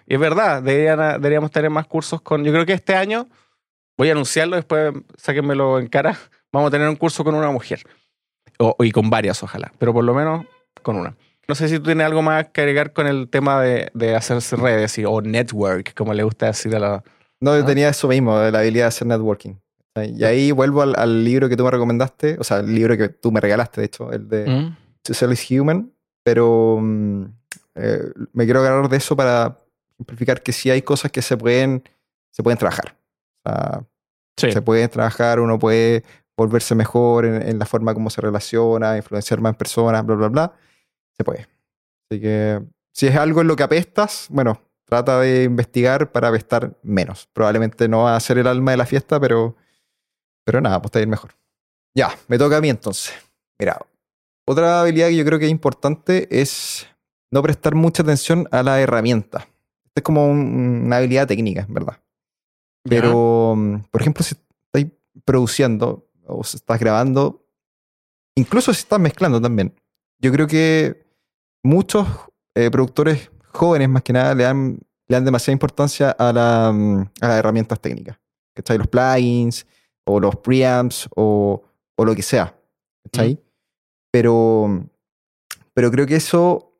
y 0.06 0.14
es 0.14 0.20
verdad, 0.20 0.62
deberíamos 0.62 1.50
tener 1.50 1.70
más 1.70 1.86
cursos 1.86 2.20
con... 2.20 2.44
Yo 2.44 2.52
creo 2.52 2.66
que 2.66 2.74
este 2.74 2.94
año, 2.94 3.26
voy 3.96 4.08
a 4.10 4.12
anunciarlo, 4.12 4.56
después 4.56 4.92
sáquenmelo 5.16 5.78
en 5.78 5.86
cara, 5.86 6.18
vamos 6.52 6.68
a 6.68 6.70
tener 6.70 6.88
un 6.88 6.96
curso 6.96 7.24
con 7.24 7.34
una 7.34 7.50
mujer. 7.50 7.82
O, 8.58 8.76
y 8.80 8.90
con 8.90 9.08
varias, 9.08 9.42
ojalá, 9.42 9.72
pero 9.78 9.94
por 9.94 10.04
lo 10.04 10.12
menos 10.12 10.44
con 10.82 10.96
una. 10.96 11.16
No 11.48 11.54
sé 11.54 11.68
si 11.68 11.78
tú 11.78 11.84
tienes 11.84 12.06
algo 12.06 12.20
más 12.20 12.48
que 12.50 12.60
agregar 12.60 12.92
con 12.92 13.06
el 13.06 13.28
tema 13.28 13.60
de, 13.62 13.90
de 13.94 14.14
hacerse 14.14 14.56
redes 14.56 15.00
o 15.06 15.22
network, 15.22 15.94
como 15.94 16.12
le 16.12 16.22
gusta 16.22 16.46
decir 16.46 16.76
a 16.76 16.78
la... 16.78 17.04
No, 17.40 17.56
yo 17.56 17.62
¿Ah? 17.62 17.66
tenía 17.66 17.88
eso 17.88 18.08
mismo, 18.08 18.38
de 18.38 18.52
la 18.52 18.60
habilidad 18.60 18.84
de 18.84 18.88
hacer 18.88 19.06
networking. 19.06 19.54
Y 19.96 20.24
ahí 20.24 20.52
vuelvo 20.52 20.82
al, 20.82 21.24
libro 21.24 21.48
que 21.48 21.56
tú 21.56 21.64
me 21.64 21.70
recomendaste, 21.70 22.36
o 22.38 22.44
sea, 22.44 22.58
el 22.58 22.74
libro 22.74 22.96
que 22.96 23.08
tú 23.08 23.32
me 23.32 23.40
regalaste, 23.40 23.80
de 23.80 23.86
hecho, 23.86 24.12
el 24.12 24.28
de 24.28 24.48
mm. 24.48 24.76
To 25.02 25.14
Sell 25.14 25.32
is 25.32 25.50
Human, 25.50 25.92
pero 26.22 26.78
mm, 26.80 27.24
eh, 27.74 28.12
me 28.32 28.44
quiero 28.44 28.60
agarrar 28.60 28.88
de 28.88 28.96
eso 28.96 29.16
para 29.16 29.58
simplificar 29.96 30.42
que 30.42 30.52
sí 30.52 30.70
hay 30.70 30.82
cosas 30.82 31.10
que 31.10 31.22
se 31.22 31.36
pueden, 31.36 31.82
se 32.30 32.42
pueden 32.42 32.58
trabajar. 32.58 32.96
O 33.44 33.50
sea, 34.36 34.52
Se 34.52 34.62
puede 34.62 34.88
trabajar, 34.88 35.40
uno 35.40 35.58
puede 35.58 36.04
volverse 36.36 36.74
mejor 36.74 37.26
en, 37.26 37.58
la 37.58 37.66
forma 37.66 37.92
como 37.92 38.08
se 38.10 38.20
relaciona, 38.20 38.96
influenciar 38.96 39.40
más 39.40 39.56
personas, 39.56 40.06
bla, 40.06 40.16
bla, 40.16 40.28
bla. 40.28 40.52
Se 41.16 41.24
puede. 41.24 41.48
Así 42.08 42.20
que 42.20 42.62
si 42.92 43.08
es 43.08 43.16
algo 43.16 43.40
en 43.42 43.48
lo 43.48 43.56
que 43.56 43.62
apestas, 43.62 44.26
bueno, 44.30 44.62
trata 44.84 45.20
de 45.20 45.44
investigar 45.44 46.12
para 46.12 46.28
apestar 46.28 46.78
menos. 46.82 47.28
Probablemente 47.32 47.88
no 47.88 48.04
va 48.04 48.16
a 48.16 48.20
ser 48.20 48.38
el 48.38 48.46
alma 48.46 48.70
de 48.70 48.76
la 48.78 48.86
fiesta, 48.86 49.20
pero 49.20 49.56
pero 50.50 50.60
nada, 50.60 50.82
pues 50.82 50.88
está 50.88 50.98
bien 50.98 51.10
mejor. 51.10 51.30
Ya, 51.94 52.08
me 52.26 52.36
toca 52.36 52.56
a 52.56 52.60
mí 52.60 52.68
entonces. 52.68 53.14
Mira, 53.56 53.80
otra 54.44 54.80
habilidad 54.80 55.06
que 55.06 55.14
yo 55.14 55.24
creo 55.24 55.38
que 55.38 55.44
es 55.44 55.50
importante 55.52 56.26
es 56.40 56.88
no 57.30 57.40
prestar 57.40 57.76
mucha 57.76 58.02
atención 58.02 58.48
a 58.50 58.64
la 58.64 58.80
herramienta. 58.80 59.46
Esta 59.84 60.00
es 60.00 60.02
como 60.02 60.26
una 60.26 60.96
habilidad 60.96 61.28
técnica, 61.28 61.66
¿verdad? 61.68 62.00
Pero, 62.82 63.54
mm, 63.56 63.82
por 63.92 64.00
ejemplo, 64.00 64.24
si 64.24 64.34
estás 64.34 64.90
produciendo 65.24 66.10
o 66.26 66.42
si 66.42 66.56
estás 66.56 66.80
grabando, 66.80 67.46
incluso 68.34 68.74
si 68.74 68.80
estás 68.80 68.98
mezclando 68.98 69.40
también, 69.40 69.72
yo 70.18 70.32
creo 70.32 70.48
que 70.48 71.06
muchos 71.62 72.08
eh, 72.56 72.72
productores 72.72 73.30
jóvenes, 73.52 73.88
más 73.88 74.02
que 74.02 74.14
nada, 74.14 74.34
le 74.34 74.42
dan, 74.42 74.80
le 75.06 75.14
dan 75.14 75.24
demasiada 75.24 75.52
importancia 75.52 76.10
a, 76.10 76.32
la, 76.32 76.72
mm, 76.72 77.02
a 77.20 77.28
las 77.28 77.38
herramientas 77.38 77.78
técnicas. 77.78 78.18
¿Cachai? 78.52 78.78
Los 78.78 78.88
plugins, 78.88 79.64
o 80.10 80.20
los 80.20 80.36
preamps 80.36 81.08
o, 81.16 81.62
o 81.96 82.04
lo 82.04 82.14
que 82.14 82.22
sea. 82.22 82.56
¿Está 83.04 83.24
Pero, 84.10 84.86
pero 85.74 85.90
creo 85.90 86.06
que 86.06 86.16
eso, 86.16 86.72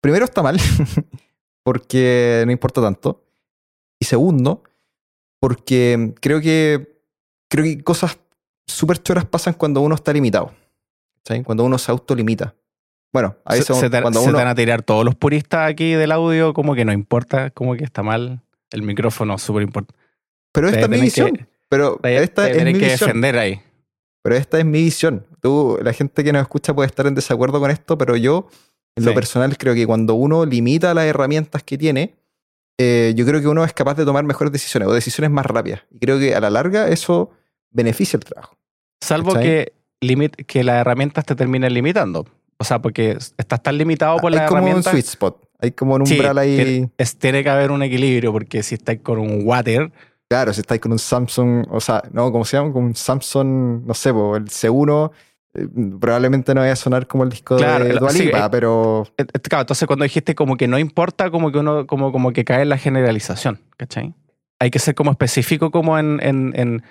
primero 0.00 0.24
está 0.24 0.42
mal, 0.42 0.58
porque 1.64 2.42
no 2.46 2.52
importa 2.52 2.80
tanto. 2.80 3.24
Y 4.00 4.04
segundo, 4.04 4.62
porque 5.40 6.14
creo 6.20 6.40
que, 6.40 7.00
creo 7.48 7.64
que 7.64 7.82
cosas 7.84 8.18
súper 8.66 9.02
choras 9.02 9.24
pasan 9.24 9.54
cuando 9.54 9.80
uno 9.80 9.94
está 9.94 10.12
limitado. 10.12 10.52
¿sí? 11.24 11.42
Cuando 11.42 11.64
uno 11.64 11.78
se 11.78 11.90
autolimita. 11.90 12.54
Bueno, 13.12 13.36
a 13.44 13.54
veces 13.54 13.76
se, 13.76 13.90
cuando 13.90 14.22
uno... 14.22 14.30
se 14.30 14.36
van 14.36 14.48
a 14.48 14.54
tirar 14.54 14.82
todos 14.82 15.04
los 15.04 15.14
puristas 15.14 15.70
aquí 15.70 15.92
del 15.92 16.12
audio, 16.12 16.54
como 16.54 16.74
que 16.74 16.84
no 16.84 16.92
importa, 16.92 17.50
como 17.50 17.76
que 17.76 17.84
está 17.84 18.02
mal. 18.02 18.40
El 18.70 18.82
micrófono 18.82 19.36
súper 19.36 19.64
importante. 19.64 19.94
Pero 20.52 20.68
esta 20.68 20.80
es 20.80 20.88
mi 20.88 21.00
visión. 21.00 21.46
Pero 21.72 21.98
esta 22.02 22.50
es 22.50 22.64
mi 22.66 22.74
que 22.74 22.80
visión. 22.80 22.98
defender 22.98 23.38
ahí. 23.38 23.62
Pero 24.22 24.36
esta 24.36 24.58
es 24.58 24.64
mi 24.66 24.82
visión. 24.82 25.24
Tú, 25.40 25.78
la 25.82 25.94
gente 25.94 26.22
que 26.22 26.30
nos 26.30 26.42
escucha 26.42 26.74
puede 26.74 26.86
estar 26.86 27.06
en 27.06 27.14
desacuerdo 27.14 27.60
con 27.60 27.70
esto, 27.70 27.96
pero 27.96 28.14
yo, 28.14 28.46
en 28.94 29.06
lo 29.06 29.14
personal, 29.14 29.56
creo 29.56 29.74
que 29.74 29.86
cuando 29.86 30.12
uno 30.12 30.44
limita 30.44 30.92
las 30.92 31.06
herramientas 31.06 31.62
que 31.62 31.78
tiene, 31.78 32.14
eh, 32.78 33.14
yo 33.16 33.24
creo 33.24 33.40
que 33.40 33.48
uno 33.48 33.64
es 33.64 33.72
capaz 33.72 33.94
de 33.94 34.04
tomar 34.04 34.22
mejores 34.24 34.52
decisiones 34.52 34.86
o 34.86 34.92
decisiones 34.92 35.30
más 35.30 35.46
rápidas. 35.46 35.80
Y 35.90 35.98
creo 35.98 36.18
que 36.18 36.34
a 36.34 36.40
la 36.40 36.50
larga 36.50 36.88
eso 36.88 37.30
beneficia 37.70 38.18
el 38.18 38.24
trabajo. 38.24 38.58
Salvo 39.00 39.32
que, 39.32 39.72
que 40.46 40.64
las 40.64 40.78
herramientas 40.82 41.24
te 41.24 41.34
terminen 41.34 41.72
limitando. 41.72 42.26
O 42.58 42.64
sea, 42.64 42.82
porque 42.82 43.12
estás 43.38 43.62
tan 43.62 43.78
limitado 43.78 44.18
por 44.18 44.30
las 44.30 44.42
herramientas. 44.42 44.88
Hay 44.88 44.92
como 44.92 44.96
un 44.96 45.02
sweet 45.02 45.06
spot. 45.06 45.48
Hay 45.58 45.70
como 45.72 45.94
un 45.94 46.02
umbral 46.02 46.36
ahí. 46.36 46.86
tiene 47.18 47.42
que 47.42 47.48
haber 47.48 47.70
un 47.70 47.82
equilibrio, 47.82 48.30
porque 48.30 48.62
si 48.62 48.74
estás 48.74 48.98
con 49.02 49.18
un 49.18 49.40
water 49.46 49.90
Claro, 50.32 50.50
si 50.54 50.62
estáis 50.62 50.80
con 50.80 50.92
un 50.92 50.98
Samsung, 50.98 51.66
o 51.68 51.78
sea, 51.78 52.02
no, 52.10 52.32
¿cómo 52.32 52.46
se 52.46 52.56
llama? 52.56 52.72
Con 52.72 52.84
un 52.84 52.96
Samsung, 52.96 53.84
no 53.84 53.92
sé, 53.92 54.08
el 54.08 54.48
C1, 54.48 55.10
eh, 55.52 55.68
probablemente 56.00 56.54
no 56.54 56.62
vaya 56.62 56.72
a 56.72 56.76
sonar 56.76 57.06
como 57.06 57.24
el 57.24 57.28
disco 57.28 57.56
de 57.56 57.92
Dualipa, 57.98 58.50
pero. 58.50 59.06
Eh, 59.18 59.26
eh, 59.30 59.38
claro, 59.40 59.60
entonces 59.60 59.86
cuando 59.86 60.04
dijiste 60.04 60.34
como 60.34 60.56
que 60.56 60.68
no 60.68 60.78
importa, 60.78 61.30
como 61.30 61.52
que 61.52 61.58
uno, 61.58 61.86
como, 61.86 62.12
como 62.12 62.32
que 62.32 62.46
cae 62.46 62.62
en 62.62 62.70
la 62.70 62.78
generalización, 62.78 63.60
¿cachai? 63.76 64.14
Hay 64.58 64.70
que 64.70 64.78
ser 64.78 64.94
como 64.94 65.10
específico 65.10 65.70
como 65.70 65.98
en, 65.98 66.18
en, 66.22 66.82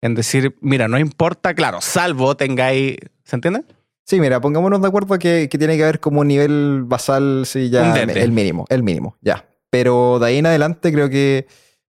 en, 0.00 0.14
decir, 0.14 0.56
mira, 0.62 0.88
no 0.88 0.98
importa, 0.98 1.52
claro, 1.52 1.82
salvo 1.82 2.34
tengáis. 2.34 2.96
¿Se 3.24 3.36
entiende? 3.36 3.64
Sí, 4.04 4.20
mira, 4.20 4.40
pongámonos 4.40 4.80
de 4.80 4.88
acuerdo 4.88 5.18
que, 5.18 5.50
que 5.50 5.58
tiene 5.58 5.76
que 5.76 5.82
haber 5.82 6.00
como 6.00 6.22
un 6.22 6.28
nivel 6.28 6.84
basal, 6.84 7.42
sí, 7.44 7.68
ya. 7.68 7.94
El 7.94 8.32
mínimo, 8.32 8.64
el 8.70 8.82
mínimo, 8.82 9.18
ya. 9.20 9.44
Pero 9.68 10.18
de 10.18 10.28
ahí 10.28 10.38
en 10.38 10.46
adelante 10.46 10.90
creo 10.90 11.10
que 11.10 11.46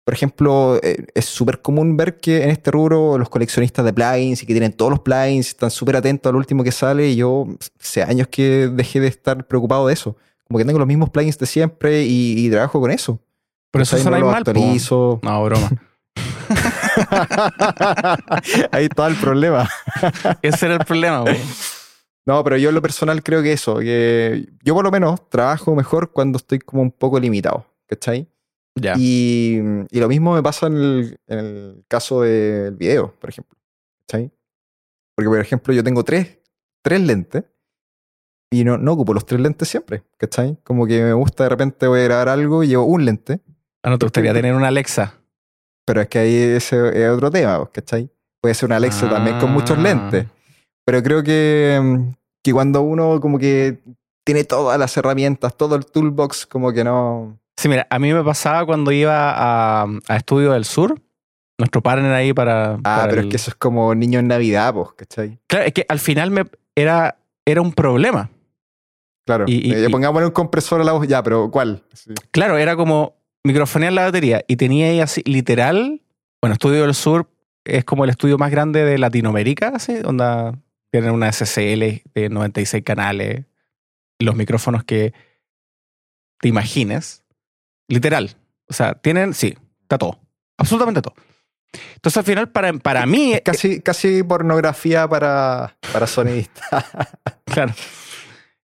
por 0.08 0.14
ejemplo, 0.14 0.80
eh, 0.84 1.06
es 1.16 1.26
súper 1.26 1.62
común 1.62 1.98
ver 1.98 2.16
que 2.16 2.42
en 2.42 2.50
este 2.50 2.72
rubro 2.72 3.18
los 3.18 3.28
coleccionistas 3.28 3.84
de 3.84 3.92
plugins 3.92 4.42
y 4.42 4.46
que 4.46 4.54
tienen 4.54 4.72
todos 4.72 4.90
los 4.90 5.02
plugins 5.02 5.50
están 5.50 5.70
súper 5.70 5.98
atentos 5.98 6.30
al 6.30 6.38
último 6.38 6.64
que 6.64 6.72
sale 6.72 7.10
y 7.10 7.18
yo 7.18 7.46
hace 7.78 8.04
años 8.04 8.30
que 8.30 8.70
dejé 8.72 9.02
de 9.02 9.08
estar 9.08 9.46
preocupado 9.46 9.86
de 9.86 9.94
eso. 9.94 10.16
Como 10.48 10.60
que 10.60 10.64
tengo 10.64 10.80
los 10.80 10.88
mismos 10.88 11.10
plugins 11.10 11.38
de 11.38 11.46
siempre 11.46 12.06
y, 12.06 12.50
trabajo 12.50 12.80
con 12.80 12.90
eso. 12.90 13.20
Pero 13.70 13.84
eso 13.84 13.98
suena 13.98 14.20
no 14.20 14.28
mal. 14.28 14.46
No, 14.46 15.44
broma. 15.44 15.72
Ahí 18.72 18.86
está 18.86 19.08
el 19.08 19.18
problema. 19.18 19.70
Ese 20.42 20.68
era 20.68 20.76
el 20.76 20.86
problema, 20.86 21.20
güey. 21.20 21.42
No, 22.26 22.42
pero 22.46 22.56
yo 22.56 22.70
en 22.70 22.76
lo 22.76 22.82
personal 22.82 23.22
creo 23.24 23.44
que 23.44 23.52
eso, 23.52 23.80
que 23.80 24.48
yo 24.64 24.74
por 24.74 24.86
lo 24.86 24.92
menos 24.92 25.30
trabajo 25.30 25.76
mejor 25.76 26.14
cuando 26.14 26.38
estoy 26.38 26.60
como 26.60 26.82
un 26.82 26.92
poco 26.92 27.20
limitado, 27.20 27.66
¿cachai? 27.88 28.30
Y, 28.98 29.60
lo 29.92 30.08
mismo 30.08 30.34
me 30.34 30.44
pasa 30.44 30.68
en 30.68 31.18
el, 31.28 31.84
caso 31.88 32.22
del 32.22 32.76
video, 32.76 33.14
por 33.20 33.30
ejemplo. 33.30 33.58
¿Cachai? 34.02 34.32
Porque, 35.16 35.30
por 35.30 35.40
ejemplo, 35.40 35.74
yo 35.74 35.84
tengo 35.84 36.04
tres, 36.04 36.40
tres 36.84 37.02
lentes 37.02 37.44
y 38.52 38.64
no, 38.64 38.78
no 38.78 38.94
ocupo 38.94 39.14
los 39.14 39.26
tres 39.26 39.42
lentes 39.42 39.68
siempre, 39.68 40.04
¿cachai? 40.18 40.58
Como 40.64 40.86
que 40.86 41.04
me 41.04 41.14
gusta 41.14 41.44
de 41.44 41.50
repente 41.50 41.88
voy 41.88 42.02
a 42.02 42.04
grabar 42.04 42.30
algo 42.30 42.64
y 42.64 42.68
llevo 42.68 42.86
un 42.86 43.04
lente. 43.04 43.42
Ah, 43.84 43.90
no 43.90 43.98
te 43.98 44.06
gustaría 44.06 44.34
tener 44.34 44.54
una 44.54 44.70
Alexa. 44.70 45.16
Pero 45.86 46.02
es 46.02 46.08
que 46.08 46.20
ahí 46.20 46.36
ese 46.36 47.04
es 47.04 47.10
otro 47.10 47.32
tema, 47.32 47.70
¿cachai? 47.72 48.10
Puede 48.42 48.56
ser 48.56 48.68
una 48.68 48.78
Alexa 48.78 49.10
también 49.10 49.40
con 49.40 49.52
muchos 49.52 49.78
lentes. 49.78 50.26
Ah. 50.28 50.34
Pero 50.86 51.04
creo 51.04 51.24
que, 51.24 52.14
que 52.44 52.54
cuando 52.54 52.82
uno 52.82 53.20
como 53.20 53.38
que 53.38 53.80
tiene 54.24 54.44
todas 54.44 54.78
las 54.80 54.96
herramientas, 54.98 55.56
todo 55.56 55.76
el 55.76 55.86
toolbox, 55.86 56.46
como 56.46 56.72
que 56.72 56.84
no, 56.84 57.40
Sí, 57.58 57.68
mira, 57.70 57.88
a 57.90 58.00
mí 58.00 58.14
me 58.14 58.24
pasaba 58.24 58.66
cuando 58.66 58.92
iba 58.92 59.32
a, 59.32 59.88
a 60.08 60.16
Estudio 60.16 60.54
del 60.54 60.64
Sur, 60.64 61.02
nuestro 61.58 61.82
partner 61.82 62.12
ahí 62.12 62.34
para. 62.34 62.80
Ah, 62.84 63.08
pero 63.10 63.22
es 63.22 63.28
que 63.28 63.36
eso 63.36 63.52
es 63.52 63.56
como 63.56 63.96
niño 63.96 64.20
en 64.20 64.28
Navidad, 64.28 64.74
pues, 64.74 64.90
¿cachai? 64.96 65.40
Claro, 65.48 65.66
es 65.66 65.74
que 65.74 65.86
al 65.90 66.00
final 66.00 66.30
me 66.30 66.46
era, 66.76 67.18
era 67.46 67.62
un 67.62 67.74
problema. 67.74 68.30
Claro. 69.26 69.46
Y, 69.48 69.74
y, 69.74 69.90
pongámosle 69.90 70.28
un 70.28 70.32
compresor 70.32 70.82
a 70.82 70.84
la 70.84 70.94
voz, 70.94 71.08
ya, 71.08 71.22
pero 71.24 71.52
¿cuál? 71.52 71.84
Claro, 72.32 72.58
era 72.58 72.76
como 72.76 73.18
microfonear 73.44 73.92
la 73.92 74.04
batería 74.04 74.44
y 74.48 74.56
tenía 74.56 74.88
ahí 74.88 75.00
así, 75.00 75.22
literal. 75.26 76.02
Bueno, 76.42 76.54
Estudio 76.54 76.84
del 76.84 76.94
Sur 76.94 77.28
es 77.66 77.84
como 77.84 78.04
el 78.04 78.12
estudio 78.12 78.38
más 78.38 78.52
grande 78.52 78.86
de 78.86 78.98
Latinoamérica, 78.98 79.74
así, 79.76 79.96
donde 79.96 80.54
tienen 80.92 81.12
una 81.12 81.32
SSL 81.32 82.04
de 82.14 82.30
96 82.30 82.84
canales, 82.84 83.46
los 84.20 84.36
micrófonos 84.36 84.84
que 84.84 85.14
te 86.40 86.48
imagines. 86.48 87.24
Literal. 87.88 88.36
O 88.70 88.74
sea, 88.74 88.96
tienen, 88.96 89.34
sí, 89.34 89.58
está 89.82 89.98
todo. 89.98 90.20
Absolutamente 90.58 91.02
todo. 91.02 91.16
Entonces, 91.96 92.18
al 92.18 92.24
final, 92.24 92.50
para, 92.50 92.74
para 92.74 93.06
mí. 93.06 93.34
casi, 93.44 93.82
casi 93.82 94.24
pornografía 94.24 95.08
para, 95.08 95.78
para 95.92 96.08
sonidistas. 96.08 96.86
claro. 97.46 97.74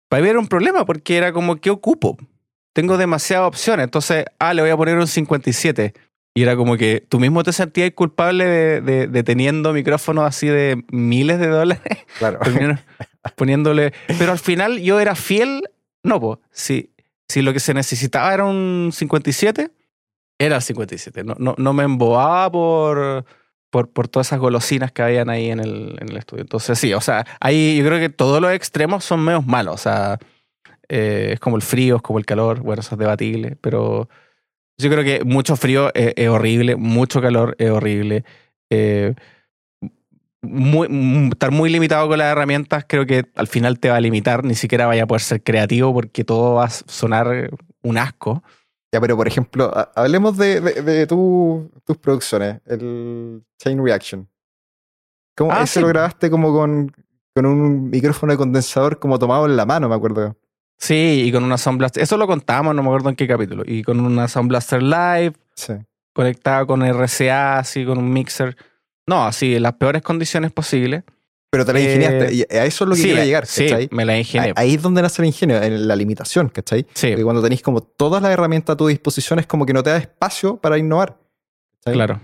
para 0.09 0.23
mí 0.23 0.29
era 0.29 0.39
un 0.39 0.49
problema 0.49 0.85
porque 0.85 1.17
era 1.17 1.33
como, 1.33 1.57
¿qué 1.57 1.71
ocupo? 1.71 2.17
Tengo 2.73 2.97
demasiadas 2.97 3.49
opciones. 3.49 3.85
Entonces, 3.85 4.25
ah, 4.39 4.55
le 4.55 4.63
voy 4.63 4.71
a 4.71 4.77
poner 4.77 4.99
un 4.99 5.07
57. 5.07 5.95
Y 6.35 6.43
era 6.43 6.57
como 6.57 6.79
que 6.79 7.05
tú 7.07 7.21
mismo 7.21 7.43
te 7.43 7.53
sentías 7.53 7.91
culpable 7.95 8.47
de, 8.47 9.07
de, 9.07 9.23
teniendo 9.23 9.75
micrófonos 9.75 10.25
así 10.25 10.47
de 10.47 10.83
miles 10.91 11.39
de 11.39 11.49
dólares. 11.49 11.99
Claro. 12.19 12.41
poniéndole. 13.37 13.93
Pero 14.19 14.33
al 14.33 14.39
final 14.39 14.81
yo 14.81 14.99
era 14.99 15.15
fiel. 15.15 15.63
No, 16.03 16.21
pues, 16.21 16.39
si, 16.51 16.92
si 17.33 17.41
lo 17.41 17.55
que 17.55 17.61
se 17.61 17.73
necesitaba 17.73 18.35
era 18.35 18.45
un 18.45 18.91
57, 18.93 19.71
era 20.39 20.57
el 20.57 20.63
57. 20.63 21.25
No, 21.25 21.35
no, 21.39 21.55
no 21.57 21.73
me 21.73 21.85
embobaba 21.85 22.53
por, 22.53 23.25
por, 23.71 23.91
por, 23.91 24.09
todas 24.09 24.27
esas 24.27 24.39
golosinas 24.39 24.93
que 24.93 25.01
habían 25.01 25.31
ahí 25.31 25.49
en 25.51 25.61
el, 25.61 25.97
en 25.99 26.11
el 26.11 26.17
estudio. 26.19 26.43
Entonces, 26.43 26.79
sí, 26.79 26.93
o 26.93 27.01
sea, 27.01 27.25
ahí 27.41 27.79
yo 27.79 27.87
creo 27.87 27.99
que 27.99 28.11
todos 28.11 28.43
los 28.43 28.53
extremos 28.53 29.03
son 29.05 29.25
menos 29.25 29.47
malos. 29.47 29.75
O 29.75 29.79
sea, 29.79 30.19
eh, 30.89 31.31
es 31.33 31.41
como 31.41 31.57
el 31.57 31.63
frío, 31.63 31.97
es 31.97 32.03
como 32.03 32.19
el 32.19 32.27
calor. 32.27 32.61
Bueno, 32.61 32.81
eso 32.81 32.97
es 32.97 32.99
debatible, 32.99 33.57
pero 33.63 34.11
yo 34.77 34.91
creo 34.91 35.03
que 35.03 35.25
mucho 35.25 35.57
frío 35.57 35.91
es, 35.95 36.29
horrible, 36.29 36.77
mucho 36.77 37.23
calor 37.23 37.57
es 37.59 37.71
horrible. 37.71 38.25
Eh, 38.69 39.15
estar 40.43 41.51
muy 41.53 41.71
limitado 41.71 42.09
con 42.09 42.19
las 42.19 42.33
herramientas 42.33 42.85
creo 42.89 43.07
que 43.07 43.25
al 43.37 43.47
final 43.47 43.79
te 43.79 43.91
va 43.91 43.97
a 43.97 44.01
limitar, 44.01 44.45
ni 44.45 44.55
siquiera 44.55 44.87
vaya 44.87 45.05
a 45.05 45.07
poder 45.07 45.23
ser 45.23 45.43
creativo 45.43 45.95
porque 45.95 46.25
todo 46.25 46.55
va 46.55 46.65
a 46.65 46.71
sonar 46.71 47.51
un 47.83 47.99
asco. 47.99 48.43
Ya, 48.93 49.01
pero 49.01 49.17
por 49.17 49.27
ejemplo, 49.27 49.73
hablemos 49.95 50.37
de, 50.37 51.07
tus 51.07 51.97
producciones, 51.99 52.61
el 52.67 53.43
Chain 53.59 53.83
Reaction. 53.83 54.29
¿Cómo 55.35 55.51
ah, 55.53 55.63
ese 55.63 55.81
lo 55.81 55.89
grabaste 55.89 56.29
como 56.29 56.53
con, 56.53 56.93
con 57.35 57.47
un 57.47 57.89
micrófono 57.89 58.33
de 58.33 58.37
condensador 58.37 58.99
como 58.99 59.19
tomado 59.19 59.47
en 59.47 59.57
la 59.57 59.65
mano, 59.65 59.89
me 59.89 59.95
acuerdo? 59.95 60.37
Sí, 60.79 61.23
y 61.27 61.33
con 61.33 61.45
una 61.45 61.57
Sound 61.57 61.79
Blaster. 61.79 62.03
Eso 62.03 62.17
lo 62.17 62.27
contamos, 62.27 62.75
no 62.75 62.83
me 62.83 62.89
acuerdo 62.89 63.09
en 63.09 63.17
qué 63.17 63.27
capítulo. 63.27 63.63
Y 63.65 63.83
con 63.83 64.01
una 64.01 64.27
Sound 64.29 64.49
Blaster 64.49 64.83
Live. 64.83 65.35
Sí. 65.55 65.75
Conectada 66.13 66.67
con 66.67 66.83
RCA, 66.83 67.61
así, 67.61 67.87
con 67.87 67.99
un 67.99 68.13
mixer. 68.13 68.57
No, 69.07 69.27
así, 69.27 69.57
en 69.57 69.63
las 69.63 69.75
peores 69.75 70.03
condiciones 70.03 70.53
posibles. 70.53 71.05
Pero 71.51 71.67
te 71.67 71.73
la 71.75 71.81
ingeniaste. 71.81 72.47
Eh, 72.51 72.61
a 72.61 72.65
eso 72.65 72.85
es 72.85 72.89
lo 72.89 72.97
que 72.97 73.03
quiero 73.03 73.23
llegar, 73.23 73.45
¿cachai? 73.45 73.83
Sí, 73.83 73.89
me 73.93 74.07
la 74.07 74.17
ingenié. 74.17 74.55
Ahí 74.57 74.75
es 74.75 74.83
donde 74.83 75.03
nace 75.03 75.21
el 75.21 75.27
ingenio, 75.27 75.63
en 75.63 75.87
la 75.87 75.95
limitación, 75.97 76.49
¿cachai? 76.49 76.87
Sí. 76.95 77.09
Porque 77.09 77.25
cuando 77.25 77.43
tenéis 77.43 77.61
como 77.61 77.83
todas 77.83 78.23
las 78.23 78.33
herramientas 78.33 78.73
a 78.73 78.77
tu 78.77 78.87
disposición 78.87 79.39
es 79.39 79.47
como 79.47 79.67
que 79.67 79.75
no 79.75 79.83
te 79.83 79.91
da 79.91 79.99
espacio 79.99 80.57
para 80.57 80.79
innovar. 80.79 81.19
Claro. 81.85 82.21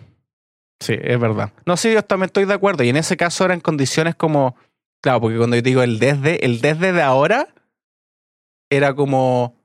Sí, 0.80 0.94
es 0.98 1.20
verdad. 1.20 1.52
No, 1.66 1.76
sí, 1.76 1.92
yo 1.92 2.02
también 2.02 2.26
estoy 2.28 2.46
de 2.46 2.54
acuerdo. 2.54 2.84
Y 2.84 2.88
en 2.88 2.96
ese 2.96 3.16
caso 3.16 3.44
eran 3.44 3.60
condiciones 3.60 4.14
como. 4.14 4.56
Claro, 5.02 5.20
porque 5.20 5.36
cuando 5.36 5.56
yo 5.56 5.62
digo 5.62 5.82
el 5.82 5.98
desde, 5.98 6.44
el 6.44 6.60
desde 6.60 6.92
de 6.92 7.02
ahora 7.02 7.48
era 8.70 8.94
como 8.94 9.56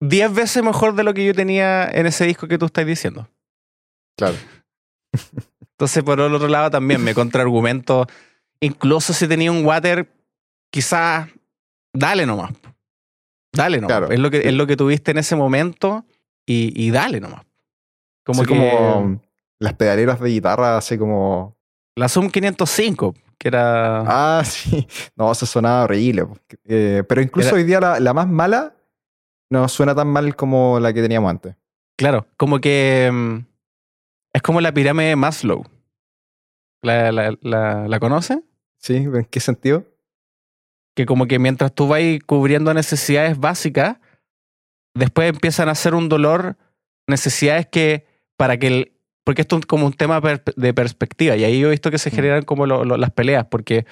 10 0.00 0.34
veces 0.34 0.62
mejor 0.62 0.94
de 0.94 1.02
lo 1.02 1.14
que 1.14 1.24
yo 1.24 1.34
tenía 1.34 1.88
en 1.90 2.06
ese 2.06 2.26
disco 2.26 2.48
que 2.48 2.58
tú 2.58 2.66
estás 2.66 2.86
diciendo. 2.86 3.28
Claro. 4.16 4.36
Entonces, 5.80 6.02
por 6.02 6.20
el 6.20 6.34
otro 6.34 6.46
lado, 6.46 6.70
también 6.70 7.02
me 7.02 7.14
contraargumento. 7.14 8.06
Incluso 8.60 9.14
si 9.14 9.26
tenía 9.26 9.50
un 9.50 9.64
water, 9.64 10.12
quizás 10.70 11.26
dale 11.94 12.26
nomás. 12.26 12.52
Dale 13.50 13.80
nomás. 13.80 14.10
Es, 14.10 14.18
lo 14.18 14.30
que, 14.30 14.46
es 14.46 14.52
lo 14.52 14.66
que 14.66 14.76
tuviste 14.76 15.12
en 15.12 15.16
ese 15.16 15.36
momento 15.36 16.04
y, 16.44 16.70
y 16.76 16.90
dale 16.90 17.18
nomás. 17.18 17.46
Como, 18.26 18.44
como 18.44 19.22
las 19.58 19.72
pedaleras 19.72 20.20
de 20.20 20.28
guitarra, 20.28 20.76
así 20.76 20.98
como. 20.98 21.56
La 21.96 22.10
Zoom 22.10 22.28
505 22.28 23.14
que 23.38 23.48
era... 23.48 24.04
Ah, 24.06 24.42
sí. 24.44 24.86
No, 25.16 25.32
eso 25.32 25.46
sonaba 25.46 25.84
horrible. 25.84 26.26
Eh, 26.66 27.04
pero 27.08 27.22
incluso 27.22 27.54
hoy 27.54 27.64
día 27.64 27.80
la, 27.80 28.12
más 28.12 28.28
mala 28.28 28.74
no 29.48 29.66
suena 29.66 29.94
tan 29.94 30.08
mal 30.08 30.36
como 30.36 30.78
la 30.78 30.92
que 30.92 31.00
teníamos 31.00 31.30
antes. 31.30 31.56
Claro, 31.96 32.26
como 32.36 32.60
que 32.60 33.08
mm, 33.10 33.49
es 34.32 34.42
como 34.42 34.60
la 34.60 34.72
pirámide 34.72 35.08
de 35.08 35.16
Maslow. 35.16 35.64
¿La, 36.82 37.12
la, 37.12 37.36
la, 37.42 38.00
conoce? 38.00 38.42
Sí, 38.78 38.96
¿en 38.96 39.26
qué 39.30 39.40
sentido? 39.40 39.84
Que 40.94 41.04
como 41.04 41.26
que 41.26 41.38
mientras 41.38 41.74
tú 41.74 41.88
vas 41.88 42.00
cubriendo 42.26 42.72
necesidades 42.72 43.38
básicas, 43.38 43.98
después 44.94 45.28
empiezan 45.28 45.68
a 45.68 45.72
hacer 45.72 45.94
un 45.94 46.08
dolor, 46.08 46.56
necesidades 47.06 47.66
que 47.66 48.06
para 48.36 48.56
que 48.56 48.66
el, 48.66 48.92
porque 49.24 49.42
esto 49.42 49.58
es 49.58 49.66
como 49.66 49.86
un 49.86 49.92
tema 49.92 50.20
de 50.56 50.74
perspectiva 50.74 51.36
y 51.36 51.44
ahí 51.44 51.62
he 51.62 51.68
visto 51.68 51.90
que 51.90 51.98
se 51.98 52.10
mm. 52.10 52.14
generan 52.14 52.42
como 52.42 52.66
las 52.66 53.10
peleas, 53.10 53.46
porque 53.50 53.84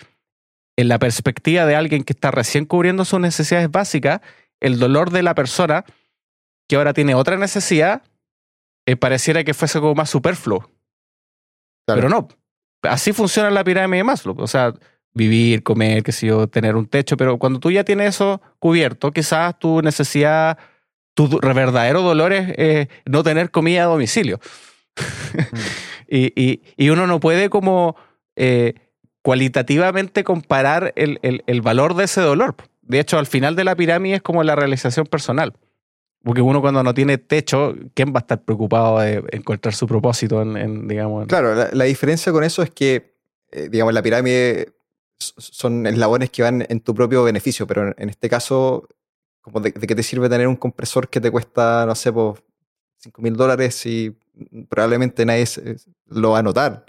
en 0.76 0.88
la 0.88 0.98
perspectiva 0.98 1.66
de 1.66 1.76
alguien 1.76 2.04
que 2.04 2.12
está 2.12 2.30
recién 2.30 2.64
cubriendo 2.64 3.04
sus 3.04 3.20
necesidades 3.20 3.70
básicas, 3.70 4.20
el 4.60 4.78
dolor 4.78 5.10
de 5.10 5.22
la 5.22 5.34
persona 5.34 5.84
que 6.68 6.76
ahora 6.76 6.92
tiene 6.92 7.14
otra 7.14 7.36
necesidad, 7.36 8.02
eh, 8.88 8.96
pareciera 8.96 9.44
que 9.44 9.52
fuese 9.52 9.80
como 9.80 9.94
más 9.94 10.08
superfluo. 10.08 10.70
Pero 11.86 12.08
no, 12.08 12.26
así 12.84 13.12
funciona 13.12 13.50
la 13.50 13.62
pirámide 13.62 13.98
de 13.98 14.04
Maslow. 14.04 14.34
O 14.38 14.46
sea, 14.46 14.72
vivir, 15.12 15.62
comer, 15.62 16.02
qué 16.02 16.10
sé 16.10 16.28
yo, 16.28 16.48
tener 16.48 16.74
un 16.74 16.86
techo, 16.86 17.18
pero 17.18 17.38
cuando 17.38 17.60
tú 17.60 17.70
ya 17.70 17.84
tienes 17.84 18.14
eso 18.14 18.40
cubierto, 18.58 19.12
quizás 19.12 19.58
tu 19.58 19.82
necesidad, 19.82 20.56
tu 21.12 21.28
verdadero 21.28 22.00
dolor 22.00 22.32
es 22.32 22.88
no 23.04 23.22
tener 23.22 23.50
comida 23.50 23.82
a 23.82 23.86
domicilio. 23.86 24.40
y, 26.08 26.88
uno 26.88 27.06
no 27.06 27.20
puede 27.20 27.50
como 27.50 27.94
eh, 28.36 28.72
cualitativamente 29.20 30.24
comparar 30.24 30.94
el, 30.96 31.60
valor 31.60 31.94
de 31.94 32.04
ese 32.04 32.22
dolor. 32.22 32.56
De 32.80 33.00
hecho, 33.00 33.18
al 33.18 33.26
final 33.26 33.54
de 33.54 33.64
la 33.64 33.76
pirámide 33.76 34.16
es 34.16 34.22
como 34.22 34.42
la 34.44 34.56
realización 34.56 35.04
personal. 35.04 35.52
Porque 36.22 36.42
uno 36.42 36.60
cuando 36.60 36.82
no 36.82 36.92
tiene 36.94 37.18
techo, 37.18 37.74
¿quién 37.94 38.12
va 38.12 38.18
a 38.18 38.20
estar 38.20 38.42
preocupado 38.42 38.98
de 38.98 39.24
encontrar 39.30 39.74
su 39.74 39.86
propósito 39.86 40.42
en, 40.42 40.88
digamos? 40.88 41.26
Claro, 41.26 41.54
la, 41.72 41.84
diferencia 41.84 42.32
con 42.32 42.44
eso 42.44 42.62
es 42.62 42.70
que, 42.70 43.14
eh, 43.52 43.68
digamos, 43.70 43.94
la 43.94 44.02
pirámide 44.02 44.72
son 45.18 45.86
eslabones 45.86 46.30
que 46.30 46.42
van 46.42 46.66
en 46.68 46.80
tu 46.80 46.94
propio 46.94 47.22
beneficio, 47.24 47.66
pero 47.66 47.94
en, 47.96 48.08
este 48.08 48.28
caso, 48.28 48.88
como 49.40 49.60
de, 49.60 49.72
qué 49.72 49.94
te 49.94 50.02
sirve 50.02 50.28
tener 50.28 50.48
un 50.48 50.56
compresor 50.56 51.08
que 51.08 51.20
te 51.20 51.30
cuesta, 51.30 51.86
no 51.86 51.94
sé, 51.94 52.12
pues 52.12 52.40
5 52.98 53.22
mil 53.22 53.36
dólares 53.36 53.86
y 53.86 54.16
probablemente 54.68 55.24
nadie 55.24 55.46
lo 56.06 56.30
va 56.30 56.40
a 56.40 56.42
notar. 56.42 56.86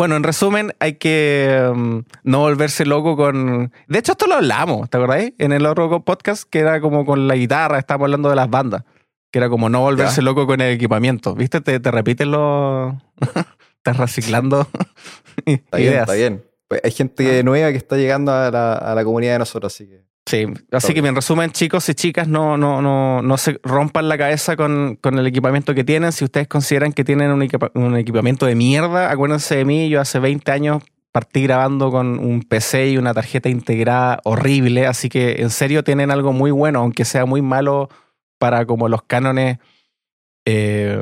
Bueno, 0.00 0.16
en 0.16 0.22
resumen, 0.22 0.72
hay 0.78 0.94
que 0.94 1.62
um, 1.70 2.04
no 2.22 2.38
volverse 2.38 2.86
loco 2.86 3.18
con. 3.18 3.70
De 3.86 3.98
hecho, 3.98 4.12
esto 4.12 4.26
lo 4.26 4.36
hablamos, 4.36 4.88
¿te 4.88 4.96
acordáis? 4.96 5.34
En 5.36 5.52
el 5.52 5.66
otro 5.66 6.02
podcast, 6.02 6.44
que 6.48 6.60
era 6.60 6.80
como 6.80 7.04
con 7.04 7.28
la 7.28 7.34
guitarra, 7.36 7.78
estábamos 7.78 8.06
hablando 8.06 8.30
de 8.30 8.36
las 8.36 8.48
bandas. 8.48 8.84
Que 9.30 9.40
era 9.40 9.50
como 9.50 9.68
no 9.68 9.80
volverse 9.80 10.22
loco 10.22 10.46
con 10.46 10.62
el 10.62 10.72
equipamiento. 10.72 11.34
¿Viste? 11.34 11.60
Te, 11.60 11.80
te 11.80 11.90
repiten 11.90 12.30
los. 12.30 12.94
Estás 13.76 13.98
reciclando. 13.98 14.66
está 15.44 15.76
bien, 15.76 15.92
está 15.92 16.14
bien. 16.14 16.44
Pues 16.66 16.80
hay 16.82 16.92
gente 16.92 17.40
ah. 17.40 17.42
nueva 17.42 17.70
que 17.70 17.76
está 17.76 17.98
llegando 17.98 18.32
a 18.32 18.50
la, 18.50 18.72
a 18.72 18.94
la 18.94 19.04
comunidad 19.04 19.34
de 19.34 19.40
nosotros, 19.40 19.70
así 19.70 19.86
que. 19.86 20.09
Sí, 20.26 20.46
así 20.70 20.94
que 20.94 21.00
en 21.00 21.14
resumen, 21.14 21.50
chicos 21.50 21.88
y 21.88 21.94
chicas, 21.94 22.28
no, 22.28 22.56
no, 22.56 22.80
no, 22.82 23.20
no 23.22 23.36
se 23.36 23.58
rompan 23.64 24.08
la 24.08 24.16
cabeza 24.16 24.54
con, 24.54 24.96
con 25.00 25.18
el 25.18 25.26
equipamiento 25.26 25.74
que 25.74 25.82
tienen. 25.82 26.12
Si 26.12 26.24
ustedes 26.24 26.46
consideran 26.46 26.92
que 26.92 27.04
tienen 27.04 27.30
un, 27.32 27.48
un, 27.74 27.96
equipamiento 27.96 28.46
de 28.46 28.54
mierda, 28.54 29.10
acuérdense 29.10 29.56
de 29.56 29.64
mí, 29.64 29.88
yo 29.88 30.00
hace 30.00 30.20
20 30.20 30.52
años 30.52 30.82
partí 31.10 31.42
grabando 31.42 31.90
con 31.90 32.18
un 32.20 32.42
PC 32.42 32.90
y 32.90 32.98
una 32.98 33.12
tarjeta 33.14 33.48
integrada 33.48 34.20
horrible, 34.24 34.86
así 34.86 35.08
que 35.08 35.42
en 35.42 35.50
serio 35.50 35.82
tienen 35.82 36.10
algo 36.10 36.32
muy 36.32 36.52
bueno, 36.52 36.80
aunque 36.80 37.04
sea 37.04 37.24
muy 37.24 37.42
malo 37.42 37.88
para 38.38 38.66
como 38.66 38.88
los 38.88 39.02
cánones 39.02 39.58
eh, 40.44 40.96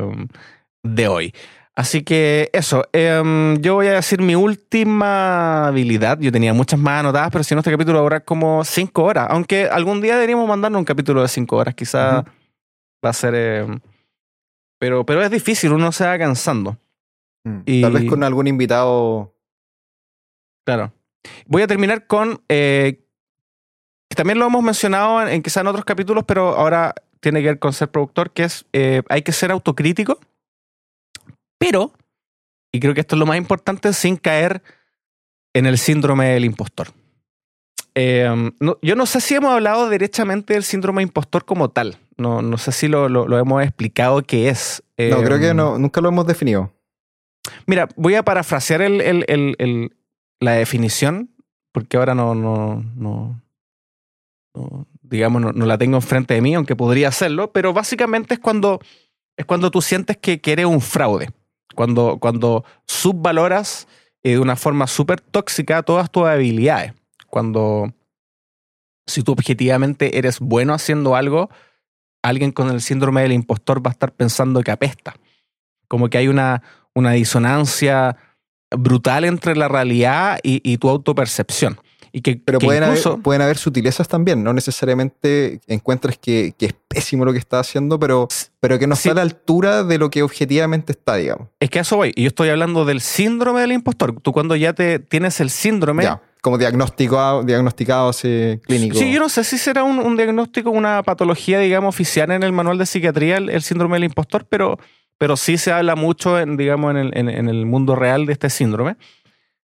de 0.82 1.08
hoy. 1.08 1.34
Así 1.78 2.02
que 2.02 2.50
eso, 2.52 2.88
em, 2.92 3.56
yo 3.60 3.74
voy 3.74 3.86
a 3.86 3.92
decir 3.92 4.20
mi 4.20 4.34
última 4.34 5.68
habilidad. 5.68 6.18
Yo 6.18 6.32
tenía 6.32 6.52
muchas 6.52 6.76
más 6.76 6.98
anotadas, 6.98 7.30
pero 7.30 7.44
si 7.44 7.54
no, 7.54 7.60
este 7.60 7.70
capítulo 7.70 7.98
va 7.98 8.00
a 8.00 8.02
durar 8.02 8.24
como 8.24 8.64
cinco 8.64 9.04
horas. 9.04 9.28
Aunque 9.30 9.68
algún 9.68 10.00
día 10.00 10.14
deberíamos 10.14 10.48
mandarnos 10.48 10.80
un 10.80 10.84
capítulo 10.84 11.22
de 11.22 11.28
cinco 11.28 11.54
horas, 11.54 11.76
quizá 11.76 12.24
va 13.04 13.10
a 13.10 13.12
ser... 13.12 13.32
Em, 13.36 13.78
pero, 14.80 15.06
pero 15.06 15.22
es 15.22 15.30
difícil, 15.30 15.72
uno 15.72 15.92
se 15.92 16.04
va 16.04 16.18
cansando. 16.18 16.76
Mm, 17.44 17.60
y, 17.64 17.82
Tal 17.82 17.92
vez 17.92 18.04
con 18.06 18.24
algún 18.24 18.48
invitado. 18.48 19.32
Claro. 20.66 20.92
Voy 21.46 21.62
a 21.62 21.68
terminar 21.68 22.08
con... 22.08 22.42
Eh, 22.48 23.04
también 24.16 24.40
lo 24.40 24.46
hemos 24.46 24.64
mencionado 24.64 25.28
en, 25.28 25.42
quizá 25.44 25.60
en 25.60 25.68
otros 25.68 25.84
capítulos, 25.84 26.24
pero 26.26 26.56
ahora 26.56 26.92
tiene 27.20 27.40
que 27.40 27.46
ver 27.46 27.58
con 27.60 27.72
ser 27.72 27.88
productor, 27.88 28.32
que 28.32 28.42
es 28.42 28.66
eh, 28.72 29.02
hay 29.08 29.22
que 29.22 29.30
ser 29.30 29.52
autocrítico 29.52 30.18
pero, 31.58 31.92
y 32.72 32.80
creo 32.80 32.94
que 32.94 33.00
esto 33.00 33.16
es 33.16 33.20
lo 33.20 33.26
más 33.26 33.36
importante, 33.36 33.92
sin 33.92 34.16
caer 34.16 34.62
en 35.54 35.66
el 35.66 35.78
síndrome 35.78 36.28
del 36.28 36.44
impostor. 36.44 36.88
Em, 37.94 38.52
yo 38.80 38.94
no 38.94 39.06
sé 39.06 39.20
si 39.20 39.34
hemos 39.34 39.50
hablado 39.50 39.88
derechamente 39.88 40.54
del 40.54 40.62
síndrome 40.62 41.02
impostor 41.02 41.44
como 41.44 41.70
tal. 41.70 41.98
No, 42.16 42.42
no 42.42 42.56
sé 42.58 42.70
si 42.70 42.86
lo, 42.86 43.08
lo, 43.08 43.38
hemos 43.38 43.62
explicado 43.62 44.22
qué 44.22 44.48
es. 44.48 44.82
no, 44.96 45.22
creo 45.22 45.38
que 45.38 45.48
em, 45.48 45.56
no, 45.56 45.78
nunca 45.78 46.00
lo 46.00 46.08
hemos 46.08 46.26
definido. 46.26 46.72
Mira, 47.66 47.88
voy 47.96 48.14
a 48.14 48.22
parafrasear 48.22 48.82
el, 48.82 49.00
el, 49.00 49.96
la 50.40 50.52
definición, 50.52 51.30
porque 51.72 51.96
ahora 51.96 52.14
no, 52.14 52.34
no, 52.34 52.84
no, 52.94 53.42
digamos, 55.02 55.54
no, 55.54 55.66
la 55.66 55.78
tengo 55.78 55.96
enfrente 55.96 56.34
de 56.34 56.40
mí, 56.40 56.54
aunque 56.54 56.76
podría 56.76 57.08
hacerlo, 57.08 57.52
pero 57.52 57.72
básicamente 57.72 58.34
es 58.34 58.40
cuando, 58.40 58.80
es 59.36 59.44
cuando 59.44 59.70
tú 59.70 59.82
sientes 59.82 60.16
que, 60.16 60.40
que 60.40 60.52
eres 60.52 60.66
un 60.66 60.80
fraude, 60.80 61.30
cuando, 61.78 62.18
cuando 62.18 62.64
subvaloras 62.88 63.86
eh, 64.24 64.30
de 64.30 64.38
una 64.40 64.56
forma 64.56 64.88
súper 64.88 65.20
tóxica 65.20 65.84
todas 65.84 66.10
tus 66.10 66.24
habilidades, 66.24 66.92
cuando 67.28 67.94
si 69.06 69.22
tú 69.22 69.30
objetivamente 69.30 70.18
eres 70.18 70.40
bueno 70.40 70.74
haciendo 70.74 71.14
algo, 71.14 71.50
alguien 72.20 72.50
con 72.50 72.68
el 72.70 72.80
síndrome 72.80 73.22
del 73.22 73.30
impostor 73.30 73.80
va 73.80 73.90
a 73.90 73.92
estar 73.92 74.12
pensando 74.12 74.60
que 74.64 74.72
apesta, 74.72 75.14
como 75.86 76.10
que 76.10 76.18
hay 76.18 76.26
una, 76.26 76.64
una 76.96 77.12
disonancia 77.12 78.16
brutal 78.76 79.22
entre 79.22 79.54
la 79.54 79.68
realidad 79.68 80.40
y 80.42 80.78
tu 80.78 80.88
autopercepción. 80.88 81.78
Pero 82.44 82.58
pueden, 82.58 82.82
haber, 82.82 82.98
pueden 83.22 83.42
haber 83.42 83.58
sutilezas 83.58 84.08
también, 84.08 84.42
no 84.42 84.52
necesariamente 84.52 85.60
encuentres 85.66 86.18
que, 86.18 86.54
es 86.58 86.74
pésimo 86.88 87.24
lo 87.24 87.32
que 87.32 87.38
está 87.38 87.60
haciendo, 87.60 87.98
pero, 87.98 88.28
pero 88.60 88.78
que 88.78 88.86
no 88.86 88.94
está 88.94 89.12
a 89.12 89.14
la 89.14 89.22
altura 89.22 89.84
de 89.84 89.98
lo 89.98 90.10
que 90.10 90.22
objetivamente 90.22 90.92
está, 90.92 91.16
digamos. 91.16 91.48
Es 91.60 91.70
que 91.70 91.78
a 91.78 91.82
eso 91.82 91.96
voy, 91.96 92.12
y 92.16 92.22
yo 92.22 92.28
estoy 92.28 92.48
hablando 92.48 92.84
del 92.84 93.00
síndrome 93.00 93.60
del 93.60 93.72
impostor. 93.72 94.20
Tú 94.20 94.32
cuando 94.32 94.56
ya 94.56 94.72
te 94.72 94.98
tienes 94.98 95.40
el 95.40 95.50
síndrome... 95.50 96.04
Ya, 96.04 96.22
como 96.40 96.56
diagnosticado, 96.56 97.42
diagnosticado 97.42 98.12
clínico. 98.62 98.96
Sí, 98.96 99.12
yo 99.12 99.20
no 99.20 99.28
sé 99.28 99.44
si 99.44 99.58
será 99.58 99.82
un, 99.82 100.16
diagnóstico, 100.16 100.70
una 100.70 101.02
patología, 101.02 101.58
digamos, 101.58 101.94
oficial 101.94 102.30
en 102.30 102.42
el 102.42 102.52
manual 102.52 102.78
de 102.78 102.86
psiquiatría, 102.86 103.38
el, 103.38 103.62
síndrome 103.62 103.96
del 103.96 104.04
impostor, 104.04 104.46
pero, 104.48 104.78
pero 105.18 105.36
sí 105.36 105.58
se 105.58 105.72
habla 105.72 105.96
mucho, 105.96 106.38
en, 106.38 106.56
digamos, 106.56 106.92
en 106.92 106.96
el, 106.96 107.12
en 107.14 107.48
el 107.48 107.66
mundo 107.66 107.96
real 107.96 108.24
de 108.26 108.32
este 108.32 108.50
síndrome. 108.50 108.96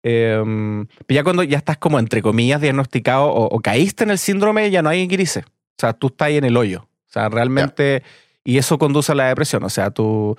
Eh, 0.03 0.85
ya 1.09 1.24
cuando 1.24 1.43
ya 1.43 1.59
estás 1.59 1.79
como 1.79 1.99
entre 1.99 2.23
comillas 2.23 2.61
diagnosticado 2.61 3.27
o, 3.27 3.61
caíste 3.61 4.05
en 4.05 4.11
el 4.11 4.19
síndrome, 4.19 4.70
ya 4.70 4.83
no 4.83 4.89
hay 4.89 5.07
grises. 5.07 5.45
O 5.45 5.79
sea, 5.79 5.93
tú 5.93 6.09
estás 6.09 6.27
ahí 6.27 6.37
en 6.37 6.45
el 6.45 6.57
hoyo. 6.57 6.83
O 6.83 7.12
sea, 7.12 7.29
realmente, 7.29 8.03
y 8.45 8.59
eso 8.59 8.79
conduce 8.79 9.12
a 9.12 9.15
la 9.15 9.29
depresión. 9.29 9.62
O 9.65 9.70
sea, 9.70 9.91
tú 9.91 10.37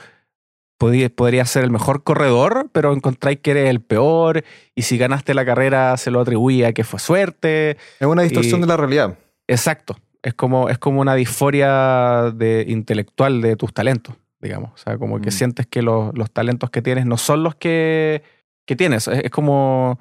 podrías 0.78 1.50
ser 1.50 1.64
el 1.64 1.72
mejor 1.72 2.04
corredor, 2.04 2.70
pero 2.72 2.94
encontráis 2.94 3.40
que 3.40 3.52
eres 3.52 3.70
el 3.70 3.82
peor, 3.82 4.44
y 4.76 4.82
si 4.82 4.98
ganaste 4.98 5.34
la 5.34 5.46
carrera 5.46 5.96
se 5.98 6.12
lo 6.12 6.20
atribuía 6.20 6.70
a 6.70 6.74
que 6.74 6.84
fue 6.84 7.00
suerte. 7.00 7.78
Es 8.00 8.08
una 8.08 8.24
distorsión 8.24 8.62
de 8.62 8.68
la 8.68 8.78
realidad. 8.78 9.18
Exacto. 9.48 9.98
Es 10.22 10.34
como, 10.34 10.70
es 10.70 10.78
como 10.78 11.02
una 11.02 11.16
disforia 11.16 12.32
de, 12.34 12.66
intelectual 12.68 13.42
de 13.42 13.56
tus 13.56 13.74
talentos, 13.74 14.16
digamos. 14.42 14.72
O 14.74 14.78
sea, 14.78 14.98
como 14.98 15.20
que 15.20 15.30
mm. 15.30 15.34
sientes 15.34 15.68
que 15.68 15.82
los, 15.82 16.18
los 16.18 16.32
talentos 16.32 16.70
que 16.70 16.82
tienes 16.82 17.06
no 17.06 17.18
son 17.18 17.44
los 17.44 17.56
que 17.56 18.24
que 18.66 18.76
tienes. 18.76 19.08
Es, 19.08 19.32
como, 19.32 20.00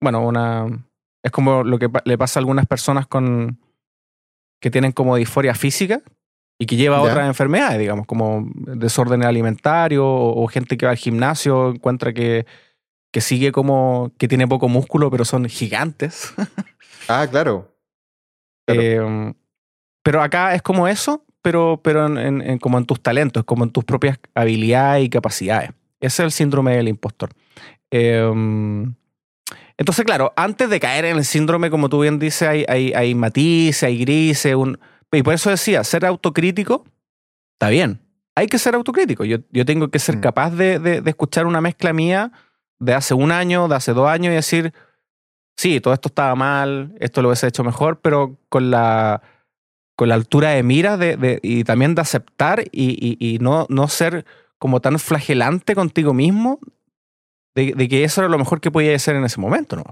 bueno, 0.00 0.26
una... 0.26 0.66
Es 1.22 1.32
como 1.32 1.64
lo 1.64 1.78
que 1.78 1.88
le 2.04 2.18
pasa 2.18 2.38
a 2.38 2.42
algunas 2.42 2.66
personas 2.66 3.06
con 3.06 3.58
que 4.60 4.70
tienen 4.70 4.92
como 4.92 5.16
disforia 5.16 5.54
física 5.54 6.02
y 6.58 6.66
que 6.66 6.76
lleva 6.76 6.98
a 6.98 7.02
otras 7.02 7.26
enfermedades, 7.26 7.78
digamos, 7.78 8.06
como 8.06 8.48
desorden 8.54 9.24
alimentario 9.24 10.06
o, 10.06 10.46
gente 10.46 10.76
que 10.76 10.86
va 10.86 10.92
al 10.92 10.98
gimnasio 10.98 11.70
encuentra 11.70 12.12
que, 12.12 12.46
que 13.12 13.20
sigue 13.20 13.52
como 13.52 14.12
que 14.18 14.28
tiene 14.28 14.46
poco 14.46 14.68
músculo, 14.68 15.10
pero 15.10 15.24
son 15.24 15.46
gigantes. 15.46 16.32
ah, 17.08 17.26
claro. 17.30 17.74
Em, 18.66 19.34
pero 20.02 20.22
acá 20.22 20.54
es 20.54 20.62
como 20.62 20.88
eso, 20.88 21.24
pero, 21.42 21.80
pero 21.82 22.06
en, 22.18 22.58
como 22.58 22.78
en 22.78 22.86
tus 22.86 23.02
talentos, 23.02 23.44
como 23.44 23.64
en 23.64 23.70
tus 23.70 23.84
propias 23.84 24.18
habilidades 24.34 25.04
y 25.04 25.10
capacidades. 25.10 25.70
Ese 26.00 26.22
es 26.22 26.26
el 26.26 26.32
síndrome 26.32 26.76
del 26.76 26.88
impostor. 26.88 27.30
Em, 27.96 28.96
entonces, 29.76 30.04
claro, 30.04 30.32
antes 30.34 30.68
de 30.68 30.80
caer 30.80 31.04
en 31.04 31.16
el 31.16 31.24
síndrome, 31.24 31.70
como 31.70 31.88
tú 31.88 32.00
bien 32.00 32.18
dices, 32.18 32.48
hay, 32.48 32.64
hay, 32.66 32.92
hay 32.92 33.14
matices, 33.14 33.84
hay 33.84 33.98
grises, 33.98 34.56
un... 34.56 34.80
y 35.12 35.22
por 35.22 35.32
eso 35.32 35.48
decía, 35.48 35.84
ser 35.84 36.04
autocrítico 36.04 36.84
está 37.52 37.68
bien. 37.68 38.00
Hay 38.34 38.48
que 38.48 38.58
ser 38.58 38.74
autocrítico. 38.74 39.24
Yo, 39.24 39.38
yo 39.52 39.64
tengo 39.64 39.92
que 39.92 40.00
ser 40.00 40.16
mm. 40.16 40.20
capaz 40.20 40.50
de, 40.50 40.80
de, 40.80 41.08
escuchar 41.08 41.46
una 41.46 41.60
mezcla 41.60 41.92
mía 41.92 42.32
de 42.80 42.94
hace 42.94 43.14
un 43.14 43.30
año, 43.30 43.68
de 43.68 43.76
hace 43.76 43.92
dos 43.92 44.08
años 44.08 44.32
y 44.32 44.34
decir, 44.34 44.74
sí, 45.56 45.80
todo 45.80 45.94
esto 45.94 46.08
estaba 46.08 46.34
mal, 46.34 46.96
esto 46.98 47.22
lo 47.22 47.28
hubiese 47.28 47.46
hecho 47.46 47.62
mejor, 47.62 48.00
pero 48.00 48.36
con 48.48 48.72
la, 48.72 49.22
con 49.94 50.08
la 50.08 50.16
altura 50.16 50.50
de 50.50 50.64
miras 50.64 50.98
de, 50.98 51.38
y 51.44 51.62
también 51.62 51.94
de 51.94 52.02
aceptar 52.02 52.64
y, 52.72 53.16
y, 53.20 53.38
no, 53.38 53.66
no 53.68 53.86
ser 53.86 54.24
como 54.58 54.80
tan 54.80 54.98
flagelante 54.98 55.76
contigo 55.76 56.12
mismo 56.12 56.58
de, 57.54 57.88
que 57.88 58.04
eso 58.04 58.20
era 58.20 58.28
lo 58.28 58.38
mejor 58.38 58.60
que 58.60 58.70
podía 58.70 58.98
ser 58.98 59.16
en 59.16 59.24
ese 59.24 59.40
momento, 59.40 59.76
¿no? 59.76 59.84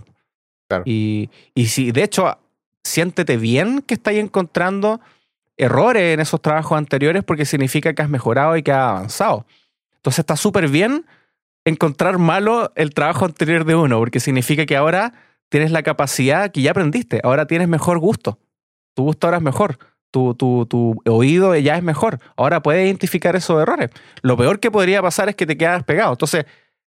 Y, 0.87 1.29
y 1.55 1.67
si, 1.67 1.93
de 1.93 2.03
hecho, 2.03 2.39
siéntete 2.83 3.37
bien 3.37 3.83
que 3.83 3.95
estás 3.95 4.15
encontrando 4.15 5.01
errores 5.57 6.15
en 6.15 6.21
esos 6.21 6.41
trabajos 6.41 6.79
anteriores 6.79 7.23
porque 7.25 7.45
significa 7.45 7.93
que 7.93 8.03
has 8.03 8.09
mejorado 8.09 8.57
y 8.57 8.63
que 8.63 8.73
has 8.73 8.91
avanzado. 8.91 9.47
Entonces 9.97 10.21
está 10.21 10.37
súper 10.37 10.69
bien 10.69 11.07
encontrar 11.65 12.19
malo 12.19 12.73
el 12.75 12.93
trabajo 12.93 13.25
anterior 13.25 13.65
de 13.65 13.75
uno, 13.75 13.99
porque 13.99 14.21
significa 14.21 14.67
que 14.67 14.77
ahora 14.77 15.13
tienes 15.49 15.71
la 15.71 15.83
capacidad 15.83 16.51
que 16.51 16.63
ya 16.63 16.73
aprendiste, 16.73 17.21
ahora 17.23 17.47
tienes 17.47 17.69
mejor 17.69 17.99
gusto, 17.99 18.39
tu 18.95 19.05
gusto 19.05 19.27
ahora 19.27 19.37
es 19.37 19.43
mejor, 19.43 19.79
tu, 20.11 20.35
tu, 20.35 20.67
tu 20.67 21.01
oído 21.07 21.55
ya 21.57 21.77
es 21.77 21.83
mejor, 21.83 22.19
ahora 22.37 22.63
puedes 22.63 22.85
identificar 22.85 23.37
esos 23.37 23.63
errores. 23.63 23.91
Lo 24.23 24.37
peor 24.37 24.59
que 24.61 24.71
podría 24.71 25.01
pasar 25.03 25.29
es 25.29 25.37
que 25.37 25.47
te 25.47 25.57
quedas 25.57 25.85
pegado. 25.85 26.13
Entonces, 26.13 26.47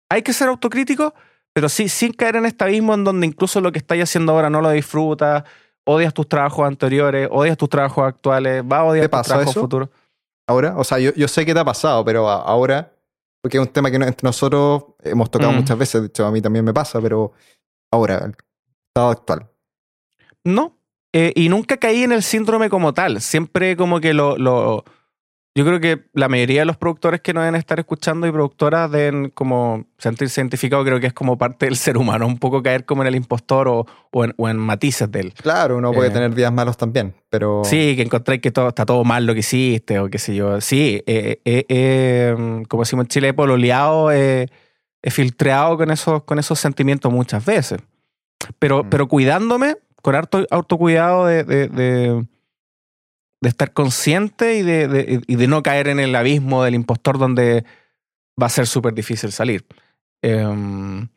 hay 0.09 0.23
que 0.23 0.33
ser 0.33 0.49
autocrítico, 0.49 1.13
pero 1.53 1.69
sí, 1.69 1.87
sin 1.89 2.13
caer 2.13 2.37
en 2.37 2.45
este 2.45 2.63
abismo 2.63 2.93
en 2.93 3.03
donde 3.03 3.27
incluso 3.27 3.61
lo 3.61 3.71
que 3.71 3.79
estás 3.79 3.97
haciendo 3.99 4.33
ahora 4.33 4.49
no 4.49 4.61
lo 4.61 4.71
disfrutas, 4.71 5.43
odias 5.85 6.13
tus 6.13 6.27
trabajos 6.27 6.67
anteriores, 6.67 7.27
odias 7.31 7.57
tus 7.57 7.69
trabajos 7.69 8.05
actuales, 8.05 8.63
va 8.63 8.79
a 8.79 8.83
odiar 8.85 9.09
tus 9.09 9.21
trabajos 9.21 9.53
futuros. 9.53 9.89
Ahora, 10.47 10.75
o 10.77 10.83
sea, 10.83 10.99
yo, 10.99 11.13
yo, 11.13 11.27
sé 11.27 11.45
que 11.45 11.53
te 11.53 11.59
ha 11.59 11.65
pasado, 11.65 12.03
pero 12.03 12.27
ahora, 12.27 12.91
porque 13.41 13.57
es 13.57 13.61
un 13.61 13.71
tema 13.71 13.91
que 13.91 13.97
entre 13.97 14.17
nosotros 14.23 14.83
hemos 15.03 15.29
tocado 15.29 15.51
mm. 15.51 15.55
muchas 15.55 15.77
veces, 15.77 16.01
de 16.01 16.07
hecho 16.07 16.25
a 16.25 16.31
mí 16.31 16.41
también 16.41 16.65
me 16.65 16.73
pasa, 16.73 16.99
pero 16.99 17.33
ahora, 17.91 18.17
el 18.25 18.35
estado 18.87 19.09
actual. 19.11 19.47
No, 20.43 20.77
eh, 21.13 21.33
y 21.35 21.49
nunca 21.49 21.77
caí 21.77 22.03
en 22.03 22.11
el 22.11 22.23
síndrome 22.23 22.69
como 22.69 22.93
tal, 22.93 23.21
siempre 23.21 23.75
como 23.75 23.99
que 23.99 24.13
lo, 24.13 24.37
lo 24.37 24.83
yo 25.55 25.65
creo 25.65 25.79
que 25.79 26.05
la 26.13 26.29
mayoría 26.29 26.61
de 26.61 26.65
los 26.65 26.77
productores 26.77 27.21
que 27.21 27.33
nos 27.33 27.43
deben 27.43 27.55
estar 27.55 27.79
escuchando 27.79 28.27
y 28.27 28.31
productoras 28.31 28.89
deben 28.91 29.29
como 29.31 29.85
sentirse 29.97 30.39
identificados, 30.39 30.85
creo 30.85 30.99
que 30.99 31.07
es 31.07 31.13
como 31.13 31.37
parte 31.37 31.65
del 31.65 31.75
ser 31.75 31.97
humano, 31.97 32.27
un 32.27 32.37
poco 32.37 32.61
caer 32.61 32.85
como 32.85 33.01
en 33.01 33.07
el 33.07 33.15
impostor 33.15 33.67
o, 33.67 33.85
o, 34.11 34.49
en, 34.49 34.57
matices 34.57 35.11
de 35.11 35.21
él. 35.21 35.33
Claro, 35.33 35.77
uno 35.77 35.91
puede 35.91 36.09
eh, 36.09 36.13
tener 36.13 36.35
días 36.35 36.53
malos 36.53 36.77
también, 36.77 37.15
pero... 37.29 37.63
Sí, 37.65 37.95
que 37.95 38.03
encontréis 38.03 38.41
que 38.41 38.51
todo, 38.51 38.69
está 38.69 38.85
todo 38.85 39.03
mal 39.03 39.25
lo 39.25 39.33
que 39.33 39.39
hiciste 39.39 39.99
o 39.99 40.09
qué 40.09 40.19
sé 40.19 40.35
yo. 40.35 40.61
Sí, 40.61 41.03
eh, 41.07 41.41
eh, 41.43 42.63
como 42.67 42.83
decimos 42.83 43.05
en 43.05 43.09
Chile, 43.09 43.27
he 43.29 43.33
pololeado, 43.33 44.11
he 44.11 44.47
filtreado 45.03 45.77
con 45.77 45.89
esos, 45.89 46.23
con 46.23 46.37
esos 46.37 46.59
sentimientos 46.59 47.11
muchas 47.11 47.43
veces. 47.43 47.79
Pero, 48.59 48.83
mm. 48.83 48.89
pero 48.89 49.07
cuidándome, 49.07 49.77
con 50.01 50.15
harto 50.15 50.45
autocuidado 50.51 51.25
de, 51.25 51.43
de 51.43 51.67
de 51.67 52.25
estar 53.47 53.71
consciente 53.73 54.57
y 54.57 54.63
de, 54.63 55.21
y 55.25 55.35
de, 55.35 55.47
no 55.47 55.63
caer 55.63 55.87
en 55.87 55.99
el 55.99 56.15
abismo 56.15 56.63
del 56.63 56.75
impostor 56.75 57.17
donde 57.17 57.63
va 58.41 58.47
a 58.47 58.49
ser 58.49 58.67
súper 58.67 58.93
difícil 58.93 59.31
salir. 59.31 59.65
Em, 60.21 61.07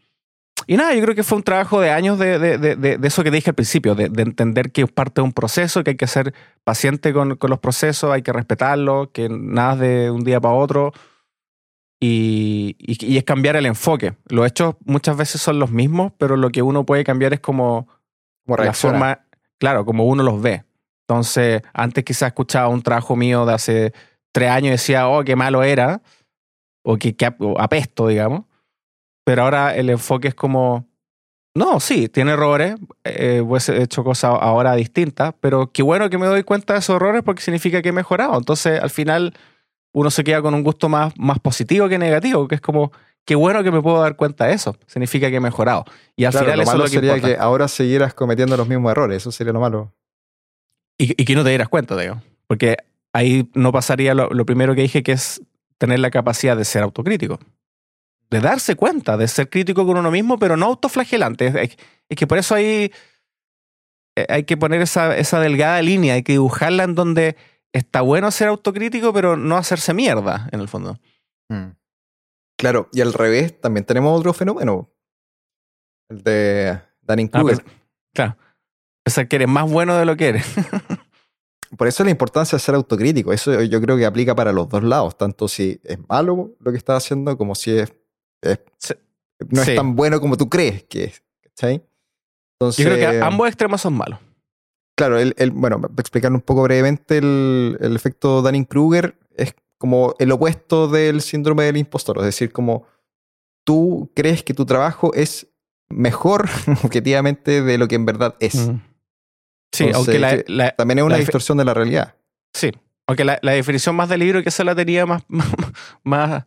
y 0.67 0.77
nada, 0.77 0.95
yo 0.95 1.03
creo 1.03 1.15
que 1.15 1.25
fue 1.25 1.39
un 1.39 1.43
trabajo 1.43 1.81
de 1.81 1.91
años 1.91 2.19
de, 2.19 2.39
de 2.39 2.99
eso 3.03 3.25
que 3.25 3.31
dije 3.31 3.51
al 3.51 3.55
principio, 3.55 3.95
de, 3.95 4.05
entender 4.23 4.71
que 4.71 4.83
es 4.83 4.93
parte 4.93 5.21
de 5.21 5.25
un 5.25 5.33
proceso, 5.33 5.83
que 5.83 5.91
hay 5.91 5.97
que 5.97 6.07
ser 6.07 6.33
paciente 6.63 7.13
con, 7.13 7.37
con 7.37 7.51
los 7.51 7.59
procesos, 7.59 8.13
hay 8.13 8.23
que 8.23 8.33
respetarlos, 8.33 9.09
que 9.13 9.29
nada 9.29 9.75
es 9.75 9.81
de 9.81 10.11
un 10.11 10.23
día 10.23 10.41
para 10.41 10.55
otro. 10.55 10.93
Y, 11.99 12.77
y, 12.79 13.17
es 13.17 13.25
cambiar 13.25 13.57
el 13.57 13.67
enfoque. 13.67 14.15
Los 14.29 14.47
hechos 14.47 14.75
muchas 14.85 15.17
veces 15.17 15.41
son 15.41 15.59
los 15.59 15.71
mismos, 15.71 16.13
pero 16.19 16.37
lo 16.37 16.51
que 16.51 16.63
uno 16.63 16.85
puede 16.85 17.05
cambiar 17.05 17.33
es 17.33 17.41
como, 17.41 17.89
como 18.45 18.57
la 18.57 18.73
forma, 18.73 19.21
claro, 19.59 19.85
como 19.85 20.05
uno 20.07 20.23
los 20.23 20.43
ve. 20.43 20.65
Entonces, 21.09 21.63
antes 21.73 22.05
quizás 22.05 22.29
escuchaba 22.29 22.69
un 22.69 22.83
trabajo 22.83 23.17
mío 23.17 23.45
de 23.45 23.55
hace 23.55 23.93
tres 24.33 24.51
años 24.51 24.69
y 24.69 24.71
decía, 24.71 25.09
oh, 25.09 25.25
qué 25.25 25.37
malo 25.37 25.63
era, 25.63 26.03
o 26.85 26.97
que, 26.97 27.15
apesto, 27.59 28.09
digamos. 28.09 28.45
Pero 29.25 29.43
ahora 29.43 29.77
el 29.77 29.91
enfoque 29.91 30.29
es 30.29 30.35
como, 30.35 30.89
no, 31.55 31.81
sí, 31.81 32.09
tiene 32.09 32.33
errores, 32.33 32.77
eh, 33.05 33.45
pues 33.47 33.69
he 33.69 33.83
hecho 33.83 34.03
cosas 34.03 34.37
ahora 34.41 34.75
distintas, 34.75 35.35
pero 35.41 35.71
qué 35.71 35.83
bueno 35.83 36.09
que 36.09 36.19
me 36.19 36.27
doy 36.27 36.45
cuenta 36.45 36.73
de 36.73 36.79
esos 36.81 36.97
errores 36.97 37.23
porque 37.23 37.43
significa 37.43 37.83
que 37.83 37.91
he 37.91 37.93
mejorado. 37.93 38.37
Entonces, 38.39 38.81
al 38.81 38.91
final, 38.91 39.35
uno 39.93 40.11
se 40.11 40.25
queda 40.25 40.41
con 40.41 40.55
un 40.55 40.63
gusto 40.63 40.89
más, 40.89 41.13
más 41.19 41.39
positivo 41.41 41.89
que 41.89 41.99
negativo, 41.99 42.49
que 42.49 42.55
es 42.55 42.61
como, 42.61 42.91
qué 43.27 43.35
bueno 43.35 43.63
que 43.63 43.71
me 43.71 43.83
puedo 43.83 44.01
dar 44.01 44.17
cuenta 44.17 44.47
de 44.47 44.55
eso, 44.55 44.77
significa 44.87 45.29
que 45.29 45.37
he 45.37 45.41
mejorado. 45.41 45.85
Y 46.17 46.25
al 46.25 46.33
final 46.33 46.57
lo 46.57 46.63
eso 46.63 46.73
malo 46.73 46.87
sería 46.87 47.21
que 47.21 47.37
ahora 47.37 47.69
siguieras 47.69 48.15
cometiendo 48.15 48.57
los 48.57 48.67
mismos 48.67 48.91
errores, 48.91 49.19
eso 49.19 49.31
sería 49.31 49.53
lo 49.53 49.61
malo. 49.61 49.93
Y, 51.03 51.25
que 51.25 51.35
no 51.35 51.43
te 51.43 51.49
dieras 51.49 51.69
cuenta, 51.69 51.97
digo. 51.97 52.23
Porque 52.47 52.77
ahí 53.13 53.51
no 53.55 53.73
pasaría 53.73 54.15
lo, 54.15 54.47
primero 54.47 54.75
que 54.75 54.83
dije, 54.83 55.03
que 55.03 55.13
es 55.13 55.43
tener 55.79 55.99
la 55.99 56.11
capacidad 56.11 56.57
de 56.57 56.65
ser 56.65 56.83
autocrítico. 56.83 57.41
De 58.31 58.41
darse 58.41 58.77
cuenta, 58.77 59.17
de 59.17 59.27
ser 59.27 59.51
crítico 59.51 59.85
con 59.85 59.97
uno 59.97 60.11
mismo, 60.13 60.39
pero 60.39 60.57
no 60.57 60.67
autoflagelante. 60.67 61.77
Es, 62.09 62.17
que 62.17 62.27
por 62.27 62.39
eso 62.39 62.55
ahí 62.55 62.93
eh, 64.17 64.27
hay 64.29 64.45
que 64.45 64.57
poner 64.57 64.81
esa, 64.81 65.17
esa 65.17 65.41
delgada 65.41 65.83
línea, 65.83 66.15
hay 66.15 66.23
que 66.23 66.33
dibujarla 66.33 66.85
en 66.85 66.95
donde 66.95 67.37
está 67.73 68.01
bueno 68.01 68.31
ser 68.31 68.49
autocrítico, 68.49 69.13
pero 69.13 69.37
no 69.37 69.57
hacerse 69.57 69.93
mierda, 69.93 70.49
en 70.53 70.61
el 70.61 70.69
fondo. 70.69 70.99
Mm. 71.49 71.71
Claro, 72.57 72.89
y 72.93 73.01
al 73.01 73.13
revés, 73.13 73.61
también 73.61 73.85
tenemos 73.85 74.17
otro 74.17 74.33
fenómeno. 74.33 74.89
El 76.09 76.23
de 76.23 76.79
Danny 77.01 77.25
Ah, 77.33 77.41
Kruger. 77.41 77.57
pero- 77.65 77.77
claro. 78.15 78.37
Pensar 79.05 79.29
que 79.29 79.37
eres 79.37 79.49
más 79.49 79.71
bueno 79.71 79.97
de 79.97 80.05
lo 80.05 80.17
que 80.17 80.29
eres. 80.29 80.47
Por 81.77 81.89
eso 81.89 82.05
la 82.05 82.11
importancia 82.11 82.57
de 82.57 82.61
ser 82.61 82.75
autocrítico. 82.75 83.33
Eso 83.33 83.63
yo 83.63 83.81
creo 83.81 83.97
que 83.97 84.05
aplica 84.07 84.35
para 84.35 84.53
los 84.53 84.69
dos 84.69 84.83
lados, 84.83 85.17
tanto 85.17 85.49
si 85.49 85.81
es 85.85 85.99
malo 86.09 86.51
lo 86.61 86.71
que 86.71 86.77
estás 86.77 87.03
haciendo 87.05 87.37
como 87.39 87.55
si 87.55 87.71
es, 87.79 87.93
es- 88.43 88.61
Sí. 88.79 88.95
no 89.49 89.65
Sí. 89.65 89.71
es 89.71 89.77
tan 89.77 89.97
bueno 89.97 90.21
como 90.21 90.37
tú 90.37 90.49
crees 90.49 90.85
que 90.85 91.05
es. 91.05 91.23
¿cachai? 91.43 91.83
Entonces, 92.61 92.85
Yo 92.85 92.93
creo 92.93 93.11
que 93.11 93.21
ambos 93.21 93.49
extremos 93.49 93.81
son 93.81 93.95
malos. 93.95 94.19
Claro, 94.97 95.19
el, 95.19 95.35
el- 95.39 95.51
bueno, 95.51 95.81
para 95.81 95.95
explicar 95.99 96.31
un 96.33 96.43
poco 96.43 96.63
brevemente, 96.63 97.19
el, 97.19 97.79
el 97.81 97.97
efecto 97.97 98.43
Dunning-Kruger 98.43 99.17
es 99.37 99.55
como 99.79 100.15
el 100.19 100.31
opuesto 100.31 100.87
del 100.89 101.23
síndrome 101.23 101.65
del 101.65 101.79
impostor. 101.79 102.19
Es 102.19 102.25
decir, 102.25 102.53
como 102.53 102.87
tú 103.65 104.11
crees 104.15 104.43
que 104.43 104.53
tu 104.55 104.67
trabajo 104.67 105.13
es 105.15 105.49
mejor 105.89 106.49
objetivamente 106.85 107.63
de 107.63 107.79
lo 107.79 107.89
que 107.89 107.95
en 107.97 108.05
verdad 108.07 108.37
es. 108.41 108.55
Mm. 108.69 108.81
Sí, 109.73 109.85
Entonces, 109.85 110.23
aunque 110.23 110.45
la, 110.49 110.71
También 110.73 110.99
es 110.99 111.05
una 111.05 111.15
La 111.15 111.21
distorsión 111.21 111.59
de 111.59 111.65
la 111.65 111.75
realidad. 111.75 112.15
sí, 112.53 112.71
aunque 113.07 113.25
la, 113.25 113.39
la 113.43 113.53
definición 113.53 113.97
más 113.97 114.09
del 114.09 114.21
libro 114.21 114.43
que 114.43 114.51
se 114.51 114.65
la 114.65 114.75
tenía 114.75 115.07
más, 115.07 115.23
más, 116.05 116.45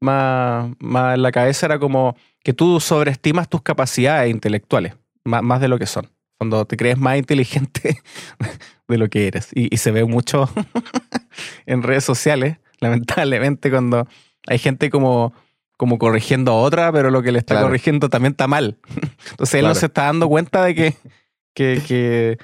más, 0.00 0.70
más 0.78 1.14
en 1.14 1.22
la 1.22 1.32
cabeza 1.32 1.66
era 1.66 1.78
como 1.78 2.16
que 2.42 2.52
tú 2.52 2.80
sobreestimas 2.80 3.48
tus 3.48 3.62
capacidades 3.62 4.30
intelectuales, 4.30 4.94
más, 5.24 5.42
más 5.42 5.60
de 5.60 5.68
lo 5.68 5.78
que 5.78 5.86
son. 5.86 6.08
Cuando 6.38 6.64
te 6.64 6.76
crees 6.78 6.96
más 6.96 7.18
inteligente 7.18 8.00
de 8.88 8.98
lo 8.98 9.08
que 9.08 9.26
eres. 9.26 9.50
Y, 9.54 9.72
y 9.74 9.76
se 9.78 9.90
ve 9.90 10.04
mucho 10.04 10.48
en 11.66 11.82
redes 11.82 12.04
sociales, 12.04 12.56
lamentablemente, 12.80 13.70
cuando 13.70 14.06
hay 14.46 14.58
gente 14.58 14.88
como, 14.90 15.34
como 15.76 15.98
corrigiendo 15.98 16.52
a 16.52 16.56
otra, 16.62 16.90
pero 16.92 17.10
lo 17.10 17.22
que 17.22 17.32
le 17.32 17.38
está 17.40 17.54
Claro. 17.54 17.66
corrigiendo 17.66 18.08
también 18.08 18.32
está 18.32 18.46
mal. 18.46 18.78
Entonces 19.32 19.54
él 19.60 19.66
no 19.66 19.74
se 19.74 19.86
está 19.86 20.04
dando 20.04 20.28
cuenta 20.28 20.64
de 20.64 20.74
que, 20.74 20.96
que, 21.54 21.82
que, 21.86 22.38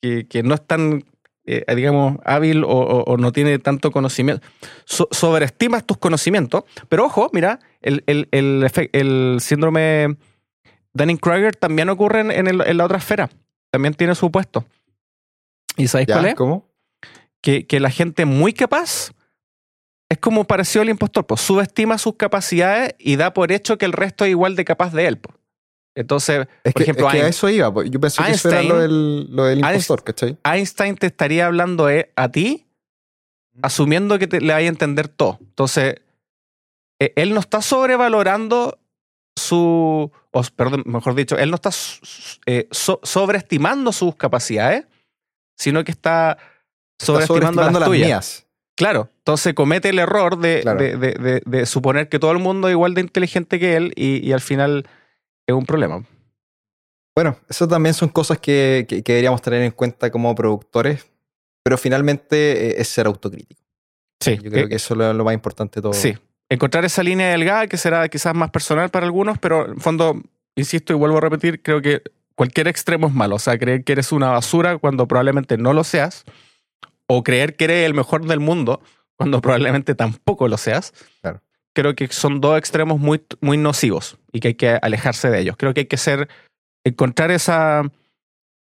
que, 0.00 0.26
que 0.26 0.42
no 0.42 0.54
es 0.54 0.66
tan, 0.66 1.04
eh, 1.44 1.64
digamos, 1.74 2.18
hábil 2.24 2.64
o, 2.64 2.68
o- 2.68 3.04
o 3.04 3.16
no 3.16 3.32
tiene 3.32 3.58
tanto 3.58 3.90
conocimiento. 3.90 4.46
So- 4.84 5.08
sobreestimas 5.10 5.84
tus 5.86 5.98
conocimientos, 5.98 6.64
pero 6.88 7.04
ojo, 7.06 7.30
mira, 7.32 7.58
el, 7.82 8.04
el, 8.06 8.28
el, 8.32 8.62
efe- 8.62 8.90
el 8.92 9.38
síndrome 9.40 10.16
Dunning-Kruger 10.94 11.56
también 11.56 11.88
ocurre 11.88 12.20
en, 12.20 12.30
en 12.30 12.46
el- 12.48 12.60
en 12.66 12.76
la 12.76 12.84
otra 12.84 12.98
esfera. 12.98 13.28
También 13.70 13.94
tiene 13.94 14.14
su 14.14 14.30
puesto. 14.30 14.64
¿Y 15.76 15.88
sabéis 15.88 16.08
cuál 16.08 16.26
es? 16.30 16.34
¿Cómo? 16.34 16.68
que, 17.40 17.66
que 17.68 17.78
la 17.78 17.90
gente 17.90 18.24
muy 18.24 18.52
capaz 18.52 19.12
es 20.08 20.18
como 20.18 20.44
parecido 20.44 20.82
al 20.82 20.88
impostor, 20.88 21.24
pues 21.26 21.40
subestima 21.40 21.96
sus 21.98 22.16
capacidades 22.16 22.94
y 22.98 23.14
da 23.16 23.32
por 23.32 23.52
hecho 23.52 23.78
que 23.78 23.84
el 23.84 23.92
resto 23.92 24.24
es 24.24 24.30
igual 24.30 24.56
de 24.56 24.64
capaz 24.64 24.92
de 24.92 25.06
él. 25.06 25.18
pues. 25.18 25.37
Entonces, 25.98 26.46
Es 26.62 26.72
por 26.72 26.80
que, 26.80 26.82
ejemplo, 26.84 27.06
es 27.08 27.12
que 27.14 27.22
a 27.22 27.28
eso 27.28 27.48
iba. 27.48 27.72
pues. 27.72 27.90
Yo 27.90 27.98
pensé 28.00 28.22
que 28.22 28.30
eso 28.30 28.48
era 28.48 28.60
Einstein- 28.62 28.68
lo 28.68 28.78
del, 28.78 29.26
lo 29.36 29.44
del 29.46 29.58
Einstein- 29.58 29.72
impostor, 29.74 30.04
¿cachai? 30.04 30.36
Einstein 30.44 30.96
te 30.96 31.06
estaría 31.08 31.46
hablando 31.46 31.88
a 32.16 32.28
ti 32.30 32.66
asumiendo 33.62 34.18
que 34.18 34.26
te, 34.28 34.40
le 34.40 34.52
vaya 34.52 34.66
a 34.66 34.68
entender 34.68 35.08
todo. 35.08 35.38
Entonces, 35.40 35.96
eh, 37.00 37.12
él 37.16 37.34
no 37.34 37.40
está 37.40 37.60
sobrevalorando 37.62 38.78
su, 39.36 40.10
o, 40.30 40.42
perdón, 40.56 40.82
mejor 40.86 41.14
dicho, 41.14 41.36
él 41.36 41.50
no 41.50 41.56
está 41.56 41.70
eh, 42.46 42.68
so- 42.70 43.00
sobreestimando 43.02 43.92
sus 43.92 44.14
capacidades, 44.16 44.84
sino 45.56 45.82
que 45.84 45.90
está 45.92 46.38
Está 47.00 47.06
sobreestimando, 47.06 47.26
sobreestimando 47.62 47.72
las 47.72 47.80
las 47.80 47.88
tuyas. 47.88 48.06
mías. 48.06 48.46
Claro, 48.76 49.10
entonces 49.18 49.54
comete 49.54 49.88
el 49.88 49.98
error 49.98 50.38
de, 50.38 50.60
Claro. 50.62 50.78
de- 50.80 50.96
de- 50.96 51.14
de- 51.14 51.42
de 51.44 51.66
suponer 51.66 52.08
que 52.08 52.20
todo 52.20 52.30
el 52.30 52.38
mundo 52.38 52.68
es 52.68 52.72
igual 52.72 52.94
de 52.94 53.00
inteligente 53.00 53.58
que 53.58 53.74
él 53.76 53.92
y, 53.96 54.24
y 54.24 54.32
al 54.32 54.40
final 54.40 54.86
es 55.48 55.54
un 55.54 55.66
problema. 55.66 56.04
Bueno, 57.16 57.36
eso 57.48 57.66
también 57.66 57.94
son 57.94 58.08
cosas 58.10 58.38
que, 58.38 58.86
que- 58.88 59.02
que 59.02 59.12
deberíamos 59.12 59.42
tener 59.42 59.62
en 59.62 59.72
cuenta 59.72 60.10
como 60.10 60.34
productores, 60.34 61.06
pero 61.64 61.76
finalmente 61.76 62.68
eh, 62.70 62.74
es 62.80 62.88
ser 62.88 63.06
autocrítico. 63.06 63.60
Sí, 64.20 64.36
Yo 64.42 64.50
creo 64.50 64.66
eh, 64.66 64.68
que 64.68 64.76
eso 64.76 64.94
es 64.94 64.98
lo, 64.98 65.12
lo 65.12 65.24
más 65.24 65.34
importante 65.34 65.78
de 65.80 65.82
todo. 65.82 65.92
sí. 65.92 66.16
Encontrar 66.50 66.82
esa 66.86 67.02
línea 67.02 67.28
delgada 67.28 67.66
que 67.66 67.76
será 67.76 68.08
quizás 68.08 68.34
más 68.34 68.50
personal 68.50 68.88
para 68.88 69.04
algunos, 69.04 69.36
pero 69.38 69.66
en 69.68 69.80
fondo, 69.80 70.18
insisto 70.56 70.94
y 70.94 70.96
vuelvo 70.96 71.18
a 71.18 71.20
repetir, 71.20 71.60
creo 71.62 71.82
que 71.82 72.00
cualquier 72.34 72.68
extremo 72.68 73.06
es 73.06 73.12
malo. 73.12 73.34
O 73.34 73.38
sea, 73.38 73.58
creer 73.58 73.84
que 73.84 73.92
eres 73.92 74.12
una 74.12 74.30
basura 74.30 74.78
cuando 74.78 75.06
probablemente 75.06 75.58
no 75.58 75.74
lo 75.74 75.84
seas, 75.84 76.24
o 77.06 77.22
creer 77.22 77.54
que 77.56 77.64
eres 77.64 77.84
el 77.84 77.92
mejor 77.92 78.24
del 78.24 78.40
mundo 78.40 78.80
cuando 79.14 79.42
probablemente 79.42 79.94
tampoco 79.94 80.48
lo 80.48 80.56
seas. 80.56 80.94
Claro. 81.20 81.42
Creo 81.74 81.94
que 81.94 82.08
son 82.08 82.40
dos 82.40 82.58
extremos 82.58 82.98
muy, 82.98 83.22
muy 83.40 83.56
nocivos 83.56 84.18
y 84.32 84.40
que 84.40 84.48
hay 84.48 84.54
que 84.54 84.78
alejarse 84.82 85.30
de 85.30 85.40
ellos. 85.40 85.56
Creo 85.56 85.74
que 85.74 85.80
hay 85.80 85.86
que 85.86 85.96
ser, 85.96 86.28
encontrar 86.84 87.30
esa, 87.30 87.82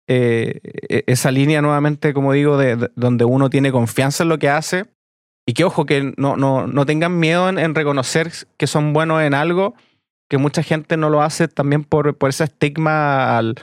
eh, 0.08 0.60
e- 0.90 1.04
esa 1.08 1.32
línea 1.32 1.62
nuevamente, 1.62 2.14
como 2.14 2.34
digo, 2.34 2.58
de, 2.58 2.76
de- 2.76 2.92
donde 2.96 3.26
uno 3.26 3.50
tiene 3.50 3.72
confianza 3.72 4.24
en 4.24 4.30
lo 4.30 4.38
que 4.40 4.50
hace 4.50 4.86
y 5.48 5.54
que, 5.54 5.64
ojo, 5.64 5.86
que 5.86 6.14
no, 6.18 6.36
no, 6.38 6.68
no 6.68 6.86
tengan 6.86 7.20
miedo 7.20 7.50
en, 7.50 7.58
en 7.60 7.76
reconocer 7.76 8.32
que 8.58 8.68
son 8.68 8.94
buenos 8.94 9.22
en 9.22 9.34
algo, 9.34 9.76
que 10.30 10.38
mucha 10.38 10.64
gente 10.64 10.98
no 10.98 11.10
lo 11.10 11.22
hace 11.22 11.48
también 11.48 11.84
por, 11.84 12.18
por 12.18 12.30
ese 12.30 12.44
estigma 12.46 13.38
al, 13.38 13.56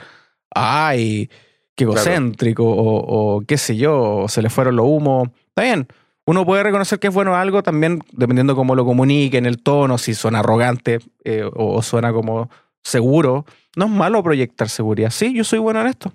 ay, 0.55 1.29
Claro. 1.75 1.93
egocéntrico, 1.93 2.63
o, 2.65 3.37
o 3.37 3.41
qué 3.41 3.57
sé 3.57 3.75
yo, 3.75 3.99
o 4.19 4.27
se 4.29 4.43
le 4.43 4.51
fueron 4.51 4.75
los 4.75 4.85
humos. 4.85 5.29
Está 5.49 5.63
bien, 5.63 5.87
uno 6.25 6.45
puede 6.45 6.63
reconocer 6.63 6.99
que 6.99 7.07
es 7.07 7.13
bueno 7.13 7.35
algo 7.35 7.63
también 7.63 8.01
dependiendo 8.11 8.55
cómo 8.55 8.75
lo 8.75 8.85
comuniquen, 8.85 9.45
el 9.45 9.61
tono, 9.61 9.97
si 9.97 10.13
suena 10.13 10.39
arrogante 10.39 10.99
eh, 11.25 11.49
o, 11.53 11.81
suena 11.81 12.13
como 12.13 12.49
seguro. 12.83 13.45
No 13.75 13.85
es 13.85 13.91
malo 13.91 14.23
proyectar 14.23 14.69
seguridad. 14.69 15.09
Sí, 15.09 15.33
yo 15.35 15.43
soy 15.43 15.59
bueno 15.59 15.81
en 15.81 15.87
esto. 15.87 16.13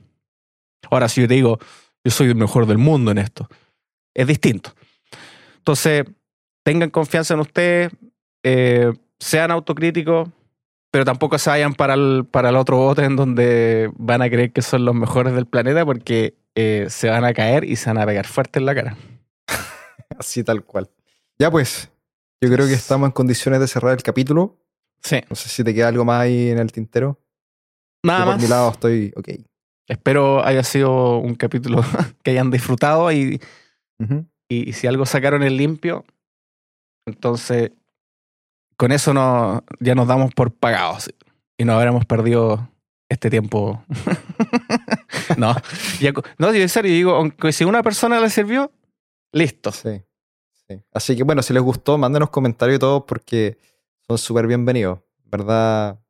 Ahora, 0.91 1.09
si 1.09 1.21
yo 1.21 1.29
te 1.29 1.35
digo, 1.35 1.59
yo 2.05 2.11
soy 2.11 2.29
el 2.29 2.37
mejor 2.37 2.67
del 2.67 2.79
mundo 2.79 3.11
en 3.11 3.19
esto, 3.19 3.49
es 4.15 4.27
distinto. 4.27 4.73
Entonces, 5.59 6.05
tengan 6.63 6.91
confianza 6.91 7.35
en 7.35 7.41
ustedes, 7.41 7.93
eh, 8.45 8.93
sean 9.19 9.51
autocríticos, 9.51 10.29
pero 10.91 11.05
tampoco 11.05 11.37
se 11.39 11.51
vayan 11.51 11.75
para 11.75 11.95
el, 11.95 12.25
para 12.31 12.49
el 12.49 12.57
otro 12.57 12.79
bote 12.79 13.05
en 13.05 13.17
donde 13.17 13.91
van 13.97 14.23
a 14.23 14.31
creer 14.31 14.53
que 14.53 14.63
son 14.63 14.85
los 14.85 14.95
mejores 14.95 15.35
del 15.35 15.47
planeta 15.47 15.85
porque 15.85 16.35
eh, 16.55 16.87
se 16.89 17.11
van 17.11 17.25
a 17.25 17.35
caer 17.35 17.65
y 17.65 17.77
se 17.77 17.91
van 17.91 17.99
a 17.99 18.07
pegar 18.07 18.27
fuerte 18.27 18.59
en 18.59 18.67
la 18.67 18.75
cara. 18.75 18.97
Así 20.19 20.45
tal 20.45 20.65
cual. 20.65 20.89
Ya 21.39 21.51
pues, 21.51 21.91
yo 22.41 22.51
creo 22.51 22.67
que 22.67 22.75
estamos 22.75 23.07
en 23.09 23.13
condiciones 23.13 23.61
de 23.61 23.69
cerrar 23.69 23.95
el 23.97 24.03
capítulo. 24.03 24.57
Sí, 25.03 25.21
No 25.31 25.37
sé 25.37 25.49
si 25.49 25.63
te 25.63 25.75
queda 25.75 25.89
algo 25.89 26.05
más 26.05 26.21
ahí 26.23 26.51
en 26.51 26.59
el 26.59 26.73
tintero. 26.73 27.21
nada 28.03 28.21
Yo 28.21 28.25
por 28.27 28.35
más. 28.35 28.43
mi 28.43 28.49
lado 28.49 28.71
estoy 28.73 29.13
ok. 29.17 29.29
Espero 29.87 30.45
haya 30.45 30.63
sido 30.65 31.19
un 31.19 31.35
capítulo 31.35 31.83
que 32.23 32.33
hayan 32.33 32.51
disfrutado 32.51 33.11
y, 33.13 33.41
y 34.49 34.73
si 34.75 34.87
algo 34.87 35.07
sacaron 35.07 35.43
en 35.43 35.57
limpio, 35.57 36.05
entonces 37.07 37.71
con 38.77 38.93
eso 38.93 39.15
no, 39.15 39.65
ya 39.81 39.95
nos 39.95 40.07
damos 40.09 40.35
por 40.35 40.53
pagados 40.53 41.11
y 41.57 41.65
no 41.65 41.73
habremos 41.75 42.05
perdido 42.05 42.69
este 43.09 43.31
tiempo. 43.31 43.83
no, 45.39 45.55
ya 46.01 46.13
no, 46.39 46.53
yo 46.53 46.61
en 46.63 46.69
serio 46.69 46.93
digo, 46.93 47.13
aunque 47.15 47.53
si 47.53 47.65
una 47.65 47.83
persona 47.83 48.21
le 48.21 48.31
sirvió, 48.31 48.71
listo. 49.33 49.73
Sí, 49.73 50.03
sí. 50.69 50.83
Así 50.93 51.17
que 51.17 51.23
bueno, 51.23 51.43
si 51.43 51.53
les 51.53 51.63
gustó, 51.63 51.99
mándenos 51.99 52.31
comentarios 52.31 52.77
y 52.77 52.81
todo 52.81 53.05
porque 53.07 53.59
son 54.07 54.19
súper 54.19 54.47
bienvenidos. 54.47 55.01
¿Verdad? 55.25 56.01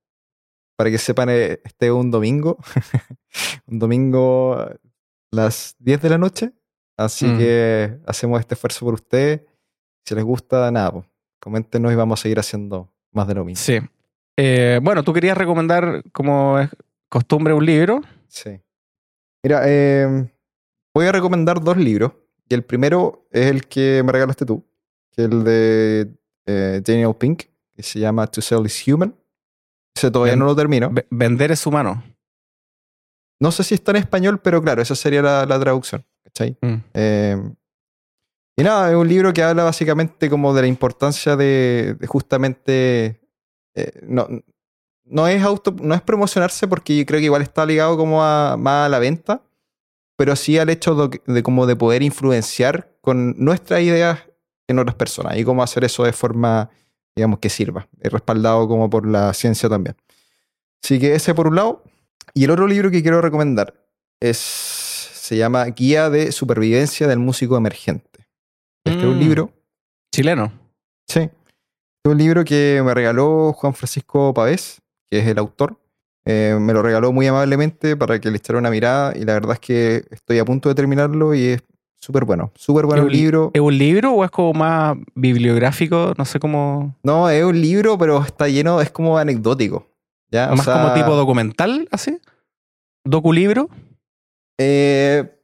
Para 0.77 0.91
que 0.91 0.99
sepan, 0.99 1.29
eh, 1.31 1.61
este 1.65 1.87
es 1.87 1.93
un 1.93 2.11
domingo. 2.11 2.57
un 3.67 3.79
domingo 3.79 4.55
a 4.55 4.77
las 5.33 5.75
10 5.81 6.03
de 6.03 6.09
la 6.11 6.19
noche. 6.19 6.53
Así 6.97 7.27
Mm. 7.27 7.39
que 7.39 7.99
hacemos 8.07 8.41
este 8.41 8.55
esfuerzo 8.55 8.85
por 8.85 8.95
ustedes. 8.95 9.41
Si 10.05 10.15
les 10.15 10.25
gusta, 10.25 10.71
nada, 10.71 10.93
pues, 10.93 11.07
coméntenos 11.41 11.93
y 11.93 11.97
vamos 11.97 12.21
a 12.21 12.23
seguir 12.23 12.39
haciendo 12.39 12.93
más 13.13 13.27
de 13.29 13.35
lo 13.35 13.45
mismo. 13.45 13.63
Sí. 13.65 13.79
Eh, 14.37 14.79
bueno, 14.83 15.03
tú 15.03 15.13
querías 15.13 15.37
recomendar, 15.37 16.03
como 16.13 16.59
es 16.61 16.71
costumbre, 17.09 17.55
un 17.55 17.67
libro. 17.67 18.01
Sí. 18.29 18.61
Mira, 19.43 19.63
eh, 19.67 20.31
voy 20.95 21.07
a 21.07 21.13
recomendar 21.13 21.61
dos 21.61 21.77
libros. 21.77 22.13
Y 22.49 22.55
el 22.55 22.63
primero 22.65 23.27
es 23.31 23.47
el 23.47 23.67
que 23.67 24.03
me 24.05 24.13
regalaste 24.13 24.47
tú, 24.47 24.65
que 25.13 25.23
es 25.25 25.29
el 25.31 25.45
de 25.45 26.09
eh, 26.47 26.81
Daniel 26.85 27.15
Pink, 27.15 27.45
que 27.75 27.83
se 27.83 27.99
llama 28.01 28.27
To 28.27 28.41
Sell 28.41 28.65
is 28.67 28.83
Human. 28.89 29.15
Ese 29.95 30.11
todavía 30.11 30.33
Ven- 30.33 30.39
no 30.41 30.47
lo 30.47 30.57
termino. 30.57 30.91
Ve- 30.91 31.07
Vender 31.11 31.51
es 31.53 31.67
humano. 31.67 32.03
No 33.41 33.53
sé 33.53 33.63
si 33.65 33.75
está 33.75 33.93
en 33.93 33.97
español, 33.99 34.41
pero 34.41 34.63
claro, 34.63 34.83
esa 34.83 34.95
sería 34.95 35.23
la, 35.23 35.47
la 35.47 35.61
traducción. 35.61 36.05
¿cachai? 36.25 36.57
Mm. 36.61 36.75
Eh, 36.95 37.53
y 38.57 38.63
nada, 38.63 38.91
es 38.91 38.97
un 38.97 39.07
libro 39.09 39.33
que 39.33 39.43
habla 39.43 39.65
básicamente 39.65 40.29
como 40.29 40.53
de 40.55 40.63
la 40.63 40.67
importancia 40.69 41.37
de, 41.37 41.97
de 41.99 42.07
justamente 42.07 43.21
eh, 43.77 43.93
no, 44.03 44.27
no 45.05 45.29
es 45.29 45.43
auto, 45.43 45.75
no 45.81 45.95
es 45.95 46.03
promocionarse 46.03 46.67
porque 46.67 46.97
yo 46.97 47.07
creo 47.07 47.21
que 47.21 47.27
igual 47.27 47.43
está 47.43 47.65
ligado 47.65 47.97
como 47.97 48.23
a, 48.25 48.57
más 48.59 48.87
a 48.87 48.89
la 48.89 48.99
venta, 48.99 49.43
pero 50.19 50.35
sí 50.35 50.59
al 50.59 50.69
hecho 50.69 50.95
de, 51.09 51.23
de 51.33 51.43
como 51.45 51.65
de 51.67 51.77
poder 51.77 52.03
influenciar 52.03 52.91
con 53.01 53.35
nuestras 53.39 53.81
ideas 53.83 54.19
en 54.67 54.79
otras 54.81 54.97
personas 54.97 55.39
y 55.39 55.45
cómo 55.45 55.63
hacer 55.63 55.85
eso 55.85 56.03
de 56.03 56.13
forma, 56.13 56.71
digamos, 57.15 57.39
que 57.39 57.49
sirva, 57.49 57.87
y 58.03 58.09
respaldado 58.09 58.67
como 58.67 58.91
por 58.91 59.07
la 59.07 59.33
ciencia 59.33 59.69
también. 59.69 59.97
Así 60.83 60.99
que 60.99 61.15
ese 61.15 61.35
por 61.35 61.47
un 61.47 61.55
lado. 61.55 61.85
Y 62.35 62.45
el 62.45 62.51
otro 62.51 62.67
libro 62.67 62.91
que 62.91 63.01
quiero 63.01 63.21
recomendar 63.21 63.75
es, 64.21 64.37
se 64.37 65.37
llama 65.37 65.65
Guía 65.67 66.11
de 66.11 66.33
Supervivencia 66.33 67.07
del 67.07 67.19
Músico 67.21 67.57
Emergente. 67.57 68.27
Este 68.85 68.99
es 69.01 69.05
un 69.07 69.17
Mm. 69.17 69.21
libro, 69.21 69.53
Chileno. 70.13 70.53
sí, 71.09 71.21
es 71.21 71.31
un 72.13 72.19
libro 72.19 72.45
que 72.45 72.83
me 72.85 72.93
regaló 72.95 73.53
Juan 73.53 73.75
Francisco 73.75 74.33
Pavés, 74.35 74.81
que 75.11 75.21
es 75.21 75.27
el 75.27 75.39
autor. 75.39 75.78
Eh, 76.31 76.57
me 76.61 76.73
lo 76.75 76.83
regaló 76.83 77.11
muy 77.13 77.27
amablemente 77.27 77.97
para 77.97 78.21
que 78.21 78.31
le 78.31 78.37
echara 78.37 78.59
una 78.59 78.71
mirada 78.71 79.17
y 79.17 79.25
la 79.25 79.33
verdad 79.33 79.53
es 79.55 79.61
que 79.61 80.05
estoy 80.11 80.39
a 80.39 80.45
punto 80.45 80.69
de 80.69 80.75
terminarlo 80.75 81.35
y 81.35 81.43
es 81.47 81.63
súper 82.01 82.25
bueno, 82.27 82.53
súper 82.55 82.85
bueno 82.85 83.03
el 83.05 83.09
¿Es 83.09 83.15
un- 83.15 83.19
libro. 83.21 83.51
¿Es 83.55 83.61
un 83.63 83.79
libro 83.79 84.13
o 84.13 84.25
es 84.25 84.31
como 84.31 84.53
más 84.53 84.97
bibliográfico? 85.15 86.13
No 86.19 86.25
sé 86.27 86.39
cómo. 86.39 86.95
No, 87.03 87.31
es 87.31 87.43
un 87.45 87.61
libro, 87.61 87.97
pero 87.97 88.23
está 88.23 88.47
lleno, 88.47 88.81
es 88.83 88.91
como 88.91 89.17
anecdótico. 89.17 89.87
¿ya? 90.31 90.53
O 90.53 90.57
más 90.57 90.67
sea, 90.67 90.75
como 90.83 90.93
tipo 90.95 91.17
documental, 91.17 91.89
así. 91.91 92.19
Doculibro. 93.05 93.71
eh, 94.59 95.35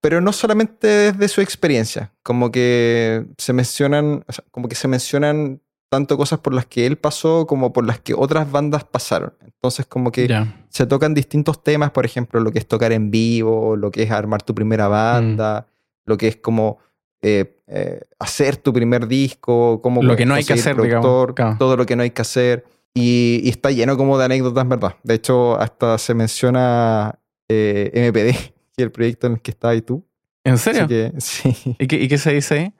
pero 0.00 0.20
no 0.20 0.32
solamente 0.34 0.86
desde 1.12 1.28
su 1.28 1.40
experiencia, 1.40 2.12
como 2.22 2.52
que 2.52 3.24
se 3.38 3.52
mencionan, 3.54 4.22
o 4.28 4.32
sea, 4.32 4.44
como 4.50 4.68
que 4.68 4.74
se 4.74 4.86
mencionan 4.86 5.62
tanto 5.90 6.16
cosas 6.16 6.40
por 6.40 6.54
las 6.54 6.66
que 6.66 6.86
él 6.86 6.96
pasó 6.98 7.46
como 7.46 7.72
por 7.72 7.84
las 7.86 8.00
que 8.00 8.14
otras 8.14 8.50
bandas 8.50 8.84
pasaron. 8.84 9.34
Entonces, 9.44 9.86
como 9.86 10.10
que 10.10 10.28
se 10.68 10.86
tocan 10.86 11.14
distintos 11.14 11.62
temas, 11.62 11.90
por 11.92 12.04
ejemplo, 12.04 12.40
lo 12.40 12.50
que 12.52 12.58
es 12.58 12.66
tocar 12.66 12.92
en 12.92 13.10
vivo, 13.10 13.76
lo 13.76 13.90
que 13.90 14.02
es 14.02 14.10
armar 14.10 14.42
tu 14.42 14.54
primera 14.54 14.88
banda, 14.88 15.66
Mm. 15.68 16.10
lo 16.10 16.16
que 16.16 16.28
es 16.28 16.36
como 16.36 16.78
eh, 17.22 17.56
eh, 17.68 18.02
hacer 18.18 18.58
tu 18.58 18.72
primer 18.74 19.06
disco, 19.08 19.80
cómo 19.82 20.02
Lo 20.02 20.14
que 20.16 20.26
no 20.26 20.34
hay 20.34 20.44
que 20.44 20.52
hacer, 20.52 20.76
digamos, 20.80 21.32
claro. 21.34 21.56
todo 21.58 21.76
lo 21.76 21.86
que 21.86 21.96
no 21.96 22.02
hay 22.02 22.10
que 22.10 22.20
hacer. 22.20 22.64
Y, 22.92 23.40
y 23.42 23.48
está 23.48 23.70
lleno 23.70 23.96
como 23.96 24.18
de 24.18 24.26
anécdotas, 24.26 24.68
¿verdad? 24.68 24.96
De 25.02 25.14
hecho, 25.14 25.58
hasta 25.58 25.96
se 25.96 26.12
menciona 26.12 27.18
eh, 27.48 27.90
MPD, 27.94 28.52
que 28.76 28.82
el 28.82 28.90
proyecto 28.92 29.26
en 29.28 29.34
el 29.34 29.40
que 29.40 29.52
estás 29.52 29.70
ahí 29.70 29.80
tú. 29.80 30.04
¿En 30.44 30.58
serio? 30.58 30.86
que, 30.86 31.12
sí. 31.18 31.56
¿Y, 31.78 31.86
qué, 31.86 31.96
y 31.96 32.08
qué 32.08 32.18
se 32.18 32.32
dice 32.34 32.54
ahí? 32.54 32.74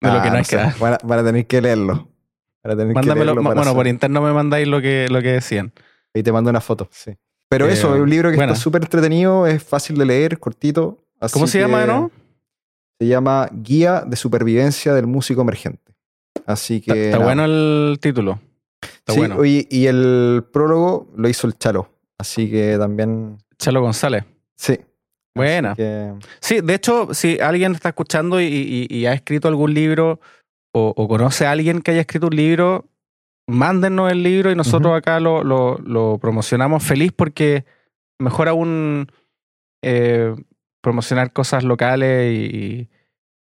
De 0.00 0.08
lo 0.08 0.18
Ah, 0.18 0.22
que 0.22 0.28
no, 0.28 0.32
no 0.32 0.38
hay 0.38 0.44
que 0.44 0.56
van, 0.56 0.94
a, 0.94 0.98
van 1.04 1.18
a 1.18 1.24
tener 1.24 1.46
que 1.46 1.60
leerlo. 1.60 2.07
Que 2.76 2.84
Mándamelo. 2.94 3.34
para 3.34 3.42
Bueno, 3.46 3.62
por 3.62 3.64
saber. 3.72 3.86
interno 3.88 4.22
me 4.22 4.32
mandáis 4.32 4.66
lo 4.68 4.80
que, 4.80 5.08
lo 5.10 5.20
que 5.22 5.32
decían. 5.32 5.72
Ahí 6.14 6.22
te 6.22 6.32
mando 6.32 6.50
una 6.50 6.60
foto, 6.60 6.88
sí. 6.90 7.12
Pero 7.48 7.66
Eh, 7.68 7.72
eso, 7.72 7.94
es 7.94 8.00
un 8.00 8.10
libro 8.10 8.30
que 8.30 8.36
buena. 8.36 8.52
está 8.52 8.62
súper 8.62 8.82
entretenido, 8.82 9.46
es 9.46 9.62
fácil 9.62 9.96
de 9.96 10.04
leer, 10.06 10.38
cortito. 10.38 10.98
así 11.20 11.32
¿Cómo 11.32 11.46
se 11.46 11.58
llama 11.60 11.80
que 11.80 11.86
nuevo? 11.86 12.10
Se 13.00 13.06
llama 13.06 13.48
Guía 13.52 14.02
de 14.06 14.16
Supervivencia 14.16 14.92
del 14.94 15.06
Músico 15.06 15.40
Emergente. 15.42 15.94
Así 16.46 16.80
que. 16.80 17.06
está 17.06 17.18
bueno 17.18 17.44
el 17.44 17.98
título. 18.00 18.40
Está 18.82 19.12
Sí, 19.12 19.18
bueno. 19.18 19.44
y 19.44 19.86
el 19.86 20.44
prólogo 20.52 21.08
lo 21.16 21.28
hizo 21.28 21.46
el 21.46 21.56
Chalo. 21.58 21.90
Así 22.18 22.50
que 22.50 22.76
también. 22.78 23.38
Chalo 23.58 23.80
González. 23.80 24.24
Sí. 24.56 24.78
Buena. 25.34 25.74
Que- 25.74 26.12
Sí, 26.40 26.60
de 26.60 26.74
hecho, 26.74 27.14
si 27.14 27.38
alguien 27.40 27.72
está 27.72 27.90
escuchando 27.90 28.40
y, 28.40 28.46
y- 28.46 28.86
y 28.94 29.06
ha 29.06 29.12
escrito 29.12 29.46
algún 29.48 29.72
libro 29.74 30.20
o, 30.72 30.92
o 30.96 31.08
conoce 31.08 31.46
a 31.46 31.50
alguien 31.52 31.80
que 31.80 31.90
haya 31.92 32.00
escrito 32.02 32.26
un 32.28 32.36
libro, 32.36 32.86
mándennos 33.46 34.10
el 34.12 34.22
libro 34.22 34.50
y 34.50 34.54
nosotros 34.54 34.96
acá 34.96 35.20
lo, 35.20 35.42
lo- 35.42 35.78
lo 35.78 36.18
promocionamos 36.18 36.82
feliz 36.84 37.12
porque 37.16 37.64
mejor 38.18 38.48
aún 38.48 39.06
eh, 39.82 40.34
promocionar 40.82 41.32
cosas 41.32 41.64
locales 41.64 42.34
y, 42.36 42.88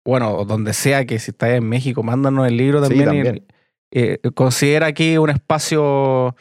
bueno, 0.05 0.45
donde 0.45 0.73
sea 0.75 1.07
que 1.07 1.19
si 1.19 1.31
estás 1.31 1.51
en 1.51 1.69
México, 1.69 2.03
mándanos 2.03 2.47
el 2.47 2.57
libro 2.57 2.85
Sí, 2.85 3.03
también. 3.05 3.37
y, 3.37 3.99
eh, 3.99 4.19
considera 4.35 4.87
aquí 4.87 5.17
un 5.19 5.31
espacio 5.31 6.35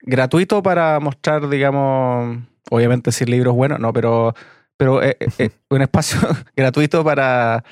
gratuito 0.00 0.62
para 0.62 1.00
mostrar, 1.00 1.48
digamos, 1.48 2.38
obviamente 2.70 3.12
si 3.12 3.24
el 3.24 3.30
libro 3.30 3.50
es 3.52 3.56
bueno, 3.56 3.78
no, 3.78 3.92
pero, 3.92 4.34
pero 4.76 5.02
eh, 5.02 5.16
un 5.70 5.82
espacio 5.82 6.18
gratuito 6.56 7.02
para, 7.04 7.64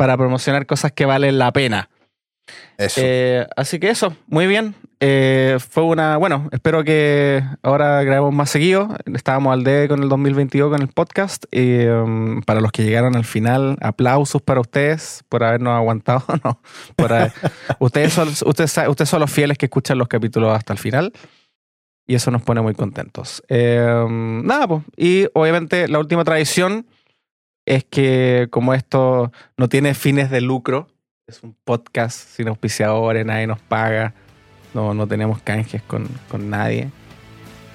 para 0.00 0.16
promocionar 0.16 0.64
cosas 0.64 0.92
que 0.92 1.04
valen 1.04 1.36
la 1.36 1.52
pena. 1.52 1.90
Eso. 2.78 3.02
Eh, 3.04 3.46
así 3.54 3.78
que 3.78 3.90
eso, 3.90 4.16
muy 4.28 4.46
bien. 4.46 4.74
Eh, 4.98 5.58
fue 5.68 5.82
una, 5.82 6.16
bueno, 6.16 6.48
espero 6.52 6.82
que 6.84 7.44
ahora 7.62 8.02
grabemos 8.02 8.32
más 8.32 8.48
seguido. 8.48 8.96
Estábamos 9.14 9.52
al 9.52 9.62
debe 9.62 9.88
con 9.88 10.02
el 10.02 10.08
2022 10.08 10.70
con 10.70 10.80
el 10.80 10.88
podcast. 10.88 11.44
Y, 11.50 11.84
um, 11.84 12.40
para 12.40 12.62
los 12.62 12.72
que 12.72 12.82
llegaron 12.82 13.14
al 13.14 13.26
final, 13.26 13.76
aplausos 13.82 14.40
para 14.40 14.62
ustedes 14.62 15.22
por 15.28 15.44
habernos 15.44 15.74
aguantado. 15.74 16.24
no, 16.44 16.62
por 16.96 17.12
haber- 17.12 17.32
ustedes, 17.78 18.14
son, 18.14 18.28
ustedes, 18.46 18.78
ustedes 18.88 19.08
son 19.10 19.20
los 19.20 19.30
fieles 19.30 19.58
que 19.58 19.66
escuchan 19.66 19.98
los 19.98 20.08
capítulos 20.08 20.56
hasta 20.56 20.72
el 20.72 20.78
final. 20.78 21.12
Y 22.06 22.14
eso 22.14 22.30
nos 22.30 22.40
pone 22.40 22.62
muy 22.62 22.72
contentos. 22.72 23.42
Eh, 23.50 24.06
nada, 24.08 24.66
pues. 24.66 24.82
Y 24.96 25.26
obviamente 25.34 25.88
la 25.88 25.98
última 25.98 26.24
tradición 26.24 26.86
es 27.70 27.84
que 27.84 28.48
como 28.50 28.74
esto 28.74 29.30
no 29.56 29.68
tiene 29.68 29.94
fines 29.94 30.28
de 30.28 30.40
lucro, 30.40 30.88
es 31.28 31.40
un 31.44 31.54
podcast 31.64 32.18
sin 32.18 32.48
auspiciadores, 32.48 33.24
nadie 33.24 33.46
nos 33.46 33.60
paga, 33.60 34.12
no, 34.74 34.92
no 34.92 35.06
tenemos 35.06 35.40
canjes 35.40 35.80
con, 35.82 36.08
con 36.28 36.50
nadie. 36.50 36.90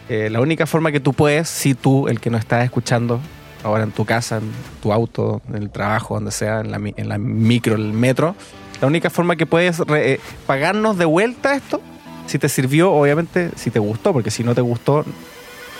Eh, 0.09 0.29
la 0.29 0.41
única 0.41 0.65
forma 0.65 0.91
que 0.91 0.99
tú 0.99 1.13
puedes, 1.13 1.47
si 1.47 1.75
tú, 1.75 2.09
el 2.09 2.19
que 2.19 2.29
nos 2.29 2.41
estás 2.41 2.65
escuchando, 2.65 3.21
ahora 3.63 3.85
en 3.85 3.91
tu 3.91 4.03
casa, 4.03 4.39
en 4.39 4.51
tu 4.83 4.91
auto, 4.91 5.41
en 5.47 5.55
el 5.55 5.69
trabajo, 5.69 6.15
donde 6.15 6.31
sea, 6.31 6.59
en 6.59 6.71
la, 6.71 6.77
en 6.77 7.07
la 7.07 7.17
micro, 7.17 7.75
el 7.75 7.93
metro, 7.93 8.35
la 8.81 8.87
única 8.87 9.09
forma 9.09 9.37
que 9.37 9.45
puedes 9.45 9.79
re- 9.79 10.13
eh, 10.15 10.19
pagarnos 10.45 10.97
de 10.97 11.05
vuelta 11.05 11.55
esto, 11.55 11.81
si 12.25 12.37
te 12.37 12.49
sirvió, 12.49 12.91
obviamente, 12.91 13.51
si 13.55 13.71
te 13.71 13.79
gustó, 13.79 14.11
porque 14.11 14.29
si 14.29 14.43
no 14.43 14.53
te 14.53 14.61
gustó, 14.61 15.05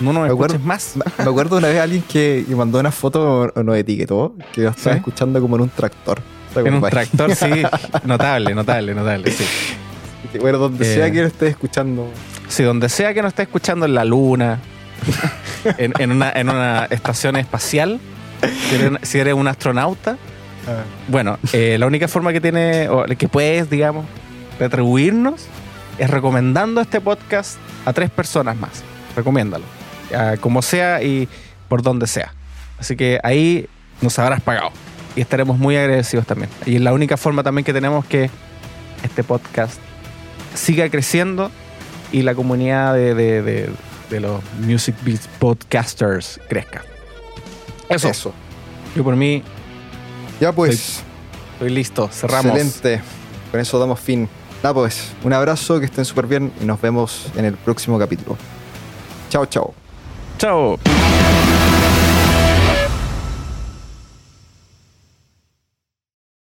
no 0.00 0.12
nos 0.12 0.26
Me 0.26 0.32
acuerdo- 0.32 0.54
escuches 0.56 0.66
más. 0.66 0.94
Me 1.18 1.24
acuerdo 1.24 1.56
una 1.58 1.68
vez 1.68 1.80
alguien 1.80 2.02
que, 2.02 2.44
mandó 2.56 2.78
una 2.80 2.92
foto 2.92 3.52
nos 3.62 3.76
etiquetó 3.76 4.34
que 4.52 4.62
lo 4.62 4.70
estaba 4.70 4.94
¿Sí? 4.94 4.98
escuchando 4.98 5.40
como 5.40 5.56
en 5.56 5.62
un 5.62 5.70
tractor. 5.70 6.20
¿Te 6.54 6.60
En 6.60 6.74
un 6.74 6.80
tractor, 6.82 7.34
sí, 7.34 7.50
notable, 8.04 8.54
notable, 8.54 8.94
notable, 8.94 9.30
sí. 9.30 9.44
Bueno, 10.40 10.58
donde 10.58 10.90
Eh, 10.90 10.94
sea 10.96 11.10
que 11.10 11.20
lo 11.20 11.26
estés 11.26 11.50
escuchando. 11.50 12.08
Si 12.48 12.62
donde 12.62 12.88
sea 12.88 13.12
que 13.14 13.20
nos 13.22 13.30
esté 13.30 13.42
escuchando 13.42 13.84
en 13.86 13.94
la 13.94 14.04
luna, 14.04 14.58
en, 15.78 15.92
en 15.98 16.12
una, 16.12 16.30
en 16.32 16.48
una 16.48 16.86
estación 16.90 17.36
espacial, 17.36 18.00
si 18.68 18.74
eres, 18.76 18.90
si 19.02 19.18
eres 19.18 19.34
un 19.34 19.48
astronauta, 19.48 20.16
bueno, 21.08 21.38
eh, 21.52 21.76
la 21.78 21.86
única 21.86 22.08
forma 22.08 22.32
que 22.32 22.40
tiene, 22.40 22.88
o 22.88 23.04
que 23.04 23.28
puedes, 23.28 23.70
digamos, 23.70 24.04
retribuirnos 24.58 25.46
es 25.98 26.10
recomendando 26.10 26.80
este 26.80 27.00
podcast 27.00 27.56
a 27.84 27.92
tres 27.92 28.10
personas 28.10 28.56
más. 28.56 28.82
Recomiéndalo. 29.14 29.64
Como 30.40 30.62
sea 30.62 31.02
y 31.02 31.28
por 31.68 31.82
donde 31.82 32.06
sea. 32.06 32.32
Así 32.78 32.96
que 32.96 33.18
ahí 33.22 33.68
nos 34.00 34.18
habrás 34.18 34.40
pagado. 34.40 34.70
Y 35.16 35.20
estaremos 35.20 35.58
muy 35.58 35.76
agradecidos 35.76 36.26
también. 36.26 36.50
Y 36.66 36.76
es 36.76 36.80
la 36.82 36.92
única 36.92 37.16
forma 37.16 37.42
también 37.42 37.64
que 37.64 37.72
tenemos 37.72 38.04
que 38.04 38.30
este 39.02 39.24
podcast 39.24 39.78
siga 40.54 40.88
creciendo 40.90 41.50
y 42.12 42.22
la 42.22 42.34
comunidad 42.34 42.94
de, 42.94 43.14
de- 43.14 43.42
de- 43.42 43.70
de 44.10 44.20
los 44.20 44.40
Music 44.60 44.94
Beats 45.02 45.26
Podcasters 45.40 46.38
crezca. 46.48 46.82
Eso. 47.88 48.08
Eso. 48.08 48.32
Yo 48.94 49.02
por 49.02 49.16
mí 49.16 49.42
Ya 50.40 50.52
pues. 50.52 51.02
estoy 51.54 51.70
listo. 51.70 52.08
Cerramos. 52.12 52.56
Excelente. 52.56 53.00
Con 53.50 53.58
eso 53.60 53.78
damos 53.80 53.98
fin. 53.98 54.28
Nada 54.62 54.74
pues. 54.74 55.12
Un 55.24 55.32
abrazo, 55.32 55.80
que 55.80 55.86
estén 55.86 56.04
súper 56.04 56.26
bien 56.26 56.52
y 56.60 56.64
nos 56.64 56.80
vemos 56.80 57.26
en 57.36 57.46
el 57.46 57.54
próximo 57.54 57.98
capítulo. 57.98 58.36
Chao, 59.30 59.46
chao. 59.46 59.74
Chao. 60.38 60.76